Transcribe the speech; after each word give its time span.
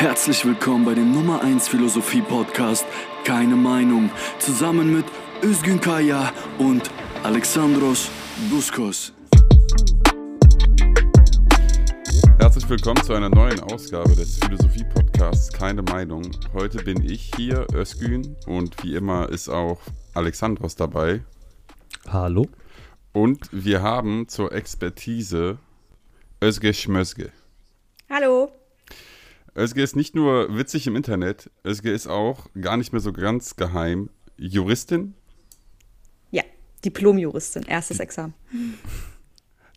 Herzlich 0.00 0.46
willkommen 0.46 0.86
bei 0.86 0.94
dem 0.94 1.12
Nummer 1.12 1.42
1 1.42 1.68
Philosophie 1.68 2.22
Podcast 2.22 2.86
Keine 3.22 3.54
Meinung 3.54 4.08
zusammen 4.38 4.94
mit 4.94 5.04
Özgün 5.42 5.78
Kaya 5.78 6.32
und 6.56 6.90
Alexandros 7.22 8.10
Buskos. 8.48 9.12
Herzlich 12.38 12.66
willkommen 12.66 13.02
zu 13.02 13.12
einer 13.12 13.28
neuen 13.28 13.60
Ausgabe 13.60 14.16
des 14.16 14.38
Philosophie 14.38 14.84
Podcasts 14.84 15.52
Keine 15.52 15.82
Meinung. 15.82 16.30
Heute 16.54 16.82
bin 16.82 17.04
ich 17.04 17.30
hier, 17.36 17.66
Özgün, 17.74 18.36
und 18.46 18.82
wie 18.82 18.94
immer 18.94 19.28
ist 19.28 19.50
auch 19.50 19.82
Alexandros 20.14 20.76
dabei. 20.76 21.20
Hallo. 22.08 22.48
Und 23.12 23.50
wir 23.52 23.82
haben 23.82 24.28
zur 24.28 24.50
Expertise 24.52 25.58
Özge 26.42 26.72
Schmözge. 26.72 27.32
Özge 29.56 29.82
ist 29.82 29.96
nicht 29.96 30.14
nur 30.14 30.56
witzig 30.56 30.86
im 30.86 30.96
Internet, 30.96 31.50
Özge 31.64 31.90
ist 31.90 32.06
auch 32.06 32.46
gar 32.60 32.76
nicht 32.76 32.92
mehr 32.92 33.00
so 33.00 33.12
ganz 33.12 33.56
geheim 33.56 34.10
Juristin. 34.36 35.14
Ja, 36.30 36.42
Diplomjuristin, 36.84 37.64
erstes 37.64 38.00
Examen. 38.00 38.34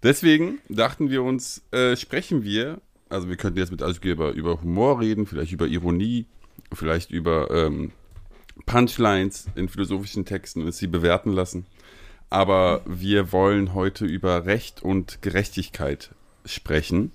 Deswegen 0.03 0.59
dachten 0.69 1.09
wir 1.09 1.23
uns, 1.23 1.63
äh, 1.71 1.95
sprechen 1.95 2.43
wir, 2.43 2.81
also 3.09 3.29
wir 3.29 3.37
könnten 3.37 3.59
jetzt 3.59 3.71
mit 3.71 3.81
Özge 3.81 4.11
über, 4.11 4.31
über 4.31 4.61
Humor 4.61 4.99
reden, 4.99 5.25
vielleicht 5.25 5.51
über 5.51 5.67
Ironie, 5.67 6.25
vielleicht 6.73 7.11
über 7.11 7.49
ähm, 7.51 7.91
Punchlines 8.65 9.47
in 9.55 9.69
philosophischen 9.69 10.25
Texten 10.25 10.63
und 10.63 10.73
sie 10.73 10.87
bewerten 10.87 11.31
lassen. 11.31 11.65
Aber 12.29 12.81
wir 12.85 13.31
wollen 13.31 13.73
heute 13.73 14.05
über 14.05 14.45
Recht 14.45 14.81
und 14.81 15.21
Gerechtigkeit 15.21 16.11
sprechen. 16.45 17.11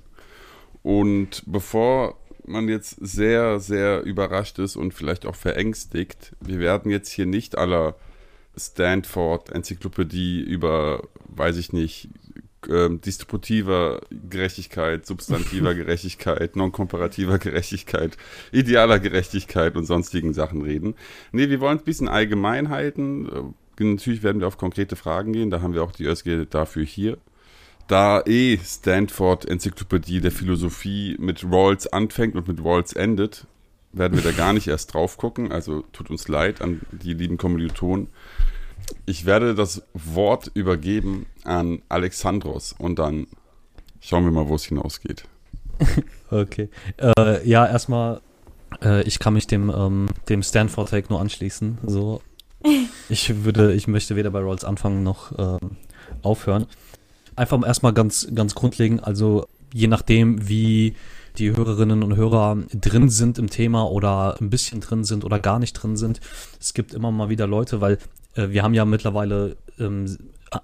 Und 0.82 1.42
bevor 1.46 2.16
man 2.48 2.68
jetzt 2.68 2.96
sehr, 3.00 3.60
sehr 3.60 4.02
überrascht 4.02 4.58
ist 4.58 4.76
und 4.76 4.94
vielleicht 4.94 5.26
auch 5.26 5.36
verängstigt, 5.36 6.34
wir 6.40 6.58
werden 6.58 6.90
jetzt 6.90 7.10
hier 7.10 7.26
nicht 7.26 7.56
aller 7.56 7.96
Stanford-Enzyklopädie 8.56 10.40
über, 10.40 11.02
weiß 11.28 11.56
ich 11.56 11.72
nicht, 11.72 12.08
ähm, 12.68 13.00
distributiver 13.00 14.00
Gerechtigkeit, 14.10 15.06
substantiver 15.06 15.74
Gerechtigkeit, 15.76 16.56
non-komparativer 16.56 17.38
Gerechtigkeit, 17.38 18.16
idealer 18.52 18.98
Gerechtigkeit 18.98 19.76
und 19.76 19.86
sonstigen 19.86 20.32
Sachen 20.34 20.62
reden. 20.62 20.94
Nee, 21.32 21.50
wir 21.50 21.60
wollen 21.60 21.76
es 21.76 21.82
ein 21.82 21.86
bisschen 21.86 22.08
allgemein 22.08 22.68
halten. 22.68 23.54
Äh, 23.78 23.84
natürlich 23.84 24.22
werden 24.22 24.40
wir 24.40 24.48
auf 24.48 24.58
konkrete 24.58 24.96
Fragen 24.96 25.32
gehen, 25.32 25.50
da 25.50 25.62
haben 25.62 25.74
wir 25.74 25.84
auch 25.84 25.92
die 25.92 26.04
ÖSG 26.04 26.46
dafür 26.50 26.84
hier. 26.84 27.18
Da 27.88 28.22
eh 28.26 28.58
Stanford 28.58 29.46
Enzyklopädie 29.46 30.20
der 30.20 30.30
Philosophie 30.30 31.16
mit 31.18 31.42
Rawls 31.42 31.86
anfängt 31.86 32.36
und 32.36 32.46
mit 32.46 32.62
Rawls 32.62 32.92
endet, 32.92 33.46
werden 33.92 34.16
wir 34.16 34.22
da 34.22 34.36
gar 34.36 34.52
nicht 34.52 34.68
erst 34.68 34.92
drauf 34.92 35.16
gucken. 35.16 35.52
Also 35.52 35.82
tut 35.92 36.10
uns 36.10 36.28
leid 36.28 36.60
an 36.60 36.82
die 36.92 37.14
lieben 37.14 37.38
Kommilitonen. 37.38 38.08
Ich 39.06 39.24
werde 39.24 39.54
das 39.54 39.82
Wort 39.94 40.50
übergeben 40.52 41.24
an 41.44 41.80
Alexandros 41.88 42.74
und 42.78 42.98
dann 42.98 43.26
schauen 44.00 44.24
wir 44.24 44.32
mal, 44.32 44.48
wo 44.48 44.54
es 44.54 44.64
hinausgeht. 44.64 45.24
Okay. 46.30 46.68
Äh, 46.98 47.48
ja, 47.48 47.66
erstmal, 47.66 48.20
äh, 48.82 49.02
ich 49.04 49.18
kann 49.18 49.32
mich 49.32 49.46
dem, 49.46 49.70
ähm, 49.74 50.08
dem 50.28 50.42
Stanford-Take 50.42 51.08
nur 51.08 51.20
anschließen. 51.20 51.78
So. 51.86 52.20
Ich 53.08 53.44
würde, 53.44 53.72
ich 53.72 53.88
möchte 53.88 54.14
weder 54.14 54.30
bei 54.30 54.40
Rolls 54.40 54.62
anfangen 54.62 55.02
noch 55.02 55.32
ähm, 55.38 55.78
aufhören. 56.20 56.66
Einfach 57.38 57.64
erstmal 57.64 57.92
ganz, 57.92 58.26
ganz 58.34 58.56
grundlegend, 58.56 59.04
also 59.04 59.46
je 59.72 59.86
nachdem, 59.86 60.48
wie 60.48 60.96
die 61.36 61.54
Hörerinnen 61.54 62.02
und 62.02 62.16
Hörer 62.16 62.58
drin 62.74 63.10
sind 63.10 63.38
im 63.38 63.48
Thema 63.48 63.88
oder 63.88 64.36
ein 64.40 64.50
bisschen 64.50 64.80
drin 64.80 65.04
sind 65.04 65.24
oder 65.24 65.38
gar 65.38 65.60
nicht 65.60 65.74
drin 65.74 65.96
sind. 65.96 66.20
Es 66.58 66.74
gibt 66.74 66.92
immer 66.94 67.12
mal 67.12 67.28
wieder 67.28 67.46
Leute, 67.46 67.80
weil 67.80 67.98
äh, 68.34 68.48
wir 68.48 68.64
haben 68.64 68.74
ja 68.74 68.84
mittlerweile 68.84 69.56
ähm, 69.78 70.18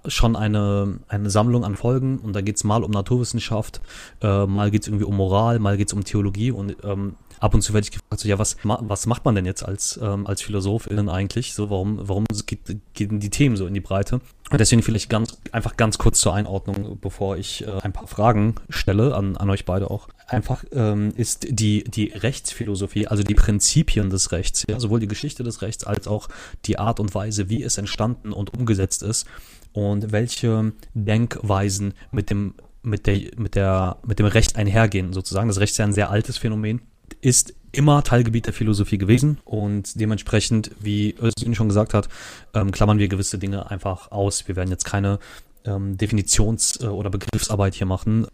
schon 0.08 0.34
eine, 0.34 0.98
eine 1.06 1.30
Sammlung 1.30 1.64
an 1.64 1.76
Folgen 1.76 2.18
und 2.18 2.34
da 2.34 2.40
geht 2.40 2.56
es 2.56 2.64
mal 2.64 2.82
um 2.82 2.90
Naturwissenschaft, 2.90 3.80
äh, 4.20 4.46
mal 4.46 4.72
geht 4.72 4.82
es 4.82 4.88
irgendwie 4.88 5.04
um 5.04 5.16
Moral, 5.16 5.60
mal 5.60 5.76
geht 5.76 5.88
es 5.88 5.92
um 5.92 6.02
Theologie 6.02 6.50
und 6.50 6.76
ähm, 6.82 7.14
ab 7.40 7.54
und 7.54 7.62
zu 7.62 7.72
werde 7.74 7.84
ich 7.86 7.90
gefragt, 7.90 8.20
so, 8.20 8.28
ja, 8.28 8.38
was, 8.38 8.56
was 8.62 9.06
macht 9.06 9.24
man 9.24 9.34
denn 9.34 9.46
jetzt 9.46 9.62
als, 9.62 9.98
ähm, 10.02 10.26
als 10.26 10.42
PhilosophInnen 10.42 11.08
eigentlich? 11.08 11.54
So, 11.54 11.70
warum, 11.70 11.98
warum 12.02 12.24
geht, 12.46 12.60
gehen 12.94 13.20
die 13.20 13.30
Themen 13.30 13.56
so 13.56 13.66
in 13.66 13.74
die 13.74 13.80
Breite? 13.80 14.20
Und 14.50 14.60
deswegen 14.60 14.82
vielleicht 14.82 15.08
ganz, 15.08 15.38
einfach 15.52 15.76
ganz 15.76 15.98
kurz 15.98 16.20
zur 16.20 16.34
Einordnung, 16.34 16.98
bevor 17.00 17.36
ich 17.36 17.66
äh, 17.66 17.70
ein 17.82 17.92
paar 17.92 18.06
Fragen 18.06 18.54
stelle 18.68 19.14
an, 19.14 19.36
an 19.36 19.48
euch 19.50 19.64
beide 19.64 19.90
auch. 19.90 20.08
Einfach 20.26 20.64
ähm, 20.72 21.12
ist 21.16 21.46
die, 21.48 21.84
die 21.84 22.08
Rechtsphilosophie, 22.08 23.08
also 23.08 23.22
die 23.22 23.34
Prinzipien 23.34 24.10
des 24.10 24.32
Rechts, 24.32 24.64
ja, 24.68 24.78
sowohl 24.78 25.00
die 25.00 25.08
Geschichte 25.08 25.42
des 25.44 25.62
Rechts 25.62 25.84
als 25.84 26.06
auch 26.06 26.28
die 26.66 26.78
Art 26.78 27.00
und 27.00 27.14
Weise, 27.14 27.48
wie 27.48 27.62
es 27.62 27.78
entstanden 27.78 28.32
und 28.32 28.52
umgesetzt 28.54 29.02
ist 29.02 29.26
und 29.72 30.12
welche 30.12 30.72
Denkweisen 30.94 31.94
mit 32.10 32.30
dem 32.30 32.54
mit 32.82 33.06
der 33.06 33.20
mit 33.36 33.54
der 33.54 33.96
mit 34.06 34.18
dem 34.18 34.26
Recht 34.26 34.56
einhergehen 34.56 35.12
sozusagen. 35.12 35.48
Das 35.48 35.58
Recht 35.58 35.72
ist 35.72 35.78
ja 35.78 35.86
ein 35.86 35.92
sehr 35.92 36.10
altes 36.10 36.36
Phänomen 36.36 36.82
ist 37.24 37.54
immer 37.72 38.04
Teilgebiet 38.04 38.46
der 38.46 38.52
Philosophie 38.52 38.98
gewesen 38.98 39.38
und 39.44 39.98
dementsprechend, 39.98 40.70
wie 40.78 41.14
Özgün 41.20 41.54
schon 41.54 41.68
gesagt 41.68 41.94
hat, 41.94 42.08
ähm, 42.52 42.70
klammern 42.70 42.98
wir 42.98 43.08
gewisse 43.08 43.38
Dinge 43.38 43.70
einfach 43.70 44.12
aus. 44.12 44.46
Wir 44.46 44.56
werden 44.56 44.70
jetzt 44.70 44.84
keine 44.84 45.18
ähm, 45.64 45.96
Definitions- 45.96 46.84
äh, 46.84 46.88
oder 46.88 47.10
Begriffsarbeit 47.10 47.74
hier 47.74 47.86
machen, 47.86 48.26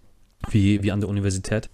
wie, 0.50 0.82
wie 0.82 0.90
an 0.90 1.00
der 1.00 1.08
Universität. 1.08 1.70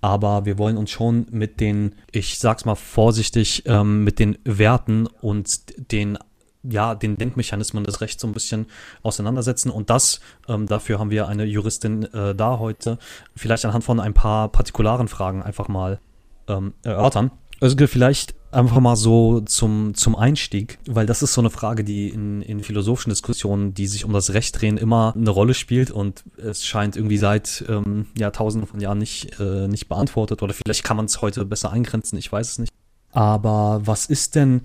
Aber 0.00 0.44
wir 0.44 0.58
wollen 0.58 0.76
uns 0.76 0.90
schon 0.90 1.26
mit 1.30 1.58
den, 1.58 1.94
ich 2.12 2.38
sag's 2.38 2.64
mal 2.64 2.76
vorsichtig, 2.76 3.64
ähm, 3.66 4.04
mit 4.04 4.18
den 4.18 4.38
Werten 4.44 5.06
und 5.06 5.90
den 5.90 6.18
ja, 6.64 6.96
den 6.96 7.16
Denkmechanismen 7.16 7.84
des 7.84 8.00
Rechts 8.00 8.20
so 8.20 8.26
ein 8.26 8.34
bisschen 8.34 8.66
auseinandersetzen. 9.02 9.70
Und 9.70 9.90
das, 9.90 10.20
ähm, 10.48 10.66
dafür 10.66 10.98
haben 10.98 11.10
wir 11.10 11.28
eine 11.28 11.44
Juristin 11.44 12.02
äh, 12.12 12.34
da 12.34 12.58
heute, 12.58 12.98
vielleicht 13.36 13.64
anhand 13.64 13.84
von 13.84 14.00
ein 14.00 14.12
paar 14.12 14.48
partikularen 14.48 15.08
Fragen 15.08 15.42
einfach 15.42 15.68
mal 15.68 16.00
ähm, 16.48 16.74
erörtern. 16.82 17.30
Also 17.60 17.76
vielleicht 17.86 18.34
einfach 18.50 18.80
mal 18.80 18.96
so 18.96 19.40
zum, 19.40 19.94
zum 19.94 20.16
Einstieg, 20.16 20.78
weil 20.86 21.06
das 21.06 21.22
ist 21.22 21.34
so 21.34 21.40
eine 21.40 21.50
Frage, 21.50 21.84
die 21.84 22.08
in, 22.08 22.40
in 22.42 22.62
philosophischen 22.62 23.10
Diskussionen, 23.10 23.74
die 23.74 23.86
sich 23.86 24.04
um 24.04 24.12
das 24.12 24.32
Recht 24.32 24.60
drehen, 24.60 24.78
immer 24.78 25.14
eine 25.14 25.30
Rolle 25.30 25.54
spielt 25.54 25.90
und 25.90 26.24
es 26.38 26.64
scheint 26.64 26.96
irgendwie 26.96 27.18
seit 27.18 27.64
ähm, 27.68 28.06
Jahrtausenden 28.16 28.68
von 28.68 28.80
Jahren 28.80 28.98
nicht, 28.98 29.38
äh, 29.38 29.68
nicht 29.68 29.88
beantwortet 29.88 30.42
oder 30.42 30.54
vielleicht 30.54 30.84
kann 30.84 30.96
man 30.96 31.06
es 31.06 31.20
heute 31.20 31.44
besser 31.44 31.72
eingrenzen, 31.72 32.18
ich 32.18 32.30
weiß 32.30 32.50
es 32.50 32.58
nicht. 32.58 32.72
Aber 33.12 33.82
was 33.84 34.06
ist 34.06 34.34
denn, 34.34 34.62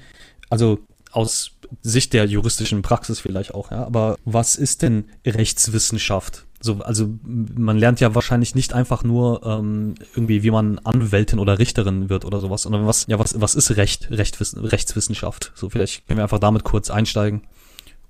also 0.49 0.79
aus 1.11 1.51
Sicht 1.81 2.13
der 2.13 2.25
juristischen 2.25 2.81
Praxis 2.83 3.19
vielleicht 3.19 3.53
auch, 3.53 3.71
ja, 3.71 3.85
aber 3.85 4.17
was 4.25 4.55
ist 4.55 4.81
denn 4.81 5.05
Rechtswissenschaft? 5.25 6.45
So, 6.63 6.77
also 6.79 7.09
man 7.23 7.77
lernt 7.77 7.99
ja 7.99 8.15
wahrscheinlich 8.15 8.55
nicht 8.55 8.73
einfach 8.73 9.03
nur 9.03 9.45
ähm, 9.45 9.95
irgendwie, 10.15 10.43
wie 10.43 10.51
man 10.51 10.79
Anwältin 10.79 11.39
oder 11.39 11.59
Richterin 11.59 12.07
wird 12.07 12.23
oder 12.23 12.39
sowas, 12.39 12.61
sondern 12.61 12.87
was, 12.87 13.05
ja, 13.07 13.19
was, 13.19 13.41
was 13.41 13.53
ist 13.53 13.75
Recht, 13.75 14.09
Rechtwissen, 14.11 14.63
Rechtswissenschaft? 14.63 15.51
So, 15.55 15.69
vielleicht 15.69 16.07
können 16.07 16.19
wir 16.19 16.23
einfach 16.23 16.39
damit 16.39 16.63
kurz 16.63 16.89
einsteigen 16.89 17.41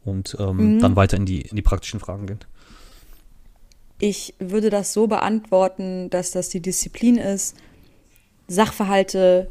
und 0.05 0.37
ähm, 0.39 0.75
mhm. 0.75 0.79
dann 0.79 0.95
weiter 0.95 1.17
in 1.17 1.25
die, 1.25 1.41
in 1.41 1.55
die 1.55 1.63
praktischen 1.63 1.99
Fragen 1.99 2.27
gehen. 2.27 2.41
Ich 3.97 4.35
würde 4.37 4.69
das 4.69 4.93
so 4.93 5.07
beantworten, 5.07 6.11
dass 6.11 6.29
das 6.29 6.49
die 6.49 6.61
Disziplin 6.61 7.17
ist, 7.17 7.55
Sachverhalte 8.47 9.49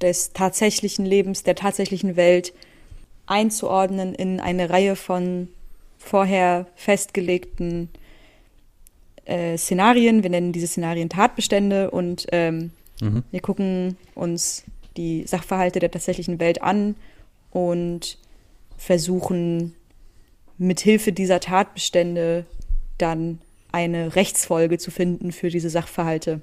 des 0.00 0.32
tatsächlichen 0.32 1.06
Lebens, 1.06 1.44
der 1.44 1.54
tatsächlichen 1.54 2.16
Welt 2.16 2.52
einzuordnen 3.26 4.16
in 4.16 4.40
eine 4.40 4.68
Reihe 4.68 4.96
von 4.96 5.46
vorher 5.96 6.66
festgelegten 6.74 7.88
äh, 9.24 9.56
Szenarien. 9.56 10.22
Wir 10.22 10.30
nennen 10.30 10.52
diese 10.52 10.66
Szenarien 10.66 11.08
Tatbestände 11.08 11.90
und 11.90 12.26
ähm, 12.32 12.70
mhm. 13.00 13.22
wir 13.30 13.40
gucken 13.40 13.96
uns 14.14 14.64
die 14.96 15.26
Sachverhalte 15.26 15.80
der 15.80 15.90
tatsächlichen 15.90 16.38
Welt 16.40 16.62
an 16.62 16.96
und 17.50 18.18
versuchen 18.76 19.74
mit 20.58 20.80
Hilfe 20.80 21.12
dieser 21.12 21.40
Tatbestände 21.40 22.46
dann 22.98 23.38
eine 23.72 24.14
Rechtsfolge 24.16 24.78
zu 24.78 24.90
finden 24.90 25.32
für 25.32 25.48
diese 25.48 25.70
Sachverhalte. 25.70 26.40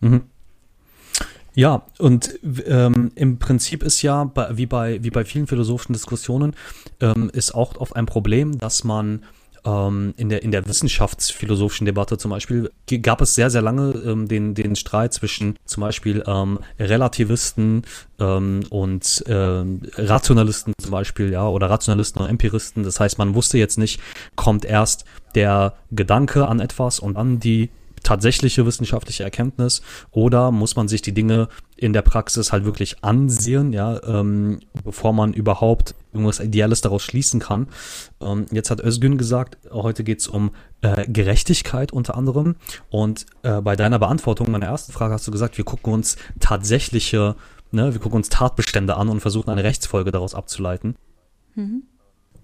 Mhm. 0.00 0.22
Ja, 1.54 1.86
und 1.98 2.38
ähm, 2.66 3.12
im 3.14 3.38
Prinzip 3.38 3.82
ist 3.82 4.00
ja, 4.00 4.24
bei, 4.24 4.56
wie, 4.56 4.66
bei, 4.66 5.02
wie 5.04 5.10
bei 5.10 5.24
vielen 5.24 5.46
philosophischen 5.46 5.92
Diskussionen, 5.92 6.54
ähm, 7.00 7.30
ist 7.32 7.54
auch 7.54 7.76
oft 7.76 7.94
ein 7.94 8.06
Problem, 8.06 8.58
dass 8.58 8.84
man 8.84 9.24
ähm, 9.64 10.14
in, 10.16 10.28
der, 10.28 10.42
in 10.42 10.50
der 10.50 10.66
wissenschaftsphilosophischen 10.66 11.84
Debatte 11.84 12.18
zum 12.18 12.30
Beispiel 12.30 12.70
gab 13.02 13.20
es 13.20 13.34
sehr, 13.34 13.50
sehr 13.50 13.62
lange 13.62 13.90
ähm, 14.04 14.28
den, 14.28 14.54
den 14.54 14.76
Streit 14.76 15.14
zwischen 15.14 15.56
zum 15.64 15.82
Beispiel 15.82 16.22
ähm, 16.26 16.58
Relativisten 16.78 17.82
ähm, 18.18 18.60
und 18.70 19.24
ähm, 19.28 19.82
Rationalisten 19.96 20.74
zum 20.78 20.90
Beispiel, 20.90 21.30
ja, 21.32 21.46
oder 21.46 21.70
Rationalisten 21.70 22.22
und 22.22 22.28
Empiristen. 22.28 22.82
Das 22.82 22.98
heißt, 22.98 23.18
man 23.18 23.34
wusste 23.34 23.58
jetzt 23.58 23.78
nicht, 23.78 24.00
kommt 24.36 24.64
erst 24.64 25.04
der 25.34 25.74
Gedanke 25.90 26.48
an 26.48 26.60
etwas 26.60 26.98
und 26.98 27.14
dann 27.14 27.40
die 27.40 27.70
tatsächliche 28.02 28.66
wissenschaftliche 28.66 29.22
Erkenntnis 29.22 29.82
oder 30.10 30.50
muss 30.50 30.76
man 30.76 30.88
sich 30.88 31.02
die 31.02 31.14
Dinge 31.14 31.48
in 31.82 31.92
der 31.92 32.02
Praxis 32.02 32.52
halt 32.52 32.64
wirklich 32.64 33.02
ansehen, 33.04 33.72
ja, 33.72 34.02
ähm, 34.04 34.60
bevor 34.84 35.12
man 35.12 35.32
überhaupt 35.32 35.94
irgendwas 36.12 36.40
Ideales 36.40 36.80
daraus 36.80 37.02
schließen 37.02 37.40
kann. 37.40 37.68
Ähm, 38.20 38.46
jetzt 38.50 38.70
hat 38.70 38.80
Özgün 38.80 39.18
gesagt, 39.18 39.58
heute 39.70 40.04
geht's 40.04 40.28
um 40.28 40.50
äh, 40.82 41.06
Gerechtigkeit 41.08 41.92
unter 41.92 42.16
anderem. 42.16 42.56
Und 42.90 43.26
äh, 43.42 43.60
bei 43.60 43.76
deiner 43.76 43.98
Beantwortung 43.98 44.50
meiner 44.50 44.66
ersten 44.66 44.92
Frage 44.92 45.14
hast 45.14 45.26
du 45.26 45.32
gesagt, 45.32 45.58
wir 45.58 45.64
gucken 45.64 45.92
uns 45.92 46.16
tatsächliche, 46.40 47.36
ne, 47.70 47.92
wir 47.92 48.00
gucken 48.00 48.16
uns 48.16 48.28
Tatbestände 48.28 48.96
an 48.96 49.08
und 49.08 49.20
versuchen 49.20 49.50
eine 49.50 49.64
Rechtsfolge 49.64 50.12
daraus 50.12 50.34
abzuleiten. 50.34 50.96
Mhm. 51.54 51.82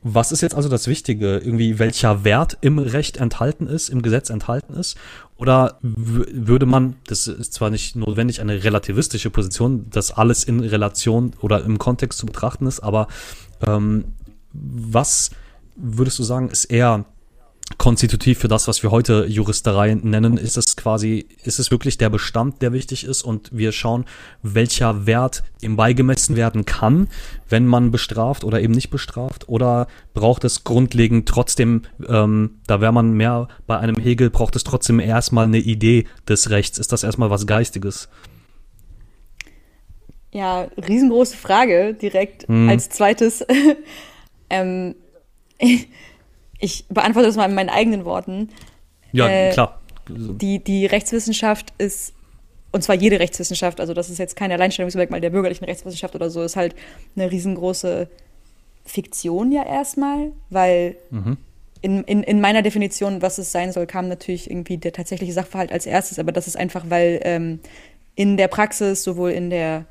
Was 0.02 0.30
ist 0.30 0.42
jetzt 0.42 0.54
also 0.54 0.68
das 0.68 0.86
Wichtige? 0.86 1.38
Irgendwie 1.38 1.78
welcher 1.78 2.24
Wert 2.24 2.56
im 2.60 2.78
Recht 2.78 3.16
enthalten 3.16 3.66
ist, 3.66 3.88
im 3.88 4.02
Gesetz 4.02 4.30
enthalten 4.30 4.74
ist? 4.74 4.96
Oder 5.36 5.78
würde 5.82 6.66
man, 6.66 6.96
das 7.06 7.26
ist 7.26 7.54
zwar 7.54 7.70
nicht 7.70 7.96
notwendig 7.96 8.40
eine 8.40 8.62
relativistische 8.62 9.30
Position, 9.30 9.90
dass 9.90 10.12
alles 10.12 10.44
in 10.44 10.60
Relation 10.60 11.32
oder 11.40 11.64
im 11.64 11.78
Kontext 11.78 12.18
zu 12.18 12.26
betrachten 12.26 12.66
ist, 12.66 12.80
aber 12.80 13.08
ähm, 13.66 14.04
was 14.52 15.30
würdest 15.76 16.18
du 16.18 16.22
sagen, 16.22 16.48
ist 16.48 16.66
eher 16.66 17.04
konstitutiv 17.76 18.38
für 18.38 18.48
das, 18.48 18.66
was 18.66 18.82
wir 18.82 18.90
heute 18.90 19.26
Juristerei 19.26 19.94
nennen, 19.94 20.38
ist 20.38 20.56
es 20.56 20.74
quasi, 20.76 21.28
ist 21.44 21.58
es 21.58 21.70
wirklich 21.70 21.98
der 21.98 22.08
Bestand, 22.08 22.62
der 22.62 22.72
wichtig 22.72 23.04
ist 23.04 23.22
und 23.22 23.50
wir 23.52 23.72
schauen, 23.72 24.06
welcher 24.42 25.06
Wert 25.06 25.42
ihm 25.60 25.76
beigemessen 25.76 26.34
werden 26.36 26.64
kann, 26.64 27.08
wenn 27.48 27.66
man 27.66 27.90
bestraft 27.90 28.44
oder 28.44 28.60
eben 28.62 28.72
nicht 28.72 28.90
bestraft 28.90 29.48
oder 29.48 29.86
braucht 30.14 30.44
es 30.44 30.64
grundlegend 30.64 31.28
trotzdem, 31.28 31.82
ähm, 32.08 32.60
da 32.66 32.80
wäre 32.80 32.92
man 32.92 33.12
mehr 33.12 33.48
bei 33.66 33.78
einem 33.78 33.96
Hegel, 33.96 34.30
braucht 34.30 34.56
es 34.56 34.64
trotzdem 34.64 34.98
erstmal 34.98 35.44
eine 35.44 35.58
Idee 35.58 36.06
des 36.26 36.50
Rechts, 36.50 36.78
ist 36.78 36.92
das 36.92 37.04
erstmal 37.04 37.30
was 37.30 37.46
Geistiges? 37.46 38.08
Ja, 40.32 40.68
riesengroße 40.76 41.36
Frage 41.36 41.94
direkt 41.94 42.48
hm. 42.48 42.68
als 42.68 42.88
zweites. 42.90 43.44
ähm, 44.50 44.94
ich 46.58 46.86
beantworte 46.88 47.28
das 47.28 47.36
mal 47.36 47.48
in 47.48 47.54
meinen 47.54 47.68
eigenen 47.68 48.04
Worten. 48.04 48.48
Ja, 49.12 49.28
äh, 49.28 49.52
klar. 49.52 49.80
Die, 50.08 50.62
die 50.62 50.86
Rechtswissenschaft 50.86 51.72
ist, 51.78 52.14
und 52.72 52.82
zwar 52.82 52.96
jede 52.96 53.20
Rechtswissenschaft, 53.20 53.80
also 53.80 53.94
das 53.94 54.08
ist 54.08 54.18
jetzt 54.18 54.36
kein 54.36 54.50
Alleinstellungsmerkmal 54.50 55.20
der 55.20 55.30
bürgerlichen 55.30 55.64
Rechtswissenschaft 55.64 56.14
oder 56.14 56.30
so, 56.30 56.42
ist 56.42 56.56
halt 56.56 56.74
eine 57.14 57.30
riesengroße 57.30 58.08
Fiktion 58.84 59.52
ja 59.52 59.64
erstmal, 59.64 60.32
weil 60.48 60.96
mhm. 61.10 61.36
in, 61.82 62.04
in, 62.04 62.22
in 62.22 62.40
meiner 62.40 62.62
Definition, 62.62 63.20
was 63.20 63.36
es 63.38 63.52
sein 63.52 63.70
soll, 63.72 63.86
kam 63.86 64.08
natürlich 64.08 64.50
irgendwie 64.50 64.78
der 64.78 64.92
tatsächliche 64.92 65.32
Sachverhalt 65.32 65.72
als 65.72 65.84
erstes, 65.84 66.18
aber 66.18 66.32
das 66.32 66.46
ist 66.46 66.56
einfach, 66.56 66.84
weil 66.88 67.20
ähm, 67.24 67.60
in 68.14 68.38
der 68.38 68.48
Praxis, 68.48 69.04
sowohl 69.04 69.30
in 69.30 69.50
der 69.50 69.84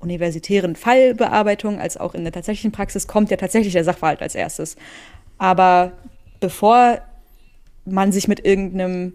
universitären 0.00 0.74
Fallbearbeitung 0.74 1.78
als 1.78 1.98
auch 1.98 2.14
in 2.14 2.24
der 2.24 2.32
tatsächlichen 2.32 2.72
Praxis 2.72 3.06
kommt 3.06 3.30
ja 3.30 3.36
tatsächlich 3.36 3.74
der 3.74 3.84
Sachverhalt 3.84 4.22
als 4.22 4.34
erstes. 4.34 4.76
Aber 5.40 5.92
bevor 6.38 7.00
man 7.86 8.12
sich 8.12 8.28
mit 8.28 8.44
irgendeinem, 8.44 9.14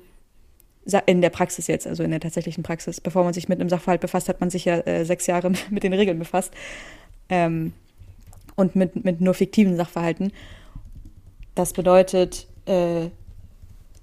in 1.06 1.22
der 1.22 1.30
Praxis 1.30 1.68
jetzt, 1.68 1.86
also 1.86 2.02
in 2.02 2.10
der 2.10 2.20
tatsächlichen 2.20 2.64
Praxis, 2.64 3.00
bevor 3.00 3.24
man 3.24 3.34
sich 3.34 3.48
mit 3.48 3.62
einem 3.62 3.70
Sachverhalt 3.70 4.02
befasst, 4.02 4.28
hat 4.28 4.40
man 4.42 4.50
sich 4.50 4.66
ja 4.66 4.80
äh, 4.80 5.06
sechs 5.06 5.28
Jahre 5.28 5.52
mit 5.70 5.84
den 5.84 5.94
Regeln 5.94 6.18
befasst. 6.18 6.52
Ähm, 7.30 7.74
und 8.56 8.76
mit, 8.76 9.06
mit 9.06 9.22
nur 9.22 9.36
fiktiven 9.36 9.78
Sachverhalten. 9.78 10.34
Das 11.54 11.74
bedeutet, 11.74 12.48
äh, 12.66 13.10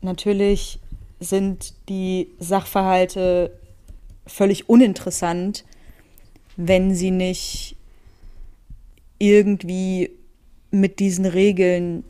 natürlich 0.00 0.78
sind 1.18 1.74
die 1.88 2.28
Sachverhalte 2.38 3.58
völlig 4.28 4.68
uninteressant, 4.68 5.64
wenn 6.56 6.94
sie 6.94 7.10
nicht 7.10 7.74
irgendwie 9.18 10.10
mit 10.70 11.00
diesen 11.00 11.26
Regeln 11.26 12.04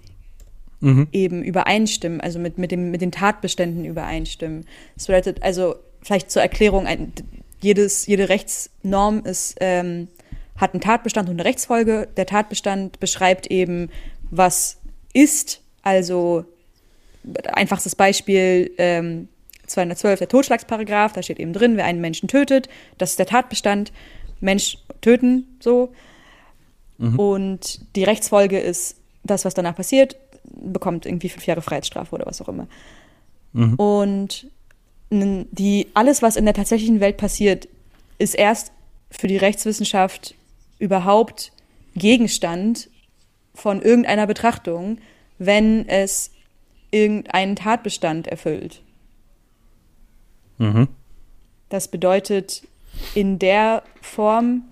mhm. 0.83 1.09
eben 1.13 1.43
übereinstimmen, 1.43 2.21
also 2.21 2.39
mit, 2.39 2.59
mit, 2.59 2.71
dem, 2.71 2.91
mit 2.91 3.01
den 3.01 3.13
Tatbeständen 3.13 3.85
übereinstimmen. 3.85 4.67
Das 4.95 5.07
bedeutet 5.07 5.43
also, 5.43 5.77
vielleicht 6.03 6.31
zur 6.31 6.43
Erklärung, 6.43 6.87
ein, 6.87 7.13
jedes, 7.61 8.07
jede 8.07 8.29
Rechtsnorm 8.29 9.25
ist, 9.25 9.57
ähm, 9.61 10.09
hat 10.57 10.75
einen 10.75 10.81
Tatbestand 10.81 11.29
und 11.29 11.37
eine 11.37 11.45
Rechtsfolge. 11.45 12.09
Der 12.17 12.27
Tatbestand 12.27 13.01
beschreibt 13.01 13.47
eben, 13.47 13.89
was 14.31 14.79
ist, 15.15 15.63
also 15.83 16.45
einfachstes 17.53 17.95
Beispiel, 17.95 18.73
ähm, 18.79 19.29
212 19.67 20.19
der 20.19 20.29
Totschlagsparagraph, 20.29 21.13
da 21.13 21.23
steht 21.23 21.39
eben 21.39 21.53
drin, 21.53 21.77
wer 21.77 21.85
einen 21.85 22.01
Menschen 22.01 22.29
tötet, 22.29 22.69
das 22.99 23.11
ist 23.11 23.19
der 23.19 23.27
Tatbestand, 23.27 23.93
Mensch 24.41 24.79
töten, 25.01 25.57
so. 25.61 25.93
Mhm. 26.99 27.19
Und 27.19 27.97
die 27.97 28.05
Rechtsfolge 28.05 28.59
ist 28.59 28.97
das, 29.25 29.45
was 29.45 29.55
danach 29.55 29.77
passiert, 29.77 30.17
bekommt 30.55 31.07
irgendwie 31.07 31.29
fünf 31.29 31.47
Jahre 31.47 31.63
Freiheitsstrafe 31.63 32.15
oder 32.15 32.27
was 32.27 32.41
auch 32.41 32.49
immer. 32.49 32.67
Mhm. 33.53 33.75
Und 33.75 34.47
die, 35.11 35.89
alles, 35.95 36.23
was 36.23 36.37
in 36.37 36.45
der 36.47 36.55
tatsächlichen 36.55 37.01
Welt 37.01 37.19
passiert, 37.19 37.69
ist 38.19 38.35
erst 38.35 38.73
für 39.11 39.27
die 39.27 39.37
Rechtswissenschaft 39.37 40.35
überhaupt 40.79 41.53
Gegenstand 41.95 42.89
von 43.55 43.83
irgendeiner 43.83 44.27
Betrachtung, 44.27 44.99
wenn 45.39 45.87
es 45.87 46.31
irgendeinen 46.91 47.57
Tatbestand 47.57 48.27
erfüllt. 48.27 48.83
Mhm. 50.59 50.89
Das 51.69 51.89
bedeutet, 51.89 52.63
in 53.15 53.39
der 53.39 53.83
Form, 54.01 54.63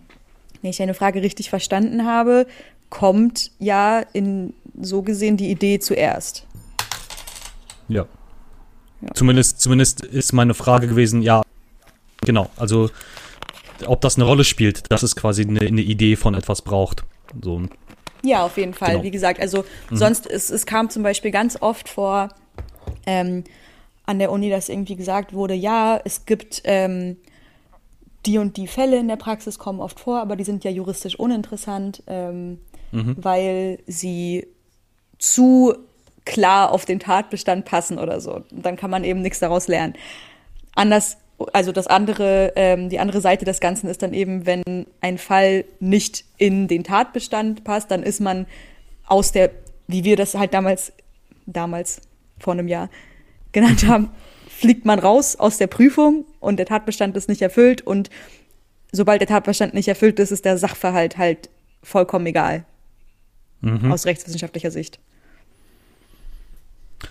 wenn 0.62 0.70
ich 0.70 0.76
deine 0.78 0.94
Frage 0.94 1.22
richtig 1.22 1.50
verstanden 1.50 2.06
habe, 2.06 2.46
kommt 2.88 3.52
ja 3.58 4.00
in 4.12 4.54
so 4.82 5.02
gesehen 5.02 5.36
die 5.36 5.50
Idee 5.50 5.78
zuerst. 5.78 6.46
Ja. 7.88 8.06
ja. 9.00 9.14
Zumindest, 9.14 9.60
zumindest 9.60 10.02
ist 10.02 10.32
meine 10.32 10.54
Frage 10.54 10.88
gewesen, 10.88 11.22
ja, 11.22 11.42
genau, 12.20 12.48
also 12.56 12.90
ob 13.86 14.00
das 14.00 14.16
eine 14.16 14.24
Rolle 14.24 14.44
spielt, 14.44 14.90
dass 14.90 15.02
es 15.02 15.16
quasi 15.16 15.42
eine, 15.42 15.60
eine 15.60 15.80
Idee 15.80 16.16
von 16.16 16.34
etwas 16.34 16.62
braucht. 16.62 17.04
So. 17.42 17.62
Ja, 18.22 18.44
auf 18.44 18.56
jeden 18.56 18.74
Fall. 18.74 18.92
Genau. 18.92 19.02
Wie 19.04 19.10
gesagt, 19.10 19.40
also 19.40 19.64
mhm. 19.90 19.96
sonst, 19.96 20.26
es, 20.26 20.50
es 20.50 20.66
kam 20.66 20.90
zum 20.90 21.02
Beispiel 21.02 21.30
ganz 21.30 21.56
oft 21.60 21.88
vor 21.88 22.28
ähm, 23.06 23.44
an 24.06 24.18
der 24.18 24.30
Uni, 24.32 24.50
dass 24.50 24.68
irgendwie 24.68 24.96
gesagt 24.96 25.32
wurde, 25.32 25.54
ja, 25.54 26.00
es 26.04 26.26
gibt 26.26 26.62
ähm, 26.64 27.16
die 28.26 28.38
und 28.38 28.56
die 28.56 28.66
Fälle 28.66 28.98
in 28.98 29.08
der 29.08 29.16
Praxis 29.16 29.58
kommen 29.58 29.80
oft 29.80 30.00
vor, 30.00 30.20
aber 30.20 30.36
die 30.36 30.44
sind 30.44 30.64
ja 30.64 30.70
juristisch 30.70 31.18
uninteressant, 31.18 32.02
ähm, 32.06 32.58
mhm. 32.92 33.16
weil 33.18 33.78
sie 33.86 34.46
zu 35.20 35.76
klar 36.24 36.72
auf 36.72 36.84
den 36.84 36.98
Tatbestand 36.98 37.64
passen 37.64 37.98
oder 37.98 38.20
so. 38.20 38.36
Und 38.50 38.64
dann 38.64 38.76
kann 38.76 38.90
man 38.90 39.04
eben 39.04 39.22
nichts 39.22 39.38
daraus 39.38 39.68
lernen. 39.68 39.94
Anders, 40.74 41.18
also 41.52 41.72
das 41.72 41.86
andere, 41.86 42.52
ähm, 42.56 42.88
die 42.88 42.98
andere 42.98 43.20
Seite 43.20 43.44
des 43.44 43.60
Ganzen 43.60 43.88
ist 43.88 44.02
dann 44.02 44.14
eben, 44.14 44.46
wenn 44.46 44.86
ein 45.00 45.18
Fall 45.18 45.64
nicht 45.78 46.24
in 46.36 46.68
den 46.68 46.84
Tatbestand 46.84 47.64
passt, 47.64 47.90
dann 47.90 48.02
ist 48.02 48.20
man 48.20 48.46
aus 49.06 49.32
der, 49.32 49.50
wie 49.86 50.04
wir 50.04 50.16
das 50.16 50.34
halt 50.34 50.54
damals, 50.54 50.92
damals 51.46 52.00
vor 52.38 52.54
einem 52.54 52.68
Jahr 52.68 52.88
genannt 53.52 53.86
haben, 53.86 54.10
fliegt 54.48 54.84
man 54.84 54.98
raus 54.98 55.36
aus 55.36 55.58
der 55.58 55.66
Prüfung 55.66 56.24
und 56.38 56.58
der 56.58 56.66
Tatbestand 56.66 57.16
ist 57.16 57.28
nicht 57.28 57.42
erfüllt 57.42 57.82
und 57.82 58.10
sobald 58.92 59.20
der 59.20 59.28
Tatbestand 59.28 59.74
nicht 59.74 59.88
erfüllt 59.88 60.18
ist, 60.18 60.30
ist 60.30 60.44
der 60.44 60.58
Sachverhalt 60.58 61.18
halt 61.18 61.50
vollkommen 61.82 62.26
egal. 62.26 62.64
Mhm. 63.62 63.90
Aus 63.90 64.06
rechtswissenschaftlicher 64.06 64.70
Sicht. 64.70 65.00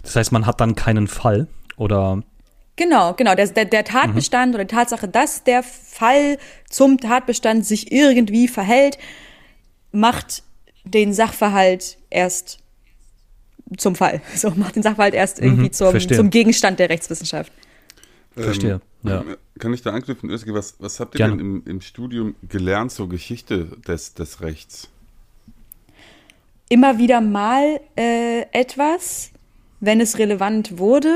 Das 0.03 0.15
heißt, 0.15 0.31
man 0.31 0.45
hat 0.45 0.61
dann 0.61 0.75
keinen 0.75 1.07
Fall 1.07 1.47
oder 1.77 2.23
Genau, 2.79 3.13
genau. 3.13 3.35
Der, 3.35 3.45
der, 3.47 3.65
der 3.65 3.83
Tatbestand 3.83 4.51
mhm. 4.51 4.55
oder 4.55 4.63
die 4.63 4.73
Tatsache, 4.73 5.09
dass 5.09 5.43
der 5.43 5.63
Fall 5.63 6.37
zum 6.69 6.97
Tatbestand 6.97 7.65
sich 7.65 7.91
irgendwie 7.91 8.47
verhält, 8.47 8.97
macht 9.91 10.43
den 10.85 11.13
Sachverhalt 11.13 11.97
erst 12.09 12.59
zum 13.75 13.95
Fall. 13.95 14.21
So 14.35 14.51
macht 14.51 14.77
den 14.77 14.83
Sachverhalt 14.83 15.13
erst 15.13 15.39
irgendwie 15.39 15.63
mhm, 15.63 15.73
zum, 15.73 15.99
zum, 15.99 16.29
Gegenstand 16.29 16.79
der 16.79 16.89
Rechtswissenschaft. 16.89 17.51
Ähm, 18.37 18.43
verstehe. 18.43 18.81
Ja. 19.03 19.25
Kann 19.59 19.73
ich 19.73 19.81
da 19.81 19.91
anknüpfen, 19.91 20.29
Özge, 20.29 20.53
was, 20.53 20.75
was 20.79 21.01
habt 21.01 21.15
ihr 21.15 21.19
Gerne. 21.19 21.35
denn 21.35 21.45
im, 21.45 21.63
im 21.65 21.81
Studium 21.81 22.35
gelernt 22.47 22.93
zur 22.93 23.09
Geschichte 23.09 23.65
des, 23.87 24.13
des 24.13 24.39
Rechts? 24.39 24.87
Immer 26.69 26.97
wieder 26.97 27.19
mal 27.19 27.81
äh, 27.97 28.43
etwas, 28.51 29.31
wenn 29.79 30.01
es 30.01 30.17
relevant 30.17 30.77
wurde. 30.77 31.15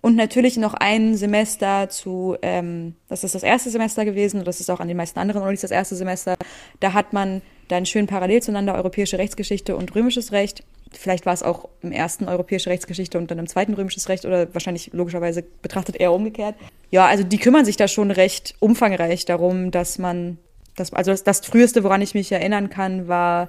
Und 0.00 0.16
natürlich 0.16 0.56
noch 0.56 0.74
ein 0.74 1.14
Semester 1.14 1.88
zu, 1.88 2.36
ähm, 2.42 2.96
das 3.08 3.22
ist 3.22 3.36
das 3.36 3.44
erste 3.44 3.70
Semester 3.70 4.04
gewesen 4.04 4.42
das 4.44 4.58
ist 4.58 4.68
auch 4.68 4.80
an 4.80 4.88
den 4.88 4.96
meisten 4.96 5.20
anderen 5.20 5.42
Unis 5.42 5.60
das 5.60 5.70
erste 5.70 5.94
Semester. 5.94 6.34
Da 6.80 6.92
hat 6.92 7.12
man 7.12 7.40
dann 7.68 7.86
schön 7.86 8.08
parallel 8.08 8.42
zueinander 8.42 8.74
europäische 8.74 9.18
Rechtsgeschichte 9.18 9.76
und 9.76 9.94
römisches 9.94 10.32
Recht 10.32 10.64
vielleicht 10.96 11.26
war 11.26 11.32
es 11.32 11.42
auch 11.42 11.68
im 11.80 11.92
ersten 11.92 12.28
europäische 12.28 12.70
Rechtsgeschichte 12.70 13.18
und 13.18 13.30
dann 13.30 13.38
im 13.38 13.46
zweiten 13.46 13.74
römisches 13.74 14.08
Recht 14.08 14.24
oder 14.24 14.52
wahrscheinlich 14.54 14.90
logischerweise 14.92 15.42
betrachtet 15.62 15.96
eher 15.96 16.12
umgekehrt. 16.12 16.54
Ja, 16.90 17.06
also 17.06 17.24
die 17.24 17.38
kümmern 17.38 17.64
sich 17.64 17.76
da 17.76 17.88
schon 17.88 18.10
recht 18.10 18.54
umfangreich 18.60 19.24
darum, 19.24 19.70
dass 19.70 19.98
man, 19.98 20.38
das, 20.76 20.92
also 20.92 21.10
das, 21.10 21.24
das 21.24 21.40
früheste, 21.40 21.84
woran 21.84 22.02
ich 22.02 22.14
mich 22.14 22.30
erinnern 22.32 22.70
kann, 22.70 23.08
war 23.08 23.48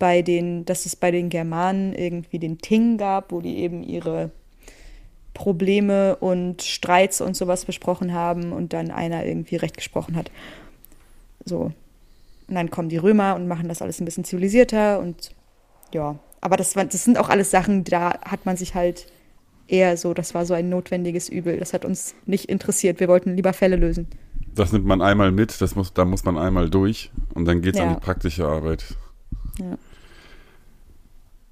bei 0.00 0.22
den, 0.22 0.64
dass 0.64 0.86
es 0.86 0.96
bei 0.96 1.12
den 1.12 1.28
Germanen 1.28 1.94
irgendwie 1.94 2.40
den 2.40 2.58
Ting 2.58 2.96
gab, 2.96 3.30
wo 3.30 3.40
die 3.40 3.58
eben 3.58 3.84
ihre 3.84 4.30
Probleme 5.34 6.16
und 6.16 6.62
Streits 6.62 7.20
und 7.20 7.36
sowas 7.36 7.66
besprochen 7.66 8.12
haben 8.12 8.52
und 8.52 8.72
dann 8.72 8.90
einer 8.90 9.24
irgendwie 9.24 9.56
Recht 9.56 9.76
gesprochen 9.76 10.16
hat. 10.16 10.30
So. 11.44 11.72
Und 12.48 12.54
dann 12.54 12.70
kommen 12.70 12.88
die 12.88 12.96
Römer 12.96 13.36
und 13.36 13.46
machen 13.46 13.68
das 13.68 13.82
alles 13.82 14.00
ein 14.00 14.06
bisschen 14.06 14.24
zivilisierter 14.24 14.98
und 14.98 15.30
ja. 15.92 16.18
Aber 16.40 16.56
das, 16.56 16.72
das 16.72 17.04
sind 17.04 17.18
auch 17.18 17.28
alles 17.28 17.50
Sachen, 17.50 17.84
da 17.84 18.18
hat 18.22 18.46
man 18.46 18.56
sich 18.56 18.74
halt 18.74 19.06
eher 19.68 19.98
so, 19.98 20.14
das 20.14 20.34
war 20.34 20.46
so 20.46 20.54
ein 20.54 20.70
notwendiges 20.70 21.28
Übel. 21.28 21.58
Das 21.58 21.74
hat 21.74 21.84
uns 21.84 22.14
nicht 22.24 22.46
interessiert. 22.46 23.00
Wir 23.00 23.08
wollten 23.08 23.36
lieber 23.36 23.52
Fälle 23.52 23.76
lösen. 23.76 24.08
Das 24.54 24.72
nimmt 24.72 24.86
man 24.86 25.02
einmal 25.02 25.30
mit, 25.30 25.60
das 25.60 25.76
muss, 25.76 25.92
da 25.92 26.06
muss 26.06 26.24
man 26.24 26.38
einmal 26.38 26.70
durch 26.70 27.12
und 27.34 27.44
dann 27.44 27.60
geht 27.60 27.74
es 27.74 27.80
ja. 27.80 27.86
an 27.86 27.94
die 27.94 28.00
praktische 28.00 28.46
Arbeit. 28.46 28.96
Ja. 29.58 29.76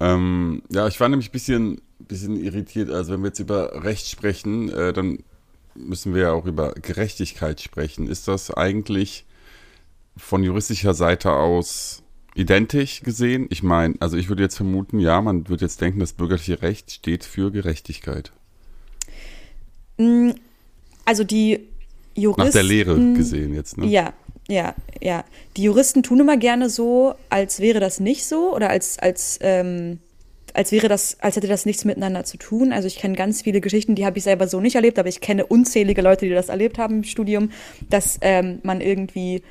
Ähm, 0.00 0.62
ja, 0.70 0.86
ich 0.86 1.00
war 1.00 1.08
nämlich 1.08 1.28
ein 1.28 1.32
bisschen, 1.32 1.80
bisschen 1.98 2.36
irritiert. 2.42 2.90
Also 2.90 3.12
wenn 3.12 3.20
wir 3.20 3.28
jetzt 3.28 3.40
über 3.40 3.84
Recht 3.84 4.08
sprechen, 4.08 4.70
äh, 4.70 4.92
dann 4.92 5.18
müssen 5.74 6.14
wir 6.14 6.22
ja 6.22 6.32
auch 6.32 6.46
über 6.46 6.72
Gerechtigkeit 6.72 7.60
sprechen. 7.60 8.08
Ist 8.08 8.28
das 8.28 8.50
eigentlich 8.50 9.24
von 10.16 10.42
juristischer 10.42 10.94
Seite 10.94 11.32
aus 11.32 12.02
identisch 12.34 13.02
gesehen? 13.02 13.46
Ich 13.50 13.62
meine, 13.62 13.94
also 14.00 14.16
ich 14.16 14.28
würde 14.28 14.42
jetzt 14.42 14.56
vermuten, 14.56 14.98
ja, 14.98 15.20
man 15.20 15.48
würde 15.48 15.64
jetzt 15.64 15.80
denken, 15.80 16.00
das 16.00 16.12
bürgerliche 16.12 16.62
Recht 16.62 16.90
steht 16.90 17.24
für 17.24 17.50
Gerechtigkeit. 17.50 18.32
Mm, 19.98 20.30
also 21.04 21.24
die 21.24 21.68
Juristen. 22.14 22.42
Nach 22.42 22.52
der 22.52 22.62
Lehre 22.62 23.14
gesehen 23.14 23.54
jetzt, 23.54 23.78
ne? 23.78 23.86
Ja, 23.86 24.12
ja, 24.48 24.74
ja. 25.00 25.24
Die 25.56 25.62
Juristen 25.62 26.02
tun 26.02 26.20
immer 26.20 26.36
gerne 26.36 26.70
so, 26.70 27.14
als 27.28 27.60
wäre 27.60 27.80
das 27.80 28.00
nicht 28.00 28.26
so 28.26 28.54
oder 28.54 28.70
als, 28.70 28.98
als, 28.98 29.38
ähm, 29.42 29.98
als 30.54 30.72
wäre 30.72 30.88
das, 30.88 31.18
als 31.20 31.36
hätte 31.36 31.48
das 31.48 31.66
nichts 31.66 31.84
miteinander 31.84 32.24
zu 32.24 32.38
tun. 32.38 32.72
Also 32.72 32.86
ich 32.86 32.96
kenne 32.96 33.14
ganz 33.14 33.42
viele 33.42 33.60
Geschichten, 33.60 33.94
die 33.94 34.06
habe 34.06 34.18
ich 34.18 34.24
selber 34.24 34.48
so 34.48 34.60
nicht 34.60 34.76
erlebt, 34.76 34.98
aber 34.98 35.08
ich 35.08 35.20
kenne 35.20 35.44
unzählige 35.46 36.00
Leute, 36.00 36.26
die 36.26 36.32
das 36.32 36.48
erlebt 36.48 36.78
haben 36.78 36.96
im 36.96 37.04
Studium, 37.04 37.50
dass 37.90 38.18
ähm, 38.22 38.60
man 38.62 38.80
irgendwie 38.80 39.42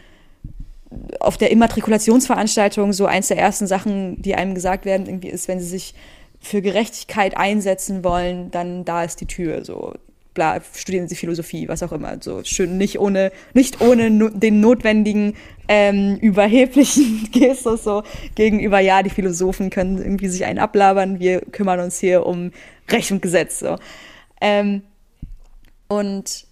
auf 1.19 1.37
der 1.37 1.51
Immatrikulationsveranstaltung 1.51 2.91
so 2.93 3.05
eins 3.05 3.27
der 3.27 3.37
ersten 3.37 3.67
Sachen, 3.67 4.21
die 4.21 4.35
einem 4.35 4.55
gesagt 4.55 4.85
werden, 4.85 5.05
irgendwie 5.05 5.29
ist, 5.29 5.47
wenn 5.47 5.59
sie 5.59 5.67
sich 5.67 5.93
für 6.39 6.61
Gerechtigkeit 6.61 7.37
einsetzen 7.37 8.03
wollen, 8.03 8.51
dann 8.51 8.85
da 8.85 9.03
ist 9.03 9.21
die 9.21 9.25
Tür. 9.25 9.63
So, 9.65 9.93
bla, 10.37 10.61
studieren 10.75 11.07
Sie 11.07 11.15
Philosophie, 11.15 11.67
was 11.67 11.81
auch 11.81 11.91
immer. 11.91 12.17
So 12.21 12.43
schön, 12.43 12.77
nicht 12.77 12.99
ohne, 12.99 13.31
nicht 13.55 13.81
ohne 13.81 14.11
no, 14.11 14.29
den 14.29 14.61
notwendigen 14.61 15.33
ähm, 15.67 16.17
überheblichen 16.17 17.29
Gestus 17.33 17.83
so 17.83 18.03
gegenüber, 18.35 18.79
ja, 18.79 19.01
die 19.01 19.09
Philosophen 19.09 19.71
können 19.71 19.97
irgendwie 19.97 20.27
sich 20.27 20.45
einen 20.45 20.59
ablabern, 20.59 21.19
wir 21.19 21.41
kümmern 21.41 21.79
uns 21.79 21.99
hier 21.99 22.27
um 22.27 22.51
Recht 22.87 23.11
und 23.11 23.23
Gesetz. 23.23 23.57
So. 23.57 23.77
Ähm, 24.39 24.83
und 25.87 26.45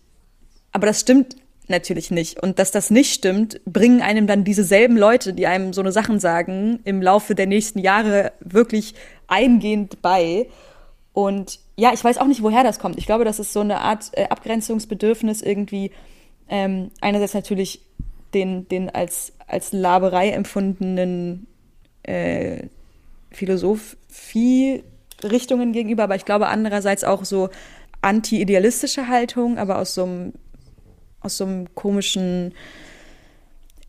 aber 0.71 0.87
das 0.87 1.01
stimmt 1.01 1.35
natürlich 1.67 2.09
nicht. 2.09 2.41
Und 2.41 2.57
dass 2.57 2.71
das 2.71 2.89
nicht 2.89 3.13
stimmt, 3.13 3.61
bringen 3.65 4.01
einem 4.01 4.25
dann 4.25 4.43
diese 4.43 4.63
selben 4.63 4.97
Leute, 4.97 5.33
die 5.33 5.45
einem 5.45 5.73
so 5.73 5.81
eine 5.81 5.91
Sachen 5.91 6.19
sagen, 6.19 6.79
im 6.85 7.03
Laufe 7.03 7.35
der 7.35 7.45
nächsten 7.45 7.77
Jahre 7.77 8.31
wirklich 8.39 8.95
eingehend 9.27 10.01
bei. 10.01 10.47
Und 11.13 11.59
ja, 11.77 11.91
ich 11.93 12.03
weiß 12.03 12.17
auch 12.19 12.27
nicht, 12.27 12.41
woher 12.41 12.63
das 12.63 12.79
kommt. 12.79 12.97
Ich 12.97 13.05
glaube, 13.05 13.25
das 13.25 13.39
ist 13.39 13.53
so 13.53 13.59
eine 13.59 13.81
Art 13.81 14.11
äh, 14.13 14.27
Abgrenzungsbedürfnis 14.29 15.41
irgendwie. 15.41 15.91
Ähm, 16.47 16.91
einerseits 17.01 17.33
natürlich 17.33 17.81
den, 18.33 18.69
den 18.69 18.89
als, 18.89 19.33
als 19.47 19.73
Laberei 19.73 20.29
empfundenen 20.29 21.47
äh, 22.03 22.67
Philosophie-Richtungen 23.31 25.73
gegenüber, 25.73 26.03
aber 26.03 26.15
ich 26.15 26.25
glaube 26.25 26.47
andererseits 26.47 27.03
auch 27.03 27.25
so 27.25 27.49
anti-idealistische 28.01 29.07
Haltung, 29.07 29.57
aber 29.57 29.79
aus 29.79 29.95
so 29.95 30.03
einem, 30.03 30.33
aus 31.21 31.37
so 31.37 31.45
einem 31.45 31.73
komischen, 31.75 32.53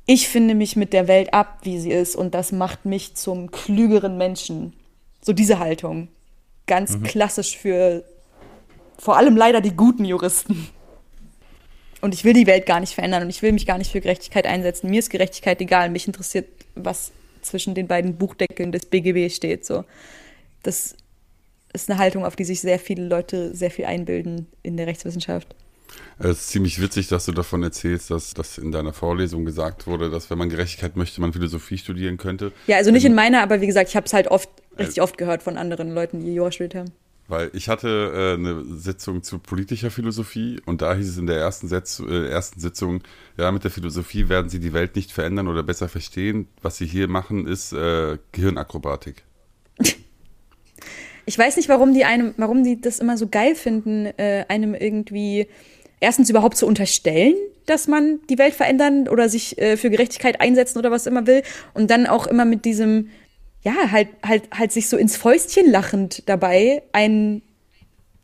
ich 0.07 0.29
finde 0.29 0.55
mich 0.55 0.77
mit 0.77 0.93
der 0.93 1.09
Welt 1.09 1.35
ab, 1.35 1.59
wie 1.63 1.79
sie 1.79 1.93
ist, 1.93 2.17
und 2.17 2.35
das 2.35 2.53
macht 2.53 2.85
mich 2.85 3.15
zum 3.15 3.51
klügeren 3.51 4.17
Menschen. 4.17 4.73
So 5.21 5.33
diese 5.33 5.59
Haltung 5.59 6.09
ganz 6.67 6.97
mhm. 6.97 7.05
klassisch 7.05 7.57
für 7.57 8.05
vor 8.99 9.17
allem 9.17 9.37
leider 9.37 9.61
die 9.61 9.77
guten 9.77 10.05
Juristen. 10.05 10.69
Und 12.01 12.15
ich 12.15 12.25
will 12.25 12.35
die 12.35 12.47
Welt 12.47 12.67
gar 12.67 12.81
nicht 12.81 12.95
verändern 12.95 13.23
und 13.23 13.31
ich 13.31 13.43
will 13.43 13.53
mich 13.53 13.67
gar 13.67 13.79
nicht 13.79 13.93
für 13.93 14.01
Gerechtigkeit 14.01 14.47
einsetzen. 14.47 14.91
Mir 14.91 15.01
ist 15.01 15.11
Gerechtigkeit 15.11 15.61
egal. 15.61 15.91
Mich 15.91 16.07
interessiert, 16.07 16.47
was 16.75 17.11
zwischen 17.43 17.75
den 17.75 17.87
beiden 17.87 18.17
Buchdeckeln 18.17 18.73
des 18.73 18.87
BGB 18.87 19.33
steht. 19.33 19.65
So. 19.65 19.85
Das 20.63 20.95
ist 21.73 21.91
eine 21.91 21.99
Haltung, 21.99 22.25
auf 22.25 22.37
die 22.37 22.45
sich 22.45 22.61
sehr 22.61 22.79
viele 22.79 23.07
Leute 23.07 23.55
sehr 23.55 23.71
viel 23.71 23.87
einbilden 23.87 24.47
in 24.63 24.77
der 24.77 24.87
Rechtswissenschaft. 24.87 25.55
Es 26.19 26.31
ist 26.31 26.49
ziemlich 26.49 26.81
witzig, 26.81 27.09
dass 27.09 27.27
du 27.27 27.33
davon 27.33 27.63
erzählst, 27.63 28.11
dass 28.11 28.35
das 28.35 28.59
in 28.59 28.73
deiner 28.73 28.93
Vorlesung 28.93 29.45
gesagt 29.45 29.87
wurde, 29.87 30.11
dass 30.11 30.31
wenn 30.31 30.39
man 30.39 30.49
Gerechtigkeit 30.49 30.97
möchte, 30.97 31.21
man 31.21 31.33
Philosophie 31.33 31.79
studieren 31.79 32.17
könnte. 32.17 32.53
Ja, 32.67 32.77
also 32.77 32.91
nicht 32.91 33.05
in 33.05 33.15
meiner, 33.15 33.43
aber 33.43 33.61
wie 33.61 33.67
gesagt, 33.67 33.91
ich 33.91 33.97
habe 33.97 34.07
es 34.07 34.13
halt 34.13 34.29
oft, 34.29 34.49
richtig 34.79 35.03
oft 35.03 35.19
gehört 35.19 35.43
von 35.43 35.57
anderen 35.57 35.93
Leuten, 35.93 36.21
die 36.21 36.35
Jura 36.35 36.51
studiert 36.51 36.75
haben. 36.75 36.93
Weil 37.29 37.51
ich 37.55 37.69
hatte 37.69 37.89
äh, 38.15 38.35
eine 38.35 38.65
Sitzung 38.65 39.23
zu 39.25 39.41
politischer 39.41 39.91
Philosophie 39.91 40.61
und 40.65 40.81
da 40.81 40.95
hieß 40.95 41.09
es 41.09 41.19
in 41.19 41.27
der 41.27 41.39
ersten, 41.39 41.67
Setz, 41.67 41.99
äh, 41.99 42.29
ersten 42.29 42.61
Sitzung, 42.61 43.03
ja, 43.37 43.51
mit 43.51 43.65
der 43.65 43.73
Philosophie 43.73 44.29
werden 44.29 44.49
sie 44.49 44.61
die 44.61 44.73
Welt 44.73 44.95
nicht 44.95 45.11
verändern 45.11 45.49
oder 45.49 45.65
besser 45.65 45.89
verstehen. 45.89 46.47
Was 46.63 46.77
sie 46.77 46.87
hier 46.87 47.09
machen, 47.09 47.49
ist 47.49 47.73
äh, 47.73 48.19
Gehirnakrobatik. 48.31 49.25
Ich 51.29 51.37
weiß 51.37 51.57
nicht, 51.57 51.69
warum 51.69 51.93
die 51.93 52.05
einem, 52.05 52.35
warum 52.37 52.63
die 52.63 52.81
das 52.81 53.01
immer 53.01 53.19
so 53.19 53.27
geil 53.27 53.57
finden, 53.57 54.07
äh, 54.17 54.45
einem 54.49 54.75
irgendwie 54.75 55.49
erstens 55.99 56.31
überhaupt 56.31 56.57
zu 56.57 56.69
unterstellen, 56.69 57.35
dass 57.67 57.89
man 57.89 58.21
die 58.31 58.39
Welt 58.39 58.55
verändern 58.55 59.09
oder 59.09 59.29
sich 59.29 59.59
äh, 59.59 59.77
für 59.77 59.91
Gerechtigkeit 59.91 60.41
einsetzen 60.41 60.79
oder 60.79 60.93
was 60.93 61.07
immer 61.07 61.27
will. 61.27 61.43
Und 61.75 61.91
dann 61.91 62.07
auch 62.07 62.29
immer 62.29 62.45
mit 62.45 62.65
diesem, 62.65 63.09
ja, 63.67 63.91
halt, 63.91 64.11
halt, 64.25 64.49
halt 64.57 64.71
sich 64.71 64.89
so 64.89 64.97
ins 64.97 65.17
Fäustchen 65.17 65.69
lachend 65.69 66.23
dabei 66.29 66.85
einen 66.93 67.43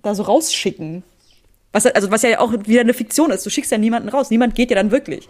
da 0.01 0.15
so 0.15 0.23
rausschicken. 0.23 1.03
Was, 1.73 1.85
also 1.85 2.13
was 2.13 2.23
ja 2.23 2.39
auch 2.39 2.53
wieder 2.53 2.83
eine 2.83 2.95
Fiktion 2.95 3.33
ist. 3.33 3.45
Du 3.45 3.51
schickst 3.51 3.73
ja 3.73 3.79
niemanden 3.79 4.09
raus. 4.09 4.31
Niemand 4.31 4.55
geht 4.55 4.71
ja 4.71 4.77
dann 4.77 4.93
wirklich. 4.93 5.29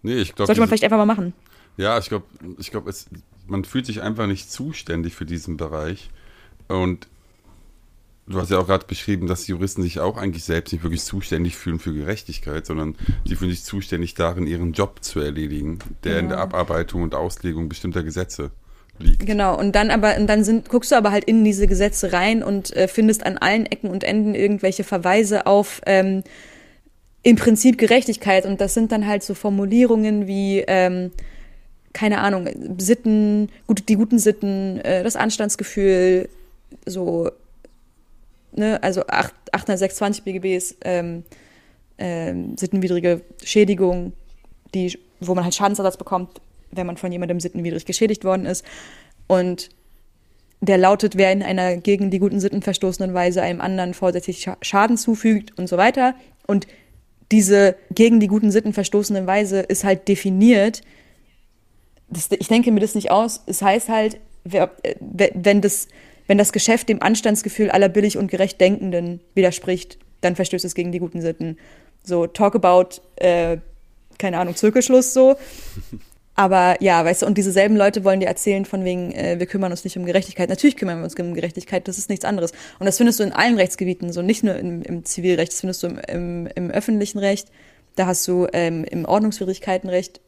Nee, 0.00 0.14
ich 0.14 0.34
glaube. 0.34 0.46
Sollte 0.46 0.60
man 0.60 0.70
vielleicht 0.70 0.84
einfach 0.84 0.96
mal 0.96 1.04
machen. 1.04 1.34
Ja, 1.76 1.98
ich 1.98 2.08
glaube, 2.08 2.24
ich 2.58 2.70
glaube, 2.70 2.90
man 3.46 3.66
fühlt 3.66 3.84
sich 3.84 4.00
einfach 4.00 4.26
nicht 4.26 4.50
zuständig 4.50 5.14
für 5.14 5.26
diesen 5.26 5.58
Bereich. 5.58 6.08
Und 6.68 7.08
du 8.26 8.40
hast 8.40 8.50
ja 8.50 8.58
auch 8.58 8.66
gerade 8.66 8.86
beschrieben, 8.86 9.26
dass 9.26 9.44
die 9.44 9.50
Juristen 9.50 9.82
sich 9.82 10.00
auch 10.00 10.16
eigentlich 10.16 10.44
selbst 10.44 10.72
nicht 10.72 10.82
wirklich 10.82 11.02
zuständig 11.02 11.56
fühlen 11.56 11.78
für 11.78 11.92
Gerechtigkeit, 11.92 12.64
sondern 12.64 12.96
die 13.26 13.36
fühlen 13.36 13.50
sich 13.50 13.64
zuständig 13.64 14.14
darin, 14.14 14.46
ihren 14.46 14.72
Job 14.72 15.04
zu 15.04 15.20
erledigen, 15.20 15.78
der 16.04 16.12
genau. 16.12 16.22
in 16.22 16.28
der. 16.30 16.38
Abarbeitung 16.38 17.02
und 17.02 17.14
Auslegung 17.14 17.68
bestimmter 17.68 18.02
Gesetze 18.02 18.50
liegt. 18.98 19.26
Genau, 19.26 19.58
und 19.58 19.72
dann 19.74 19.90
aber, 19.90 20.16
und 20.16 20.26
dann 20.26 20.44
sind, 20.44 20.68
guckst 20.68 20.92
du 20.92 20.96
aber 20.96 21.10
halt 21.10 21.24
in 21.24 21.44
diese 21.44 21.66
Gesetze 21.66 22.12
rein 22.12 22.42
und 22.42 22.74
äh, 22.76 22.88
findest 22.88 23.24
an 23.26 23.38
allen 23.38 23.66
Ecken 23.66 23.90
und 23.90 24.04
Enden 24.04 24.34
irgendwelche 24.34 24.84
Verweise 24.84 25.46
auf 25.46 25.80
ähm, 25.86 26.22
im 27.22 27.36
Prinzip 27.36 27.78
Gerechtigkeit. 27.78 28.46
Und 28.46 28.60
das 28.60 28.74
sind 28.74 28.92
dann 28.92 29.06
halt 29.06 29.22
so 29.22 29.34
Formulierungen 29.34 30.26
wie 30.26 30.64
ähm, 30.66 31.12
keine 31.92 32.20
Ahnung, 32.20 32.48
Sitten, 32.78 33.50
gut, 33.66 33.88
die 33.88 33.96
guten 33.96 34.18
Sitten, 34.18 34.80
äh, 34.80 35.02
das 35.02 35.16
Anstandsgefühl, 35.16 36.28
so, 36.86 37.30
ne, 38.52 38.82
also 38.82 39.06
8, 39.06 39.34
826 39.52 40.24
BGBs, 40.24 40.76
ähm, 40.84 41.24
ähm, 41.98 42.56
sittenwidrige 42.56 43.20
Schädigung, 43.44 44.12
die, 44.74 44.98
wo 45.20 45.34
man 45.34 45.44
halt 45.44 45.54
Schadensersatz 45.54 45.96
bekommt, 45.96 46.40
wenn 46.72 46.86
man 46.86 46.96
von 46.96 47.12
jemandem 47.12 47.40
sittenwidrig 47.40 47.84
geschädigt 47.86 48.24
worden 48.24 48.46
ist. 48.46 48.64
Und 49.26 49.70
der 50.60 50.78
lautet, 50.78 51.16
wer 51.16 51.32
in 51.32 51.42
einer 51.42 51.76
gegen 51.76 52.10
die 52.10 52.18
guten 52.18 52.40
Sitten 52.40 52.62
verstoßenen 52.62 53.14
Weise 53.14 53.42
einem 53.42 53.60
anderen 53.60 53.94
vorsätzlich 53.94 54.48
Schaden 54.62 54.96
zufügt 54.96 55.58
und 55.58 55.68
so 55.68 55.76
weiter. 55.76 56.14
Und 56.46 56.66
diese 57.30 57.76
gegen 57.94 58.20
die 58.20 58.28
guten 58.28 58.50
Sitten 58.50 58.72
verstoßene 58.72 59.26
Weise 59.26 59.60
ist 59.60 59.84
halt 59.84 60.08
definiert. 60.08 60.82
Das, 62.08 62.28
ich 62.30 62.48
denke 62.48 62.70
mir 62.70 62.80
das 62.80 62.94
nicht 62.94 63.10
aus. 63.10 63.42
Es 63.46 63.62
heißt 63.62 63.88
halt, 63.88 64.18
wer, 64.44 64.70
äh, 64.82 64.94
wenn 65.34 65.60
das 65.60 65.88
wenn 66.26 66.38
das 66.38 66.52
Geschäft 66.52 66.88
dem 66.88 67.02
Anstandsgefühl 67.02 67.70
aller 67.70 67.88
billig 67.88 68.16
und 68.16 68.30
gerecht 68.30 68.60
Denkenden 68.60 69.20
widerspricht, 69.34 69.98
dann 70.20 70.36
verstößt 70.36 70.64
es 70.64 70.74
gegen 70.74 70.92
die 70.92 70.98
guten 70.98 71.20
Sitten. 71.20 71.58
So, 72.04 72.26
talk 72.26 72.54
about, 72.54 73.02
äh, 73.16 73.58
keine 74.18 74.38
Ahnung, 74.38 74.54
Zirkelschluss 74.54 75.12
so. 75.12 75.36
Aber 76.34 76.76
ja, 76.80 77.04
weißt 77.04 77.22
du, 77.22 77.26
und 77.26 77.36
diese 77.36 77.52
selben 77.52 77.76
Leute 77.76 78.04
wollen 78.04 78.20
dir 78.20 78.26
erzählen 78.26 78.64
von 78.64 78.84
wegen, 78.84 79.12
äh, 79.12 79.38
wir 79.38 79.46
kümmern 79.46 79.70
uns 79.70 79.84
nicht 79.84 79.98
um 79.98 80.06
Gerechtigkeit. 80.06 80.48
Natürlich 80.48 80.76
kümmern 80.76 80.98
wir 80.98 81.04
uns 81.04 81.14
um 81.14 81.34
Gerechtigkeit, 81.34 81.86
das 81.88 81.98
ist 81.98 82.08
nichts 82.08 82.24
anderes. 82.24 82.52
Und 82.78 82.86
das 82.86 82.96
findest 82.96 83.20
du 83.20 83.24
in 83.24 83.32
allen 83.32 83.56
Rechtsgebieten, 83.56 84.12
so 84.12 84.22
nicht 84.22 84.42
nur 84.42 84.56
im, 84.56 84.82
im 84.82 85.04
Zivilrecht, 85.04 85.52
das 85.52 85.60
findest 85.60 85.82
du 85.82 85.88
im, 85.88 85.98
im, 86.08 86.46
im 86.54 86.70
öffentlichen 86.70 87.18
Recht, 87.18 87.48
da 87.96 88.06
hast 88.06 88.26
du 88.26 88.46
ähm, 88.54 88.84
im 88.84 89.04
Ordnungswidrigkeitenrecht 89.04 90.20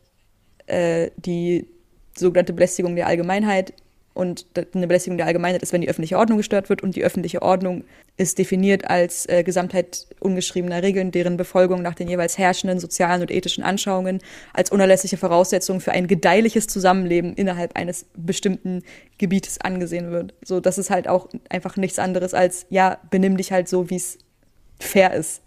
äh, 0.67 1.11
die 1.17 1.67
sogenannte 2.17 2.53
Belästigung 2.53 2.97
der 2.97 3.07
Allgemeinheit, 3.07 3.73
und 4.15 4.47
eine 4.75 4.87
Belästigung 4.87 5.17
der 5.17 5.27
Allgemeinheit 5.27 5.63
ist, 5.63 5.73
wenn 5.73 5.81
die 5.81 5.89
öffentliche 5.89 6.17
Ordnung 6.17 6.39
gestört 6.39 6.69
wird. 6.69 6.85
Und 6.85 6.95
die 6.95 7.03
öffentliche 7.03 7.43
Ordnung 7.43 7.83
ist 8.17 8.39
definiert 8.39 8.89
als 8.89 9.29
äh, 9.29 9.43
Gesamtheit 9.43 10.07
ungeschriebener 10.21 10.85
Regeln, 10.85 11.11
deren 11.11 11.37
Befolgung 11.37 11.83
nach 11.83 11.97
den 11.97 12.09
jeweils 12.09 12.39
herrschenden 12.39 12.79
sozialen 12.79 13.23
und 13.23 13.33
ethischen 13.33 13.65
Anschauungen 13.65 14.21
als 14.53 14.71
unerlässliche 14.71 15.17
Voraussetzung 15.17 15.81
für 15.81 15.91
ein 15.91 16.07
gedeihliches 16.07 16.69
Zusammenleben 16.69 17.35
innerhalb 17.35 17.77
eines 17.77 18.07
bestimmten 18.17 18.85
Gebietes 19.19 19.61
angesehen 19.61 20.13
wird. 20.13 20.33
So, 20.45 20.61
das 20.61 20.79
ist 20.79 20.91
halt 20.91 21.09
auch 21.09 21.29
einfach 21.49 21.77
nichts 21.77 21.99
anderes 21.99 22.35
als, 22.35 22.67
ja, 22.71 22.99
benimm 23.11 23.37
dich 23.37 23.51
halt 23.51 23.69
so, 23.69 23.91
wie 23.91 23.97
es 23.97 24.19
fair 24.79 25.13
ist. 25.13 25.43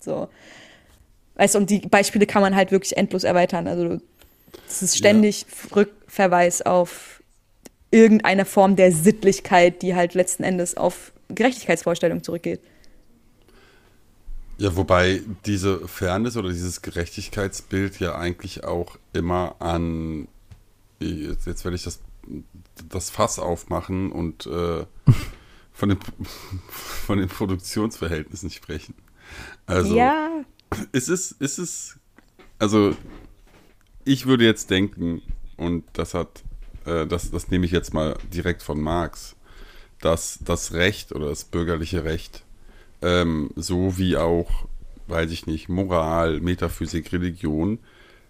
So. 0.00 0.28
Weißt 1.36 1.54
du, 1.54 1.60
und 1.60 1.70
die 1.70 1.80
Beispiele 1.80 2.26
kann 2.26 2.42
man 2.42 2.56
halt 2.56 2.72
wirklich 2.72 2.96
endlos 2.96 3.22
erweitern. 3.22 3.68
Also, 3.68 3.98
es 4.68 4.82
ist 4.82 4.96
ständig 4.96 5.42
ja. 5.42 5.76
Rückverweis 5.76 6.62
auf 6.62 7.17
irgendeine 7.90 8.44
Form 8.44 8.76
der 8.76 8.92
Sittlichkeit, 8.92 9.82
die 9.82 9.94
halt 9.94 10.14
letzten 10.14 10.42
Endes 10.42 10.76
auf 10.76 11.12
Gerechtigkeitsvorstellungen 11.28 12.22
zurückgeht. 12.22 12.60
Ja, 14.58 14.76
wobei 14.76 15.22
diese 15.46 15.86
Fairness 15.86 16.36
oder 16.36 16.48
dieses 16.48 16.82
Gerechtigkeitsbild 16.82 18.00
ja 18.00 18.16
eigentlich 18.16 18.64
auch 18.64 18.98
immer 19.12 19.54
an, 19.60 20.26
jetzt, 20.98 21.46
jetzt 21.46 21.64
werde 21.64 21.76
ich 21.76 21.84
das, 21.84 22.00
das 22.88 23.10
Fass 23.10 23.38
aufmachen 23.38 24.10
und 24.10 24.46
äh, 24.46 24.84
von, 25.72 25.88
den, 25.90 25.98
von 26.68 27.18
den 27.18 27.28
Produktionsverhältnissen 27.28 28.50
sprechen. 28.50 28.94
Also, 29.66 29.96
ja. 29.96 30.28
ist 30.90 31.08
es, 31.08 31.32
ist 31.32 31.58
es, 31.58 31.96
also 32.58 32.96
ich 34.04 34.26
würde 34.26 34.44
jetzt 34.44 34.70
denken, 34.70 35.22
und 35.56 35.84
das 35.92 36.14
hat 36.14 36.42
äh, 36.88 37.06
das, 37.06 37.30
das 37.30 37.48
nehme 37.50 37.66
ich 37.66 37.72
jetzt 37.72 37.94
mal 37.94 38.16
direkt 38.32 38.62
von 38.62 38.80
Marx, 38.80 39.36
dass 40.00 40.38
das 40.44 40.72
Recht 40.72 41.12
oder 41.12 41.28
das 41.28 41.44
bürgerliche 41.44 42.04
Recht, 42.04 42.42
ähm, 43.02 43.50
so 43.56 43.98
wie 43.98 44.16
auch, 44.16 44.66
weiß 45.06 45.30
ich 45.30 45.46
nicht, 45.46 45.68
Moral, 45.68 46.40
Metaphysik, 46.40 47.12
Religion, 47.12 47.78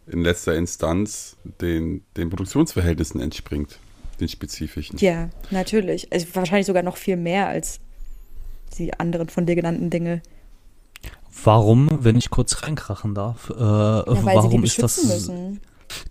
in 0.06 0.22
letzter 0.22 0.54
Instanz 0.54 1.36
den, 1.60 2.02
den 2.16 2.30
Produktionsverhältnissen 2.30 3.20
entspringt, 3.20 3.78
den 4.20 4.28
spezifischen. 4.28 4.98
Ja, 4.98 5.28
natürlich. 5.50 6.10
Also 6.12 6.26
wahrscheinlich 6.32 6.66
sogar 6.66 6.82
noch 6.82 6.96
viel 6.96 7.16
mehr 7.16 7.48
als 7.48 7.80
die 8.78 8.94
anderen 8.94 9.28
von 9.28 9.46
dir 9.46 9.54
genannten 9.54 9.90
Dinge. 9.90 10.22
Warum, 11.44 12.02
wenn 12.02 12.16
ich 12.16 12.30
kurz 12.30 12.62
reinkrachen 12.62 13.14
darf, 13.14 13.50
äh, 13.50 13.62
ja, 13.62 14.04
warum 14.06 14.64
ist 14.64 14.82
das? 14.82 15.04
Müssen. 15.04 15.60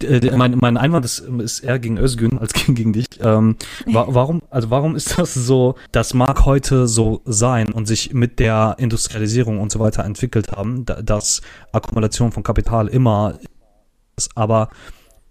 Äh, 0.03 0.35
mein, 0.35 0.57
mein 0.59 0.77
Einwand 0.77 1.05
ist, 1.05 1.19
ist 1.19 1.59
eher 1.61 1.79
gegen 1.79 1.97
Özgün 1.97 2.37
als 2.37 2.53
gegen, 2.53 2.75
gegen 2.75 2.93
dich. 2.93 3.07
Ähm, 3.21 3.55
wa 3.85 4.05
warum, 4.09 4.41
also 4.49 4.69
warum 4.69 4.95
ist 4.95 5.17
das 5.17 5.33
so, 5.33 5.75
das 5.91 6.13
mag 6.13 6.45
heute 6.45 6.87
so 6.87 7.21
sein 7.25 7.71
und 7.71 7.87
sich 7.87 8.13
mit 8.13 8.39
der 8.39 8.75
Industrialisierung 8.79 9.59
und 9.59 9.71
so 9.71 9.79
weiter 9.79 10.03
entwickelt 10.05 10.51
haben, 10.51 10.85
da, 10.85 11.01
dass 11.01 11.41
Akkumulation 11.71 12.31
von 12.31 12.43
Kapital 12.43 12.87
immer 12.87 13.39
ist, 14.17 14.31
aber 14.35 14.69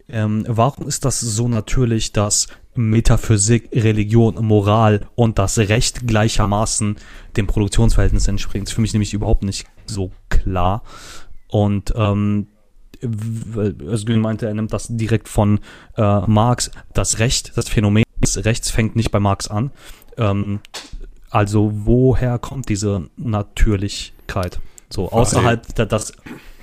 ähm, 0.08 0.44
warum 0.48 0.86
ist 0.86 1.04
das 1.04 1.20
so 1.20 1.48
natürlich, 1.48 2.12
dass 2.12 2.46
Metaphysik, 2.74 3.70
Religion, 3.72 4.36
Moral 4.44 5.06
und 5.14 5.38
das 5.38 5.58
Recht 5.58 6.06
gleichermaßen 6.06 6.96
dem 7.36 7.46
Produktionsverhältnis 7.46 8.28
entspringt? 8.28 8.66
Das 8.66 8.70
ist 8.70 8.74
für 8.76 8.80
mich 8.82 8.92
nämlich 8.92 9.14
überhaupt 9.14 9.42
nicht 9.42 9.66
so 9.86 10.12
klar. 10.28 10.82
Und 11.48 11.92
ähm, 11.96 12.46
Özgün 13.02 14.20
meinte, 14.20 14.46
er 14.46 14.54
nimmt 14.54 14.72
das 14.72 14.88
direkt 14.88 15.28
von 15.28 15.60
äh, 15.96 16.20
Marx. 16.26 16.70
Das 16.94 17.18
Recht, 17.18 17.56
das 17.56 17.68
Phänomen 17.68 18.04
des 18.22 18.44
Rechts 18.44 18.70
fängt 18.70 18.96
nicht 18.96 19.10
bei 19.10 19.20
Marx 19.20 19.48
an. 19.48 19.70
Ähm, 20.16 20.60
also 21.30 21.72
woher 21.74 22.38
kommt 22.38 22.68
diese 22.68 23.08
Natürlichkeit? 23.16 24.60
So 24.88 25.10
außerhalb 25.10 25.74
der, 25.74 25.86
das, 25.86 26.12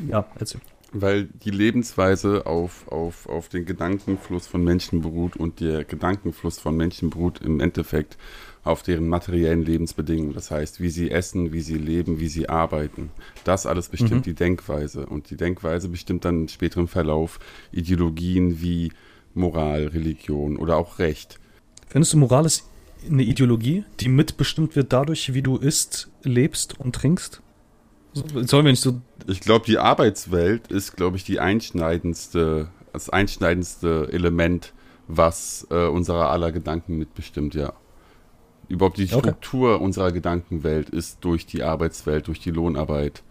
ja, 0.07 0.25
erzähl. 0.39 0.61
Weil 0.93 1.25
die 1.25 1.49
Lebensweise 1.49 2.45
auf, 2.45 2.87
auf, 2.87 3.27
auf 3.27 3.49
den 3.49 3.65
Gedankenfluss 3.65 4.47
von 4.47 4.63
Menschen 4.63 5.01
beruht 5.01 5.35
und 5.35 5.59
der 5.59 5.83
Gedankenfluss 5.83 6.59
von 6.59 6.77
Menschen 6.77 7.09
beruht 7.09 7.41
im 7.41 7.59
Endeffekt 7.59 8.17
auf 8.63 8.81
deren 8.83 9.07
materiellen 9.07 9.63
Lebensbedingungen. 9.63 10.33
Das 10.33 10.51
heißt, 10.51 10.79
wie 10.79 10.89
sie 10.89 11.11
essen, 11.11 11.51
wie 11.51 11.61
sie 11.61 11.77
leben, 11.77 12.19
wie 12.19 12.29
sie 12.29 12.47
arbeiten. 12.47 13.11
Das 13.43 13.65
alles 13.65 13.89
bestimmt 13.89 14.21
mhm. 14.21 14.23
die 14.23 14.33
Denkweise. 14.33 15.05
Und 15.05 15.29
die 15.29 15.37
Denkweise 15.37 15.89
bestimmt 15.89 16.25
dann 16.25 16.41
im 16.41 16.47
späteren 16.47 16.87
Verlauf 16.87 17.39
Ideologien 17.71 18.61
wie 18.61 18.91
Moral, 19.33 19.87
Religion 19.87 20.57
oder 20.57 20.77
auch 20.77 20.99
Recht. 20.99 21.39
Findest 21.87 22.13
du, 22.13 22.17
Moral 22.17 22.45
ist 22.45 22.63
eine 23.09 23.23
Ideologie, 23.23 23.83
die 23.99 24.07
mitbestimmt 24.07 24.75
wird 24.75 24.93
dadurch, 24.93 25.33
wie 25.33 25.41
du 25.41 25.57
isst, 25.57 26.09
lebst 26.23 26.79
und 26.79 26.95
trinkst? 26.95 27.41
Sollen 28.13 28.65
wir 28.65 28.71
nicht 28.71 28.81
so. 28.81 29.01
Ich 29.27 29.41
glaube, 29.41 29.65
die 29.65 29.79
Arbeitswelt 29.79 30.67
ist, 30.67 30.95
glaube 30.95 31.17
ich, 31.17 31.23
die 31.23 31.39
einschneidendste, 31.39 32.69
das 32.93 33.09
einschneidendste 33.09 34.09
Element, 34.11 34.73
was 35.07 35.67
äh, 35.71 35.87
unserer 35.87 36.29
aller 36.29 36.51
Gedanken 36.51 36.97
mitbestimmt, 36.97 37.55
ja. 37.55 37.73
Überhaupt 38.69 38.97
die 38.97 39.07
Struktur 39.07 39.75
okay. 39.75 39.83
unserer 39.83 40.11
Gedankenwelt 40.11 40.89
ist 40.89 41.17
durch 41.21 41.45
die 41.45 41.63
Arbeitswelt, 41.63 42.27
durch 42.27 42.39
die 42.39 42.51
Lohnarbeit. 42.51 43.23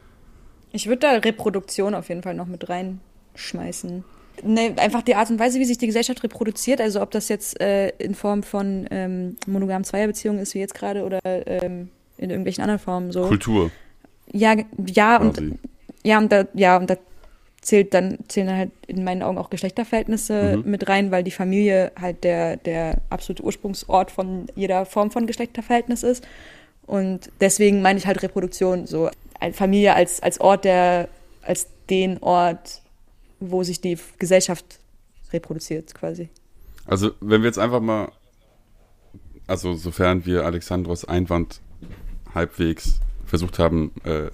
Ich 0.72 0.86
würde 0.86 1.00
da 1.00 1.10
Reproduktion 1.12 1.94
auf 1.94 2.08
jeden 2.08 2.22
Fall 2.22 2.34
noch 2.34 2.46
mit 2.46 2.68
reinschmeißen. 2.68 4.04
Ne, 4.42 4.74
einfach 4.78 5.02
die 5.02 5.14
Art 5.14 5.30
und 5.30 5.38
Weise, 5.38 5.58
wie 5.58 5.64
sich 5.64 5.78
die 5.78 5.86
Gesellschaft 5.86 6.22
reproduziert, 6.22 6.80
also 6.80 7.02
ob 7.02 7.10
das 7.10 7.28
jetzt 7.28 7.60
äh, 7.60 7.90
in 7.98 8.14
Form 8.14 8.42
von 8.42 8.86
ähm, 8.90 9.36
monogamen 9.46 9.84
Zweierbeziehungen 9.84 10.40
ist, 10.40 10.54
wie 10.54 10.58
jetzt 10.58 10.74
gerade, 10.74 11.04
oder 11.04 11.20
ähm, 11.24 11.90
in 12.16 12.30
irgendwelchen 12.30 12.62
anderen 12.62 12.80
Formen 12.80 13.12
so. 13.12 13.26
Kultur. 13.26 13.70
Ja, 14.32 14.56
ja, 14.86 15.18
und 15.18 15.58
ja, 16.02 16.18
und 16.18 16.32
da, 16.32 16.44
ja, 16.54 16.78
und 16.78 16.88
da 16.88 16.96
zählt 17.62 17.94
dann, 17.94 18.18
zählen 18.28 18.48
dann 18.48 18.56
halt 18.58 18.70
in 18.88 19.04
meinen 19.04 19.22
Augen 19.22 19.38
auch 19.38 19.48
Geschlechterverhältnisse 19.48 20.58
mhm. 20.58 20.70
mit 20.70 20.88
rein, 20.88 21.10
weil 21.10 21.22
die 21.22 21.30
Familie 21.30 21.92
halt 21.98 22.24
der, 22.24 22.56
der 22.56 23.00
absolute 23.08 23.44
Ursprungsort 23.44 24.10
von 24.10 24.46
jeder 24.54 24.84
Form 24.84 25.10
von 25.10 25.26
Geschlechterverhältnis 25.26 26.02
ist. 26.02 26.26
Und 26.86 27.30
deswegen 27.40 27.80
meine 27.80 27.98
ich 27.98 28.06
halt 28.06 28.22
Reproduktion, 28.22 28.86
so 28.86 29.08
Familie 29.52 29.94
als, 29.94 30.22
als 30.22 30.40
Ort 30.40 30.64
der, 30.64 31.08
als 31.42 31.68
den 31.88 32.18
Ort, 32.18 32.82
wo 33.38 33.62
sich 33.62 33.80
die 33.80 33.96
Gesellschaft 34.18 34.80
reproduziert, 35.32 35.94
quasi. 35.94 36.28
Also, 36.84 37.12
wenn 37.20 37.42
wir 37.42 37.48
jetzt 37.48 37.58
einfach 37.58 37.80
mal, 37.80 38.10
also 39.46 39.74
sofern 39.74 40.26
wir 40.26 40.44
Alexandros 40.44 41.04
Einwand 41.04 41.60
halbwegs 42.34 43.00
versucht 43.24 43.58
haben 43.58 43.92
äh, 44.04 44.30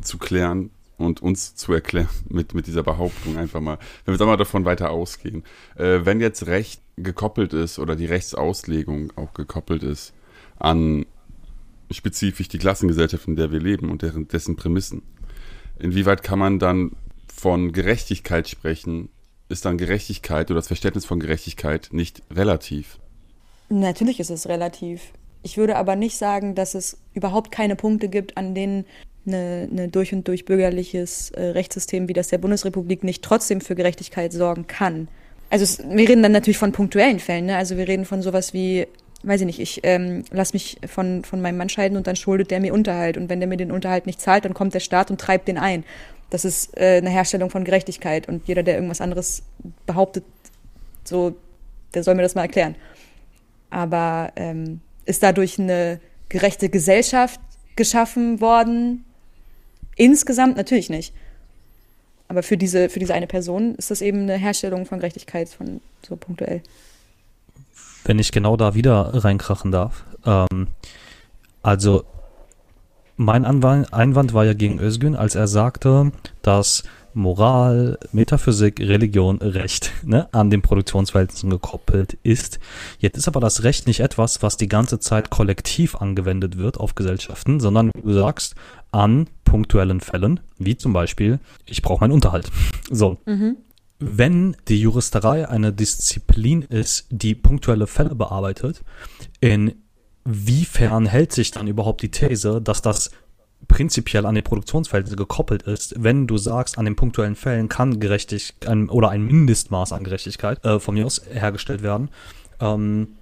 zu 0.00 0.18
klären, 0.18 0.70
und 1.04 1.22
uns 1.22 1.54
zu 1.54 1.72
erklären 1.72 2.08
mit, 2.28 2.54
mit 2.54 2.66
dieser 2.66 2.82
Behauptung 2.82 3.36
einfach 3.36 3.60
mal. 3.60 3.78
Wenn 4.04 4.12
wir 4.12 4.14
jetzt 4.14 4.22
einmal 4.22 4.36
davon 4.36 4.64
weiter 4.64 4.90
ausgehen. 4.90 5.44
Äh, 5.76 6.00
wenn 6.04 6.20
jetzt 6.20 6.46
Recht 6.46 6.82
gekoppelt 6.96 7.52
ist 7.52 7.78
oder 7.78 7.96
die 7.96 8.06
Rechtsauslegung 8.06 9.12
auch 9.16 9.34
gekoppelt 9.34 9.82
ist 9.82 10.12
an 10.58 11.06
spezifisch 11.90 12.48
die 12.48 12.58
Klassengesellschaft, 12.58 13.28
in 13.28 13.36
der 13.36 13.52
wir 13.52 13.60
leben 13.60 13.90
und 13.90 14.02
deren, 14.02 14.28
dessen 14.28 14.56
Prämissen, 14.56 15.02
inwieweit 15.78 16.22
kann 16.22 16.38
man 16.38 16.58
dann 16.58 16.92
von 17.34 17.72
Gerechtigkeit 17.72 18.48
sprechen? 18.48 19.08
Ist 19.48 19.64
dann 19.64 19.76
Gerechtigkeit 19.76 20.50
oder 20.50 20.58
das 20.58 20.68
Verständnis 20.68 21.04
von 21.04 21.20
Gerechtigkeit 21.20 21.90
nicht 21.92 22.22
relativ? 22.30 22.98
Natürlich 23.68 24.20
ist 24.20 24.30
es 24.30 24.48
relativ. 24.48 25.12
Ich 25.42 25.56
würde 25.56 25.76
aber 25.76 25.96
nicht 25.96 26.16
sagen, 26.16 26.54
dass 26.54 26.74
es 26.74 26.98
überhaupt 27.14 27.50
keine 27.50 27.76
Punkte 27.76 28.08
gibt, 28.08 28.36
an 28.36 28.54
denen 28.54 28.86
eine, 29.26 29.68
eine 29.70 29.88
durch 29.88 30.12
und 30.12 30.26
durch 30.28 30.44
bürgerliches 30.44 31.30
äh, 31.30 31.42
Rechtssystem 31.42 32.08
wie 32.08 32.12
das 32.12 32.28
der 32.28 32.38
Bundesrepublik 32.38 33.04
nicht 33.04 33.22
trotzdem 33.22 33.60
für 33.60 33.74
Gerechtigkeit 33.74 34.32
sorgen 34.32 34.66
kann. 34.66 35.08
Also 35.50 35.64
es, 35.64 35.78
wir 35.78 36.08
reden 36.08 36.22
dann 36.22 36.32
natürlich 36.32 36.58
von 36.58 36.72
punktuellen 36.72 37.20
Fällen, 37.20 37.46
ne? 37.46 37.56
Also 37.56 37.76
wir 37.76 37.86
reden 37.86 38.04
von 38.04 38.22
sowas 38.22 38.54
wie, 38.54 38.86
weiß 39.22 39.42
ich 39.42 39.46
nicht, 39.46 39.60
ich 39.60 39.80
ähm, 39.82 40.24
lass 40.30 40.54
mich 40.54 40.78
von, 40.86 41.24
von 41.24 41.40
meinem 41.42 41.58
Mann 41.58 41.68
scheiden 41.68 41.96
und 41.96 42.06
dann 42.06 42.16
schuldet 42.16 42.50
der 42.50 42.60
mir 42.60 42.72
Unterhalt. 42.72 43.16
Und 43.16 43.28
wenn 43.28 43.38
der 43.38 43.48
mir 43.48 43.58
den 43.58 43.70
Unterhalt 43.70 44.06
nicht 44.06 44.20
zahlt, 44.20 44.44
dann 44.44 44.54
kommt 44.54 44.74
der 44.74 44.80
Staat 44.80 45.10
und 45.10 45.20
treibt 45.20 45.48
den 45.48 45.58
ein. 45.58 45.84
Das 46.30 46.46
ist 46.46 46.74
äh, 46.78 46.96
eine 46.96 47.10
Herstellung 47.10 47.50
von 47.50 47.64
Gerechtigkeit. 47.64 48.28
Und 48.28 48.48
jeder, 48.48 48.62
der 48.62 48.76
irgendwas 48.76 49.02
anderes 49.02 49.42
behauptet, 49.84 50.24
so, 51.04 51.36
der 51.92 52.02
soll 52.02 52.14
mir 52.14 52.22
das 52.22 52.34
mal 52.34 52.42
erklären. 52.42 52.74
Aber 53.68 54.32
ähm, 54.36 54.80
ist 55.04 55.22
dadurch 55.22 55.58
eine 55.58 56.00
gerechte 56.30 56.70
Gesellschaft 56.70 57.40
geschaffen 57.76 58.40
worden? 58.40 59.04
Insgesamt 59.96 60.56
natürlich 60.56 60.90
nicht. 60.90 61.14
Aber 62.28 62.42
für 62.42 62.56
diese, 62.56 62.88
für 62.88 62.98
diese 62.98 63.14
eine 63.14 63.26
Person 63.26 63.74
ist 63.74 63.90
das 63.90 64.00
eben 64.00 64.22
eine 64.22 64.36
Herstellung 64.36 64.86
von 64.86 64.98
Gerechtigkeit, 64.98 65.48
von 65.48 65.80
so 66.06 66.16
punktuell. 66.16 66.62
Wenn 68.04 68.18
ich 68.18 68.32
genau 68.32 68.56
da 68.56 68.74
wieder 68.74 69.10
reinkrachen 69.12 69.70
darf. 69.70 70.04
Ähm, 70.24 70.68
also, 71.62 72.04
mein 73.16 73.44
Anwand, 73.44 73.92
Einwand 73.92 74.32
war 74.34 74.44
ja 74.44 74.54
gegen 74.54 74.80
Özgün, 74.80 75.14
als 75.14 75.34
er 75.34 75.46
sagte, 75.46 76.10
dass 76.40 76.84
Moral, 77.14 77.98
Metaphysik, 78.12 78.80
Religion, 78.80 79.38
Recht 79.38 79.92
ne, 80.04 80.28
an 80.32 80.50
den 80.50 80.62
Produktionsverhältnissen 80.62 81.50
gekoppelt 81.50 82.18
ist. 82.22 82.58
Jetzt 82.98 83.16
ist 83.16 83.28
aber 83.28 83.40
das 83.40 83.62
Recht 83.62 83.86
nicht 83.86 84.00
etwas, 84.00 84.42
was 84.42 84.56
die 84.56 84.68
ganze 84.68 84.98
Zeit 84.98 85.30
kollektiv 85.30 85.96
angewendet 85.96 86.58
wird 86.58 86.78
auf 86.78 86.94
Gesellschaften, 86.94 87.60
sondern 87.60 87.90
du 88.02 88.12
sagst 88.12 88.54
an 88.90 89.28
punktuellen 89.44 90.00
Fällen, 90.00 90.40
wie 90.58 90.76
zum 90.76 90.92
Beispiel, 90.92 91.38
ich 91.66 91.82
brauche 91.82 92.00
meinen 92.00 92.12
Unterhalt. 92.12 92.50
So. 92.90 93.16
Mhm. 93.24 93.56
Wenn 93.98 94.56
die 94.68 94.80
Juristerei 94.80 95.48
eine 95.48 95.72
Disziplin 95.72 96.62
ist, 96.62 97.06
die 97.10 97.34
punktuelle 97.34 97.86
Fälle 97.86 98.14
bearbeitet, 98.14 98.82
inwiefern 99.40 101.06
hält 101.06 101.32
sich 101.32 101.52
dann 101.52 101.68
überhaupt 101.68 102.02
die 102.02 102.10
These, 102.10 102.60
dass 102.60 102.82
das 102.82 103.12
prinzipiell 103.68 104.26
an 104.26 104.34
die 104.34 104.42
Produktionsverhältnisse 104.42 105.16
gekoppelt 105.16 105.62
ist, 105.62 105.94
wenn 106.02 106.26
du 106.26 106.38
sagst, 106.38 106.78
an 106.78 106.84
den 106.84 106.96
punktuellen 106.96 107.36
Fällen 107.36 107.68
kann 107.68 108.00
Gerechtigkeit 108.00 108.68
ein, 108.68 108.88
oder 108.88 109.10
ein 109.10 109.22
Mindestmaß 109.22 109.92
an 109.92 110.04
Gerechtigkeit 110.04 110.64
äh, 110.64 110.78
von 110.78 110.94
mir 110.94 111.06
aus 111.06 111.22
hergestellt 111.32 111.82
werden. 111.82 112.10
Ähm, 112.60 113.16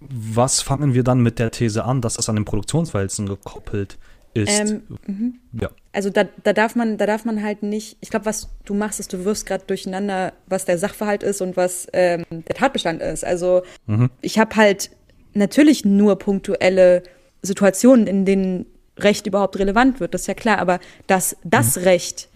was 0.00 0.60
fangen 0.60 0.94
wir 0.94 1.02
dann 1.02 1.20
mit 1.20 1.38
der 1.38 1.50
These 1.50 1.84
an, 1.84 2.00
dass 2.00 2.14
das 2.14 2.28
an 2.28 2.36
den 2.36 2.44
Produktionsverhältnissen 2.44 3.26
gekoppelt 3.26 3.98
ist? 4.34 4.60
Ähm, 4.60 4.82
mhm. 5.06 5.34
ja. 5.52 5.70
Also 5.92 6.10
da, 6.10 6.24
da 6.44 6.52
darf 6.52 6.76
man, 6.76 6.98
da 6.98 7.06
darf 7.06 7.24
man 7.24 7.42
halt 7.42 7.62
nicht, 7.62 7.96
ich 8.00 8.10
glaube, 8.10 8.26
was 8.26 8.48
du 8.64 8.74
machst, 8.74 9.00
ist, 9.00 9.12
du 9.12 9.24
wirfst 9.24 9.46
gerade 9.46 9.64
durcheinander, 9.66 10.32
was 10.46 10.64
der 10.64 10.78
Sachverhalt 10.78 11.22
ist 11.24 11.40
und 11.40 11.56
was 11.56 11.88
ähm, 11.92 12.24
der 12.30 12.54
Tatbestand 12.54 13.02
ist. 13.02 13.24
Also 13.24 13.62
mhm. 13.86 14.10
ich 14.20 14.38
habe 14.38 14.54
halt 14.54 14.90
natürlich 15.34 15.84
nur 15.84 16.16
punktuelle 16.18 17.02
Situationen, 17.42 18.06
in 18.06 18.24
denen 18.24 18.66
Recht 18.98 19.26
überhaupt 19.26 19.58
relevant 19.58 20.00
wird, 20.00 20.14
das 20.14 20.22
ist 20.22 20.26
ja 20.26 20.34
klar. 20.34 20.58
Aber 20.58 20.80
das, 21.06 21.36
das 21.44 21.76
mhm. 21.76 21.82
Recht 21.82 22.28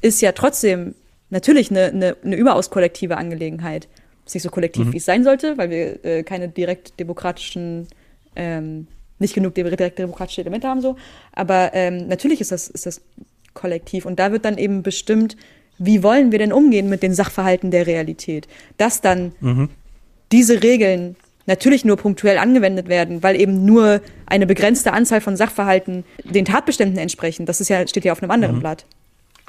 ist 0.00 0.20
ja 0.20 0.32
trotzdem 0.32 0.94
natürlich 1.30 1.70
eine, 1.70 1.86
eine, 1.86 2.16
eine 2.24 2.36
überaus 2.36 2.70
kollektive 2.70 3.16
Angelegenheit. 3.16 3.88
Ist 4.24 4.34
nicht 4.34 4.42
so 4.42 4.50
kollektiv, 4.50 4.86
mhm. 4.86 4.92
wie 4.92 4.98
es 4.98 5.04
sein 5.04 5.24
sollte, 5.24 5.56
weil 5.56 5.70
wir 5.70 6.04
äh, 6.04 6.22
keine 6.22 6.48
direkt 6.48 6.98
demokratischen, 6.98 7.86
ähm, 8.34 8.88
nicht 9.18 9.34
genug 9.34 9.54
direkt 9.54 9.98
demokratische 9.98 10.40
Elemente 10.40 10.68
haben 10.68 10.80
so. 10.80 10.96
Aber 11.32 11.70
ähm, 11.74 12.08
natürlich 12.08 12.40
ist 12.40 12.52
das, 12.52 12.68
ist 12.68 12.86
das 12.86 13.00
kollektiv. 13.54 14.04
Und 14.04 14.18
da 14.18 14.32
wird 14.32 14.44
dann 14.44 14.58
eben 14.58 14.82
bestimmt, 14.82 15.36
wie 15.78 16.02
wollen 16.02 16.32
wir 16.32 16.38
denn 16.38 16.52
umgehen 16.52 16.88
mit 16.88 17.02
den 17.02 17.14
Sachverhalten 17.14 17.70
der 17.70 17.86
Realität? 17.86 18.48
Dass 18.76 19.00
dann 19.00 19.32
mhm. 19.40 19.68
diese 20.32 20.62
Regeln 20.62 21.16
natürlich 21.46 21.84
nur 21.84 21.96
punktuell 21.96 22.38
angewendet 22.38 22.88
werden, 22.88 23.22
weil 23.22 23.40
eben 23.40 23.64
nur 23.64 24.00
eine 24.26 24.46
begrenzte 24.46 24.92
Anzahl 24.92 25.20
von 25.20 25.36
Sachverhalten 25.36 26.04
den 26.24 26.44
Tatbeständen 26.44 26.98
entsprechen. 26.98 27.46
Das 27.46 27.60
ist 27.60 27.68
ja, 27.68 27.86
steht 27.86 28.04
ja 28.04 28.12
auf 28.12 28.22
einem 28.22 28.30
anderen 28.30 28.56
mhm. 28.56 28.60
Blatt. 28.60 28.86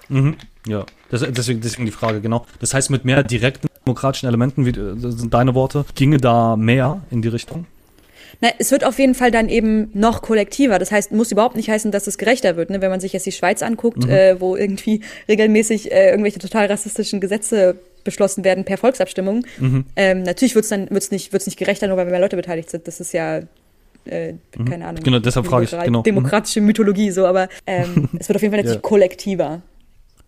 Mhm. 0.09 0.35
Ja, 0.67 0.85
das, 1.09 1.21
deswegen, 1.21 1.61
deswegen 1.61 1.85
die 1.85 1.91
Frage, 1.91 2.21
genau. 2.21 2.45
Das 2.59 2.73
heißt, 2.73 2.89
mit 2.89 3.05
mehr 3.05 3.23
direkten 3.23 3.67
demokratischen 3.85 4.27
Elementen, 4.27 4.65
wie 4.65 4.73
sind 4.73 5.33
deine 5.33 5.55
Worte, 5.55 5.85
ginge 5.95 6.17
da 6.17 6.55
mehr 6.55 7.01
in 7.09 7.21
die 7.21 7.29
Richtung? 7.29 7.65
Na, 8.41 8.49
es 8.59 8.71
wird 8.71 8.83
auf 8.83 8.99
jeden 8.99 9.15
Fall 9.15 9.31
dann 9.31 9.49
eben 9.49 9.89
noch 9.93 10.21
kollektiver. 10.21 10.77
Das 10.77 10.91
heißt, 10.91 11.11
muss 11.11 11.31
überhaupt 11.31 11.55
nicht 11.55 11.69
heißen, 11.69 11.91
dass 11.91 12.07
es 12.07 12.17
gerechter 12.17 12.55
wird. 12.55 12.69
Ne? 12.69 12.81
Wenn 12.81 12.91
man 12.91 12.99
sich 12.99 13.13
jetzt 13.13 13.25
die 13.25 13.31
Schweiz 13.31 13.63
anguckt, 13.63 14.05
mhm. 14.05 14.09
äh, 14.09 14.39
wo 14.39 14.55
irgendwie 14.55 15.01
regelmäßig 15.27 15.91
äh, 15.91 16.11
irgendwelche 16.11 16.39
total 16.39 16.67
rassistischen 16.67 17.19
Gesetze 17.19 17.79
beschlossen 18.07 18.43
werden 18.43 18.65
per 18.65 18.77
Volksabstimmung. 18.77 19.45
Mhm. 19.59 19.85
Ähm, 19.95 20.23
natürlich 20.23 20.55
wird 20.55 20.63
es 20.63 20.69
dann 20.69 20.89
wird's 20.89 21.11
nicht, 21.11 21.31
wird's 21.31 21.45
nicht 21.45 21.57
gerechter, 21.57 21.87
nur 21.87 21.97
weil 21.97 22.05
mehr 22.05 22.19
Leute 22.19 22.35
beteiligt 22.35 22.69
sind. 22.69 22.87
Das 22.87 22.99
ist 22.99 23.13
ja 23.13 23.41
äh, 24.05 24.33
mhm. 24.57 24.65
keine 24.65 24.87
Ahnung. 24.87 25.03
Genau, 25.03 25.19
deshalb 25.19 25.45
frage 25.45 25.65
ich. 25.65 25.71
Genau. 25.71 26.01
Demokratische 26.01 26.61
mhm. 26.61 26.67
Mythologie, 26.67 27.11
so, 27.11 27.25
aber 27.25 27.49
ähm, 27.65 28.09
es 28.19 28.27
wird 28.27 28.37
auf 28.37 28.41
jeden 28.41 28.53
Fall 28.53 28.59
natürlich 28.59 28.75
ja. 28.75 28.81
kollektiver. 28.81 29.61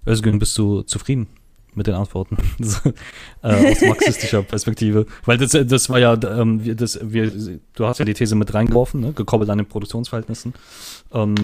Özgün, 0.06 0.40
bist 0.40 0.58
du 0.58 0.82
zufrieden 0.84 1.28
mit 1.76 1.88
den 1.88 1.94
Antworten 1.94 2.38
äh, 3.44 3.72
aus 3.72 3.82
marxistischer 3.82 4.44
Perspektive? 4.44 5.06
Weil 5.26 5.38
das, 5.38 5.52
das 5.52 5.90
war 5.90 6.00
ja, 6.00 6.18
ähm, 6.24 6.62
das, 6.76 7.00
wir, 7.02 7.32
du 7.74 7.86
hast 7.86 8.00
ja 8.00 8.06
die 8.06 8.14
These 8.14 8.36
mit 8.36 8.54
reingeworfen, 8.54 9.02
ne? 9.02 9.14
gekoppelt 9.14 9.50
an 9.50 9.60
den 9.60 9.68
Produktionsverhältnissen. 9.68 10.54
Ähm, 11.14 11.36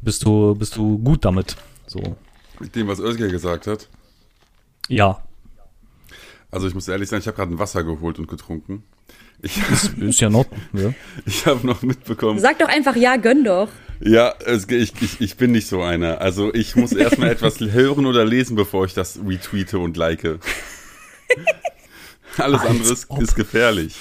bist 0.00 0.24
du, 0.24 0.54
bist 0.54 0.76
du 0.76 0.98
gut 0.98 1.24
damit? 1.24 1.56
So. 1.86 2.00
Mit 2.60 2.74
dem, 2.74 2.88
was 2.88 3.00
Özgür 3.00 3.28
gesagt 3.28 3.66
hat? 3.66 3.88
Ja. 4.88 5.22
Also 6.50 6.68
ich 6.68 6.74
muss 6.74 6.86
ehrlich 6.88 7.08
sagen, 7.08 7.20
ich 7.20 7.26
habe 7.26 7.36
gerade 7.36 7.52
ein 7.52 7.58
Wasser 7.58 7.82
geholt 7.82 8.18
und 8.18 8.28
getrunken. 8.28 8.84
Ich, 9.40 9.60
das 9.68 9.88
ist 9.88 10.20
ja 10.20 10.30
noch. 10.30 10.46
Ja. 10.72 10.92
Ich 11.26 11.46
habe 11.46 11.66
noch 11.66 11.82
mitbekommen. 11.82 12.38
Sag 12.38 12.58
doch 12.58 12.68
einfach 12.68 12.94
ja, 12.94 13.16
gönn 13.16 13.42
doch. 13.42 13.68
Ja, 14.00 14.34
es, 14.44 14.68
ich, 14.68 14.92
ich, 15.00 15.20
ich 15.20 15.36
bin 15.36 15.52
nicht 15.52 15.66
so 15.66 15.82
einer. 15.82 16.20
Also 16.20 16.52
ich 16.54 16.76
muss 16.76 16.92
erstmal 16.92 17.30
etwas 17.32 17.60
hören 17.60 18.06
oder 18.06 18.24
lesen, 18.24 18.56
bevor 18.56 18.84
ich 18.84 18.94
das 18.94 19.18
retweete 19.26 19.78
und 19.78 19.96
like. 19.96 20.24
Alles 22.36 22.62
andere 22.62 22.92
ist, 22.92 23.08
ist 23.10 23.34
gefährlich. 23.34 23.96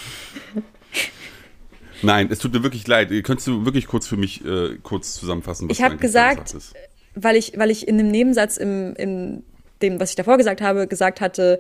Nein, 2.02 2.30
es 2.32 2.40
tut 2.40 2.54
mir 2.54 2.64
wirklich 2.64 2.88
leid. 2.88 3.10
Könntest 3.24 3.48
du 3.48 3.66
wirklich 3.66 3.88
kurz 3.88 4.08
für 4.08 4.18
mich 4.18 4.44
äh, 4.44 4.78
kurz 4.82 5.14
zusammenfassen, 5.14 5.70
was 5.70 5.78
Ich 5.78 5.84
habe 5.84 5.98
gesagt, 5.98 6.56
weil 7.16 7.36
ich, 7.36 7.54
weil 7.58 7.70
ich 7.70 7.88
in 7.88 8.00
einem 8.00 8.10
Nebensatz 8.10 8.58
im, 8.58 8.96
in 8.96 9.44
dem, 9.82 10.00
was 10.00 10.12
ich 10.12 10.16
davor 10.16 10.38
gesagt 10.38 10.62
habe, 10.62 10.88
gesagt 10.88 11.22
hatte, 11.22 11.60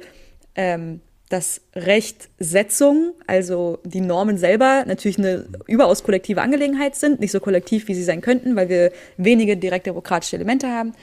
ähm, 0.55 1.01
dass 1.29 1.61
Rechtsetzung, 1.75 3.13
also 3.25 3.79
die 3.85 4.01
Normen 4.01 4.37
selber, 4.37 4.83
natürlich 4.85 5.17
eine 5.17 5.45
überaus 5.67 6.03
kollektive 6.03 6.41
Angelegenheit 6.41 6.95
sind, 6.95 7.21
nicht 7.21 7.31
so 7.31 7.39
kollektiv, 7.39 7.87
wie 7.87 7.93
sie 7.93 8.03
sein 8.03 8.19
könnten, 8.21 8.55
weil 8.55 8.67
wir 8.67 8.91
wenige 9.15 9.55
direkt 9.55 9.87
demokratische 9.87 10.35
Elemente 10.35 10.67
haben. 10.67 10.93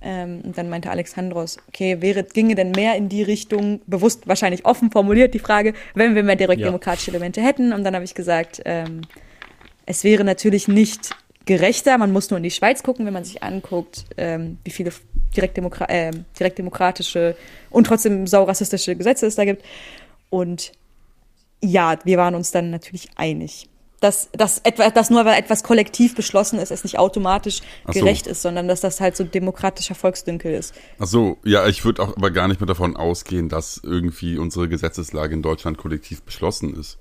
Ähm, 0.00 0.40
und 0.44 0.56
dann 0.56 0.70
meinte 0.70 0.90
Alexandros, 0.90 1.58
okay, 1.68 2.00
wäre, 2.00 2.24
ginge 2.24 2.54
denn 2.54 2.70
mehr 2.70 2.96
in 2.96 3.08
die 3.08 3.22
Richtung, 3.22 3.80
bewusst 3.86 4.26
wahrscheinlich 4.26 4.64
offen 4.64 4.90
formuliert 4.90 5.34
die 5.34 5.38
Frage, 5.38 5.74
wenn 5.94 6.14
wir 6.14 6.22
mehr 6.22 6.36
direkt 6.36 6.62
demokratische 6.62 7.10
Elemente 7.10 7.42
hätten. 7.42 7.72
Und 7.72 7.84
dann 7.84 7.94
habe 7.94 8.04
ich 8.04 8.14
gesagt, 8.14 8.62
ähm, 8.64 9.02
es 9.84 10.04
wäre 10.04 10.24
natürlich 10.24 10.68
nicht 10.68 11.10
gerechter. 11.46 11.96
Man 11.96 12.12
muss 12.12 12.28
nur 12.30 12.36
in 12.36 12.42
die 12.42 12.50
Schweiz 12.50 12.82
gucken, 12.82 13.06
wenn 13.06 13.14
man 13.14 13.24
sich 13.24 13.42
anguckt, 13.42 14.04
ähm, 14.16 14.58
wie 14.64 14.70
viele 14.70 14.92
direktdemokra 15.34 15.86
äh, 15.86 16.10
direktdemokratische 16.38 17.36
und 17.70 17.86
trotzdem 17.86 18.26
saurassistische 18.26 18.96
Gesetze 18.96 19.26
es 19.26 19.36
da 19.36 19.44
gibt. 19.44 19.64
Und 20.28 20.72
ja, 21.62 21.98
wir 22.04 22.18
waren 22.18 22.34
uns 22.34 22.50
dann 22.50 22.70
natürlich 22.70 23.08
einig. 23.16 23.68
Dass, 24.00 24.28
dass, 24.32 24.58
etwa, 24.58 24.90
dass 24.90 25.08
nur 25.08 25.24
weil 25.24 25.38
etwas 25.38 25.62
kollektiv 25.62 26.14
beschlossen 26.14 26.58
ist, 26.58 26.70
es 26.70 26.84
nicht 26.84 26.98
automatisch 26.98 27.62
so. 27.86 27.92
gerecht 27.92 28.26
ist, 28.26 28.42
sondern 28.42 28.68
dass 28.68 28.82
das 28.82 29.00
halt 29.00 29.16
so 29.16 29.24
demokratischer 29.24 29.94
Volksdünkel 29.94 30.52
ist. 30.52 30.74
Ach 30.98 31.06
so, 31.06 31.38
ja, 31.44 31.66
ich 31.66 31.82
würde 31.82 32.02
auch 32.02 32.14
aber 32.14 32.30
gar 32.30 32.46
nicht 32.46 32.60
mehr 32.60 32.66
davon 32.66 32.94
ausgehen, 32.94 33.48
dass 33.48 33.80
irgendwie 33.82 34.36
unsere 34.36 34.68
Gesetzeslage 34.68 35.34
in 35.34 35.40
Deutschland 35.40 35.78
kollektiv 35.78 36.22
beschlossen 36.22 36.78
ist. 36.78 36.98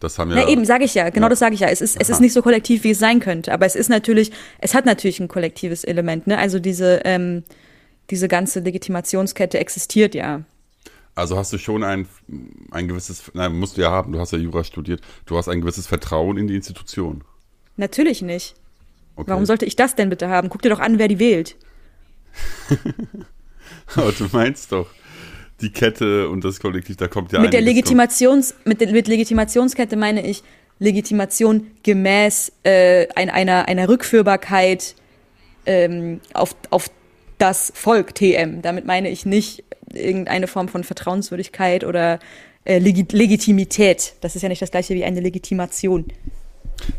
Das 0.00 0.18
haben 0.18 0.30
ja. 0.30 0.36
Na 0.36 0.48
eben, 0.48 0.64
sage 0.64 0.84
ich 0.84 0.94
ja, 0.94 1.10
genau 1.10 1.26
ja. 1.26 1.30
das 1.30 1.38
sage 1.38 1.54
ich 1.54 1.60
ja. 1.60 1.68
Es 1.68 1.80
ist, 1.80 2.00
es 2.00 2.08
ist 2.08 2.20
nicht 2.20 2.32
so 2.32 2.42
kollektiv, 2.42 2.84
wie 2.84 2.90
es 2.90 2.98
sein 2.98 3.20
könnte, 3.20 3.52
aber 3.52 3.66
es 3.66 3.76
ist 3.76 3.90
natürlich, 3.90 4.32
es 4.58 4.74
hat 4.74 4.86
natürlich 4.86 5.20
ein 5.20 5.28
kollektives 5.28 5.84
Element, 5.84 6.26
ne? 6.26 6.38
Also 6.38 6.58
diese, 6.58 7.02
ähm, 7.04 7.44
diese 8.08 8.26
ganze 8.26 8.60
Legitimationskette 8.60 9.58
existiert 9.58 10.14
ja. 10.14 10.42
Also 11.14 11.36
hast 11.36 11.52
du 11.52 11.58
schon 11.58 11.84
ein, 11.84 12.08
ein 12.70 12.88
gewisses, 12.88 13.30
nein, 13.34 13.58
musst 13.58 13.76
du 13.76 13.82
ja 13.82 13.90
haben, 13.90 14.12
du 14.12 14.20
hast 14.20 14.32
ja 14.32 14.38
Jura 14.38 14.64
studiert, 14.64 15.02
du 15.26 15.36
hast 15.36 15.48
ein 15.48 15.60
gewisses 15.60 15.86
Vertrauen 15.86 16.38
in 16.38 16.46
die 16.46 16.56
Institution. 16.56 17.22
Natürlich 17.76 18.22
nicht. 18.22 18.54
Okay. 19.16 19.30
Warum 19.30 19.44
sollte 19.44 19.66
ich 19.66 19.76
das 19.76 19.94
denn 19.96 20.08
bitte 20.08 20.28
haben? 20.28 20.48
Guck 20.48 20.62
dir 20.62 20.70
doch 20.70 20.80
an, 20.80 20.98
wer 20.98 21.08
die 21.08 21.18
wählt. 21.18 21.56
Aber 23.96 24.12
du 24.12 24.28
meinst 24.32 24.72
doch, 24.72 24.88
die 25.60 25.70
Kette 25.70 26.28
und 26.28 26.44
das 26.44 26.60
Kollektiv, 26.60 26.96
da 26.96 27.08
kommt 27.08 27.32
ja 27.32 27.40
mit 27.40 27.52
der 27.52 27.60
Legitimations 27.60 28.54
mit, 28.64 28.80
der, 28.80 28.92
mit 28.92 29.08
Legitimationskette 29.08 29.96
meine 29.96 30.26
ich 30.26 30.42
Legitimation 30.78 31.66
gemäß 31.82 32.52
äh, 32.62 33.06
ein, 33.14 33.30
einer 33.30 33.68
einer 33.68 33.88
Rückführbarkeit 33.88 34.94
ähm, 35.66 36.20
auf 36.32 36.56
auf 36.70 36.90
das 37.38 37.72
Volk 37.74 38.14
TM. 38.14 38.62
Damit 38.62 38.86
meine 38.86 39.10
ich 39.10 39.26
nicht 39.26 39.64
irgendeine 39.92 40.46
Form 40.46 40.68
von 40.68 40.84
Vertrauenswürdigkeit 40.84 41.84
oder 41.84 42.18
äh, 42.64 42.78
Legit 42.78 43.12
Legitimität. 43.12 44.14
Das 44.20 44.36
ist 44.36 44.42
ja 44.42 44.48
nicht 44.48 44.62
das 44.62 44.70
gleiche 44.70 44.94
wie 44.94 45.04
eine 45.04 45.20
Legitimation. 45.20 46.06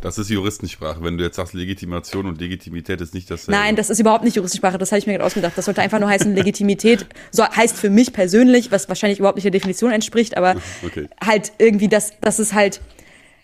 Das 0.02 0.17
ist 0.17 0.30
Juristensprache. 0.30 1.04
Wenn 1.04 1.17
du 1.17 1.24
jetzt 1.24 1.36
sagst, 1.36 1.54
Legitimation 1.54 2.26
und 2.26 2.39
Legitimität 2.39 3.02
ist 3.02 3.13
nicht 3.13 3.30
dasselbe. 3.30 3.52
Nein, 3.60 3.76
das 3.76 3.89
ist 3.89 4.00
überhaupt 4.00 4.24
nicht 4.24 4.36
Juristensprache. 4.36 4.78
Das 4.78 4.91
habe 4.91 5.00
ich 5.00 5.08
mir 5.08 5.13
gerade 5.13 5.26
ausgedacht. 5.26 5.54
Das 5.56 5.65
sollte 5.65 5.82
einfach 5.82 6.00
nur 6.00 6.10
heißen, 6.10 6.34
Legitimität 6.36 7.06
so 7.32 7.44
heißt 7.46 7.76
für 7.78 7.89
mich 7.89 8.13
persönlich, 8.13 8.72
was 8.72 8.88
wahrscheinlich 8.89 9.20
überhaupt 9.20 9.38
nicht 9.38 9.46
der 9.46 9.52
Definition 9.52 9.91
entspricht, 9.91 10.38
aber 10.38 10.56
okay. 10.86 11.08
halt 11.24 11.52
irgendwie, 11.58 11.88
dass, 11.88 12.20
dass 12.22 12.39
es 12.39 12.54
halt, 12.54 12.82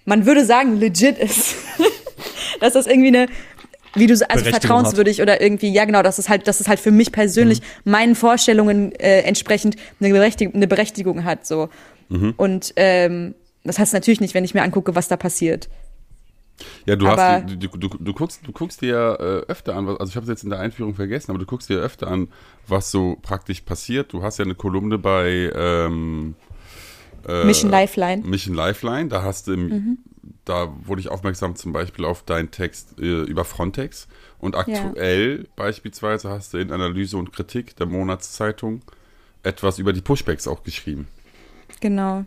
man 0.06 0.26
würde 0.26 0.46
sagen, 0.46 0.80
legit 0.80 1.18
ist. 1.18 1.56
dass 2.60 2.74
das 2.74 2.88
irgendwie 2.88 3.10
eine, 3.10 3.28
wie 3.96 4.08
du 4.08 4.16
so- 4.16 4.26
also 4.26 4.44
Berechtigung 4.44 4.52
vertrauenswürdig 4.62 5.22
oder 5.22 5.42
irgendwie, 5.42 5.72
ja 5.72 5.86
genau, 5.86 6.02
dass 6.04 6.18
es 6.18 6.30
halt, 6.30 6.48
dass 6.48 6.60
es 6.60 6.68
halt 6.68 6.80
für 6.80 6.92
mich 6.92 7.12
persönlich 7.12 7.62
meinen 7.84 8.16
Vorstellungen 8.16 8.92
äh, 8.94 9.22
entsprechend 9.22 9.76
eine, 10.00 10.12
Berechtig 10.12 10.54
eine 10.54 10.68
Berechtigung 10.68 11.24
hat. 11.24 11.46
so. 11.46 11.70
Und 12.38 12.74
ähm, 12.78 13.36
das 13.66 13.80
heißt 13.80 13.92
natürlich 13.94 14.22
nicht, 14.22 14.34
wenn 14.34 14.46
ich 14.46 14.54
mir 14.54 14.62
angucke, 14.64 14.96
was 14.96 15.10
da 15.10 15.18
passiert. 15.18 15.68
Ja, 16.86 16.96
du 16.96 17.08
Aber- 17.08 17.22
hast, 17.22 17.50
du, 17.50 17.56
du, 17.68 17.88
du, 17.90 18.14
guckst, 18.14 18.42
du 18.46 18.52
guckst 18.52 18.82
dir 18.82 18.90
ja 18.90 19.14
äh, 19.16 19.42
öfter 19.48 19.76
an, 19.76 19.88
was- 19.88 20.00
also 20.00 20.10
ich 20.10 20.16
habe 20.16 20.24
es 20.26 20.30
jetzt 20.30 20.44
in 20.44 20.50
der 20.50 20.60
Einführung 20.60 20.96
vergessen, 20.96 21.32
aber 21.32 21.40
du 21.40 21.46
guckst 21.46 21.70
dir 21.70 21.80
öfter 21.80 22.08
an, 22.08 22.30
was 22.68 22.90
so 22.92 23.18
praktisch 23.22 23.62
passiert. 23.62 24.12
Du 24.14 24.24
hast 24.24 24.40
ja 24.40 24.46
eine 24.46 24.56
Kolumne 24.56 24.98
bei 24.98 25.52
ähm, 25.56 26.36
äh, 27.28 27.46
Mission 27.46 27.70
Lifeline. 27.70 28.24
Mission 28.26 28.56
Lifeline, 28.56 29.08
da 29.10 29.22
hast 29.24 29.48
du, 29.48 29.54
im, 29.54 29.98
da 30.46 30.74
wurde 30.86 31.02
ich 31.02 31.10
aufmerksam 31.10 31.56
zum 31.56 31.74
Beispiel 31.74 32.06
auf 32.06 32.24
deinen 32.24 32.52
Text 32.52 33.00
äh, 33.00 33.24
über 33.24 33.46
Frontex 33.46 34.08
und 34.40 34.56
aktuell 34.56 35.48
beispielsweise 35.56 36.30
hast 36.30 36.54
du 36.54 36.58
in 36.58 36.72
Analyse 36.72 37.18
und 37.18 37.34
Kritik 37.34 37.76
der 37.76 37.86
Monatszeitung 37.88 38.82
etwas 39.44 39.78
über 39.80 39.94
die 39.94 40.02
Pushbacks 40.02 40.48
auch 40.48 40.64
geschrieben. 40.64 41.08
Genau. 41.82 42.26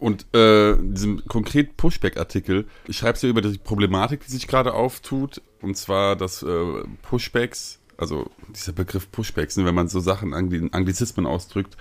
Und 0.00 0.26
äh, 0.34 0.72
in 0.72 0.94
diesem 0.94 1.26
konkret 1.26 1.76
Pushback-Artikel 1.76 2.66
schreibst 2.88 3.22
du 3.22 3.26
über 3.26 3.42
die 3.42 3.58
Problematik, 3.58 4.24
die 4.24 4.32
sich 4.32 4.48
gerade 4.48 4.72
auftut. 4.72 5.42
Und 5.60 5.76
zwar, 5.76 6.16
dass 6.16 6.42
äh, 6.42 6.64
Pushbacks, 7.02 7.80
also 7.98 8.30
dieser 8.48 8.72
Begriff 8.72 9.12
Pushbacks, 9.12 9.58
ne, 9.58 9.66
wenn 9.66 9.74
man 9.74 9.88
so 9.88 10.00
Sachen 10.00 10.32
Angli 10.32 10.66
Anglizismen 10.72 11.26
ausdrückt, 11.26 11.76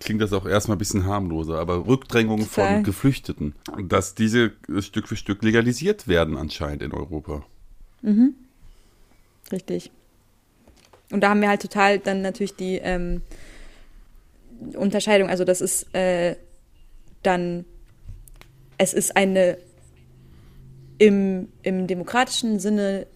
klingt 0.00 0.20
das 0.20 0.34
auch 0.34 0.44
erstmal 0.44 0.76
ein 0.76 0.80
bisschen 0.80 1.06
harmloser. 1.06 1.58
Aber 1.58 1.86
Rückdrängung 1.86 2.40
Total. 2.40 2.74
von 2.74 2.84
Geflüchteten, 2.84 3.54
dass 3.88 4.14
diese 4.14 4.52
Stück 4.80 5.08
für 5.08 5.16
Stück 5.16 5.42
legalisiert 5.42 6.06
werden 6.06 6.36
anscheinend 6.36 6.82
in 6.82 6.92
Europa. 6.92 7.42
Richtig. 9.50 9.90
Und 11.10 11.22
da 11.22 11.30
haben 11.30 11.40
wir 11.40 11.48
halt 11.48 11.62
total 11.62 11.98
dann 11.98 12.20
natürlich 12.20 12.54
die 12.54 12.76
ähm, 12.76 13.22
Unterscheidung. 14.74 15.30
Also 15.30 15.44
das 15.44 15.62
ist 15.62 15.94
äh, 15.94 16.36
dann, 17.22 17.64
es 18.78 18.92
ist 18.94 19.16
eine 19.16 19.58
im, 20.98 21.48
im 21.62 21.86
demokratischen 21.86 22.60
Sinne 22.60 23.06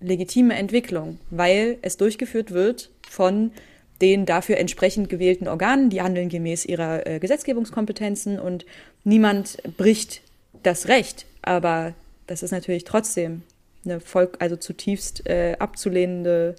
legitime 0.00 0.54
Entwicklung, 0.54 1.18
weil 1.30 1.78
es 1.82 1.96
durchgeführt 1.96 2.50
wird 2.50 2.90
von 3.08 3.52
den 4.00 4.24
dafür 4.24 4.56
entsprechend 4.56 5.08
gewählten 5.08 5.46
Organen, 5.46 5.90
die 5.90 6.00
handeln 6.00 6.28
gemäß 6.28 6.64
ihrer 6.64 7.06
äh, 7.06 7.18
Gesetzgebungskompetenzen 7.18 8.38
und 8.38 8.64
niemand 9.04 9.58
bricht 9.76 10.22
das 10.62 10.88
Recht. 10.88 11.26
Aber 11.42 11.94
das 12.26 12.42
ist 12.42 12.50
natürlich 12.50 12.84
trotzdem 12.84 13.42
eine 13.84 14.00
Volk, 14.00 14.36
also 14.40 14.56
zutiefst 14.56 15.26
äh, 15.28 15.56
abzulehnende 15.58 16.56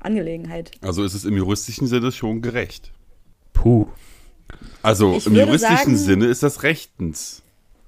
Angelegenheit. 0.00 0.70
Also 0.80 1.04
ist 1.04 1.14
es 1.14 1.24
im 1.24 1.36
juristischen 1.36 1.86
Sinne 1.86 2.12
schon 2.12 2.42
gerecht. 2.42 2.92
Puh. 3.52 3.86
Also 4.82 5.16
Ich 5.16 5.26
im 5.26 5.34
juristischen 5.34 5.76
sagen- 5.76 5.96
Sinne 5.96 6.26
ist 6.26 6.42
das 6.42 6.62
rechtens. 6.62 7.42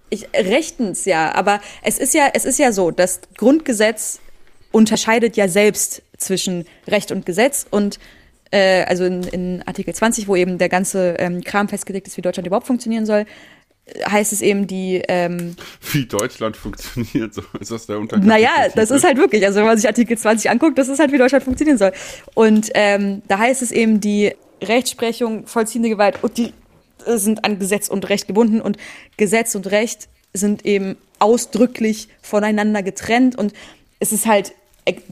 Ich, 0.09 0.29
rechtens, 0.35 1.05
ja, 1.05 1.35
aber 1.35 1.61
es 1.83 1.99
ist 1.99 2.15
ja, 2.15 2.29
es 2.33 2.45
ist 2.45 2.59
ja 2.59 2.71
so, 2.73 2.91
das 2.93 3.21
Grundgesetz 3.37 4.21
unterscheidet 4.71 5.37
ja 5.37 5.49
selbst 5.49 6.03
zwischen 6.17 6.65
Recht 6.87 7.11
und 7.11 7.27
Gesetz 7.27 7.67
und 7.71 7.99
äh, 8.53 8.85
also 8.85 9.05
in, 9.05 9.25
in 9.25 9.63
Artikel 9.67 9.93
20, 9.95 10.29
wo 10.29 10.37
eben 10.37 10.59
der 10.59 10.69
ganze 10.69 11.17
ähm, 11.19 11.43
Kram 11.43 11.69
festgelegt 11.69 12.07
ist, 12.07 12.17
wie 12.17 12.23
Deutschland 12.23 12.47
überhaupt 12.47 12.69
funktionieren 12.69 13.05
soll, 13.05 13.27
heißt 14.09 14.33
es 14.33 14.43
eben 14.43 14.67
die, 14.69 15.03
ähm, 15.09 15.57
Wie 15.93 16.07
Deutschland 16.07 16.57
funktioniert, 16.57 17.35
so 17.35 17.43
ist 17.61 17.73
das 17.73 17.87
der 17.87 17.99
Unterschied. 17.99 18.27
naja, 18.27 18.51
das 18.77 18.91
ist 18.93 19.05
halt 19.05 19.17
wirklich, 19.17 19.45
also 19.45 19.59
wenn 19.59 19.67
man 19.67 19.77
sich 19.77 19.89
Artikel 19.89 20.17
20 20.17 20.51
anguckt, 20.51 20.79
das 20.79 20.89
ist 20.89 21.01
halt, 21.01 21.11
wie 21.13 21.19
Deutschland 21.19 21.43
funktionieren 21.45 21.79
soll. 21.79 21.93
Und 22.35 22.71
ähm, 22.75 23.23
da 23.27 23.39
heißt 23.39 23.63
es 23.63 23.73
eben, 23.73 24.01
die 24.01 24.35
Rechtsprechung, 24.63 25.47
vollziehende 25.47 25.89
Gewalt 25.89 26.23
und 26.23 26.39
die 26.39 26.53
sind 27.05 27.45
an 27.45 27.59
Gesetz 27.59 27.89
und 27.89 28.09
Recht 28.09 28.27
gebunden 28.27 28.61
und 28.61 28.79
Gesetz 29.17 29.55
und 29.55 29.71
Recht 29.71 30.09
sind 30.33 30.65
eben 30.65 30.97
ausdrücklich 31.19 32.09
voneinander 32.23 32.83
getrennt 32.83 33.37
und 33.37 33.53
es 34.01 34.13
ist 34.13 34.27
halt 34.27 34.55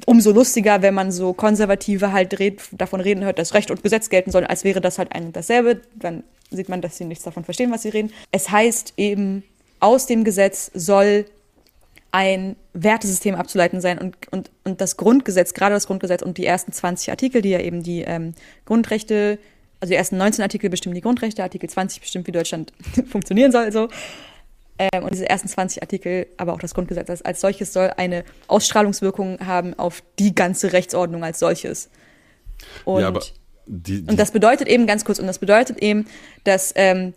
umso 0.07 0.31
lustiger, 0.31 0.83
wenn 0.83 0.95
man 0.95 1.11
so 1.11 1.33
Konservative 1.33 2.13
halt 2.13 2.39
red, 2.39 2.61
davon 2.73 3.01
reden 3.01 3.25
hört, 3.25 3.39
dass 3.39 3.55
Recht 3.55 3.71
und 3.71 3.83
Gesetz 3.83 4.09
gelten 4.09 4.31
sollen, 4.31 4.47
als 4.47 4.65
wäre 4.65 4.81
das 4.81 4.99
halt 4.99 5.13
ein 5.13 5.27
und 5.27 5.37
dasselbe. 5.37 5.81
Dann 5.97 6.23
sieht 6.51 6.69
man, 6.69 6.81
dass 6.81 6.97
sie 6.97 7.05
nichts 7.05 7.25
davon 7.25 7.45
verstehen, 7.45 7.73
was 7.73 7.83
sie 7.83 7.89
reden. 7.89 8.13
Es 8.31 8.51
heißt 8.51 8.95
eben, 8.97 9.43
aus 9.81 10.07
dem 10.07 10.23
Gesetz 10.23 10.71
soll 10.75 11.27
ein 12.15 12.55
Wertesystem 12.75 13.35
abzuleiten 13.35 13.81
sein 13.81 13.99
und, 13.99 14.17
und, 14.31 14.49
und 14.63 14.81
das 14.81 14.97
Grundgesetz, 14.97 15.53
gerade 15.53 15.75
das 15.75 15.89
Grundgesetz 15.89 16.23
und 16.23 16.39
die 16.39 16.47
ersten 16.47 16.71
20 16.71 17.11
Artikel, 17.11 17.43
die 17.43 17.49
ja 17.49 17.59
eben 17.59 17.83
die 17.83 18.03
ähm, 18.03 18.35
Grundrechte, 18.67 19.41
also 19.81 19.91
die 19.91 19.97
ersten 19.97 20.17
19 20.17 20.41
Artikel 20.41 20.71
bestimmen 20.71 20.95
die 20.95 21.01
Grundrechte, 21.01 21.43
Artikel 21.43 21.69
20 21.69 22.01
bestimmt, 22.01 22.29
wie 22.29 22.33
Deutschland 22.33 22.73
funktionieren 23.09 23.51
soll, 23.51 23.73
so. 23.73 23.89
Ähm, 24.79 25.03
und 25.03 25.13
diese 25.13 25.29
ersten 25.29 25.49
20 25.49 25.83
Artikel, 25.83 26.29
aber 26.37 26.53
auch 26.53 26.61
das 26.61 26.73
Grundgesetz 26.75 27.11
als, 27.11 27.23
als 27.23 27.41
solches 27.41 27.73
soll 27.73 27.93
eine 27.97 28.23
Ausstrahlungswirkung 28.47 29.41
haben 29.45 29.77
auf 29.77 30.05
die 30.21 30.37
ganze 30.37 30.73
Rechtsordnung 30.73 31.25
als 31.25 31.41
solches. 31.41 31.91
Und, 32.85 33.01
ja, 33.01 33.13
die, 33.67 34.03
die, 34.05 34.09
und 34.09 34.21
das 34.21 34.31
bedeutet 34.31 34.69
eben 34.69 34.87
ganz 34.87 35.05
kurz, 35.05 35.19
und 35.19 35.27
das 35.27 35.41
bedeutet 35.41 35.83
eben, 35.83 36.07
dass 36.45 36.73
ähm, 36.77 37.13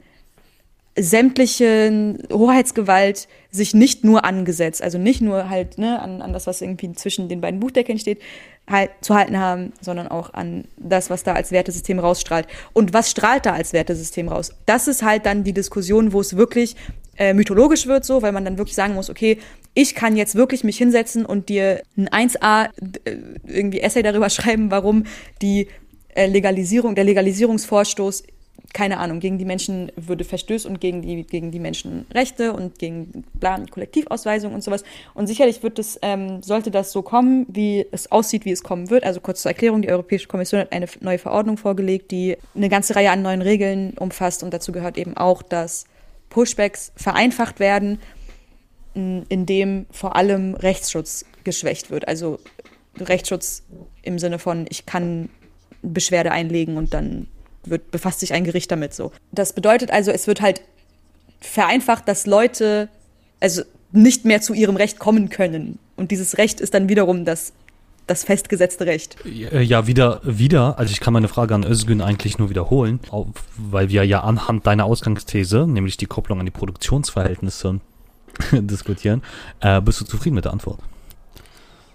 sämtliche 0.98 2.18
Hoheitsgewalt 2.32 3.28
sich 3.52 3.74
nicht 3.74 4.04
nur 4.04 4.26
an 4.26 4.46
Gesetz, 4.46 4.82
also 4.82 4.98
nicht 4.98 5.22
nur 5.22 5.50
halt 5.50 5.78
ne, 5.78 6.02
an, 6.02 6.22
an 6.22 6.34
das, 6.34 6.48
was 6.48 6.62
irgendwie 6.62 6.92
zwischen 6.94 7.30
den 7.30 7.42
beiden 7.42 7.60
Buchdeckeln 7.60 8.00
steht, 8.00 8.20
halt 8.70 8.92
zu 9.02 9.16
halten 9.16 9.38
haben, 9.38 9.74
sondern 9.80 10.08
auch 10.08 10.34
an 10.34 10.66
das, 10.78 11.10
was 11.10 11.24
da 11.24 11.34
als 11.34 11.52
Wertesystem 11.52 12.00
rausstrahlt. 12.00 12.48
Und 12.74 12.94
was 12.94 13.12
strahlt 13.12 13.46
da 13.46 13.54
als 13.54 13.74
Wertesystem 13.74 14.28
raus? 14.28 14.54
Das 14.66 14.88
ist 14.88 15.04
halt 15.04 15.26
dann 15.26 15.44
die 15.44 15.54
Diskussion, 15.54 16.14
wo 16.14 16.20
es 16.20 16.36
wirklich 16.36 16.76
äh, 17.18 17.34
mythologisch 17.34 17.88
wird, 17.88 18.04
so, 18.04 18.22
weil 18.22 18.32
man 18.32 18.44
dann 18.44 18.58
wirklich 18.58 18.76
sagen 18.76 18.94
muss, 18.94 19.10
okay, 19.10 19.38
ich 19.74 19.96
kann 19.96 20.18
jetzt 20.18 20.36
wirklich 20.36 20.64
mich 20.64 20.78
hinsetzen 20.78 21.26
und 21.26 21.50
dir 21.50 21.82
ein 21.96 22.10
1a 22.10 22.70
äh, 23.06 23.18
irgendwie 23.46 23.82
Essay 23.82 24.04
darüber 24.04 24.30
schreiben, 24.32 24.72
warum 24.72 25.06
die 25.42 25.68
äh, 26.16 26.26
Legalisierung, 26.26 26.96
der 26.96 27.06
Legalisierungsvorstoß 27.06 28.24
keine 28.74 29.00
Ahnung, 29.00 29.20
gegen 29.20 29.38
die 29.38 29.46
Menschenwürde 29.46 30.24
verstößt 30.24 30.66
und 30.66 30.80
gegen 30.82 31.02
die, 31.02 31.24
gegen 31.24 31.52
die 31.52 31.60
Menschenrechte 31.60 32.54
und 32.54 32.78
gegen 32.78 33.24
bla, 33.34 33.60
Kollektivausweisung 33.72 34.54
und 34.54 34.64
sowas. 34.64 34.84
Und 35.14 35.28
sicherlich 35.28 35.64
wird 35.64 35.80
es, 35.80 35.98
ähm, 36.02 36.44
sollte 36.44 36.70
das 36.70 36.92
so 36.92 37.02
kommen, 37.02 37.46
wie 37.50 37.86
es 37.92 38.12
aussieht, 38.12 38.46
wie 38.46 38.52
es 38.52 38.64
kommen 38.64 38.90
wird. 38.90 39.04
Also 39.04 39.20
kurz 39.22 39.42
zur 39.42 39.52
Erklärung, 39.52 39.82
die 39.82 39.90
Europäische 39.90 40.28
Kommission 40.28 40.62
hat 40.62 40.72
eine 40.72 40.88
neue 41.00 41.18
Verordnung 41.18 41.58
vorgelegt, 41.58 42.12
die 42.12 42.38
eine 42.56 42.70
ganze 42.70 42.96
Reihe 42.96 43.10
an 43.12 43.22
neuen 43.22 43.42
Regeln 43.42 43.94
umfasst 43.98 44.44
und 44.44 44.54
dazu 44.54 44.72
gehört 44.72 44.98
eben 44.98 45.16
auch, 45.18 45.42
dass 45.42 45.86
Pushbacks 46.30 46.92
vereinfacht 46.96 47.60
werden, 47.60 48.00
in- 48.94 49.26
indem 49.30 49.86
vor 49.92 50.16
allem 50.16 50.56
Rechtsschutz 50.56 51.26
geschwächt 51.44 51.90
wird. 51.90 52.08
Also 52.08 52.40
Rechtsschutz 53.00 53.64
im 54.02 54.20
Sinne 54.20 54.40
von, 54.40 54.66
ich 54.70 54.86
kann 54.86 55.30
Beschwerde 55.82 56.32
einlegen 56.32 56.76
und 56.76 56.94
dann 56.94 57.28
wird, 57.70 57.92
befasst 57.92 58.20
sich 58.20 58.34
ein 58.34 58.44
Gericht 58.44 58.72
damit 58.72 58.94
so. 58.94 59.12
Das 59.32 59.54
bedeutet 59.54 59.92
also, 59.92 60.12
es 60.12 60.28
wird 60.28 60.42
halt 60.42 60.62
vereinfacht, 61.40 62.08
dass 62.08 62.26
Leute 62.26 62.90
also 63.40 63.64
nicht 63.92 64.26
mehr 64.26 64.42
zu 64.42 64.54
ihrem 64.54 64.76
Recht 64.76 65.00
kommen 65.00 65.30
können. 65.30 65.80
Und 65.96 66.12
dieses 66.12 66.38
Recht 66.38 66.62
ist 66.62 66.74
dann 66.74 66.90
wiederum 66.90 67.26
das, 67.26 67.54
das 68.06 68.24
festgesetzte 68.24 68.86
Recht. 68.86 69.18
Äh, 69.26 69.62
Ja, 69.62 69.88
wieder, 69.88 70.22
wieder. 70.24 70.78
Also 70.78 70.92
ich 70.92 71.00
kann 71.00 71.14
meine 71.14 71.28
Frage 71.28 71.56
an 71.56 71.64
Özgün 71.64 72.02
eigentlich 72.02 72.38
nur 72.38 72.50
wiederholen, 72.50 73.00
weil 73.58 73.90
wir 73.90 74.04
ja 74.04 74.22
anhand 74.22 74.68
deiner 74.68 74.86
Ausgangsthese, 74.86 75.68
nämlich 75.68 75.98
die 75.98 76.06
Kopplung 76.06 76.40
an 76.40 76.46
die 76.46 76.52
Produktionsverhältnisse, 76.52 77.80
diskutieren. 78.52 79.24
Äh, 79.62 79.82
bist 79.82 80.02
du 80.02 80.06
zufrieden 80.06 80.36
mit 80.36 80.46
der 80.46 80.54
Antwort? 80.54 80.80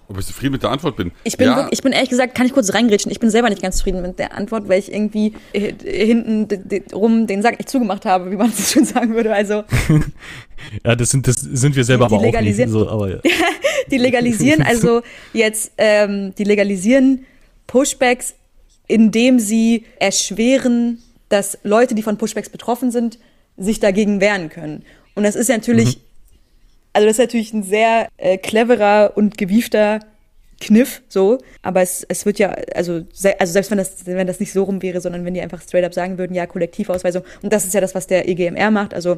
Ob 0.08 0.18
ich 0.18 0.26
zufrieden 0.26 0.52
mit 0.52 0.62
der 0.62 0.70
Antwort 0.70 0.96
bin. 0.96 1.12
Ich 1.24 1.36
bin, 1.36 1.48
ja, 1.48 1.56
wirklich, 1.56 1.78
ich 1.78 1.82
bin 1.82 1.92
ehrlich 1.92 2.10
gesagt, 2.10 2.34
kann 2.34 2.46
ich 2.46 2.52
kurz 2.52 2.72
reingrätschen, 2.74 3.10
ich 3.10 3.20
bin 3.20 3.30
selber 3.30 3.48
nicht 3.48 3.62
ganz 3.62 3.78
zufrieden 3.78 4.02
mit 4.02 4.18
der 4.18 4.36
Antwort, 4.36 4.68
weil 4.68 4.78
ich 4.78 4.92
irgendwie 4.92 5.34
hinten 5.52 6.48
rum 6.92 7.26
den 7.26 7.42
Sack 7.42 7.58
nicht 7.58 7.70
zugemacht 7.70 8.04
habe, 8.04 8.30
wie 8.30 8.36
man 8.36 8.50
es 8.50 8.72
schon 8.72 8.84
sagen 8.84 9.14
würde. 9.14 9.32
Also 9.32 9.64
Ja, 10.84 10.96
das 10.96 11.10
sind, 11.10 11.26
das 11.26 11.36
sind 11.36 11.76
wir 11.76 11.84
selber 11.84 12.08
Die 12.08 12.14
aber 12.14 12.26
auch 12.26 12.40
nicht. 12.40 12.68
So, 12.68 12.88
aber 12.88 13.10
ja. 13.10 13.18
die 13.90 13.98
legalisieren 13.98 14.62
also 14.62 15.02
jetzt, 15.32 15.72
ähm, 15.78 16.34
die 16.36 16.44
legalisieren 16.44 17.24
Pushbacks, 17.66 18.34
indem 18.86 19.38
sie 19.38 19.84
erschweren, 19.98 20.98
dass 21.28 21.58
Leute, 21.62 21.94
die 21.94 22.02
von 22.02 22.18
Pushbacks 22.18 22.50
betroffen 22.50 22.90
sind, 22.90 23.18
sich 23.56 23.80
dagegen 23.80 24.20
wehren 24.20 24.48
können. 24.48 24.84
Und 25.14 25.24
das 25.24 25.36
ist 25.36 25.48
ja 25.48 25.56
natürlich, 25.56 25.98
also 26.92 27.06
das 27.06 27.14
ist 27.14 27.24
natürlich 27.24 27.52
ein 27.52 27.62
sehr 27.62 28.08
äh, 28.16 28.38
cleverer 28.38 29.12
und 29.14 29.38
gewiefter 29.38 30.00
Kniff, 30.60 31.02
so. 31.08 31.38
Aber 31.62 31.82
es, 31.82 32.04
es 32.08 32.24
wird 32.24 32.38
ja, 32.38 32.50
also, 32.74 33.02
also 33.38 33.52
selbst 33.52 33.70
wenn 33.70 33.78
das, 33.78 34.06
wenn 34.06 34.26
das 34.26 34.40
nicht 34.40 34.52
so 34.52 34.62
rum 34.62 34.80
wäre, 34.82 35.00
sondern 35.00 35.24
wenn 35.24 35.34
die 35.34 35.40
einfach 35.40 35.60
straight 35.60 35.84
up 35.84 35.94
sagen 35.94 36.18
würden, 36.18 36.34
ja, 36.34 36.46
Kollektivausweisung. 36.46 37.24
Und 37.42 37.52
das 37.52 37.64
ist 37.64 37.74
ja 37.74 37.80
das, 37.80 37.94
was 37.94 38.06
der 38.06 38.28
EGMR 38.28 38.70
macht. 38.70 38.94
Also 38.94 39.16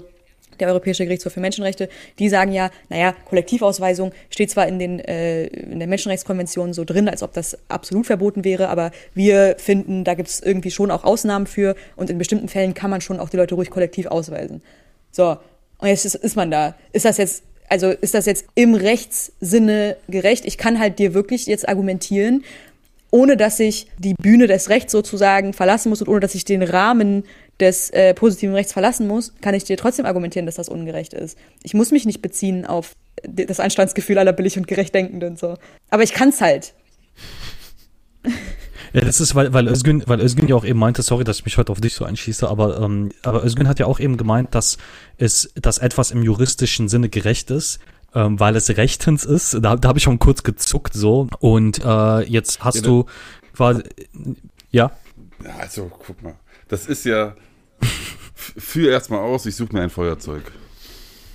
der 0.61 0.69
Europäische 0.69 1.05
Gerichtshof 1.05 1.33
für 1.33 1.41
Menschenrechte, 1.41 1.89
die 2.19 2.29
sagen 2.29 2.53
ja, 2.53 2.71
naja, 2.89 3.15
Kollektivausweisung 3.29 4.13
steht 4.31 4.51
zwar 4.51 4.69
in, 4.69 4.79
den, 4.79 5.01
äh, 5.01 5.47
in 5.47 5.79
der 5.79 5.89
Menschenrechtskonvention 5.89 6.73
so 6.73 6.85
drin, 6.85 7.09
als 7.09 7.23
ob 7.23 7.33
das 7.33 7.59
absolut 7.69 8.07
verboten 8.07 8.45
wäre, 8.45 8.69
aber 8.69 8.93
wir 9.15 9.57
finden, 9.59 10.05
da 10.05 10.15
gibt 10.15 10.29
es 10.29 10.41
irgendwie 10.41 10.71
schon 10.71 10.91
auch 10.91 11.05
Ausnahmen 11.05 11.47
für 11.47 11.75
und 11.97 12.09
in 12.09 12.19
bestimmten 12.19 12.49
Fällen 12.49 12.75
kann 12.75 12.91
man 12.91 13.01
schon 13.01 13.21
auch 13.21 13.29
die 13.29 13.37
Leute 13.37 13.55
ruhig 13.55 13.71
kollektiv 13.71 14.07
ausweisen. 14.07 14.63
So, 15.11 15.37
und 15.79 15.89
jetzt 15.89 16.05
ist, 16.05 16.15
ist 16.15 16.37
man 16.37 16.51
da. 16.51 16.77
Ist 16.93 17.05
das 17.05 17.19
jetzt, 17.19 17.43
also 17.69 17.91
ist 17.91 18.15
das 18.15 18.27
jetzt 18.27 18.47
im 18.55 18.75
Rechtssinne 18.75 19.97
gerecht? 20.09 20.45
Ich 20.45 20.59
kann 20.59 20.79
halt 20.79 20.99
dir 20.99 21.15
wirklich 21.15 21.47
jetzt 21.47 21.69
argumentieren, 21.69 22.45
ohne 23.11 23.37
dass 23.37 23.61
ich 23.61 23.87
die 23.99 24.15
Bühne 24.15 24.47
des 24.47 24.71
Rechts 24.71 24.93
sozusagen 24.93 25.53
verlassen 25.53 25.89
muss 25.89 26.03
und 26.03 26.09
ohne 26.09 26.21
dass 26.21 26.35
ich 26.35 26.45
den 26.45 26.63
Rahmen 26.63 27.25
des 27.61 27.91
äh, 27.91 28.13
positiven 28.13 28.55
Rechts 28.55 28.73
verlassen 28.73 29.07
muss, 29.07 29.33
kann 29.41 29.55
ich 29.55 29.65
dir 29.65 29.77
trotzdem 29.77 30.07
argumentieren, 30.07 30.47
dass 30.47 30.57
das 30.57 30.69
ungerecht 30.69 31.15
ist. 31.15 31.39
Ich 31.63 31.75
muss 31.75 31.93
mich 31.93 32.07
nicht 32.07 32.23
beziehen 32.23 32.67
auf 32.67 32.97
das 33.23 33.61
Anstandsgefühl 33.61 34.19
aller 34.19 34.33
billig 34.33 34.57
und 34.57 34.67
gerecht 34.67 34.95
Denkenden 34.95 35.37
so. 35.37 35.57
Aber 35.91 36.03
ich 36.03 36.13
kann's 36.13 36.41
halt. 36.41 36.75
Ja, 38.95 39.01
das 39.01 39.21
ist, 39.21 39.35
weil, 39.35 39.53
weil 39.53 39.67
Özgün, 39.67 40.05
weil 40.07 40.21
Özgün 40.21 40.47
ja 40.47 40.55
auch 40.55 40.65
eben 40.65 40.79
meinte, 40.79 41.03
sorry, 41.03 41.25
dass 41.25 41.39
ich 41.39 41.45
mich 41.45 41.59
heute 41.59 41.73
auf 41.73 41.81
dich 41.81 41.95
so 41.95 42.05
einschieße, 42.05 42.49
aber, 42.49 42.81
ähm, 42.81 43.11
aber 43.25 43.45
Özgün 43.45 43.67
hat 43.67 43.81
ja 43.81 43.87
auch 43.87 43.99
eben 43.99 44.17
gemeint, 44.17 44.55
dass 44.55 44.79
es, 45.19 45.53
dass 45.57 45.79
etwas 45.79 46.13
im 46.13 46.23
juristischen 46.23 46.89
Sinne 46.89 47.09
gerecht 47.09 47.51
ist, 47.51 47.81
ähm, 48.15 48.39
weil 48.39 48.55
es 48.55 48.69
rechtens 48.77 49.25
ist. 49.25 49.55
Da, 49.55 49.75
da 49.75 49.89
habe 49.89 49.99
ich 49.99 50.05
schon 50.05 50.21
kurz 50.21 50.45
gezuckt 50.45 50.95
so. 50.95 51.27
Und 51.41 51.85
äh, 51.85 52.21
jetzt 52.21 52.63
hast 52.63 52.77
Ja, 52.77 52.83
du 52.83 53.07
quasi, 53.53 53.83
ja. 54.71 54.93
Also, 55.59 55.91
guck 56.07 56.23
mal. 56.23 56.37
Das 56.69 56.87
ist 56.87 57.05
ja. 57.05 57.35
Führ 58.35 58.93
erstmal 58.93 59.21
aus, 59.21 59.45
ich 59.47 59.57
suche 59.57 59.75
mir 59.75 59.83
ein 59.83 59.91
Feuerzeug. 59.91 60.43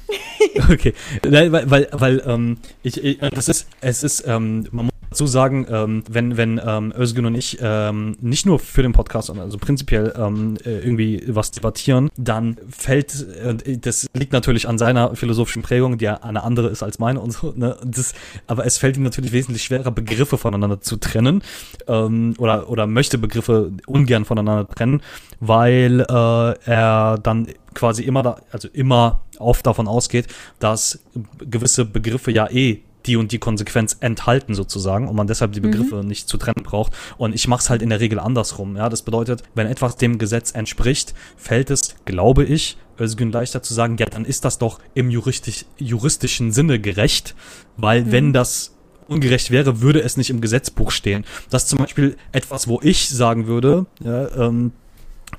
Okay, 0.72 0.94
Nein, 1.30 1.52
weil, 1.52 1.70
weil, 1.70 1.90
weil 1.92 2.24
ähm, 2.26 2.58
ich, 2.82 3.04
ich, 3.04 3.20
das 3.20 3.50
ist, 3.50 3.68
es 3.82 4.04
ist, 4.04 4.24
ähm, 4.26 4.68
man 4.72 4.89
dazu 5.10 5.28
sagen, 5.28 5.66
ähm, 5.70 6.04
wenn, 6.10 6.38
wenn 6.38 6.62
ähm, 6.64 6.94
Özgün 6.98 7.26
und 7.26 7.36
ich 7.36 7.58
ähm, 7.62 8.16
nicht 8.22 8.46
nur 8.46 8.60
für 8.60 8.82
den 8.84 8.92
Podcast, 8.92 9.28
sondern 9.28 9.46
also 9.46 9.58
prinzipiell 9.58 10.14
ähm, 10.18 10.58
äh, 10.66 10.80
irgendwie 10.80 11.24
was 11.28 11.52
debattieren, 11.52 12.10
dann 12.18 12.58
fällt, 12.70 13.28
äh, 13.44 13.78
das 13.78 14.08
liegt 14.14 14.34
natürlich 14.34 14.68
an 14.68 14.78
seiner 14.78 15.16
philosophischen 15.16 15.62
Prägung, 15.62 15.98
die 15.98 16.06
ja 16.06 16.16
eine 16.16 16.44
andere 16.44 16.70
ist 16.70 16.84
als 16.84 17.00
meine 17.00 17.20
und 17.20 17.32
so, 17.32 17.54
ne? 17.56 17.78
Das, 17.84 18.14
aber 18.48 18.66
es 18.66 18.78
fällt 18.78 18.98
ihm 18.98 19.04
natürlich 19.04 19.32
wesentlich 19.32 19.64
schwerer, 19.64 19.92
Begriffe 19.92 20.38
voneinander 20.38 20.82
zu 20.82 20.98
trennen 20.98 21.42
ähm, 21.88 22.36
oder, 22.38 22.70
oder 22.70 22.88
möchte 22.88 23.18
Begriffe 23.18 23.72
ungern 23.88 24.26
voneinander 24.26 24.68
trennen, 24.68 25.02
weil 25.40 26.02
äh, 26.02 26.54
er 26.66 27.18
dann 27.22 27.48
quasi 27.74 28.04
immer 28.04 28.24
da, 28.24 28.38
also 28.52 28.68
immer 28.74 29.22
oft 29.40 29.66
davon 29.66 29.88
ausgeht, 29.88 30.28
dass 30.60 31.00
gewisse 31.40 31.86
Begriffe 31.86 32.32
ja 32.32 32.50
eh 32.50 32.82
die 33.06 33.16
und 33.16 33.32
die 33.32 33.40
Konsequenz 33.40 33.98
enthalten 34.00 34.54
sozusagen 34.54 35.08
und 35.08 35.16
man 35.16 35.28
deshalb 35.28 35.54
die 35.54 35.60
Begriffe 35.60 36.04
nicht 36.04 36.28
zu 36.28 36.38
trennen 36.38 36.64
braucht. 36.64 36.94
Und 37.18 37.34
ich 37.34 37.48
mache 37.48 37.62
es 37.62 37.70
halt 37.70 37.82
in 37.82 37.90
der 37.90 38.00
Regel 38.00 38.20
andersrum. 38.20 38.76
Ja, 38.76 38.90
das 38.90 39.04
bedeutet, 39.04 39.44
wenn 39.56 39.68
etwas 39.68 39.96
dem 39.96 40.18
Gesetz 40.18 40.52
entspricht, 40.52 41.14
fällt 41.38 41.70
es, 41.70 41.96
glaube 42.06 42.44
ich, 42.44 42.78
Özgün 43.00 43.32
leichter 43.32 43.64
zu 43.64 43.74
sagen, 43.74 43.96
ja, 43.98 44.06
dann 44.06 44.26
ist 44.26 44.44
das 44.44 44.58
doch 44.58 44.80
im 44.94 45.10
juristisch, 45.10 45.66
juristischen 45.78 46.52
Sinne 46.52 46.80
gerecht, 46.80 47.36
weil 47.78 48.12
wenn 48.12 48.34
das 48.34 48.76
ungerecht 49.08 49.52
wäre, 49.52 49.82
würde 49.82 50.02
es 50.02 50.18
nicht 50.18 50.30
im 50.30 50.42
Gesetzbuch 50.42 50.92
stehen. 50.92 51.26
Das 51.50 51.64
ist 51.64 51.70
zum 51.70 51.80
Beispiel 51.80 52.18
etwas, 52.32 52.68
wo 52.68 52.80
ich 52.84 53.10
sagen 53.10 53.48
würde, 53.48 53.86
ja, 54.04 54.30
ähm, 54.36 54.74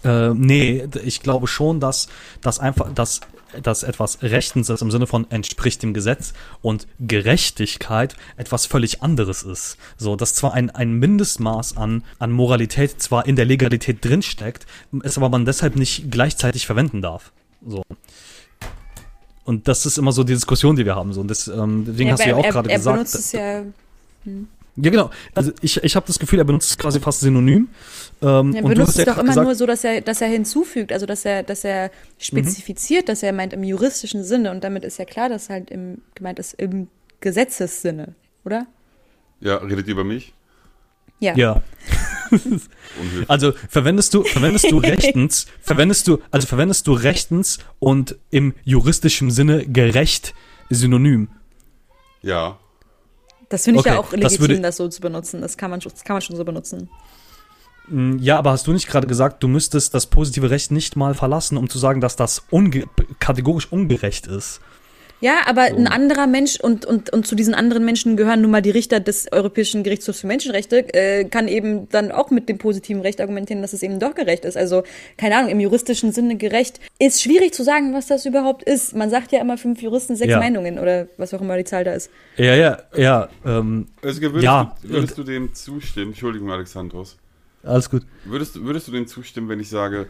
äh, 0.04 0.30
nee, 0.30 0.86
ich 1.04 1.20
glaube 1.20 1.46
schon, 1.46 1.80
dass, 1.80 2.08
dass 2.40 2.58
einfach, 2.58 2.92
dass, 2.94 3.20
dass 3.62 3.82
etwas 3.82 4.22
Rechtens 4.22 4.68
ist 4.68 4.82
im 4.82 4.90
Sinne 4.90 5.06
von 5.06 5.30
entspricht 5.30 5.82
dem 5.82 5.94
Gesetz 5.94 6.32
und 6.62 6.86
Gerechtigkeit 6.98 8.16
etwas 8.36 8.66
völlig 8.66 9.02
anderes 9.02 9.42
ist. 9.42 9.76
So, 9.96 10.16
dass 10.16 10.34
zwar 10.34 10.54
ein, 10.54 10.70
ein 10.70 10.92
Mindestmaß 10.94 11.76
an, 11.76 12.04
an 12.18 12.32
Moralität 12.32 13.00
zwar 13.02 13.26
in 13.26 13.36
der 13.36 13.44
Legalität 13.44 14.04
drinsteckt, 14.04 14.66
es 15.02 15.16
aber 15.16 15.28
man 15.28 15.44
deshalb 15.44 15.76
nicht 15.76 16.10
gleichzeitig 16.10 16.66
verwenden 16.66 17.02
darf. 17.02 17.32
So. 17.66 17.82
Und 19.44 19.68
das 19.68 19.86
ist 19.86 19.98
immer 19.98 20.12
so 20.12 20.22
die 20.24 20.34
Diskussion, 20.34 20.76
die 20.76 20.84
wir 20.84 20.94
haben. 20.94 21.12
So. 21.12 21.20
Und 21.20 21.28
das, 21.28 21.48
ähm, 21.48 21.84
deswegen 21.86 22.12
hast 22.12 22.24
du 22.24 22.28
ja 22.28 22.36
auch 22.36 22.44
er, 22.44 22.52
gerade 22.52 22.70
er 22.70 22.76
gesagt. 22.78 22.94
benutzt 22.94 23.14
es 23.14 23.32
ja, 23.32 23.62
ja, 24.76 24.90
genau. 24.90 25.10
Also 25.34 25.52
ich, 25.60 25.82
ich 25.82 25.96
habe 25.96 26.06
das 26.06 26.18
Gefühl, 26.18 26.38
er 26.38 26.44
benutzt 26.44 26.70
es 26.70 26.78
quasi 26.78 27.00
fast 27.00 27.20
synonym. 27.20 27.68
Ähm, 28.22 28.28
er 28.28 28.32
und 28.42 28.54
du 28.56 28.62
benutzt 28.74 28.80
hast 28.88 28.98
es 28.98 29.04
ja 29.06 29.12
doch 29.12 29.18
immer 29.18 29.28
gesagt, 29.28 29.44
nur 29.46 29.54
so, 29.54 29.66
dass 29.66 29.82
er, 29.84 30.00
dass 30.02 30.20
er 30.20 30.28
hinzufügt, 30.28 30.92
also 30.92 31.06
dass 31.06 31.24
er, 31.24 31.42
dass 31.42 31.64
er 31.64 31.90
spezifiziert, 32.18 33.08
dass 33.08 33.22
er 33.22 33.32
meint 33.32 33.52
im 33.54 33.64
juristischen 33.64 34.24
Sinne 34.24 34.50
und 34.50 34.62
damit 34.62 34.84
ist 34.84 34.98
ja 34.98 35.04
klar, 35.06 35.28
dass 35.28 35.48
halt 35.48 35.70
im, 35.70 36.02
gemeint 36.14 36.38
ist 36.38 36.54
im 36.54 36.88
Gesetzessinne, 37.20 38.14
oder? 38.44 38.66
Ja, 39.40 39.56
redet 39.56 39.86
ihr 39.86 39.92
über 39.92 40.04
mich? 40.04 40.34
Ja. 41.18 41.34
Ja. 41.36 41.62
Also 43.28 43.52
verwendest 43.68 44.14
du, 44.14 44.22
verwendest 44.22 44.70
du 44.70 44.78
rechtens, 44.78 45.46
verwendest 45.60 46.06
du, 46.08 46.18
also 46.30 46.46
verwendest 46.46 46.86
du 46.86 46.92
rechtens 46.92 47.58
und 47.78 48.16
im 48.30 48.54
juristischen 48.64 49.30
Sinne 49.30 49.66
gerecht 49.66 50.34
synonym. 50.70 51.28
Ja. 52.22 52.58
Das 53.48 53.64
finde 53.64 53.80
ich 53.80 53.86
ja 53.86 53.98
Okay, 53.98 53.98
auch 53.98 54.10
das 54.10 54.32
legitim, 54.34 54.40
würde- 54.40 54.60
das 54.60 54.76
so 54.76 54.88
zu 54.88 55.00
benutzen. 55.00 55.40
Das 55.40 55.56
kann 55.56 55.70
man, 55.70 55.80
schon- 55.80 55.90
das 55.92 56.04
kann 56.04 56.14
man 56.14 56.22
schon 56.22 56.36
so 56.36 56.44
benutzen. 56.44 56.88
Mm, 57.90 58.18
Ja, 58.18 58.38
aber 58.38 58.52
hast 58.52 58.66
du 58.66 58.72
nicht 58.72 58.88
gerade 58.88 59.06
gesagt, 59.06 59.42
du 59.42 59.48
müsstest 59.48 59.94
das 59.94 60.06
positive 60.06 60.50
Recht 60.50 60.70
nicht 60.70 60.96
mal 60.96 61.14
verlassen, 61.14 61.56
um 61.58 61.68
zu 61.68 61.78
sagen, 61.78 62.00
dass 62.00 62.16
das 62.16 62.44
unge 62.50 62.84
kategorisch 63.18 63.70
ungerecht 63.70 64.26
ist? 64.26 64.60
Ja, 65.22 65.40
aber 65.44 65.64
ein 65.64 65.86
anderer 65.86 66.26
Mensch 66.26 66.58
und, 66.60 66.86
und, 66.86 67.12
und 67.12 67.26
zu 67.26 67.34
diesen 67.34 67.52
anderen 67.52 67.84
Menschen 67.84 68.16
gehören 68.16 68.40
nun 68.40 68.50
mal 68.50 68.62
die 68.62 68.70
Richter 68.70 69.00
des 69.00 69.30
Europäischen 69.30 69.82
Gerichtshofs 69.82 70.20
für 70.20 70.26
Menschenrechte, 70.26 70.94
äh, 70.94 71.26
kann 71.26 71.46
eben 71.46 71.90
dann 71.90 72.10
auch 72.10 72.30
mit 72.30 72.48
dem 72.48 72.56
positiven 72.56 73.02
Recht 73.02 73.20
argumentieren, 73.20 73.60
dass 73.60 73.74
es 73.74 73.82
eben 73.82 74.00
doch 74.00 74.14
gerecht 74.14 74.46
ist. 74.46 74.56
Also, 74.56 74.82
keine 75.18 75.36
Ahnung, 75.36 75.50
im 75.50 75.60
juristischen 75.60 76.12
Sinne 76.12 76.36
gerecht. 76.36 76.80
Ist 76.98 77.20
schwierig 77.20 77.52
zu 77.52 77.64
sagen, 77.64 77.92
was 77.92 78.06
das 78.06 78.24
überhaupt 78.24 78.62
ist. 78.62 78.96
Man 78.96 79.10
sagt 79.10 79.30
ja 79.32 79.42
immer 79.42 79.58
fünf 79.58 79.82
Juristen, 79.82 80.16
sechs 80.16 80.30
Ja. 80.30 80.38
Meinungen 80.38 80.78
oder 80.78 81.06
was 81.18 81.34
auch 81.34 81.42
immer 81.42 81.58
die 81.58 81.64
Zahl 81.64 81.84
da 81.84 81.92
ist. 81.92 82.08
Ja, 82.38 82.54
ja, 82.54 82.78
ja, 82.96 83.28
ähm, 83.44 83.88
Also 84.02 84.22
würdest, 84.22 84.42
Ja, 84.44 84.74
du, 84.82 84.88
würdest 84.88 85.18
du 85.18 85.22
dem 85.24 85.52
zustimmen? 85.52 86.12
Entschuldigung, 86.12 86.50
Alexandros. 86.50 87.18
Alles 87.62 87.90
gut. 87.90 88.02
Würdest, 88.24 88.56
du- 88.56 88.64
würdest 88.64 88.88
du 88.88 88.92
dem 88.92 89.06
zustimmen, 89.06 89.48
wenn 89.48 89.60
ich 89.60 89.68
sage, 89.68 90.08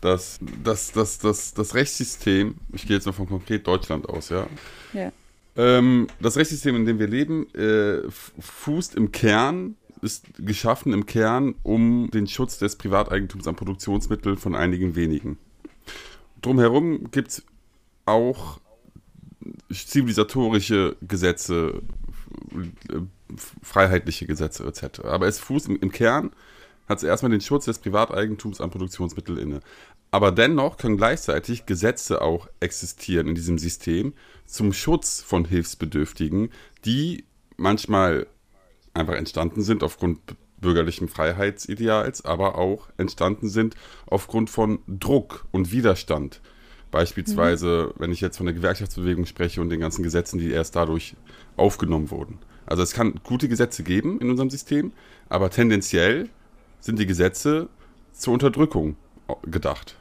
dass, 0.00 0.38
dass, 0.64 0.92
dass, 0.92 1.18
dass 1.18 1.52
das 1.54 1.74
Rechtssystem, 1.74 2.54
ich 2.72 2.86
gehe 2.86 2.96
jetzt 2.96 3.06
mal 3.06 3.12
von 3.12 3.28
konkret 3.28 3.66
Deutschland 3.66 4.08
aus, 4.08 4.28
ja, 4.30 4.46
Ja. 4.94 5.12
ähm, 5.56 6.06
das 6.20 6.36
Rechtssystem, 6.36 6.74
in 6.76 6.86
dem 6.86 6.98
wir 6.98 7.08
leben, 7.08 7.52
äh, 7.54 8.02
fußt 8.38 8.94
im 8.94 9.12
Kern, 9.12 9.76
ist 10.02 10.24
geschaffen 10.38 10.94
im 10.94 11.04
Kern, 11.04 11.54
um 11.62 12.10
den 12.10 12.26
Schutz 12.26 12.56
des 12.58 12.76
Privateigentums 12.76 13.46
an 13.46 13.56
Produktionsmitteln 13.56 14.38
von 14.38 14.54
einigen 14.54 14.96
wenigen. 14.96 15.36
Drumherum 16.40 17.10
gibt 17.10 17.28
es 17.28 17.42
auch 18.06 18.60
zivilisatorische 19.70 20.96
Gesetze, 21.06 21.82
äh, 22.54 23.36
freiheitliche 23.62 24.26
Gesetze 24.26 24.64
etc. 24.66 25.00
Aber 25.04 25.26
es 25.28 25.38
fußt 25.38 25.68
im, 25.68 25.76
im 25.80 25.92
Kern, 25.92 26.30
hat 26.90 26.98
es 26.98 27.04
erstmal 27.04 27.30
den 27.30 27.40
Schutz 27.40 27.66
des 27.66 27.78
Privateigentums 27.78 28.60
an 28.60 28.70
Produktionsmitteln 28.70 29.38
inne. 29.38 29.60
Aber 30.10 30.32
dennoch 30.32 30.76
können 30.76 30.96
gleichzeitig 30.96 31.64
Gesetze 31.64 32.20
auch 32.20 32.48
existieren 32.58 33.28
in 33.28 33.36
diesem 33.36 33.58
System 33.58 34.12
zum 34.44 34.72
Schutz 34.72 35.22
von 35.22 35.44
Hilfsbedürftigen, 35.44 36.50
die 36.84 37.24
manchmal 37.56 38.26
einfach 38.92 39.14
entstanden 39.14 39.62
sind 39.62 39.84
aufgrund 39.84 40.18
bürgerlichen 40.60 41.08
Freiheitsideals, 41.08 42.24
aber 42.24 42.58
auch 42.58 42.88
entstanden 42.96 43.48
sind 43.48 43.76
aufgrund 44.06 44.50
von 44.50 44.80
Druck 44.88 45.46
und 45.52 45.70
Widerstand. 45.70 46.40
Beispielsweise, 46.90 47.94
wenn 47.98 48.10
ich 48.10 48.20
jetzt 48.20 48.36
von 48.36 48.46
der 48.46 48.54
Gewerkschaftsbewegung 48.54 49.26
spreche 49.26 49.60
und 49.60 49.70
den 49.70 49.78
ganzen 49.78 50.02
Gesetzen, 50.02 50.40
die 50.40 50.50
erst 50.50 50.74
dadurch 50.74 51.14
aufgenommen 51.56 52.10
wurden. 52.10 52.38
Also 52.66 52.82
es 52.82 52.92
kann 52.92 53.20
gute 53.22 53.48
Gesetze 53.48 53.84
geben 53.84 54.20
in 54.20 54.28
unserem 54.28 54.50
System, 54.50 54.92
aber 55.28 55.50
tendenziell 55.50 56.28
sind 56.80 56.98
die 56.98 57.06
Gesetze 57.06 57.68
zur 58.12 58.34
Unterdrückung 58.34 58.96
gedacht. 59.44 59.96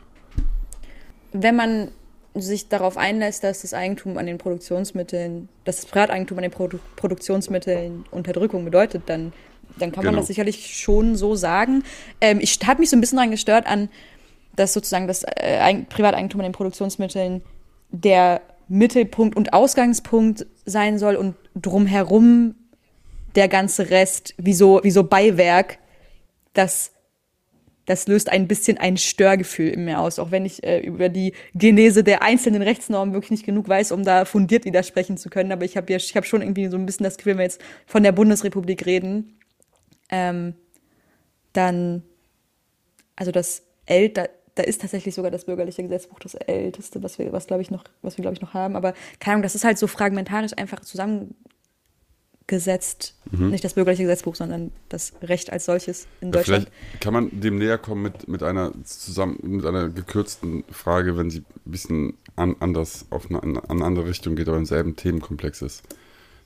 Wenn 1.31 1.55
man 1.55 1.91
sich 2.35 2.69
darauf 2.69 2.97
einlässt, 2.97 3.43
dass 3.43 3.61
das 3.61 3.73
Eigentum 3.73 4.17
an 4.17 4.25
den 4.25 4.37
Produktionsmitteln, 4.37 5.49
dass 5.65 5.77
das 5.77 5.85
Privateigentum 5.85 6.37
an 6.37 6.43
den 6.43 6.51
Produ 6.51 6.79
Produktionsmitteln 6.95 8.05
Unterdrückung 8.11 8.65
bedeutet, 8.65 9.03
dann, 9.07 9.33
dann 9.77 9.91
kann 9.91 10.03
man 10.03 10.13
Genau. 10.13 10.17
das 10.21 10.27
sicherlich 10.27 10.77
schon 10.77 11.15
so 11.15 11.35
sagen. 11.35 11.83
Ähm, 12.21 12.39
ich 12.41 12.59
habe 12.65 12.79
mich 12.81 12.89
so 12.89 12.95
ein 12.97 13.01
bisschen 13.01 13.17
daran 13.17 13.31
gestört 13.31 13.67
an, 13.67 13.89
dass 14.55 14.73
sozusagen 14.73 15.07
das 15.07 15.23
äh, 15.23 15.59
Eig- 15.61 15.85
Privateigentum 15.89 16.41
an 16.41 16.45
den 16.45 16.53
Produktionsmitteln 16.53 17.41
der 17.91 18.41
Mittelpunkt 18.67 19.35
und 19.35 19.53
Ausgangspunkt 19.53 20.45
sein 20.65 20.99
soll 20.99 21.15
und 21.15 21.35
drumherum 21.55 22.55
der 23.35 23.47
ganze 23.47 23.89
Rest 23.89 24.35
wie 24.37 24.53
so, 24.53 24.79
wie 24.83 24.91
so 24.91 25.03
Beiwerk, 25.03 25.79
das 26.53 26.91
das 27.89 28.07
löst 28.07 28.29
ein 28.29 28.47
bisschen 28.47 28.77
ein 28.77 28.97
Störgefühl 28.97 29.69
in 29.69 29.83
mir 29.83 29.99
aus, 29.99 30.19
auch 30.19 30.29
wenn 30.29 30.45
ich 30.45 30.63
äh, 30.63 30.79
über 30.79 31.09
die 31.09 31.33
Genese 31.55 32.03
der 32.03 32.21
einzelnen 32.21 32.61
Rechtsnormen 32.61 33.15
wirklich 33.15 33.31
nicht 33.31 33.47
genug 33.47 33.67
weiß, 33.67 33.91
um 33.91 34.03
da 34.03 34.25
fundiert 34.25 34.63
widersprechen 34.65 35.17
zu 35.17 35.31
können. 35.31 35.51
Aber 35.51 35.65
ich 35.65 35.75
habe 35.75 35.91
ja, 35.91 35.97
ich 35.97 36.15
habe 36.15 36.27
schon 36.27 36.43
irgendwie 36.43 36.67
so 36.67 36.77
ein 36.77 36.85
bisschen 36.85 37.05
das 37.05 37.17
Gefühl, 37.17 37.31
wenn 37.31 37.39
wir 37.39 37.45
jetzt 37.45 37.61
von 37.87 38.03
der 38.03 38.11
Bundesrepublik 38.11 38.85
reden, 38.85 39.39
ähm, 40.11 40.53
dann, 41.53 42.03
also 43.15 43.31
das 43.31 43.63
älter, 43.87 44.29
da 44.53 44.61
ist 44.61 44.81
tatsächlich 44.81 45.15
sogar 45.15 45.31
das 45.31 45.45
bürgerliche 45.45 45.81
Gesetzbuch 45.81 46.19
das 46.19 46.35
älteste, 46.35 47.01
was 47.01 47.17
wir, 47.17 47.31
was 47.31 47.47
glaube 47.47 47.63
ich 47.63 47.71
noch, 47.71 47.85
was 48.03 48.19
wir 48.19 48.21
glaube 48.21 48.35
ich 48.35 48.41
noch 48.41 48.53
haben. 48.53 48.75
Aber 48.75 48.93
keine 49.19 49.33
Ahnung, 49.33 49.43
das 49.43 49.55
ist 49.55 49.63
halt 49.63 49.79
so 49.79 49.87
fragmentarisch 49.87 50.51
einfach 50.55 50.81
zusammengesetzt. 52.49 53.13
Mhm. 53.31 53.49
Nicht 53.49 53.63
das 53.63 53.73
bürgerliche 53.75 54.03
Gesetzbuch, 54.03 54.35
sondern 54.35 54.71
das 54.89 55.13
Recht 55.21 55.51
als 55.51 55.65
solches 55.65 56.07
in 56.21 56.29
ja, 56.29 56.33
Deutschland. 56.33 56.67
Vielleicht 56.69 57.01
kann 57.01 57.13
man 57.13 57.39
dem 57.39 57.57
näher 57.57 57.77
kommen 57.77 58.01
mit, 58.01 58.27
mit 58.27 58.43
einer 58.43 58.71
zusammen 58.83 59.37
mit 59.41 59.65
einer 59.65 59.89
gekürzten 59.89 60.63
Frage, 60.71 61.17
wenn 61.17 61.29
sie 61.29 61.39
ein 61.39 61.71
bisschen 61.71 62.13
an, 62.35 62.55
anders 62.59 63.05
auf 63.09 63.29
eine, 63.29 63.41
an 63.41 63.61
eine 63.69 63.85
andere 63.85 64.07
Richtung 64.07 64.35
geht, 64.35 64.47
aber 64.47 64.57
im 64.57 64.65
selben 64.65 64.95
Themenkomplex 64.95 65.61
ist. 65.61 65.83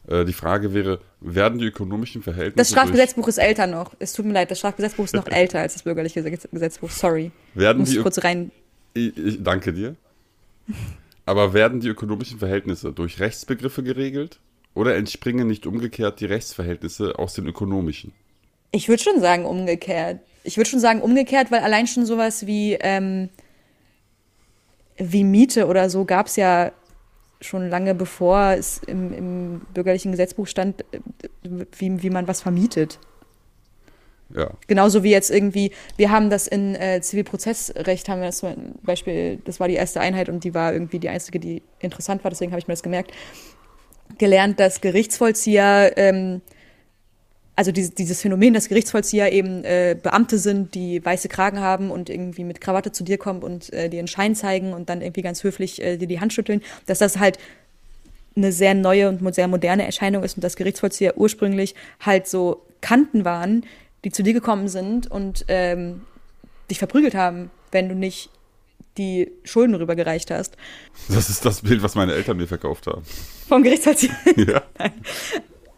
Äh, 0.07 0.25
die 0.25 0.33
Frage 0.33 0.73
wäre, 0.73 0.99
werden 1.21 1.59
die 1.59 1.65
ökonomischen 1.65 2.21
Verhältnisse. 2.21 2.57
Das 2.57 2.69
Strafgesetzbuch 2.69 3.27
ist 3.27 3.37
älter 3.37 3.67
noch. 3.67 3.93
Es 3.99 4.13
tut 4.13 4.25
mir 4.25 4.33
leid, 4.33 4.51
das 4.51 4.59
Strafgesetzbuch 4.59 5.05
ist 5.05 5.15
noch 5.15 5.27
älter 5.31 5.59
als 5.59 5.73
das 5.73 5.83
bürgerliche 5.83 6.21
Gesetzbuch. 6.21 6.89
Sorry. 6.89 7.31
Werden 7.53 7.79
Muss 7.79 7.91
die 7.91 7.99
kurz 7.99 8.23
rein. 8.23 8.51
Ich, 8.93 9.17
ich 9.17 9.43
danke 9.43 9.73
dir. 9.73 9.95
Aber 11.25 11.53
werden 11.53 11.79
die 11.79 11.87
ökonomischen 11.87 12.37
Verhältnisse 12.37 12.91
durch 12.91 13.21
Rechtsbegriffe 13.21 13.81
geregelt 13.81 14.41
oder 14.73 14.95
entspringen 14.95 15.47
nicht 15.47 15.65
umgekehrt 15.65 16.19
die 16.19 16.25
Rechtsverhältnisse 16.25 17.17
aus 17.19 17.33
den 17.33 17.47
ökonomischen? 17.47 18.13
Ich 18.71 18.89
würde 18.89 19.03
schon 19.03 19.19
sagen 19.19 19.45
umgekehrt. 19.45 20.19
Ich 20.43 20.57
würde 20.57 20.69
schon 20.69 20.79
sagen 20.79 21.01
umgekehrt, 21.01 21.51
weil 21.51 21.61
allein 21.61 21.87
schon 21.87 22.05
sowas 22.05 22.47
wie, 22.47 22.73
ähm, 22.81 23.29
wie 24.97 25.23
Miete 25.23 25.67
oder 25.67 25.89
so 25.89 26.05
gab 26.05 26.27
es 26.27 26.35
ja 26.35 26.71
schon 27.41 27.69
lange 27.69 27.93
bevor 27.93 28.53
es 28.53 28.79
im, 28.87 29.13
im 29.13 29.61
bürgerlichen 29.73 30.11
Gesetzbuch 30.11 30.47
stand, 30.47 30.81
äh, 30.91 30.99
wie, 31.77 32.01
wie 32.01 32.09
man 32.09 32.27
was 32.27 32.41
vermietet. 32.41 32.99
Ja. 34.35 34.49
Genauso 34.67 35.03
wie 35.03 35.11
jetzt 35.11 35.29
irgendwie, 35.29 35.71
wir 35.97 36.09
haben 36.09 36.29
das 36.29 36.47
in 36.47 36.75
äh, 36.75 37.01
Zivilprozessrecht, 37.01 38.09
haben 38.09 38.21
wir 38.21 38.27
das 38.27 38.37
zum 38.37 38.75
Beispiel, 38.81 39.39
das 39.45 39.59
war 39.59 39.67
die 39.67 39.75
erste 39.75 39.99
Einheit 39.99 40.29
und 40.29 40.43
die 40.43 40.55
war 40.55 40.73
irgendwie 40.73 40.97
die 40.97 41.09
einzige, 41.09 41.39
die 41.39 41.61
interessant 41.79 42.23
war, 42.23 42.31
deswegen 42.31 42.51
habe 42.51 42.59
ich 42.59 42.67
mir 42.67 42.73
das 42.73 42.81
gemerkt, 42.81 43.11
gelernt, 44.17 44.59
dass 44.59 44.81
Gerichtsvollzieher 44.81 45.93
ähm, 45.97 46.41
also 47.55 47.71
dieses, 47.71 47.93
dieses 47.93 48.21
Phänomen, 48.21 48.53
dass 48.53 48.67
Gerichtsvollzieher 48.67 49.31
eben 49.31 49.63
äh, 49.63 49.95
Beamte 50.01 50.39
sind, 50.39 50.73
die 50.73 51.03
weiße 51.03 51.29
Kragen 51.29 51.59
haben 51.59 51.91
und 51.91 52.09
irgendwie 52.09 52.43
mit 52.43 52.61
Krawatte 52.61 52.91
zu 52.91 53.03
dir 53.03 53.17
kommen 53.17 53.43
und 53.43 53.71
äh, 53.73 53.89
dir 53.89 53.99
einen 53.99 54.07
Schein 54.07 54.35
zeigen 54.35 54.73
und 54.73 54.89
dann 54.89 55.01
irgendwie 55.01 55.21
ganz 55.21 55.43
höflich 55.43 55.81
äh, 55.81 55.97
dir 55.97 56.07
die 56.07 56.19
Hand 56.19 56.33
schütteln, 56.33 56.61
dass 56.87 56.99
das 56.99 57.19
halt 57.19 57.37
eine 58.35 58.51
sehr 58.51 58.73
neue 58.73 59.09
und 59.09 59.35
sehr 59.35 59.47
moderne 59.47 59.85
Erscheinung 59.85 60.23
ist 60.23 60.35
und 60.35 60.43
dass 60.43 60.55
Gerichtsvollzieher 60.55 61.17
ursprünglich 61.17 61.75
halt 61.99 62.27
so 62.27 62.65
Kanten 62.81 63.25
waren, 63.25 63.65
die 64.03 64.11
zu 64.11 64.23
dir 64.23 64.33
gekommen 64.33 64.67
sind 64.67 65.09
und 65.09 65.45
ähm, 65.47 66.01
dich 66.71 66.79
verprügelt 66.79 67.13
haben, 67.13 67.51
wenn 67.71 67.87
du 67.87 67.95
nicht 67.95 68.31
die 68.97 69.31
Schulden 69.43 69.75
rübergereicht 69.75 70.31
hast. 70.31 70.55
Das 71.09 71.29
ist 71.29 71.45
das 71.45 71.61
Bild, 71.61 71.81
was 71.81 71.95
meine 71.95 72.13
Eltern 72.13 72.37
mir 72.37 72.47
verkauft 72.47 72.87
haben. 72.87 73.03
Vom 73.47 73.63
Gerichtsvollzieher? 73.63 74.15
Ja. 74.35 74.61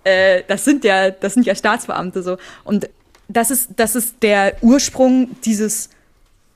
äh, 0.03 0.43
das 0.47 0.65
sind 0.65 0.83
ja, 0.83 1.11
das 1.11 1.33
sind 1.33 1.45
ja 1.45 1.55
Staatsbeamte 1.55 2.23
so. 2.23 2.37
Und 2.63 2.89
das 3.27 3.51
ist, 3.51 3.71
das 3.75 3.95
ist 3.95 4.15
der 4.21 4.57
Ursprung 4.61 5.29
dieses 5.45 5.89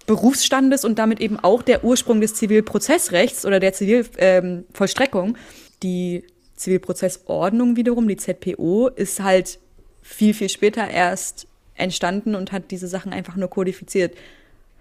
Berufsstandes 0.05 0.85
und 0.85 0.97
damit 0.97 1.19
eben 1.19 1.39
auch 1.39 1.61
der 1.61 1.83
Ursprung 1.83 2.19
des 2.19 2.33
Zivilprozessrechts 2.35 3.45
oder 3.45 3.59
der 3.59 3.73
Zivilvollstreckung. 3.73 5.27
Ähm, 5.29 5.35
die 5.83 6.23
Zivilprozessordnung 6.55 7.75
wiederum, 7.75 8.07
die 8.07 8.17
ZPO, 8.17 8.87
ist 8.87 9.21
halt 9.21 9.59
viel, 10.01 10.33
viel 10.33 10.49
später 10.49 10.87
erst 10.89 11.47
entstanden 11.75 12.35
und 12.35 12.51
hat 12.51 12.71
diese 12.71 12.87
Sachen 12.87 13.13
einfach 13.13 13.35
nur 13.35 13.49
kodifiziert. 13.49 14.15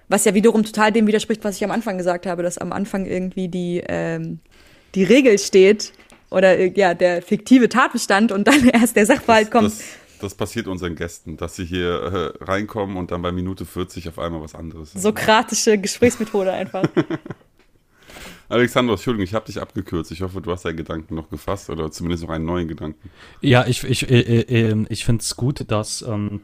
Was 0.08 0.24
ja 0.24 0.34
wiederum 0.34 0.64
total 0.64 0.92
dem 0.92 1.06
widerspricht, 1.06 1.44
was 1.44 1.56
ich 1.56 1.64
am 1.64 1.70
Anfang 1.70 1.98
gesagt 1.98 2.26
habe, 2.26 2.42
dass 2.42 2.58
am 2.58 2.72
Anfang 2.72 3.06
irgendwie 3.06 3.48
die, 3.48 3.82
ähm, 3.86 4.40
die 4.94 5.04
Regel 5.04 5.38
steht, 5.38 5.92
oder 6.30 6.58
äh, 6.58 6.72
ja, 6.74 6.94
der 6.94 7.22
fiktive 7.22 7.68
Tatbestand 7.68 8.32
und 8.32 8.46
dann 8.46 8.68
erst 8.72 8.96
der 8.96 9.06
Sachverhalt 9.06 9.46
das, 9.46 9.52
kommt. 9.52 9.66
Das, 9.66 9.82
das, 10.20 10.34
passiert 10.34 10.66
unseren 10.66 10.94
Gästen, 10.94 11.36
dass 11.36 11.56
sie 11.56 11.64
hier 11.64 12.34
äh, 12.40 12.44
reinkommen 12.44 12.96
und 12.96 13.10
dann 13.10 13.22
bei 13.22 13.32
Minute 13.32 13.64
40 13.64 14.08
auf 14.08 14.18
einmal 14.18 14.42
was 14.42 14.54
anderes. 14.54 14.92
Sokratische 14.92 15.78
Gesprächsmethode 15.78 16.52
einfach. 16.52 16.84
Alexander, 18.50 18.94
Entschuldigung, 18.94 19.24
ich 19.24 19.34
habe 19.34 19.44
dich 19.44 19.60
abgekürzt. 19.60 20.10
Ich 20.10 20.22
hoffe, 20.22 20.40
du 20.40 20.50
hast 20.50 20.64
deinen 20.64 20.78
Gedanken 20.78 21.14
noch 21.14 21.28
gefasst 21.28 21.68
oder 21.68 21.90
zumindest 21.90 22.22
noch 22.22 22.30
einen 22.30 22.46
neuen 22.46 22.66
Gedanken. 22.66 23.10
Ja, 23.42 23.66
ich, 23.66 23.84
ich, 23.84 24.10
äh, 24.10 24.20
äh, 24.20 24.70
ähm, 24.70 24.86
ich 24.88 25.04
finde 25.04 25.22
es 25.22 25.36
gut, 25.36 25.70
dass 25.70 26.00
ähm, 26.00 26.40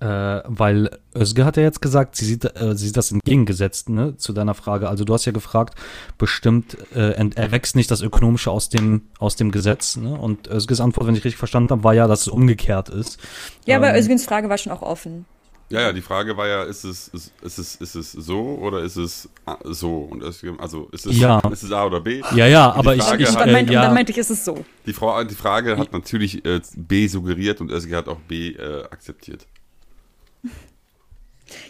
äh, 0.00 0.06
weil 0.44 0.90
Özge 1.16 1.44
hat 1.44 1.56
ja 1.56 1.62
jetzt 1.62 1.80
gesagt, 1.80 2.16
sie 2.16 2.24
sieht, 2.24 2.44
äh, 2.44 2.76
sie 2.76 2.86
sieht 2.86 2.96
das 2.96 3.12
entgegengesetzt, 3.12 3.88
ne, 3.88 4.16
zu 4.16 4.32
deiner 4.32 4.54
Frage. 4.54 4.88
Also 4.88 5.04
du 5.04 5.14
hast 5.14 5.24
ja 5.24 5.32
gefragt, 5.32 5.74
bestimmt 6.18 6.76
äh, 6.94 7.12
erwächst 7.34 7.76
nicht 7.76 7.90
das 7.90 8.02
Ökonomische 8.02 8.50
aus 8.50 8.68
dem, 8.68 9.02
aus 9.18 9.36
dem 9.36 9.50
Gesetz, 9.50 9.96
ne? 9.96 10.14
Und 10.14 10.48
Özges 10.48 10.80
Antwort, 10.80 11.06
wenn 11.06 11.14
ich 11.14 11.24
richtig 11.24 11.38
verstanden 11.38 11.70
habe, 11.70 11.84
war 11.84 11.94
ja, 11.94 12.06
dass 12.06 12.22
es 12.22 12.28
umgekehrt 12.28 12.88
ist. 12.88 13.18
Ja, 13.66 13.76
ähm, 13.76 13.84
aber 13.84 13.96
Özgens 13.96 14.24
Frage 14.24 14.48
war 14.48 14.58
schon 14.58 14.72
auch 14.72 14.82
offen. 14.82 15.24
Ja, 15.70 15.82
ja, 15.82 15.92
die 15.92 16.00
Frage 16.00 16.34
war 16.36 16.48
ja, 16.48 16.62
ist 16.62 16.84
es, 16.84 17.08
ist, 17.08 17.32
ist 17.42 17.58
es, 17.58 17.74
ist 17.74 17.94
es 17.94 18.12
so 18.12 18.58
oder 18.58 18.80
ist 18.80 18.96
es 18.96 19.28
so? 19.64 19.98
Und 19.98 20.22
es, 20.22 20.42
also 20.56 20.88
ist 20.92 21.04
es, 21.04 21.18
ja. 21.18 21.40
ist 21.50 21.62
es 21.62 21.72
A 21.72 21.84
oder 21.84 22.00
B? 22.00 22.22
Ja, 22.34 22.46
ja, 22.46 22.72
aber 22.72 22.96
ich, 22.96 23.02
ich, 23.02 23.28
hat, 23.28 23.40
dann, 23.40 23.52
meint, 23.52 23.68
ja. 23.68 23.82
dann 23.82 23.92
meinte 23.92 24.10
ich, 24.12 24.16
ist 24.16 24.30
es 24.30 24.46
so. 24.46 24.64
Die, 24.86 24.94
Frau, 24.94 25.22
die 25.24 25.34
Frage 25.34 25.76
hat 25.76 25.92
natürlich 25.92 26.42
äh, 26.46 26.62
B 26.74 27.06
suggeriert 27.06 27.60
und 27.60 27.70
Özge 27.70 27.96
hat 27.96 28.08
auch 28.08 28.20
B 28.20 28.52
äh, 28.52 28.84
akzeptiert. 28.84 29.46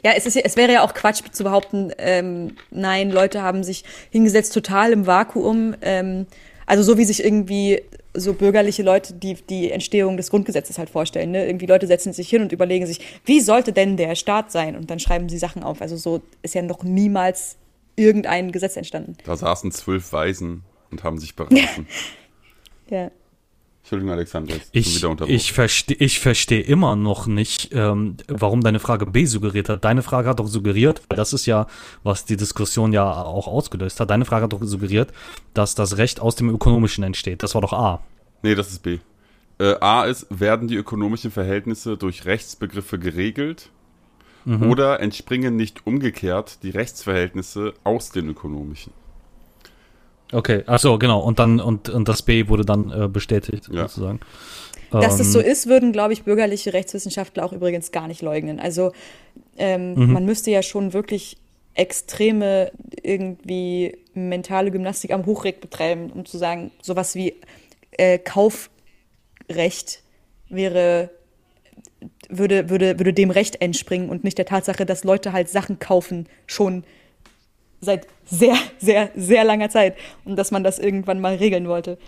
Ja, 0.05 0.13
es, 0.17 0.27
ist, 0.27 0.37
es 0.37 0.57
wäre 0.57 0.73
ja 0.73 0.85
auch 0.85 0.95
Quatsch 0.95 1.23
zu 1.31 1.45
behaupten, 1.45 1.93
ähm, 1.99 2.57
nein, 2.71 3.11
Leute 3.11 3.43
haben 3.43 3.65
sich 3.65 3.85
hingesetzt 4.11 4.53
total 4.55 4.93
im 4.93 5.07
Vakuum. 5.07 5.75
Ähm, 5.83 6.27
also 6.67 6.83
so 6.83 6.99
wie 6.99 7.05
sich 7.05 7.25
irgendwie 7.25 7.83
so 8.15 8.35
bürgerliche 8.35 8.83
Leute 8.83 9.15
die, 9.15 9.35
die 9.35 9.71
Entstehung 9.71 10.17
des 10.17 10.31
Grundgesetzes 10.31 10.79
halt 10.79 10.91
vorstellen. 10.91 11.31
Ne? 11.31 11.47
Irgendwie 11.47 11.67
Leute 11.67 11.87
setzen 11.87 12.13
sich 12.13 12.29
hin 12.29 12.43
und 12.43 12.53
überlegen 12.53 12.87
sich, 12.87 13.01
wie 13.25 13.41
sollte 13.41 13.73
denn 13.73 13.97
der 13.97 14.15
Staat 14.15 14.53
sein? 14.53 14.77
Und 14.77 14.91
dann 14.91 14.99
schreiben 14.99 15.29
sie 15.29 15.39
Sachen 15.39 15.63
auf. 15.63 15.81
Also 15.81 15.97
so 15.97 16.21
ist 16.43 16.55
ja 16.55 16.63
noch 16.63 16.83
niemals 16.83 17.57
irgendein 17.97 18.53
Gesetz 18.53 18.77
entstanden. 18.77 19.17
Da 19.25 19.37
saßen 19.37 19.73
zwölf 19.73 20.13
Weisen 20.13 20.63
und 20.91 21.05
haben 21.05 21.19
sich 21.19 21.37
beraten. 21.37 21.87
ja. 22.91 23.11
Entschuldigung, 23.89 24.13
Alexander, 24.13 24.55
ich, 24.73 25.03
ich 25.29 25.53
verstehe 25.55 25.97
ich 25.97 26.21
versteh 26.21 26.61
immer 26.61 26.95
noch 26.95 27.27
nicht, 27.27 27.71
ähm, 27.73 28.19
warum 28.29 28.61
deine 28.61 28.81
Frage 28.81 29.07
B 29.07 29.25
suggeriert 29.25 29.71
hat. 29.71 29.83
Deine 29.83 30.03
Frage 30.03 30.29
hat 30.29 30.41
doch 30.41 30.47
suggeriert, 30.47 31.01
das 31.09 31.33
ist 31.33 31.47
ja, 31.47 31.67
was 32.03 32.27
die 32.27 32.37
Diskussion 32.37 32.93
ja 32.93 33.11
auch 33.11 33.47
ausgelöst 33.47 33.99
hat, 33.99 34.11
deine 34.11 34.27
Frage 34.27 34.45
hat 34.45 34.53
doch 34.53 34.63
suggeriert, 34.63 35.15
dass 35.55 35.75
das 35.75 35.97
Recht 35.97 36.21
aus 36.21 36.37
dem 36.37 36.51
Ökonomischen 36.51 37.03
entsteht. 37.03 37.43
Das 37.43 37.55
war 37.55 37.63
doch 37.63 37.73
A. 37.73 38.03
Nee, 38.43 38.55
das 38.55 38.69
ist 38.73 38.83
B. 38.83 38.99
Äh, 39.59 39.77
A 39.81 40.05
ist, 40.05 40.27
werden 40.29 40.69
die 40.69 40.77
ökonomischen 40.77 41.31
Verhältnisse 41.31 41.97
durch 41.97 42.27
Rechtsbegriffe 42.27 42.99
geregelt 42.99 43.71
mhm. 44.45 44.71
oder 44.71 45.01
entspringen 45.01 45.57
nicht 45.57 45.87
umgekehrt 45.87 46.63
die 46.63 46.71
Rechtsverhältnisse 46.71 47.73
aus 47.85 48.11
den 48.11 48.29
ökonomischen? 48.29 48.93
Okay, 50.33 50.63
ach 50.67 50.79
so, 50.79 50.99
genau. 50.99 51.21
Und 51.21 51.39
dann, 51.39 51.61
und, 51.61 51.89
und 51.89 52.09
das 52.09 52.23
B 52.23 52.49
wurde 52.49 52.65
dann 52.65 52.91
äh, 52.91 53.09
bestätigt, 53.09 53.69
ja. 53.73 53.89
sozusagen. 53.89 54.21
Dass 54.91 55.13
ähm, 55.13 55.19
das 55.19 55.33
so 55.33 55.41
ist, 55.41 55.67
würden, 55.67 55.93
glaube 55.93 56.13
ich, 56.13 56.25
bürgerliche 56.25 56.73
Rechtswissenschaftler 56.73 57.45
auch 57.45 57.53
übrigens 57.53 57.93
gar 57.93 58.09
nicht 58.09 58.23
leugnen. 58.23 58.61
Also 58.61 58.93
ähm, 59.57 59.95
mhm. 59.95 60.13
man 60.13 60.25
müsste 60.25 60.51
ja 60.51 60.63
schon 60.63 60.93
wirklich 60.93 61.37
extreme 61.75 62.73
irgendwie 63.03 63.97
mentale 64.15 64.71
Gymnastik 64.71 65.13
am 65.13 65.27
Hochreg 65.27 65.61
betreiben, 65.61 66.11
um 66.11 66.25
zu 66.25 66.39
sagen, 66.39 66.73
sowas 66.83 67.15
wie 67.15 67.35
äh, 67.93 68.19
Kaufrecht 68.19 70.03
wäre 70.49 71.11
würde, 72.29 72.69
würde, 72.69 72.99
würde 72.99 73.13
dem 73.13 73.31
Recht 73.31 73.61
entspringen 73.61 74.11
und 74.11 74.25
nicht 74.25 74.39
der 74.39 74.45
Tatsache, 74.47 74.85
dass 74.85 75.05
Leute 75.05 75.33
halt 75.33 75.49
Sachen 75.49 75.79
kaufen, 75.79 76.27
schon 76.47 76.85
seit 77.81 78.07
sehr, 78.25 78.57
sehr, 78.79 79.11
sehr 79.15 79.45
langer 79.45 79.71
Zeit 79.71 79.97
und 80.25 80.37
dass 80.37 80.51
man 80.51 80.65
das 80.65 80.79
irgendwann 80.79 81.21
mal 81.21 81.37
regeln 81.37 81.69
wollte. 81.69 81.99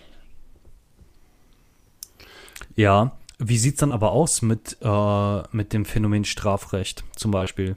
Ja, 2.77 3.13
wie 3.39 3.57
sieht 3.57 3.75
es 3.75 3.81
dann 3.81 3.93
aber 3.93 4.13
aus 4.13 4.43
mit, 4.43 4.77
äh, 4.83 5.43
mit 5.53 5.73
dem 5.73 5.85
Phänomen 5.85 6.25
Strafrecht 6.25 7.05
zum 7.17 7.31
Beispiel? 7.31 7.77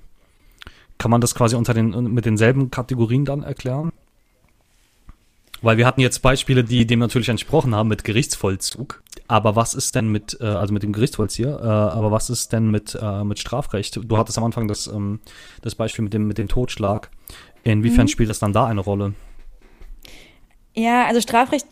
Kann 0.98 1.12
man 1.12 1.22
das 1.22 1.36
quasi 1.36 1.56
unter 1.56 1.74
den, 1.74 2.14
mit 2.14 2.26
denselben 2.26 2.72
Kategorien 2.72 3.26
dann 3.26 3.44
erklären? 3.44 3.92
Weil 5.62 5.78
wir 5.78 5.86
hatten 5.86 6.02
jetzt 6.02 6.22
Beispiele, 6.22 6.66
die 6.66 6.86
dem 6.86 7.00
natürlich 7.00 7.30
entsprochen 7.30 7.74
haben 7.74 7.88
mit 7.88 8.04
Gerichtsvollzug. 8.04 9.02
aber 9.30 9.56
was 9.56 9.74
ist 9.74 9.96
denn 9.96 10.10
mit, 10.10 10.38
äh, 10.42 10.46
also 10.46 10.74
mit 10.74 10.84
dem 10.84 10.92
Gerichtsvollzieher, 10.92 11.58
äh, 11.62 11.66
aber 11.66 12.12
was 12.12 12.30
ist 12.30 12.52
denn 12.52 12.70
mit, 12.70 12.98
äh, 13.02 13.24
mit 13.24 13.40
Strafrecht? 13.40 14.00
Du 14.04 14.18
hattest 14.18 14.38
am 14.38 14.44
Anfang 14.44 14.68
das, 14.68 14.88
ähm, 14.88 15.22
das 15.62 15.76
Beispiel 15.76 16.04
mit 16.04 16.14
dem, 16.14 16.28
mit 16.28 16.38
dem 16.38 16.50
Totschlag. 16.50 17.10
Inwiefern 17.64 18.06
Mhm. 18.06 18.10
spielt 18.10 18.30
das 18.30 18.40
dann 18.40 18.54
da 18.54 18.66
eine 18.68 18.82
Rolle? 18.82 19.14
Ja, 20.76 21.06
also 21.06 21.22
Strafrecht 21.22 21.68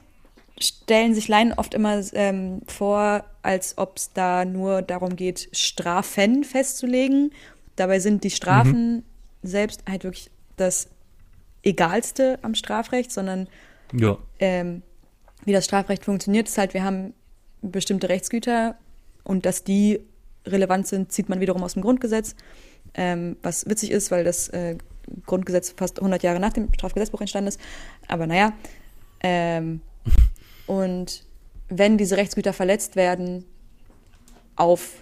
stellen 0.59 1.13
sich 1.15 1.27
Laien 1.27 1.53
oft 1.53 1.73
immer 1.73 2.01
ähm, 2.13 2.61
vor, 2.67 3.23
als 3.41 3.77
ob 3.77 3.97
es 3.97 4.13
da 4.13 4.45
nur 4.45 4.81
darum 4.83 5.15
geht, 5.15 5.49
Strafen 5.53 6.43
festzulegen. 6.43 7.31
Dabei 7.75 7.99
sind 7.99 8.23
die 8.23 8.29
Strafen 8.29 9.03
selbst 9.41 9.81
halt 9.89 10.03
wirklich 10.03 10.29
das 10.57 10.87
Egalste 11.63 12.37
am 12.43 12.53
Strafrecht, 12.53 13.11
sondern 13.11 13.47
Ja. 13.93 14.17
ähm, 14.39 14.83
wie 15.45 15.51
das 15.53 15.65
Strafrecht 15.65 16.05
funktioniert, 16.05 16.47
ist 16.47 16.57
halt, 16.59 16.75
wir 16.75 16.83
haben 16.83 17.13
bestimmte 17.63 18.09
Rechtsgüter 18.09 18.75
und 19.23 19.45
dass 19.47 19.63
die 19.63 19.99
relevant 20.45 20.85
sind, 20.87 21.11
zieht 21.11 21.29
man 21.29 21.39
wiederum 21.39 21.63
aus 21.63 21.73
dem 21.73 21.81
Grundgesetz. 21.81 22.35
Ähm, 22.93 23.37
was 23.41 23.67
witzig 23.67 23.89
ist, 23.91 24.11
weil 24.11 24.23
das 24.23 24.49
äh, 24.49 24.77
Grundgesetz 25.25 25.73
fast 25.75 25.99
100 25.99 26.23
Jahre 26.23 26.39
nach 26.39 26.53
dem 26.53 26.73
Strafgesetzbuch 26.73 27.21
entstanden 27.21 27.49
ist. 27.49 27.59
Aber 28.07 28.27
naja. 28.27 28.53
Ähm, 29.21 29.81
und 30.67 31.23
wenn 31.69 31.97
diese 31.97 32.17
Rechtsgüter 32.17 32.53
verletzt 32.53 32.95
werden 32.95 33.45
auf 34.55 34.93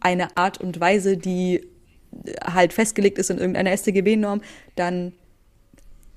eine 0.00 0.36
Art 0.36 0.60
und 0.60 0.80
Weise, 0.80 1.16
die 1.16 1.66
halt 2.44 2.72
festgelegt 2.72 3.18
ist 3.18 3.30
in 3.30 3.38
irgendeiner 3.38 3.76
StGB-Norm, 3.76 4.42
dann 4.76 5.12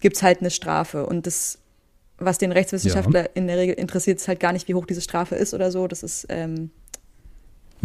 gibt 0.01 0.17
es 0.17 0.23
halt 0.23 0.39
eine 0.39 0.51
Strafe. 0.51 1.05
Und 1.05 1.27
das, 1.27 1.59
was 2.17 2.37
den 2.37 2.51
Rechtswissenschaftler 2.51 3.35
in 3.35 3.47
der 3.47 3.57
Regel 3.57 3.75
interessiert, 3.75 4.19
ist 4.19 4.27
halt 4.27 4.39
gar 4.39 4.53
nicht, 4.53 4.67
wie 4.67 4.75
hoch 4.75 4.85
diese 4.85 5.01
Strafe 5.01 5.35
ist 5.35 5.53
oder 5.53 5.71
so. 5.71 5.87
Das 5.87 6.03
ist, 6.03 6.25
ähm, 6.29 6.71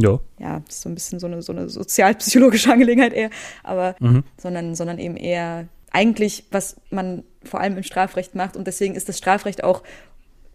Ja. 0.01 0.21
ja, 0.39 0.63
das 0.67 0.77
ist 0.77 0.83
so 0.83 0.89
ein 0.89 0.95
bisschen 0.95 1.19
so 1.19 1.27
eine, 1.27 1.43
so 1.43 1.53
eine 1.53 1.69
sozialpsychologische 1.69 2.73
Angelegenheit 2.73 3.13
eher, 3.13 3.31
aber 3.65 3.97
Mhm. 3.99 4.23
sondern, 4.41 4.75
sondern 4.75 4.99
eben 4.99 5.17
eher 5.17 5.67
eigentlich, 5.91 6.45
was 6.51 6.77
man 6.91 7.25
vor 7.43 7.61
allem 7.61 7.77
im 7.77 7.83
Strafrecht 7.83 8.35
macht. 8.35 8.57
Und 8.57 8.67
deswegen 8.67 8.95
ist 8.95 9.09
das 9.09 9.19
Strafrecht 9.19 9.65
auch 9.65 9.83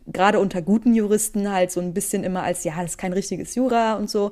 gerade 0.07 0.39
unter 0.39 0.61
guten 0.61 0.93
Juristen 0.93 1.51
halt 1.51 1.71
so 1.71 1.79
ein 1.81 1.93
bisschen 1.93 2.23
immer 2.23 2.43
als, 2.43 2.63
ja, 2.63 2.73
das 2.81 2.91
ist 2.91 2.97
kein 2.97 3.13
richtiges 3.13 3.55
Jura 3.55 3.93
und 3.95 4.09
so, 4.09 4.31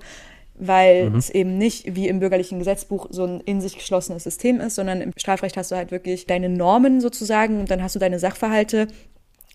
weil 0.55 1.09
Mhm. 1.09 1.16
es 1.16 1.30
eben 1.30 1.57
nicht 1.57 1.95
wie 1.95 2.07
im 2.07 2.20
bürgerlichen 2.20 2.59
Gesetzbuch 2.59 3.07
so 3.09 3.26
ein 3.26 3.41
in 3.41 3.62
sich 3.62 3.76
geschlossenes 3.76 4.24
System 4.24 4.59
ist, 4.59 4.76
sondern 4.76 5.01
im 5.01 5.12
Strafrecht 5.18 5.57
hast 5.57 5.72
du 5.72 5.76
halt 5.76 5.91
wirklich 5.91 6.28
deine 6.28 6.49
Normen 6.49 7.01
sozusagen 7.01 7.59
und 7.59 7.72
dann 7.72 7.82
hast 7.82 7.95
du 7.95 7.99
deine 7.99 8.20
Sachverhalte 8.20 8.88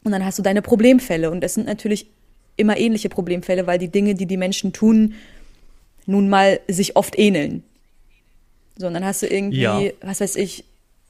und 0.05 0.13
dann 0.13 0.25
hast 0.25 0.39
du 0.39 0.43
deine 0.43 0.63
Problemfälle. 0.63 1.31
Und 1.31 1.45
es 1.45 1.55
sind 1.55 1.67
natürlich 1.67 2.11
immer 2.57 2.77
ähnliche 2.79 3.09
Problemfälle, 3.11 3.67
weil 3.67 3.79
die 3.79 3.91
Dinge, 3.91 4.15
die 4.15 4.27
die 4.27 4.37
Menschen 4.39 4.73
tun, 4.73 5.15
nun 6.07 6.29
mal 6.29 6.61
sich 6.69 6.97
oft 6.97 7.19
ähneln. 7.19 7.63
So, 8.79 8.87
und 8.87 8.95
dann 8.95 9.05
hast 9.05 9.23
du 9.23 9.27
irgendwie, 9.27 9.61
Ja. 9.61 9.81
was 10.03 10.21
weiß 10.21 10.37
ich, 10.37 10.65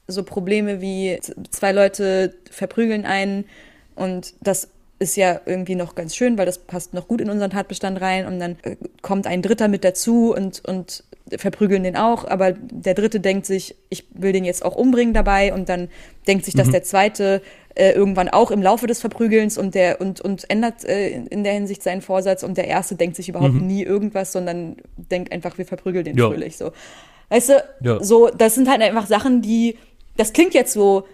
so 0.07 0.23
Probleme 0.23 0.79
wie 0.81 1.19
zwei 1.51 1.71
Leute 1.73 2.33
verprügeln 2.49 3.05
einen 3.05 3.45
und 3.95 4.33
das 4.41 4.69
ist 4.99 5.15
ja 5.15 5.39
irgendwie 5.45 5.75
noch 5.75 5.93
ganz 5.95 6.15
schön, 6.15 6.37
weil 6.37 6.45
das 6.45 6.57
passt 6.57 6.93
noch 6.93 7.07
gut 7.07 7.21
in 7.21 7.29
unseren 7.29 7.51
Tatbestand 7.51 8.01
rein 8.01 8.25
und 8.25 8.39
dann 8.39 8.57
äh, 8.63 8.75
kommt 9.01 9.27
ein 9.27 9.41
Dritter 9.41 9.67
mit 9.67 9.83
dazu 9.83 10.33
und, 10.35 10.63
und 10.67 11.03
verprügeln 11.37 11.83
den 11.83 11.97
auch, 11.97 12.25
aber 12.25 12.53
der 12.53 12.93
Dritte 12.93 13.19
denkt 13.19 13.45
sich, 13.45 13.75
ich 13.89 14.05
will 14.13 14.31
den 14.31 14.45
jetzt 14.45 14.63
auch 14.63 14.75
umbringen 14.75 15.13
dabei 15.13 15.53
und 15.53 15.67
dann 15.67 15.89
denkt 16.25 16.45
sich, 16.45 16.53
dass 16.55 16.69
der 16.71 16.83
Zweite 16.83 17.41
äh, 17.75 17.91
irgendwann 17.91 18.29
auch 18.29 18.49
im 18.49 18.61
Laufe 18.61 18.87
des 18.87 19.01
Verprügelns 19.01 19.57
und 19.57 19.75
der 19.75 19.99
und, 19.99 20.21
und 20.21 20.49
ändert 20.49 20.85
äh, 20.85 21.09
in- 21.09 21.43
der 21.43 21.51
Hinsicht 21.53 21.83
seinen 21.83 22.01
Vorsatz 22.01 22.43
und 22.43 22.57
der 22.57 22.67
Erste 22.67 22.95
denkt 22.95 23.17
sich 23.17 23.27
überhaupt 23.29 23.53
nie 23.55 23.83
irgendwas, 23.83 24.31
sondern 24.31 24.77
denkt 24.95 25.31
einfach, 25.33 25.57
wir 25.57 25.65
verprügeln 25.65 26.05
den 26.05 26.17
Ja. 26.17 26.27
fröhlich 26.29 26.55
so. 26.57 26.71
Weißt 27.29 27.49
du, 27.49 27.63
Ja. 27.81 28.01
so, 28.01 28.29
das 28.29 28.55
sind 28.55 28.69
halt 28.69 28.81
einfach 28.81 29.05
Sachen, 29.05 29.41
die, 29.41 29.77
das 30.15 30.31
klingt 30.31 30.53
jetzt 30.53 30.71
so, 30.71 31.05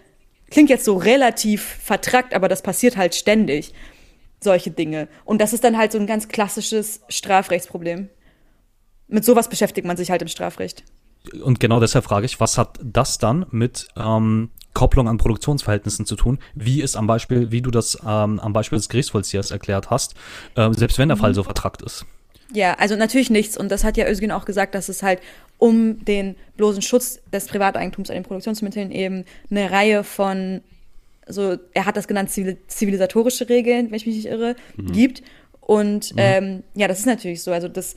klingt 0.54 0.70
jetzt 0.70 0.86
so 0.86 0.96
relativ 0.96 1.64
vertrackt, 1.64 2.34
aber 2.34 2.48
das 2.48 2.62
passiert 2.62 2.96
halt 2.96 3.16
ständig. 3.16 3.74
Solche 4.40 4.72
Dinge. 4.72 5.08
Und 5.26 5.42
das 5.42 5.52
ist 5.52 5.64
dann 5.64 5.78
halt 5.78 5.92
so 5.92 5.98
ein 5.98 6.06
ganz 6.06 6.28
klassisches 6.28 7.02
Strafrechtsproblem. 7.10 8.10
Mit 9.08 9.26
sowas 9.26 9.50
beschäftigt 9.50 9.88
man 9.88 9.98
sich 9.98 10.12
halt 10.12 10.22
im 10.22 10.28
Strafrecht. 10.28 10.84
Und 11.42 11.60
genau 11.60 11.80
deshalb 11.80 12.06
frage 12.06 12.26
ich, 12.26 12.40
was 12.40 12.58
hat 12.58 12.80
das 12.84 13.18
dann 13.18 13.46
mit 13.52 13.88
ähm, 13.96 14.52
Kopplung 14.74 15.08
an 15.08 15.18
Produktionsverhältnissen 15.18 16.06
zu 16.06 16.16
tun? 16.16 16.40
Wie 16.54 16.82
ist 16.82 16.98
am 16.98 17.08
Beispiel, 17.08 17.52
wie 17.52 17.62
du 17.62 17.72
das 17.72 17.98
ähm, 18.06 18.40
am 18.40 18.54
Beispiel 18.54 18.78
des 18.78 18.90
Gerichtsvollziehers 18.90 19.50
erklärt 19.50 19.90
hast, 19.90 20.14
ähm, 20.56 20.74
selbst 20.74 21.00
wenn 21.00 21.08
der 21.08 21.18
Fall 21.18 21.34
so 21.34 21.44
vertrackt 21.44 21.82
ist? 21.82 22.06
Ja, 22.54 22.76
also 22.76 22.96
natürlich 22.96 23.30
nichts. 23.30 23.58
Und 23.58 23.70
das 23.70 23.84
hat 23.84 23.98
ja 23.98 24.08
Özgün 24.08 24.32
auch 24.32 24.46
gesagt, 24.46 24.76
dass 24.76 24.88
es 24.88 25.04
halt 25.04 25.20
um 25.58 26.04
den 26.06 26.36
bloßen 26.58 26.82
Schutz 26.82 27.20
des 27.32 27.48
Privateigentums 27.48 28.10
an 28.10 28.16
den 28.16 28.24
Produktionsmitteln 28.24 28.92
eben 28.92 29.26
eine 29.50 29.72
Reihe 29.72 30.04
von, 30.04 30.62
so, 31.28 31.58
er 31.74 31.86
hat 31.86 31.98
das 31.98 32.08
genannt, 32.08 32.30
zivil 32.30 32.58
zivilisatorische 32.68 33.50
Regeln, 33.50 33.88
wenn 33.88 33.96
ich 33.96 34.06
mich 34.06 34.16
nicht 34.16 34.28
irre, 34.28 34.56
gibt. 34.78 35.24
Und 35.62 36.14
ähm, 36.18 36.64
ja, 36.76 36.88
das 36.88 37.00
ist 37.00 37.06
natürlich 37.06 37.42
so. 37.42 37.52
Also 37.52 37.68
das, 37.68 37.96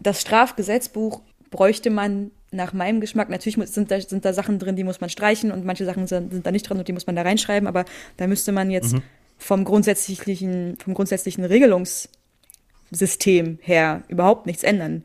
das 0.00 0.20
Strafgesetzbuch 0.20 1.20
bräuchte 1.50 1.90
man 1.90 2.30
nach 2.52 2.72
meinem 2.72 3.00
Geschmack, 3.00 3.28
natürlich 3.28 3.56
sind 3.70 3.90
da, 3.90 4.00
sind 4.00 4.24
da 4.24 4.32
Sachen 4.32 4.58
drin, 4.58 4.74
die 4.74 4.82
muss 4.82 5.00
man 5.00 5.10
streichen 5.10 5.52
und 5.52 5.64
manche 5.64 5.84
Sachen 5.84 6.08
sind, 6.08 6.32
sind 6.32 6.46
da 6.46 6.50
nicht 6.50 6.68
drin 6.68 6.78
und 6.78 6.88
die 6.88 6.92
muss 6.92 7.06
man 7.06 7.14
da 7.14 7.22
reinschreiben, 7.22 7.68
aber 7.68 7.84
da 8.16 8.26
müsste 8.26 8.50
man 8.50 8.70
jetzt 8.70 8.96
vom 9.38 9.64
grundsätzlichen, 9.64 10.76
vom 10.82 10.94
grundsätzlichen 10.94 11.44
Regelungssystem 12.90 13.58
her 13.62 14.02
überhaupt 14.08 14.46
nichts 14.46 14.62
ändern. 14.62 15.04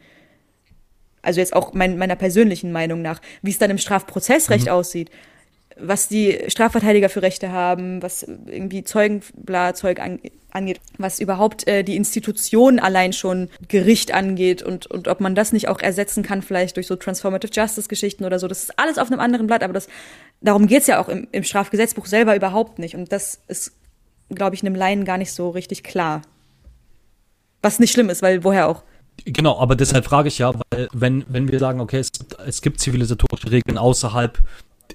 Also 1.21 1.39
jetzt 1.39 1.55
auch 1.55 1.73
mein, 1.73 1.97
meiner 1.97 2.15
persönlichen 2.15 2.71
Meinung 2.71 3.01
nach, 3.01 3.19
wie 3.41 3.49
es 3.49 3.57
dann 3.57 3.71
im 3.71 3.79
Strafprozessrecht 3.79 4.69
aussieht, 4.69 5.09
was 5.77 6.07
die 6.07 6.39
Strafverteidiger 6.47 7.09
für 7.09 7.21
Rechte 7.21 7.51
haben, 7.51 8.01
was 8.01 8.23
irgendwie 8.23 8.83
Zeugen, 8.83 9.21
bla, 9.33 9.73
Zeug 9.73 9.99
an, 9.99 10.19
angeht, 10.51 10.79
was 10.97 11.19
überhaupt 11.19 11.67
äh, 11.67 11.83
die 11.83 11.97
Institution 11.97 12.79
allein 12.79 13.11
schon 13.11 13.49
Gericht 13.67 14.13
angeht 14.13 14.61
und, 14.61 14.85
und 14.85 15.07
ob 15.07 15.19
man 15.19 15.35
das 15.35 15.51
nicht 15.51 15.67
auch 15.67 15.81
ersetzen 15.81 16.23
kann, 16.23 16.43
vielleicht 16.43 16.77
durch 16.77 16.87
so 16.87 16.95
Transformative 16.95 17.51
Justice 17.51 17.89
Geschichten 17.89 18.23
oder 18.23 18.39
so. 18.39 18.47
Das 18.47 18.63
ist 18.63 18.79
alles 18.79 18.99
auf 18.99 19.11
einem 19.11 19.19
anderen 19.19 19.47
Blatt, 19.47 19.63
aber 19.63 19.73
das, 19.73 19.87
darum 20.41 20.67
geht's 20.67 20.87
ja 20.87 21.01
auch 21.01 21.09
im, 21.09 21.27
im 21.31 21.43
Strafgesetzbuch 21.43 22.05
selber 22.05 22.35
überhaupt 22.35 22.79
nicht. 22.79 22.95
Und 22.95 23.11
das 23.11 23.41
ist, 23.47 23.73
glaube 24.29 24.55
ich, 24.55 24.63
einem 24.63 24.75
Laien 24.75 25.03
gar 25.03 25.17
nicht 25.17 25.33
so 25.33 25.49
richtig 25.49 25.83
klar. 25.83 26.21
Was 27.65 27.79
nicht 27.79 27.93
schlimm 27.93 28.11
ist, 28.11 28.21
weil 28.21 28.43
woher 28.43 28.67
auch? 28.67 28.83
Genau, 29.25 29.57
aber 29.57 29.75
deshalb 29.75 30.05
frage 30.05 30.27
ich 30.27 30.37
ja, 30.37 30.53
weil 30.69 30.87
wenn, 30.93 31.25
wenn 31.27 31.51
wir 31.51 31.57
sagen, 31.57 31.79
okay, 31.79 31.97
es, 31.97 32.11
es 32.45 32.61
gibt 32.61 32.79
zivilisatorische 32.79 33.49
Regeln 33.49 33.79
außerhalb 33.79 34.37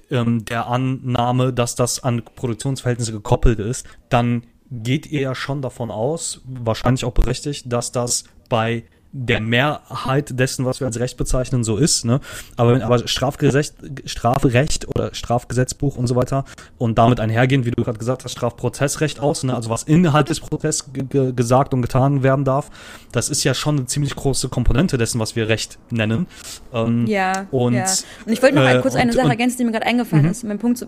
ähm, 0.09 0.45
der 0.45 0.67
Annahme, 0.67 1.51
dass 1.51 1.75
das 1.75 2.01
an 2.01 2.23
Produktionsverhältnisse 2.23 3.11
gekoppelt 3.11 3.59
ist, 3.59 3.85
dann 4.07 4.45
geht 4.69 5.05
ihr 5.05 5.19
ja 5.19 5.35
schon 5.35 5.61
davon 5.61 5.91
aus, 5.91 6.43
wahrscheinlich 6.45 7.03
auch 7.03 7.11
berechtigt, 7.11 7.65
dass 7.67 7.91
das 7.91 8.23
bei 8.47 8.85
der 9.13 9.41
Mehrheit 9.41 10.39
dessen, 10.39 10.65
was 10.65 10.79
wir 10.79 10.87
als 10.87 10.99
Recht 10.99 11.17
bezeichnen, 11.17 11.63
so 11.63 11.77
ist. 11.77 12.05
Ne? 12.05 12.21
Aber, 12.55 12.81
aber 12.83 13.07
Strafgerecht, 13.07 13.75
Strafrecht 14.05 14.87
oder 14.87 15.13
Strafgesetzbuch 15.13 15.97
und 15.97 16.07
so 16.07 16.15
weiter 16.15 16.45
und 16.77 16.97
damit 16.97 17.19
einhergehend, 17.19 17.65
wie 17.65 17.71
du 17.71 17.83
gerade 17.83 17.99
gesagt 17.99 18.23
hast, 18.23 18.31
Strafprozessrecht 18.31 19.19
aus, 19.19 19.43
ne? 19.43 19.53
also 19.55 19.69
was 19.69 19.83
innerhalb 19.83 20.27
des 20.27 20.39
Prozesses 20.39 20.85
ge 20.93 21.33
gesagt 21.33 21.73
und 21.73 21.81
getan 21.81 22.23
werden 22.23 22.45
darf, 22.45 22.69
das 23.11 23.29
ist 23.29 23.43
ja 23.43 23.53
schon 23.53 23.77
eine 23.77 23.85
ziemlich 23.85 24.15
große 24.15 24.47
Komponente 24.49 24.97
dessen, 24.97 25.19
was 25.19 25.35
wir 25.35 25.49
Recht 25.49 25.77
nennen. 25.89 26.27
Ähm, 26.73 27.05
Ja, 27.07 27.47
und, 27.51 27.73
ja. 27.73 27.85
Und 28.25 28.31
ich 28.31 28.41
wollte 28.41 28.55
noch 28.55 28.63
äh, 28.63 28.79
kurz 28.81 28.95
eine 28.95 29.11
und- 29.11 29.15
Sache 29.15 29.25
und- 29.25 29.31
ergänzen, 29.31 29.57
die 29.57 29.65
mir 29.65 29.71
gerade 29.71 29.85
eingefallen 29.87 30.25
ist. 30.25 30.43
Mein 30.45 30.59
Punkt 30.59 30.85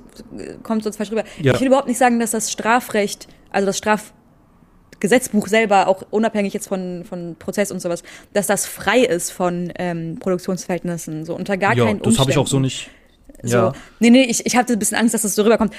kommt 0.64 0.84
sonst 0.84 0.98
falsch 0.98 1.12
rüber. 1.12 1.24
Ja. 1.42 1.54
Ich 1.54 1.60
will 1.60 1.68
überhaupt 1.68 1.88
nicht 1.88 1.98
sagen, 1.98 2.20
dass 2.20 2.32
das 2.32 2.52
Strafrecht, 2.52 3.28
also 3.52 3.66
das 3.66 3.78
Strafgesetzbuch 5.04 5.48
selber, 5.48 5.88
auch 5.88 6.04
unabhängig 6.12 6.54
jetzt 6.54 6.68
von, 6.68 7.04
von 7.04 7.36
Prozess 7.38 7.72
und 7.72 7.82
sowas, 7.82 8.04
dass 8.34 8.48
das 8.48 8.66
frei 8.66 9.00
ist 9.00 9.32
von 9.32 9.72
ähm, 9.78 10.18
Produktionsverhältnissen. 10.20 11.26
So 11.26 11.36
unter 11.36 11.58
gar 11.58 11.76
ja, 11.76 11.86
keinen 11.86 12.02
das 12.02 12.20
habe 12.20 12.32
ich 12.32 12.38
auch 12.38 12.48
so 12.48 12.58
Umständen. 12.58 12.90
nicht. 13.42 13.52
So. 13.52 13.58
Ja. 13.58 13.74
Nee, 14.00 14.10
nee, 14.10 14.24
ich, 14.24 14.46
ich 14.46 14.56
hatte 14.56 14.74
ein 14.74 14.80
bisschen 14.80 14.98
Angst, 14.98 15.14
dass 15.14 15.24
das 15.24 15.36
so 15.36 15.44
rüberkommt. 15.44 15.74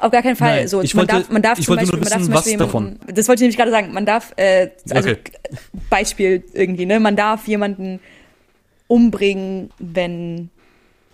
Auf 0.00 0.12
gar 0.12 0.22
keinen 0.22 0.36
Fall. 0.36 0.60
Nein, 0.60 0.68
so, 0.68 0.80
ich 0.80 0.94
man, 0.94 1.02
wollte- 1.08 1.22
darf, 1.22 1.30
man 1.30 1.42
darf 1.42 1.58
ich 1.58 1.66
zum 1.66 1.74
Beispiel, 1.76 1.98
nur 1.98 2.04
man 2.04 2.10
darf 2.10 2.22
zum 2.22 2.32
Beispiel 2.32 2.52
jemanden, 2.52 3.00
das 3.12 3.28
wollte 3.28 3.40
ich 3.40 3.42
nämlich 3.42 3.56
gerade 3.56 3.70
sagen, 3.72 3.92
man 3.92 4.06
darf, 4.06 4.32
äh, 4.36 4.70
also 4.90 5.10
Okay. 5.10 5.18
Beispiel 5.90 6.44
irgendwie, 6.52 6.86
ne, 6.86 7.00
man 7.00 7.16
darf 7.16 7.48
jemanden 7.48 7.98
umbringen, 8.86 9.70
wenn, 9.78 10.50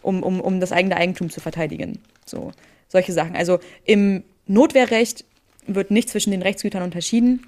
um, 0.03 0.23
um, 0.23 0.41
um 0.41 0.61
das 0.61 0.73
eigene 0.73 0.97
Eigentum 0.97 1.31
zu 1.31 1.41
verteidigen. 1.41 2.01
So, 2.27 2.53
solche 2.89 3.13
Sachen. 3.13 3.35
Also 3.37 3.59
im 3.85 4.23
Notwehrrecht 4.47 5.25
wird 5.69 5.91
nicht 5.91 6.09
zwischen 6.11 6.31
den 6.31 6.43
Rechtsgütern 6.43 6.83
unterschieden. 6.83 7.47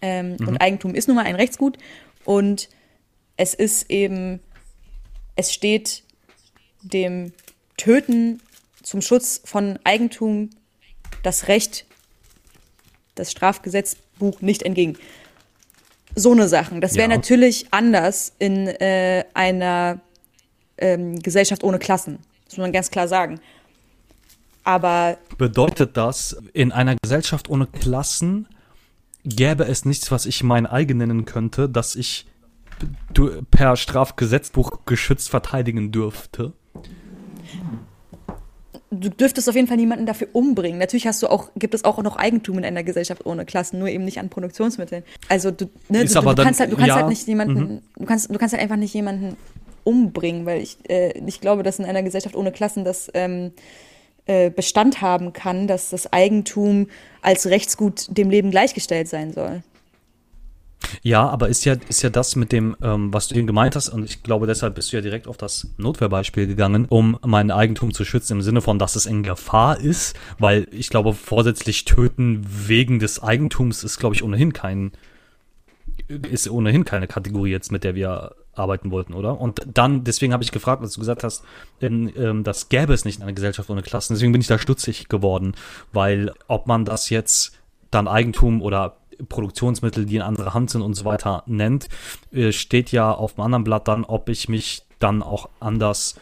Ähm, 0.00 0.36
Und 0.46 0.58
Eigentum 0.58 0.94
ist 0.94 1.08
nun 1.08 1.16
mal 1.16 1.24
ein 1.26 1.34
Rechtsgut. 1.34 1.78
Und 2.24 2.68
es 3.36 3.54
ist 3.54 3.90
eben, 3.90 4.40
es 5.36 5.52
steht 5.52 6.02
dem 6.82 7.32
Töten 7.76 8.40
zum 8.82 9.02
Schutz 9.02 9.40
von 9.44 9.78
Eigentum 9.84 10.50
das 11.22 11.48
Recht, 11.48 11.84
das 13.14 13.30
Strafgesetzbuch 13.32 14.40
nicht 14.40 14.62
entgegen. 14.62 14.96
so 16.14 16.32
eine 16.32 16.48
Sachen. 16.48 16.80
Das 16.80 16.94
wäre 16.94 17.08
Ja. 17.10 17.16
natürlich 17.16 17.66
anders 17.70 18.32
in 18.38 18.66
äh, 18.66 19.24
einer 19.34 20.00
ähm, 20.78 21.18
Gesellschaft 21.20 21.62
ohne 21.62 21.78
Klassen. 21.78 22.18
Das 22.46 22.56
muss 22.56 22.62
man 22.62 22.72
ganz 22.72 22.90
klar 22.90 23.06
sagen. 23.06 23.40
Aber 24.68 25.16
Bedeutet 25.38 25.96
das, 25.96 26.36
in 26.52 26.72
einer 26.72 26.94
Gesellschaft 26.96 27.48
ohne 27.48 27.66
Klassen 27.66 28.46
gäbe 29.24 29.64
es 29.64 29.86
nichts, 29.86 30.10
was 30.10 30.26
ich 30.26 30.42
mein 30.42 30.66
eigen 30.66 30.98
nennen 30.98 31.24
könnte, 31.24 31.70
das 31.70 31.96
ich 31.96 32.26
per 33.50 33.76
Strafgesetzbuch 33.76 34.80
geschützt 34.84 35.30
verteidigen 35.30 35.90
dürfte? 35.90 36.52
du 38.90 39.10
dürftest 39.10 39.48
auf 39.48 39.54
jeden 39.54 39.68
Fall 39.68 39.76
niemanden 39.76 40.04
dafür 40.06 40.28
umbringen. 40.32 40.78
Natürlich 40.78 41.06
hast 41.06 41.22
du 41.22 41.28
auch, 41.28 41.50
gibt 41.56 41.74
es 41.74 41.84
auch 41.84 42.02
noch 42.02 42.16
Eigentum 42.16 42.58
in 42.58 42.64
einer 42.64 42.82
Gesellschaft 42.82 43.24
ohne 43.26 43.44
Klassen, 43.44 43.78
nur 43.78 43.88
eben 43.88 44.04
nicht 44.04 44.18
an 44.18 44.28
Produktionsmitteln. 44.28 45.02
Also 45.28 45.50
du, 45.50 45.66
ne, 45.88 46.04
du, 46.04 46.12
du 46.12 46.34
kannst 46.34 46.36
dann- 46.38 46.58
halt, 46.58 46.72
du 46.72 46.76
kannst 46.76 46.88
ja, 46.88 46.94
halt 46.96 47.08
nicht 47.08 47.26
jemanden, 47.26 47.82
du 47.96 48.04
kannst, 48.06 48.30
du 48.30 48.38
kannst 48.38 48.52
halt 48.54 48.62
einfach 48.62 48.76
nicht 48.76 48.94
jemanden 48.94 49.36
umbringen, 49.84 50.46
weil 50.46 50.62
ich, 50.62 50.78
äh, 50.88 51.18
ich 51.26 51.40
glaube, 51.40 51.62
dass 51.62 51.78
in 51.78 51.84
einer 51.84 52.02
Gesellschaft 52.02 52.34
ohne 52.34 52.50
Klassen 52.50 52.84
das 52.84 53.10
ähm, 53.14 53.46
äh, 53.46 53.60
Bestand 54.50 55.00
haben 55.00 55.32
kann, 55.32 55.66
dass 55.66 55.90
das 55.90 56.12
Eigentum 56.12 56.88
als 57.22 57.46
Rechtsgut 57.46 58.06
dem 58.16 58.30
Leben 58.30 58.50
gleichgestellt 58.50 59.08
sein 59.08 59.32
soll. 59.32 59.62
Ja, 61.02 61.28
aber 61.28 61.48
ist 61.48 61.64
ja, 61.64 61.76
ist 61.88 62.02
ja 62.02 62.10
das 62.10 62.36
mit 62.36 62.52
dem, 62.52 62.76
ähm, 62.82 63.12
was 63.12 63.28
du 63.28 63.34
eben 63.34 63.46
gemeint 63.46 63.76
hast, 63.76 63.88
und 63.88 64.04
ich 64.04 64.22
glaube, 64.22 64.46
deshalb 64.46 64.74
bist 64.74 64.92
du 64.92 64.96
ja 64.96 65.02
direkt 65.02 65.26
auf 65.26 65.36
das 65.36 65.68
Notwehrbeispiel 65.76 66.46
gegangen, 66.46 66.86
um 66.88 67.18
mein 67.24 67.50
Eigentum 67.50 67.92
zu 67.92 68.04
schützen, 68.04 68.34
im 68.34 68.42
Sinne 68.42 68.60
von, 68.60 68.78
dass 68.78 68.96
es 68.96 69.06
in 69.06 69.22
Gefahr 69.22 69.80
ist, 69.80 70.16
weil 70.38 70.68
ich 70.70 70.88
glaube, 70.88 71.14
vorsätzlich 71.14 71.84
töten 71.84 72.46
wegen 72.46 72.98
des 72.98 73.22
Eigentums 73.22 73.84
ist, 73.84 73.98
glaube 73.98 74.14
ich, 74.14 74.22
ohnehin 74.22 74.52
kein, 74.52 74.92
ist 76.08 76.48
ohnehin 76.48 76.84
keine 76.84 77.06
Kategorie 77.06 77.50
jetzt, 77.50 77.72
mit 77.72 77.84
der 77.84 77.94
wir 77.94 78.34
arbeiten 78.58 78.90
wollten, 78.90 79.14
oder? 79.14 79.40
Und 79.40 79.60
dann, 79.72 80.04
deswegen 80.04 80.32
habe 80.32 80.42
ich 80.42 80.52
gefragt, 80.52 80.82
was 80.82 80.92
du 80.92 81.00
gesagt 81.00 81.24
hast, 81.24 81.44
denn 81.80 82.12
ähm, 82.16 82.44
das 82.44 82.68
gäbe 82.68 82.92
es 82.92 83.04
nicht 83.04 83.18
in 83.18 83.22
einer 83.22 83.32
Gesellschaft 83.32 83.70
ohne 83.70 83.82
Klassen. 83.82 84.14
Deswegen 84.14 84.32
bin 84.32 84.40
ich 84.40 84.46
da 84.46 84.58
stutzig 84.58 85.08
geworden, 85.08 85.54
weil 85.92 86.32
ob 86.46 86.66
man 86.66 86.84
das 86.84 87.10
jetzt 87.10 87.52
dann 87.90 88.08
Eigentum 88.08 88.62
oder 88.62 88.96
Produktionsmittel, 89.28 90.06
die 90.06 90.16
in 90.16 90.22
anderer 90.22 90.54
Hand 90.54 90.70
sind 90.70 90.82
und 90.82 90.94
so 90.94 91.04
weiter 91.04 91.42
nennt, 91.46 91.88
äh, 92.32 92.52
steht 92.52 92.92
ja 92.92 93.12
auf 93.12 93.34
dem 93.34 93.44
anderen 93.44 93.64
Blatt 93.64 93.88
dann, 93.88 94.04
ob 94.04 94.28
ich 94.28 94.48
mich 94.48 94.82
dann 94.98 95.22
auch 95.22 95.48
anders 95.60 96.16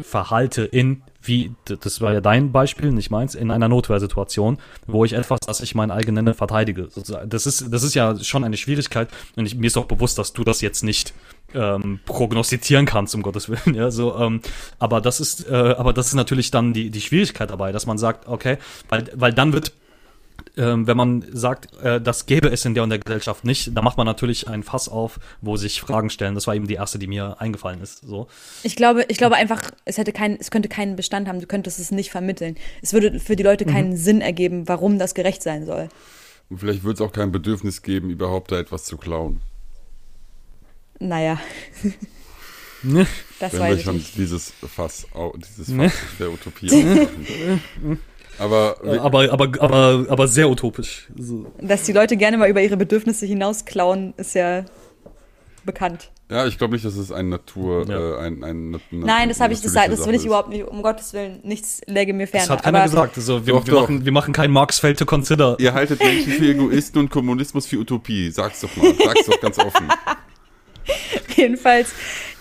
verhalte 0.00 0.64
in, 0.64 1.02
wie, 1.22 1.52
das 1.64 2.00
war 2.00 2.12
ja 2.12 2.20
dein 2.20 2.52
Beispiel, 2.52 2.90
nicht 2.90 3.10
meins, 3.10 3.34
in 3.34 3.50
einer 3.50 3.68
Notwehrsituation, 3.68 4.58
wo 4.86 5.04
ich 5.04 5.12
etwas, 5.12 5.38
das 5.46 5.60
ich 5.60 5.74
mein 5.74 5.90
eigen 5.90 6.14
nenne, 6.14 6.34
verteidige. 6.34 6.88
Das 7.26 7.46
ist, 7.46 7.72
das 7.72 7.82
ist 7.82 7.94
ja 7.94 8.16
schon 8.22 8.44
eine 8.44 8.56
Schwierigkeit 8.56 9.08
und 9.36 9.46
ich, 9.46 9.54
mir 9.54 9.68
ist 9.68 9.76
auch 9.76 9.86
bewusst, 9.86 10.18
dass 10.18 10.32
du 10.32 10.42
das 10.44 10.60
jetzt 10.60 10.82
nicht 10.82 11.14
ähm, 11.54 12.00
prognostizieren 12.04 12.86
kannst, 12.86 13.14
um 13.14 13.22
Gottes 13.22 13.48
Willen. 13.48 13.60
Ja, 13.74 13.90
so, 13.90 14.16
ähm, 14.16 14.40
aber 14.78 15.00
das 15.00 15.20
ist, 15.20 15.48
äh, 15.48 15.54
aber 15.54 15.92
das 15.92 16.08
ist 16.08 16.14
natürlich 16.14 16.50
dann 16.50 16.72
die, 16.72 16.90
die 16.90 17.00
Schwierigkeit 17.00 17.50
dabei, 17.50 17.72
dass 17.72 17.86
man 17.86 17.98
sagt, 17.98 18.28
okay, 18.28 18.58
weil, 18.88 19.10
weil 19.14 19.32
dann 19.32 19.52
wird 19.52 19.72
ähm, 20.56 20.86
wenn 20.86 20.96
man 20.96 21.24
sagt, 21.32 21.76
äh, 21.82 22.00
das 22.00 22.26
gäbe 22.26 22.48
es 22.48 22.64
in 22.64 22.74
der 22.74 22.82
und 22.82 22.90
der 22.90 22.98
Gesellschaft 22.98 23.44
nicht, 23.44 23.76
da 23.76 23.82
macht 23.82 23.96
man 23.96 24.06
natürlich 24.06 24.48
ein 24.48 24.62
Fass 24.62 24.88
auf, 24.88 25.18
wo 25.40 25.56
sich 25.56 25.80
Fragen 25.80 26.10
stellen. 26.10 26.34
Das 26.34 26.46
war 26.46 26.54
eben 26.54 26.68
die 26.68 26.74
erste, 26.74 26.98
die 26.98 27.06
mir 27.06 27.40
eingefallen 27.40 27.80
ist. 27.80 28.06
So. 28.06 28.28
Ich 28.62 28.76
glaube, 28.76 29.04
ich 29.08 29.18
glaube 29.18 29.36
einfach, 29.36 29.70
es 29.84 29.98
hätte 29.98 30.12
keinen, 30.12 30.36
es 30.38 30.50
könnte 30.50 30.68
keinen 30.68 30.96
Bestand 30.96 31.28
haben, 31.28 31.40
du 31.40 31.46
könntest 31.46 31.80
es 31.80 31.90
nicht 31.90 32.10
vermitteln. 32.10 32.56
Es 32.82 32.92
würde 32.92 33.18
für 33.18 33.36
die 33.36 33.42
Leute 33.42 33.64
keinen 33.64 33.96
Sinn 33.96 34.20
ergeben, 34.20 34.68
warum 34.68 34.98
das 34.98 35.14
gerecht 35.14 35.42
sein 35.42 35.66
soll. 35.66 35.88
Und 36.50 36.58
vielleicht 36.58 36.84
wird 36.84 36.96
es 36.96 37.00
auch 37.00 37.12
kein 37.12 37.32
Bedürfnis 37.32 37.82
geben, 37.82 38.10
überhaupt 38.10 38.52
da 38.52 38.58
etwas 38.58 38.84
zu 38.84 38.96
klauen. 38.96 39.40
Naja, 41.00 41.38
Ne? 42.82 43.06
das 43.40 43.52
Wenn 43.54 43.60
weiß 43.60 43.70
wir 43.70 43.76
ich 43.78 43.82
schon 43.84 43.96
nicht. 43.96 44.16
dieses 44.16 44.52
Fass, 44.74 45.06
dieses 45.48 45.68
Ne? 45.68 45.88
Fass 45.90 45.98
der 46.18 46.30
Utopie. 46.30 46.68
Aber 48.38 48.76
Äh, 48.84 48.98
Aber, 48.98 49.32
aber, 49.32 49.48
aber, 49.62 50.06
aber 50.08 50.28
sehr 50.28 50.50
utopisch. 50.50 51.08
So. 51.16 51.46
Dass 51.60 51.84
die 51.84 51.92
Leute 51.92 52.16
gerne 52.16 52.36
mal 52.36 52.48
über 52.50 52.60
ihre 52.60 52.76
Bedürfnisse 52.76 53.26
hinausklauen, 53.26 54.12
ist 54.16 54.34
ja 54.34 54.64
bekannt. 55.64 56.10
ja, 56.30 56.44
ich 56.46 56.58
glaube 56.58 56.74
nicht, 56.74 56.84
dass 56.84 56.96
es 56.96 57.12
ein 57.12 57.28
Natur, 57.28 57.86
Ja. 57.88 58.16
äh, 58.18 58.26
ein, 58.26 58.42
ein, 58.44 58.70
Nat- 58.72 58.80
Nein, 58.90 59.28
das 59.28 59.38
habe 59.40 59.52
ich, 59.54 59.60
das, 59.62 59.72
das 59.72 60.04
will 60.06 60.14
ich 60.16 60.26
überhaupt 60.26 60.48
nicht, 60.48 60.64
um 60.64 60.82
Gottes 60.82 61.12
Willen, 61.14 61.40
nichts 61.44 61.80
läge 61.86 62.12
mir 62.12 62.26
fern. 62.26 62.40
Das 62.40 62.50
hat 62.50 62.62
keiner 62.64 62.78
aber 62.80 62.86
gesagt. 62.88 63.16
Also, 63.16 63.46
wir, 63.46 63.54
Doch, 63.54 63.66
wir, 63.66 63.72
doch. 63.72 63.80
Machen, 63.82 64.04
wir 64.04 64.12
machen 64.12 64.34
kein 64.34 64.50
Marx 64.50 64.80
Fail 64.80 64.94
to 64.96 65.06
Consider. 65.06 65.56
Ihr 65.60 65.72
haltet 65.72 66.00
Menschen 66.00 66.32
für 66.32 66.44
Egoisten 66.46 66.98
und 66.98 67.10
Kommunismus 67.10 67.66
für 67.66 67.78
Utopie. 67.78 68.30
Sag's 68.30 68.60
doch 68.62 68.76
mal. 68.76 68.92
Sag's 68.94 69.26
doch 69.26 69.40
ganz 69.40 69.58
offen. 69.58 69.86
jedenfalls, 71.36 71.92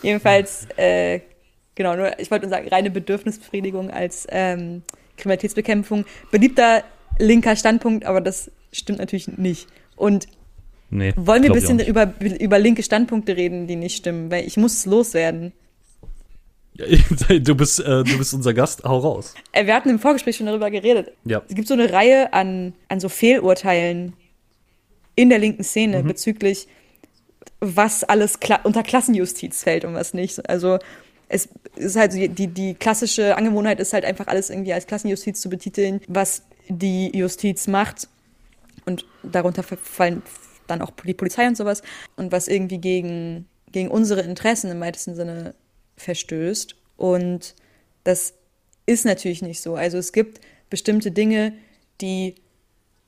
jedenfalls, 0.01 0.67
äh, 0.77 1.21
genau, 1.75 1.95
nur, 1.95 2.19
ich 2.19 2.31
wollte 2.31 2.45
nur 2.45 2.55
sagen, 2.55 2.67
reine 2.67 2.91
Bedürfnisbefriedigung 2.91 3.89
als 3.89 4.27
ähm, 4.29 4.83
Kriminalitätsbekämpfung. 5.17 6.05
Beliebter 6.31 6.83
linker 7.19 7.55
Standpunkt, 7.55 8.05
aber 8.05 8.21
das 8.21 8.51
stimmt 8.71 8.99
natürlich 8.99 9.27
nicht. 9.27 9.67
Und 9.95 10.27
Nee, 10.89 11.11
wollen 11.15 11.41
wir 11.41 11.49
ein 11.49 11.55
bisschen 11.55 11.79
über, 11.79 12.13
über 12.19 12.59
linke 12.59 12.83
Standpunkte 12.83 13.35
reden, 13.35 13.65
die 13.65 13.75
nicht 13.75 13.97
stimmen, 13.97 14.29
weil 14.29 14.45
ich 14.45 14.57
muss 14.57 14.85
loswerden. 14.85 15.53
Du 17.29 17.55
bist, 17.55 17.79
äh, 17.79 18.03
du 18.03 18.17
bist 18.17 18.33
unser 18.33 18.53
Gast, 18.53 18.83
hau 18.83 18.97
raus. 18.97 19.35
Äh, 19.51 19.67
wir 19.67 19.75
hatten 19.75 19.89
im 19.89 19.99
Vorgespräch 19.99 20.37
schon 20.37 20.47
darüber 20.47 20.71
geredet. 20.71 21.11
Ja. 21.23 21.43
Es 21.47 21.53
gibt 21.53 21.67
so 21.67 21.75
eine 21.75 21.91
Reihe 21.93 22.33
an, 22.33 22.73
an 22.89 22.99
so 22.99 23.09
Fehlurteilen 23.09 24.13
in 25.15 25.29
der 25.29 25.37
linken 25.37 25.63
Szene 25.63 26.03
bezüglich, 26.03 26.67
was 27.59 28.03
alles 28.03 28.39
kla 28.39 28.59
unter 28.63 28.83
Klassenjustiz 28.83 29.63
fällt 29.63 29.85
und 29.85 29.93
was 29.93 30.13
nicht. 30.13 30.49
Also 30.49 30.79
es 31.29 31.49
ist 31.75 31.95
halt 31.95 32.13
so, 32.13 32.27
die, 32.27 32.47
die 32.47 32.75
klassische 32.75 33.35
Angewohnheit 33.35 33.79
ist 33.79 33.93
halt 33.93 34.05
einfach 34.05 34.27
alles 34.27 34.49
irgendwie 34.49 34.73
als 34.73 34.87
Klassenjustiz 34.87 35.41
zu 35.41 35.49
betiteln, 35.49 36.01
was 36.07 36.43
die 36.69 37.15
Justiz 37.15 37.67
macht. 37.67 38.07
Und 38.85 39.05
darunter 39.23 39.63
fallen 39.63 40.21
dann 40.67 40.81
auch 40.81 40.91
die 41.05 41.13
Polizei 41.13 41.47
und 41.47 41.57
sowas. 41.57 41.81
Und 42.15 42.31
was 42.31 42.47
irgendwie 42.47 42.77
gegen, 42.77 43.47
gegen 43.71 43.89
unsere 43.89 44.21
Interessen 44.21 44.71
im 44.71 44.79
weitesten 44.79 45.15
Sinne 45.15 45.55
verstößt. 45.97 46.75
Und 46.97 47.55
das 48.03 48.33
ist 48.85 49.05
natürlich 49.05 49.41
nicht 49.41 49.61
so. 49.61 49.75
Also 49.75 49.97
es 49.97 50.11
gibt 50.11 50.41
bestimmte 50.69 51.11
Dinge, 51.11 51.53
die 52.01 52.35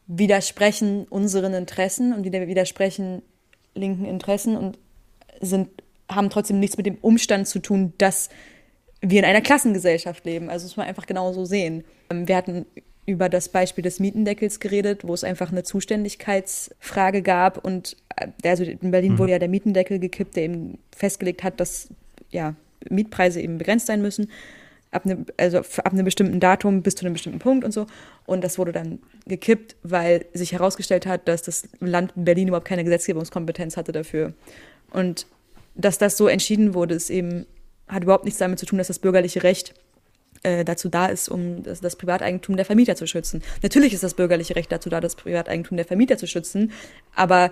widersprechen 0.08 1.06
unseren 1.10 1.54
Interessen 1.54 2.14
und 2.14 2.24
die 2.24 2.32
widersprechen 2.32 3.22
linken 3.76 4.06
Interessen 4.06 4.58
und 4.58 4.78
sind, 5.42 5.70
haben 6.10 6.30
trotzdem 6.30 6.60
nichts 6.60 6.78
mit 6.78 6.86
dem 6.86 6.98
Umstand 7.02 7.48
zu 7.48 7.60
tun, 7.60 7.94
dass 7.98 8.30
wir 9.02 9.20
in 9.20 9.26
einer 9.26 9.42
Klassengesellschaft 9.42 10.26
leben. 10.26 10.50
Also 10.50 10.66
das 10.66 10.72
muss 10.72 10.78
man 10.78 10.88
einfach 10.88 11.06
genauso 11.06 11.46
sehen. 11.46 11.84
Ähm, 12.10 12.28
Wir 12.28 12.38
hatten 12.38 12.66
über 13.06 13.30
das 13.30 13.50
Beispiel 13.50 13.84
des 13.84 14.00
Mietendeckels 14.00 14.60
geredet, 14.60 15.06
wo 15.06 15.14
es 15.14 15.24
einfach 15.24 15.52
eine 15.52 15.64
Zuständigkeitsfrage 15.64 17.22
gab 17.22 17.64
und 17.64 17.98
äh, 18.16 18.30
also 18.50 18.64
in 18.64 18.92
Berlin 18.92 19.20
wurde 19.20 19.34
ja 19.34 19.40
der 19.40 19.50
Mietendeckel 19.50 20.00
gekippt, 20.00 20.36
der 20.36 20.44
eben 20.44 20.80
festgelegt 20.96 21.44
hat, 21.44 21.60
dass 21.60 21.90
ja 22.32 22.56
Mietpreise 22.90 23.42
eben 23.42 23.58
begrenzt 23.58 23.88
sein 23.88 24.02
müssen, 24.02 24.30
ab 24.96 25.06
ne, 25.06 25.26
also 25.38 25.60
ab 25.60 25.93
einem 25.93 26.06
bestimmten 26.06 26.39
Datum 26.39 26.82
bis 26.82 26.96
zu 26.96 27.06
einem 27.06 27.14
bestimmten 27.14 27.39
Punkt 27.39 27.64
und 27.64 27.72
so. 27.72 27.86
Und 28.26 28.43
das 28.43 28.58
wurde 28.58 28.72
dann 28.72 29.00
gekippt, 29.28 29.76
weil 29.84 30.26
sich 30.34 30.54
herausgestellt 30.54 31.06
hat, 31.06 31.28
dass 31.28 31.43
das 31.43 31.68
Land 31.80 32.14
Berlin 32.16 32.48
überhaupt 32.48 32.68
keine 32.68 32.84
Gesetzgebungskompetenz 32.84 33.78
hatte 33.78 33.91
dafür. 33.91 34.34
Und 34.91 35.28
dass 35.76 35.98
das 35.98 36.18
so 36.18 36.28
entschieden 36.28 36.74
wurde, 36.74 36.96
ist 36.96 37.10
eben, 37.10 37.46
hat 37.88 38.04
überhaupt 38.04 38.26
nichts 38.26 38.39
damit 38.39 38.60
zu 38.60 38.66
tun, 38.66 38.78
dass 38.78 38.88
das 38.88 39.00
bürgerliche 39.00 39.43
Recht 39.43 39.74
äh, 40.43 40.64
dazu 40.64 40.89
da 40.89 41.08
ist, 41.08 41.28
um 41.30 41.64
das, 41.64 41.82
das 41.82 41.96
Privateigentum 41.96 42.56
der 42.56 42.66
Vermieter 42.66 42.96
zu 42.96 43.08
schützen. 43.08 43.41
Natürlich 43.62 43.93
ist 43.93 44.04
das 44.04 44.14
bürgerliche 44.14 44.56
Recht 44.56 44.72
dazu 44.72 44.89
da, 44.89 45.02
das 45.02 45.16
Privateigentum 45.16 45.78
der 45.78 45.86
Vermieter 45.86 46.18
zu 46.18 46.28
schützen, 46.28 46.72
aber 47.16 47.52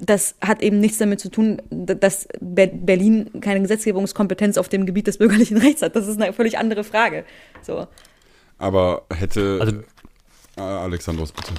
das 0.00 0.34
hat 0.40 0.62
eben 0.62 0.78
nichts 0.80 0.98
damit 0.98 1.20
zu 1.20 1.30
tun, 1.30 1.60
dass 1.70 2.28
Ber- 2.40 2.66
Berlin 2.68 3.30
keine 3.40 3.60
Gesetzgebungskompetenz 3.62 4.58
auf 4.58 4.68
dem 4.68 4.86
Gebiet 4.86 5.06
des 5.06 5.18
bürgerlichen 5.18 5.56
Rechts 5.58 5.82
hat. 5.82 5.96
Das 5.96 6.06
ist 6.06 6.20
eine 6.20 6.32
völlig 6.32 6.58
andere 6.58 6.84
Frage. 6.84 7.24
So. 7.62 7.86
Aber 8.58 9.02
hätte. 9.14 9.58
Also- 9.60 9.76
äh, 10.56 10.60
Alexandros, 10.60 11.32
bitte. 11.32 11.52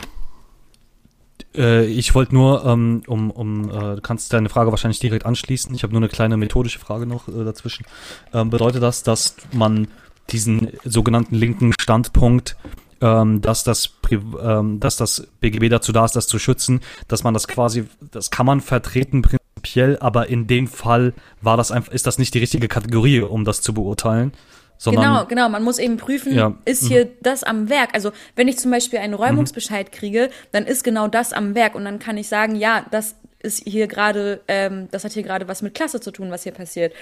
Äh, 1.55 1.85
ich 1.85 2.13
wollte 2.15 2.33
nur, 2.35 2.65
ähm, 2.65 3.01
um, 3.07 3.31
um, 3.31 3.69
äh, 3.69 3.95
du 3.95 4.01
kannst 4.01 4.31
deine 4.33 4.49
Frage 4.49 4.71
wahrscheinlich 4.71 4.99
direkt 4.99 5.25
anschließen. 5.25 5.73
Ich 5.73 5.83
habe 5.83 5.93
nur 5.93 6.01
eine 6.01 6.09
kleine 6.09 6.37
methodische 6.37 6.79
Frage 6.79 7.05
noch 7.05 7.25
dazwischen. 7.27 7.85
Ähm, 8.33 8.49
bedeutet 8.49 8.83
das, 8.83 9.03
dass 9.03 9.35
man 9.53 9.87
diesen 10.31 10.69
sogenannten 10.83 11.35
linken 11.35 11.73
Standpunkt, 11.79 12.55
ähm, 13.01 13.41
dass 13.41 13.63
das, 13.63 13.93
ähm, 14.11 14.79
dass 14.79 14.97
das 14.97 15.27
BGB 15.41 15.69
dazu 15.69 15.91
da 15.91 16.05
ist, 16.05 16.15
das 16.15 16.27
zu 16.27 16.39
schützen, 16.39 16.81
dass 17.07 17.23
man 17.23 17.33
das 17.33 17.47
quasi, 17.47 17.85
das 18.11 18.31
kann 18.31 18.45
man 18.45 18.61
vertreten 18.61 19.21
prinzipiell, 19.21 19.97
aber 19.99 20.27
in 20.27 20.47
dem 20.47 20.67
Fall 20.67 21.13
war 21.41 21.57
das 21.57 21.71
einfach, 21.71 21.91
ist 21.91 22.07
das 22.07 22.17
nicht 22.17 22.33
die 22.33 22.39
richtige 22.39 22.67
Kategorie, 22.67 23.21
um 23.21 23.45
das 23.45 23.61
zu 23.61 23.73
beurteilen, 23.73 24.33
sondern 24.77 25.03
Genau, 25.03 25.25
genau. 25.25 25.49
Man 25.49 25.63
muss 25.63 25.77
eben 25.77 25.97
prüfen, 25.97 26.33
Ja, 26.33 26.55
ist 26.65 26.83
mhm. 26.83 26.87
hier 26.87 27.09
das 27.21 27.43
am 27.43 27.69
Werk? 27.69 27.93
Also 27.93 28.11
wenn 28.35 28.47
ich 28.47 28.57
zum 28.57 28.71
Beispiel 28.71 28.99
einen 28.99 29.13
Räumungsbescheid 29.13 29.91
kriege, 29.91 30.29
dann 30.51 30.65
ist 30.65 30.83
genau 30.83 31.07
das 31.07 31.33
am 31.33 31.53
Werk 31.53 31.75
und 31.75 31.85
dann 31.85 31.99
kann 31.99 32.17
ich 32.17 32.27
sagen, 32.27 32.55
ja, 32.55 32.85
das 32.89 33.15
ist 33.41 33.63
hier 33.65 33.87
gerade, 33.87 34.41
ähm, 34.47 34.87
das 34.91 35.03
hat 35.03 35.13
hier 35.13 35.23
gerade 35.23 35.47
was 35.47 35.61
mit 35.61 35.73
Klasse 35.73 35.99
zu 35.99 36.11
tun, 36.11 36.31
was 36.31 36.43
hier 36.43 36.51
passiert. 36.51 36.93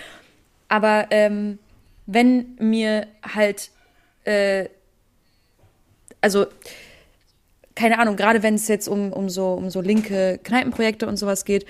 Aber 0.68 1.08
ähm, 1.12 1.60
wenn 2.06 2.56
mir 2.60 3.08
halt, 3.24 3.72
äh, 4.24 4.70
also 6.22 6.48
keine 7.78 8.00
Ahnung, 8.00 8.16
gerade 8.16 8.42
wenn 8.42 8.56
es 8.56 8.68
jetzt 8.68 8.88
um, 8.88 9.14
um, 9.14 9.30
so, 9.30 9.54
um 9.54 9.70
so 9.70 9.82
linke 9.82 10.40
Kneipenprojekte 10.44 11.08
und 11.08 11.18
sowas 11.18 11.46
geht, 11.46 11.66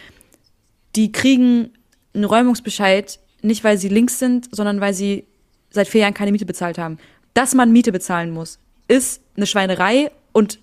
die 0.95 1.11
kriegen 1.11 1.73
einen 2.13 2.23
Räumungsbescheid, 2.23 3.19
nicht 3.41 3.63
weil 3.63 3.77
sie 3.77 3.89
links 3.89 4.17
sind, 4.17 4.47
sondern 4.55 4.79
weil 4.79 4.93
sie 4.93 5.25
seit 5.69 5.87
vier 5.87 6.01
Jahren 6.01 6.13
keine 6.13 6.31
Miete 6.31 6.45
bezahlt 6.45 6.77
haben. 6.77 6.97
Dass 7.33 7.53
man 7.53 7.71
Miete 7.71 7.91
bezahlen 7.91 8.31
muss, 8.31 8.57
ist 8.87 9.21
eine 9.35 9.45
Schweinerei 9.45 10.11
und 10.31 10.59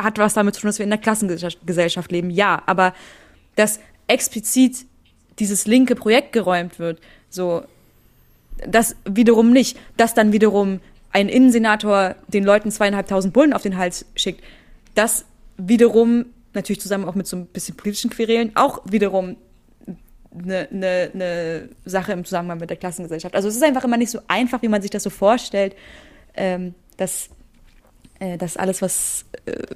hat 0.00 0.18
was 0.18 0.34
damit 0.34 0.54
zu 0.54 0.60
tun, 0.60 0.68
dass 0.68 0.78
wir 0.78 0.84
in 0.84 0.92
einer 0.92 1.00
Klassengesellschaft 1.00 2.12
leben. 2.12 2.30
Ja, 2.30 2.62
aber 2.66 2.92
dass 3.56 3.80
explizit 4.06 4.84
dieses 5.38 5.66
linke 5.66 5.94
Projekt 5.94 6.32
geräumt 6.32 6.78
wird, 6.78 7.00
so, 7.30 7.62
das 8.66 8.96
wiederum 9.04 9.52
nicht. 9.52 9.78
Dass 9.96 10.14
dann 10.14 10.32
wiederum 10.32 10.80
ein 11.12 11.28
Innensenator 11.28 12.16
den 12.28 12.44
Leuten 12.44 12.70
zweieinhalbtausend 12.70 13.32
Bullen 13.32 13.52
auf 13.52 13.62
den 13.62 13.76
Hals 13.76 14.06
schickt, 14.14 14.42
das 14.94 15.24
wiederum, 15.56 16.26
natürlich 16.54 16.80
zusammen 16.80 17.04
auch 17.04 17.14
mit 17.14 17.26
so 17.26 17.36
ein 17.36 17.46
bisschen 17.46 17.76
politischen 17.76 18.10
Querelen, 18.10 18.52
auch 18.54 18.82
wiederum 18.84 19.36
eine, 20.36 20.68
eine, 20.70 21.10
eine 21.14 21.68
Sache 21.84 22.12
im 22.12 22.24
Zusammenhang 22.24 22.58
mit 22.58 22.70
der 22.70 22.76
Klassengesellschaft. 22.76 23.34
Also 23.34 23.48
es 23.48 23.56
ist 23.56 23.62
einfach 23.62 23.84
immer 23.84 23.96
nicht 23.96 24.10
so 24.10 24.20
einfach, 24.28 24.62
wie 24.62 24.68
man 24.68 24.82
sich 24.82 24.90
das 24.90 25.02
so 25.02 25.10
vorstellt, 25.10 25.74
ähm, 26.34 26.74
dass, 26.96 27.30
äh, 28.18 28.36
dass 28.36 28.56
alles, 28.56 28.82
was 28.82 29.24
äh, 29.46 29.74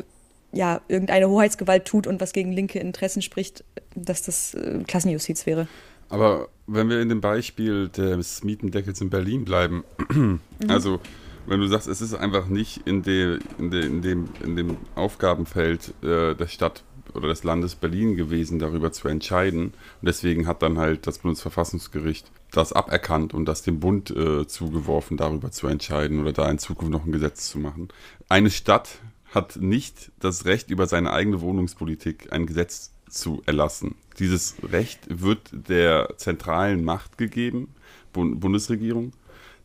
ja, 0.53 0.81
irgendeine 0.89 1.29
Hoheitsgewalt 1.29 1.87
tut 1.87 2.07
und 2.07 2.21
was 2.21 2.33
gegen 2.33 2.53
linke 2.53 2.79
Interessen 2.79 3.23
spricht, 3.23 3.65
dass 3.95 4.23
das 4.23 4.55
äh, 4.55 4.83
Klassenjustiz 4.87 5.47
wäre. 5.47 5.67
Aber 6.11 6.49
wenn 6.67 6.91
wir 6.91 7.01
in 7.01 7.09
dem 7.09 7.23
Beispiel 7.23 7.89
des 7.89 8.45
Mietendeckels 8.45 9.01
in 9.01 9.09
Berlin 9.09 9.45
bleiben, 9.45 9.83
mhm. 10.11 10.41
also 10.69 11.01
wenn 11.47 11.61
du 11.61 11.67
sagst, 11.67 11.89
es 11.89 12.01
ist 12.01 12.15
einfach 12.15 12.47
nicht 12.47 12.87
in, 12.87 13.03
de, 13.03 13.39
in, 13.59 13.71
de, 13.71 13.87
in, 13.87 14.03
dem, 14.03 14.29
in 14.43 14.57
dem 14.57 14.77
Aufgabenfeld 14.95 15.95
äh, 16.03 16.35
der 16.35 16.47
Stadt 16.47 16.85
oder 17.15 17.29
des 17.29 17.45
Landes 17.45 17.75
Berlin 17.75 18.17
gewesen, 18.17 18.59
darüber 18.59 18.93
zu 18.93 19.09
entscheiden. 19.09 19.67
Und 19.67 19.75
deswegen 20.03 20.47
hat 20.47 20.63
dann 20.63 20.79
halt 20.79 21.07
das 21.07 21.19
Bundesverfassungsgericht 21.19 22.31
das 22.53 22.73
aberkannt 22.73 23.35
und 23.35 23.47
das 23.47 23.63
dem 23.63 23.81
Bund 23.81 24.11
äh, 24.11 24.47
zugeworfen, 24.47 25.17
darüber 25.17 25.51
zu 25.51 25.67
entscheiden 25.67 26.21
oder 26.21 26.33
da 26.33 26.51
in 26.51 26.59
Zukunft 26.59 26.93
noch 26.93 27.05
ein 27.05 27.13
Gesetz 27.13 27.51
zu 27.51 27.59
machen. 27.59 27.89
Eine 28.29 28.51
Stadt 28.51 28.99
hat 29.31 29.57
nicht 29.57 30.13
das 30.21 30.45
Recht, 30.45 30.71
über 30.71 30.87
seine 30.87 31.13
eigene 31.13 31.41
Wohnungspolitik 31.41 32.33
ein 32.33 32.47
Gesetz 32.47 32.93
zu 33.09 33.43
erlassen. 33.47 33.95
Dieses 34.19 34.57
Recht 34.63 35.01
wird 35.09 35.51
der 35.53 36.15
zentralen 36.17 36.85
Macht 36.85 37.19
gegeben, 37.19 37.75
Bund 38.13 38.41
Bundesregierung. 38.41 39.13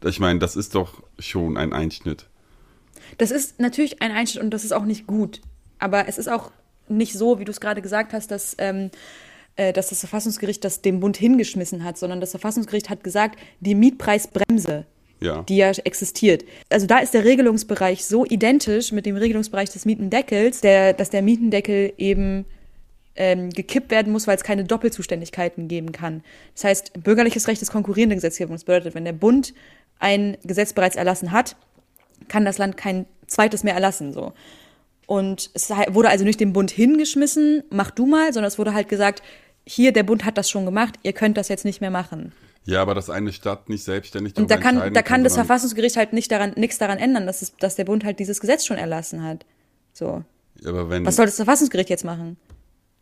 Ich 0.03 0.19
meine, 0.19 0.39
das 0.39 0.55
ist 0.55 0.75
doch 0.75 1.03
schon 1.19 1.57
ein 1.57 1.73
Einschnitt. 1.73 2.27
Das 3.17 3.31
ist 3.31 3.59
natürlich 3.59 4.01
ein 4.01 4.11
Einschnitt 4.11 4.43
und 4.43 4.51
das 4.51 4.63
ist 4.63 4.71
auch 4.71 4.85
nicht 4.85 5.07
gut. 5.07 5.41
Aber 5.79 6.07
es 6.07 6.17
ist 6.17 6.27
auch 6.27 6.51
nicht 6.89 7.13
so, 7.13 7.39
wie 7.39 7.45
du 7.45 7.51
es 7.51 7.59
gerade 7.59 7.81
gesagt 7.81 8.13
hast, 8.13 8.31
dass, 8.31 8.55
ähm, 8.59 8.91
äh, 9.55 9.73
dass 9.73 9.89
das 9.89 9.99
Verfassungsgericht 9.99 10.63
das 10.63 10.81
dem 10.81 10.99
Bund 10.99 11.17
hingeschmissen 11.17 11.83
hat, 11.83 11.97
sondern 11.97 12.21
das 12.21 12.31
Verfassungsgericht 12.31 12.89
hat 12.89 13.03
gesagt, 13.03 13.39
die 13.59 13.75
Mietpreisbremse, 13.75 14.85
ja. 15.19 15.43
die 15.43 15.57
ja 15.57 15.71
existiert. 15.71 16.45
Also 16.69 16.87
da 16.87 16.99
ist 16.99 17.13
der 17.13 17.25
Regelungsbereich 17.25 18.05
so 18.05 18.25
identisch 18.25 18.91
mit 18.91 19.05
dem 19.05 19.15
Regelungsbereich 19.15 19.69
des 19.69 19.85
Mietendeckels, 19.85 20.61
der, 20.61 20.93
dass 20.93 21.09
der 21.09 21.21
Mietendeckel 21.21 21.93
eben 21.97 22.45
ähm, 23.15 23.49
gekippt 23.49 23.91
werden 23.91 24.13
muss, 24.13 24.27
weil 24.27 24.35
es 24.35 24.43
keine 24.43 24.63
Doppelzuständigkeiten 24.63 25.67
geben 25.67 25.91
kann. 25.91 26.23
Das 26.53 26.63
heißt, 26.63 27.03
bürgerliches 27.03 27.47
Recht 27.47 27.61
ist 27.61 27.71
konkurrierende 27.71 28.15
Gesetzgebung. 28.15 28.55
Das 28.55 28.63
bedeutet, 28.63 28.95
wenn 28.95 29.05
der 29.05 29.13
Bund 29.13 29.53
ein 29.99 30.37
Gesetz 30.43 30.73
bereits 30.73 30.95
erlassen 30.95 31.31
hat, 31.31 31.55
kann 32.27 32.45
das 32.45 32.57
Land 32.57 32.77
kein 32.77 33.05
zweites 33.27 33.63
mehr 33.63 33.73
erlassen. 33.73 34.13
So. 34.13 34.33
Und 35.05 35.49
es 35.53 35.69
wurde 35.69 36.09
also 36.09 36.25
nicht 36.25 36.39
dem 36.39 36.53
Bund 36.53 36.71
hingeschmissen, 36.71 37.63
mach 37.69 37.91
du 37.91 38.05
mal, 38.05 38.33
sondern 38.33 38.47
es 38.47 38.59
wurde 38.59 38.73
halt 38.73 38.89
gesagt, 38.89 39.23
hier, 39.65 39.91
der 39.91 40.03
Bund 40.03 40.25
hat 40.25 40.37
das 40.37 40.49
schon 40.49 40.65
gemacht, 40.65 40.95
ihr 41.03 41.13
könnt 41.13 41.37
das 41.37 41.49
jetzt 41.49 41.65
nicht 41.65 41.81
mehr 41.81 41.91
machen. 41.91 42.31
Ja, 42.65 42.81
aber 42.81 42.93
dass 42.93 43.09
eine 43.09 43.31
Stadt 43.31 43.69
nicht 43.69 43.83
selbstständig 43.83 44.35
Und 44.35 44.51
da 44.51 44.57
kann, 44.57 44.93
da 44.93 45.01
kann, 45.01 45.23
das 45.23 45.35
Verfassungsgericht 45.35 45.95
halt 45.95 46.11
nicht 46.11 46.29
daran, 46.31 46.51
nichts 46.57 46.77
daran 46.77 46.97
ändern, 46.97 47.25
dass, 47.25 47.41
es, 47.41 47.55
dass 47.55 47.75
der 47.75 47.85
Bund 47.85 48.03
halt 48.03 48.19
dieses 48.19 48.41
Gesetz 48.41 48.65
schon 48.65 48.77
erlassen 48.77 49.23
hat. 49.23 49.45
So. 49.93 50.23
Aber 50.65 50.89
wenn, 50.89 51.05
Was 51.05 51.15
soll 51.15 51.25
das 51.25 51.37
Verfassungsgericht 51.37 51.89
jetzt 51.89 52.03
machen? 52.03 52.35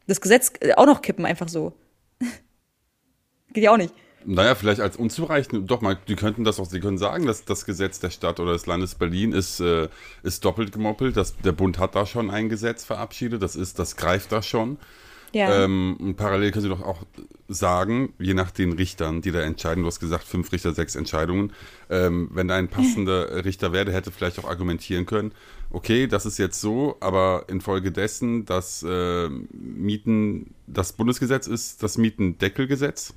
Das 0.05 0.21
Gesetz 0.21 0.53
äh, 0.59 0.73
auch 0.75 0.85
noch 0.85 1.01
kippen, 1.01 1.25
einfach 1.25 1.49
so. 1.49 1.73
Geht 3.53 3.63
ja 3.63 3.71
auch 3.71 3.77
nicht. 3.77 3.93
Naja, 4.27 4.55
vielleicht 4.55 4.81
als 4.81 4.97
unzureichend, 4.97 5.69
doch 5.69 5.81
mal, 5.81 5.97
die 6.07 6.15
könnten 6.15 6.43
das 6.43 6.59
auch, 6.59 6.65
sie 6.65 6.79
können 6.79 6.97
sagen, 6.97 7.27
dass 7.27 7.45
das 7.45 7.65
Gesetz 7.65 7.99
der 7.99 8.09
Stadt 8.09 8.39
oder 8.39 8.53
des 8.53 8.65
Landes 8.65 8.95
Berlin 8.95 9.33
ist, 9.33 9.59
äh, 9.59 9.87
ist 10.23 10.43
doppelt 10.43 10.71
gemoppelt. 10.71 11.15
Das, 11.15 11.37
der 11.37 11.51
Bund 11.51 11.77
hat 11.77 11.95
da 11.95 12.05
schon 12.05 12.31
ein 12.31 12.49
Gesetz 12.49 12.83
verabschiedet, 12.83 13.41
das 13.41 13.55
ist, 13.55 13.77
das 13.77 13.95
greift 13.95 14.31
da 14.31 14.41
schon. 14.41 14.77
Ja. 15.31 15.65
Ähm, 15.65 16.15
parallel 16.17 16.51
können 16.51 16.63
sie 16.63 16.69
doch 16.69 16.81
auch 16.81 17.03
sagen, 17.49 18.13
je 18.19 18.33
nach 18.33 18.51
den 18.51 18.71
Richtern, 18.71 19.21
die 19.21 19.31
da 19.31 19.41
entscheiden, 19.41 19.83
du 19.83 19.87
hast 19.87 19.99
gesagt, 19.99 20.23
fünf 20.23 20.51
Richter, 20.51 20.73
sechs 20.73 20.95
Entscheidungen, 20.95 21.51
ähm, 21.89 22.29
wenn 22.33 22.47
da 22.47 22.55
ein 22.55 22.69
passender 22.69 23.43
Richter 23.43 23.73
wäre, 23.73 23.91
hätte 23.91 24.11
vielleicht 24.11 24.39
auch 24.39 24.49
argumentieren 24.49 25.05
können, 25.05 25.33
okay, 25.71 26.07
das 26.07 26.25
ist 26.25 26.37
jetzt 26.37 26.61
so, 26.61 26.95
aber 27.01 27.45
infolgedessen, 27.49 28.45
dass 28.45 28.81
äh, 28.83 29.29
Mieten, 29.51 30.53
das 30.67 30.93
Bundesgesetz 30.93 31.47
ist 31.47 31.83
das 31.83 31.97
Mietendeckelgesetz 31.97 33.13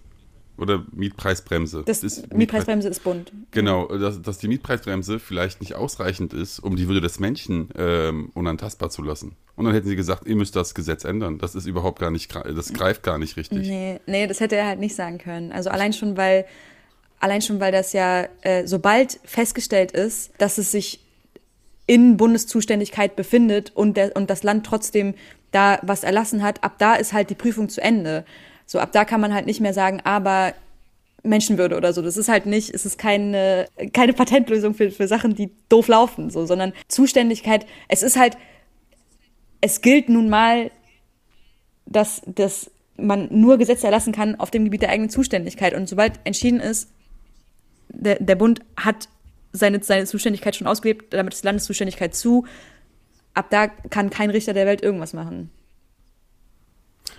oder 0.58 0.84
Mietpreisbremse. 0.92 1.84
Das 1.86 2.02
ist 2.02 2.34
Mietpreisbremse 2.34 2.88
ist 2.88 3.04
bunt. 3.04 3.32
Genau, 3.50 3.86
dass, 3.86 4.20
dass, 4.20 4.38
die 4.38 4.48
Mietpreisbremse 4.48 5.18
vielleicht 5.18 5.60
nicht 5.60 5.74
ausreichend 5.74 6.34
ist, 6.34 6.58
um 6.58 6.76
die 6.76 6.88
Würde 6.88 7.00
des 7.00 7.20
Menschen 7.20 7.68
ähm, 7.76 8.30
unantastbar 8.34 8.90
zu 8.90 9.02
lassen. 9.02 9.36
Und 9.56 9.64
dann 9.64 9.74
hätten 9.74 9.88
sie 9.88 9.96
gesagt, 9.96 10.26
ihr 10.26 10.36
müsst 10.36 10.56
das 10.56 10.74
Gesetz 10.74 11.04
ändern. 11.04 11.38
Das 11.38 11.54
ist 11.54 11.66
überhaupt 11.66 11.98
gar 11.98 12.10
nicht, 12.10 12.34
das 12.34 12.72
greift 12.72 13.02
gar 13.02 13.18
nicht 13.18 13.36
richtig. 13.36 13.66
Nee, 13.66 14.00
nee, 14.06 14.26
das 14.26 14.40
hätte 14.40 14.56
er 14.56 14.66
halt 14.66 14.80
nicht 14.80 14.94
sagen 14.94 15.18
können. 15.18 15.52
Also 15.52 15.70
allein 15.70 15.92
schon, 15.92 16.16
weil, 16.16 16.44
allein 17.20 17.42
schon, 17.42 17.60
weil 17.60 17.72
das 17.72 17.92
ja, 17.92 18.28
äh, 18.42 18.66
sobald 18.66 19.20
festgestellt 19.24 19.92
ist, 19.92 20.32
dass 20.38 20.58
es 20.58 20.72
sich 20.72 21.00
in 21.86 22.16
Bundeszuständigkeit 22.16 23.16
befindet 23.16 23.72
und, 23.74 23.96
der, 23.96 24.14
und 24.14 24.28
das 24.28 24.42
Land 24.42 24.66
trotzdem 24.66 25.14
da 25.50 25.78
was 25.82 26.04
erlassen 26.04 26.42
hat, 26.42 26.62
ab 26.62 26.74
da 26.78 26.94
ist 26.94 27.12
halt 27.12 27.30
die 27.30 27.34
Prüfung 27.34 27.68
zu 27.68 27.80
Ende. 27.80 28.24
So, 28.68 28.78
ab 28.80 28.92
da 28.92 29.06
kann 29.06 29.22
man 29.22 29.32
halt 29.32 29.46
nicht 29.46 29.60
mehr 29.60 29.72
sagen, 29.72 30.02
aber 30.04 30.52
Menschenwürde 31.22 31.74
oder 31.74 31.94
so. 31.94 32.02
Das 32.02 32.18
ist 32.18 32.28
halt 32.28 32.44
nicht, 32.44 32.74
es 32.74 32.84
ist 32.84 32.98
keine, 32.98 33.66
keine 33.94 34.12
Patentlösung 34.12 34.74
für, 34.74 34.90
für 34.90 35.08
Sachen, 35.08 35.34
die 35.34 35.50
doof 35.70 35.88
laufen, 35.88 36.28
so, 36.28 36.44
sondern 36.44 36.74
Zuständigkeit. 36.86 37.64
Es 37.88 38.02
ist 38.02 38.18
halt, 38.18 38.36
es 39.62 39.80
gilt 39.80 40.10
nun 40.10 40.28
mal, 40.28 40.70
dass, 41.86 42.20
dass 42.26 42.70
man 42.98 43.28
nur 43.30 43.56
Gesetze 43.56 43.86
erlassen 43.86 44.12
kann 44.12 44.38
auf 44.38 44.50
dem 44.50 44.64
Gebiet 44.64 44.82
der 44.82 44.90
eigenen 44.90 45.08
Zuständigkeit. 45.08 45.72
Und 45.72 45.88
sobald 45.88 46.20
entschieden 46.24 46.60
ist, 46.60 46.90
der, 47.88 48.16
der 48.16 48.34
Bund 48.34 48.60
hat 48.76 49.08
seine, 49.52 49.82
seine 49.82 50.04
Zuständigkeit 50.04 50.56
schon 50.56 50.66
ausgelebt, 50.66 51.14
damit 51.14 51.32
ist 51.32 51.42
Landeszuständigkeit 51.42 52.14
zu, 52.14 52.44
ab 53.32 53.46
da 53.48 53.68
kann 53.68 54.10
kein 54.10 54.28
Richter 54.28 54.52
der 54.52 54.66
Welt 54.66 54.82
irgendwas 54.82 55.14
machen. 55.14 55.50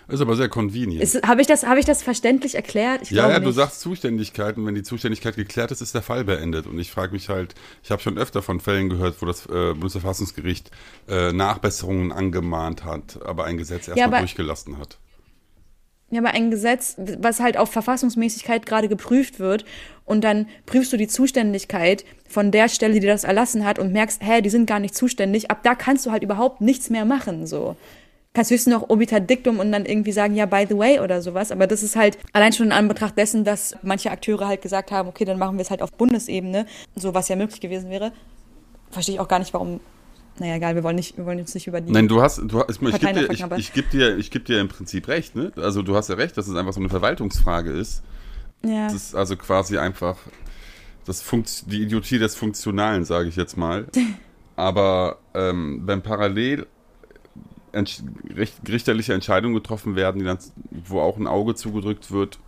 Ist 0.10 0.22
aber 0.22 0.36
sehr 0.36 0.50
convenient. 0.50 1.04
Habe 1.26 1.42
ich, 1.42 1.48
das, 1.48 1.64
hab 1.64 1.78
ich 1.78 1.86
das 1.86 2.02
verständlich 2.02 2.56
erklärt? 2.56 3.04
Ich 3.04 3.12
ja, 3.12 3.30
ja, 3.30 3.36
nicht. 3.36 3.48
du 3.48 3.52
sagst 3.52 3.80
Zuständigkeit 3.82 4.58
und 4.58 4.66
wenn 4.66 4.76
die 4.76 4.84
Zuständigkeit 4.84 5.36
geklärt 5.36 5.72
ist, 5.72 5.82
ist 5.82 5.94
der 5.94 6.02
Fall 6.02 6.24
beendet. 6.24 6.66
Und 6.66 6.80
ich 6.80 6.90
frage 6.90 7.14
mich 7.14 7.30
halt, 7.30 7.54
ich 7.84 7.92
habe 7.92 8.02
schon 8.02 8.18
öfter 8.18 8.42
von 8.42 8.60
Fällen 8.60 8.90
gehört, 8.90 9.22
wo 9.22 9.26
das 9.26 9.46
äh, 9.46 9.74
Bundesverfassungsgericht 9.74 10.72
äh, 11.08 11.32
Nachbesserungen 11.32 12.12
angemahnt 12.12 12.86
hat, 12.86 13.20
aber 13.24 13.46
ein 13.46 13.58
Gesetz 13.58 13.88
erstmal 13.88 14.12
ja, 14.12 14.20
durchgelassen 14.20 14.78
hat. 14.78 14.98
Ja, 16.12 16.22
aber 16.22 16.32
ein 16.32 16.50
Gesetz, 16.50 16.96
was 17.20 17.40
halt 17.40 17.58
auf 17.58 17.72
Verfassungsmäßigkeit 17.72 18.66
gerade 18.66 18.88
geprüft 18.88 19.40
wird 19.40 19.64
und 20.06 20.24
dann 20.24 20.48
prüfst 20.66 20.92
du 20.92 20.98
die 20.98 21.08
Zuständigkeit 21.08 22.04
von 22.28 22.52
der 22.52 22.68
Stelle, 22.68 23.00
die 23.00 23.06
das 23.06 23.26
erlassen 23.26 23.64
hat 23.64 23.78
und 23.78 23.94
merkst, 23.94 24.24
hä, 24.24 24.42
die 24.42 24.50
sind 24.50 24.66
gar 24.66 24.80
nicht 24.80 24.96
zuständig, 24.96 25.52
ab 25.52 25.62
da 25.62 25.76
kannst 25.76 26.08
du 26.08 26.12
halt 26.12 26.24
überhaupt 26.24 26.62
nichts 26.62 26.90
mehr 26.90 27.06
machen, 27.06 27.46
so 27.46 27.76
kannst 28.40 28.52
höchstens 28.52 28.74
noch 28.74 28.90
obiter 28.90 29.20
dictum 29.20 29.60
und 29.60 29.70
dann 29.74 29.86
irgendwie 29.86 30.14
sagen, 30.14 30.34
ja, 30.34 30.46
by 30.46 30.66
the 30.70 30.78
way 30.78 31.02
oder 31.02 31.22
sowas. 31.22 31.52
Aber 31.52 31.68
das 31.68 31.84
ist 31.84 31.98
halt 31.98 32.18
allein 32.32 32.54
schon 32.54 32.68
in 32.68 32.72
Anbetracht 32.72 33.18
dessen, 33.18 33.44
dass 33.44 33.76
manche 33.82 34.12
Akteure 34.12 34.48
halt 34.48 34.62
gesagt 34.62 34.92
haben, 34.92 35.10
okay, 35.10 35.26
dann 35.26 35.38
machen 35.38 35.58
wir 35.58 35.62
es 35.62 35.70
halt 35.70 35.82
auf 35.82 35.92
Bundesebene, 35.92 36.66
so 36.96 37.14
was 37.14 37.28
ja 37.28 37.36
möglich 37.36 37.60
gewesen 37.60 37.90
wäre. 37.90 38.14
Verstehe 38.92 39.16
ich 39.16 39.20
auch 39.20 39.28
gar 39.28 39.40
nicht, 39.40 39.54
warum. 39.54 39.82
Naja, 40.40 40.56
egal, 40.56 40.76
wir 40.76 40.86
wollen 40.86 40.96
nicht, 40.96 41.18
wir 41.18 41.26
wollen 41.26 41.38
jetzt 41.38 41.54
nicht 41.54 41.68
über 41.68 41.82
die. 41.82 41.92
Nein, 41.92 42.08
du 42.08 42.22
hast, 42.22 42.38
du 42.38 42.64
ich, 42.70 42.82
ich 42.82 43.00
gebe 43.02 43.14
dir, 43.14 43.30
ich, 43.30 43.58
ich 43.58 43.74
geb 43.74 43.90
dir, 43.90 44.18
ich 44.18 44.32
geb 44.32 44.46
dir 44.46 44.62
im 44.62 44.70
Prinzip 44.70 45.10
recht, 45.10 45.36
ne? 45.36 45.52
Also 45.58 45.82
du 45.82 45.98
hast 45.98 46.08
ja 46.08 46.16
recht, 46.16 46.38
dass 46.38 46.48
es 46.48 46.56
einfach 46.56 46.72
so 46.72 46.80
eine 46.80 46.88
Verwaltungsfrage 46.88 47.72
ist. 47.72 48.04
Ja. 48.64 48.86
Das 48.86 48.94
ist 48.94 49.16
also 49.16 49.36
quasi 49.36 49.78
einfach 49.78 50.16
das 51.06 51.20
Funkt, 51.20 51.70
die 51.70 51.82
Idiotie 51.82 52.20
des 52.20 52.36
Funktionalen, 52.36 53.04
sage 53.04 53.28
ich 53.28 53.36
jetzt 53.36 53.58
mal. 53.58 53.88
Aber 54.56 55.18
ähm, 55.34 55.82
wenn 55.84 56.02
parallel 56.02 56.68
richterliche 58.68 59.14
Entscheidungen 59.14 59.56
getroffen 59.56 59.96
werden, 59.96 60.24
dann, 60.24 60.38
wo 60.72 61.00
auch 61.00 61.18
ein 61.18 61.28
Auge 61.28 61.56
zugedrückt 61.56 62.12
wird 62.12 62.40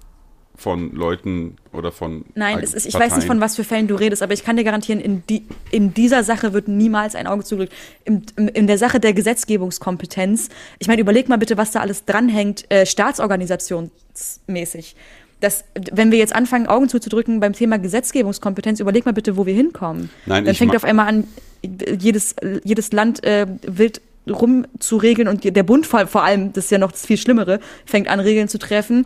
von 0.56 0.94
Leuten 0.94 1.56
oder 1.74 1.92
von. 1.92 2.24
Nein, 2.36 2.60
ist, 2.60 2.86
ich 2.86 2.94
weiß 2.94 3.16
nicht, 3.16 3.26
von 3.26 3.42
was 3.42 3.56
für 3.56 3.64
Fällen 3.64 3.88
du 3.88 3.96
redest, 3.96 4.22
aber 4.22 4.34
ich 4.34 4.44
kann 4.44 4.58
dir 4.58 4.64
garantieren, 4.64 5.02
in, 5.02 5.24
die, 5.28 5.48
in 5.72 5.92
dieser 5.94 6.24
Sache 6.24 6.54
wird 6.54 6.68
niemals 6.68 7.16
ein 7.16 7.26
Auge 7.28 7.44
zugedrückt. 7.44 7.74
In, 8.06 8.26
in, 8.36 8.68
der 8.68 8.78
Sache 8.78 9.00
der 9.00 9.14
Gesetzgebungskompetenz, 9.14 10.50
ich 10.80 10.88
meine, 10.88 11.02
überleg 11.02 11.30
mal 11.30 11.38
bitte, 11.38 11.58
was 11.58 11.72
da 11.72 11.80
alles 11.80 12.06
dranhängt, 12.06 12.70
äh, 12.70 12.86
staatsorganisationsmäßig. 12.86 14.96
Das, 15.40 15.64
wenn 15.92 16.12
wir 16.12 16.20
jetzt 16.20 16.36
anfangen, 16.36 16.68
Augen 16.68 16.88
zuzudrücken 16.88 17.40
beim 17.40 17.54
Thema 17.54 17.80
Gesetzgebungskompetenz, 17.80 18.80
überleg 18.80 19.06
mal 19.06 19.14
bitte, 19.14 19.38
wo 19.38 19.48
wir 19.48 19.56
hinkommen. 19.56 20.12
Nein, 20.28 20.46
Dann 20.46 20.54
fängt 20.54 20.76
auf 20.76 20.84
einmal 20.84 21.08
an, 21.08 21.24
jedes, 21.64 22.36
jedes 22.64 22.92
Land 22.92 23.24
äh, 23.24 23.48
wild 23.64 24.02
rumzuregeln 24.34 25.28
und 25.28 25.44
der 25.44 25.64
Bund 25.64 25.86
vor, 25.86 26.24
allem, 26.24 26.54
das 26.54 26.66
ist 26.66 26.72
ja 26.72 26.78
noch 26.78 26.92
das 26.92 27.06
viel 27.06 27.18
Schlimmere, 27.18 27.60
fängt 27.86 28.08
an, 28.08 28.20
Regeln 28.20 28.48
zu 28.48 28.58
treffen. 28.60 29.06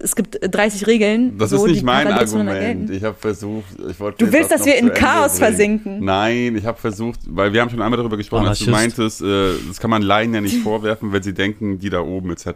Es 0.00 0.14
gibt 0.14 0.38
30 0.40 0.86
Regeln. 0.86 1.38
Das 1.38 1.50
so, 1.50 1.66
ist 1.66 1.72
nicht 1.72 1.82
mein 1.82 2.06
Argument. 2.06 2.88
Ich 2.88 3.02
habe 3.02 3.16
versucht, 3.18 3.64
ich 3.90 3.98
wollte 3.98 4.24
Du 4.24 4.32
willst, 4.32 4.52
das 4.52 4.58
dass 4.60 4.66
wir 4.66 4.76
in 4.78 4.92
Chaos 4.94 5.32
bringen. 5.40 5.48
versinken. 5.48 6.04
Nein, 6.04 6.54
ich 6.54 6.64
habe 6.64 6.78
versucht, 6.78 7.18
weil 7.26 7.52
wir 7.52 7.60
haben 7.60 7.68
schon 7.68 7.82
einmal 7.82 7.96
darüber 7.96 8.16
gesprochen, 8.16 8.46
als 8.46 8.60
du 8.60 8.66
Anarchist. 8.72 9.20
meintest, 9.20 9.22
äh, 9.22 9.54
das 9.66 9.80
kann 9.80 9.90
man 9.90 10.02
Laien 10.02 10.32
ja 10.34 10.40
nicht 10.40 10.58
vorwerfen, 10.62 11.12
wenn 11.12 11.24
sie 11.24 11.34
denken, 11.34 11.80
die 11.80 11.90
da 11.90 12.00
oben 12.00 12.30
etc. 12.30 12.46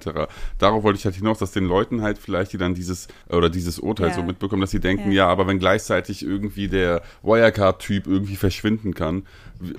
Darauf 0.61 0.85
wollte 0.85 1.01
ich 1.01 1.05
halt 1.05 1.17
hinaus, 1.17 1.39
dass 1.41 1.51
den 1.51 1.65
Leuten 1.65 2.01
halt 2.01 2.19
vielleicht, 2.19 2.53
die 2.53 2.59
dann 2.59 2.75
dieses 2.75 3.09
oder 3.29 3.51
dieses 3.51 3.81
Urteil 3.81 4.11
Ja. 4.11 4.15
so 4.15 4.23
mitbekommen, 4.23 4.61
dass 4.61 4.71
sie 4.71 4.79
denken, 4.79 5.11
Ja. 5.11 5.25
ja, 5.25 5.29
aber 5.29 5.49
wenn 5.49 5.59
gleichzeitig 5.59 6.25
irgendwie 6.25 6.69
der 6.69 7.03
Wirecard-Typ 7.25 8.07
irgendwie 8.07 8.37
verschwinden 8.37 8.95
kann. 8.95 9.25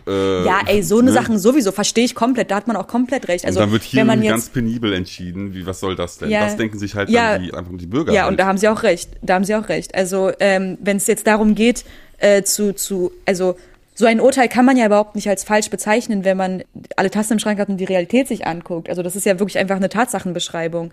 Äh, 0.07 0.45
Ja, 0.45 0.61
ey, 0.65 0.83
so 0.83 0.97
eine 0.99 1.07
ne? 1.07 1.13
Sachen 1.13 1.37
sowieso 1.37 1.71
verstehe 1.71 2.05
ich 2.05 2.15
komplett. 2.15 2.51
Da 2.51 2.55
hat 2.55 2.67
man 2.67 2.75
auch 2.75 2.87
komplett 2.87 3.27
recht. 3.27 3.45
Also 3.45 3.59
und 3.59 3.65
dann 3.65 3.71
wird 3.71 3.83
hier 3.83 4.01
wenn 4.01 4.07
man 4.07 4.21
jetzt 4.21 4.31
ganz 4.31 4.49
penibel 4.49 4.93
entschieden, 4.93 5.53
wie 5.53 5.65
was 5.65 5.79
soll 5.79 5.95
das 5.95 6.17
denn? 6.17 6.29
Ja. 6.29 6.45
das 6.45 6.57
denken 6.57 6.79
sich 6.79 6.95
halt 6.95 7.09
Ja. 7.09 7.33
dann 7.33 7.43
die, 7.43 7.53
einfach 7.53 7.71
die 7.75 7.85
Bürger. 7.87 8.13
Ja, 8.13 8.23
halt. 8.23 8.31
und 8.31 8.39
da 8.39 8.45
haben 8.45 8.57
sie 8.57 8.67
auch 8.67 8.83
recht. 8.83 9.09
Da 9.21 9.35
haben 9.35 9.43
sie 9.43 9.55
auch 9.55 9.69
recht. 9.69 9.95
Also, 9.95 10.31
ähm, 10.39 10.77
wenn 10.81 10.97
es 10.97 11.07
jetzt 11.07 11.27
darum 11.27 11.55
geht, 11.55 11.85
äh, 12.19 12.43
zu, 12.43 12.73
zu, 12.73 13.11
also 13.25 13.55
so 13.93 14.05
ein 14.05 14.19
Urteil 14.19 14.47
kann 14.47 14.63
man 14.65 14.77
ja 14.77 14.85
überhaupt 14.85 15.15
nicht 15.15 15.27
als 15.27 15.43
falsch 15.43 15.69
bezeichnen, 15.69 16.23
wenn 16.23 16.37
man 16.37 16.63
alle 16.95 17.09
Tasten 17.09 17.33
im 17.33 17.39
Schrank 17.39 17.59
hat 17.59 17.69
und 17.69 17.77
die 17.77 17.85
Realität 17.85 18.27
sich 18.27 18.45
anguckt. 18.45 18.89
Also 18.89 19.01
das 19.01 19.15
ist 19.15 19.25
ja 19.25 19.39
wirklich 19.39 19.57
einfach 19.57 19.75
eine 19.75 19.89
Tatsachenbeschreibung. 19.89 20.91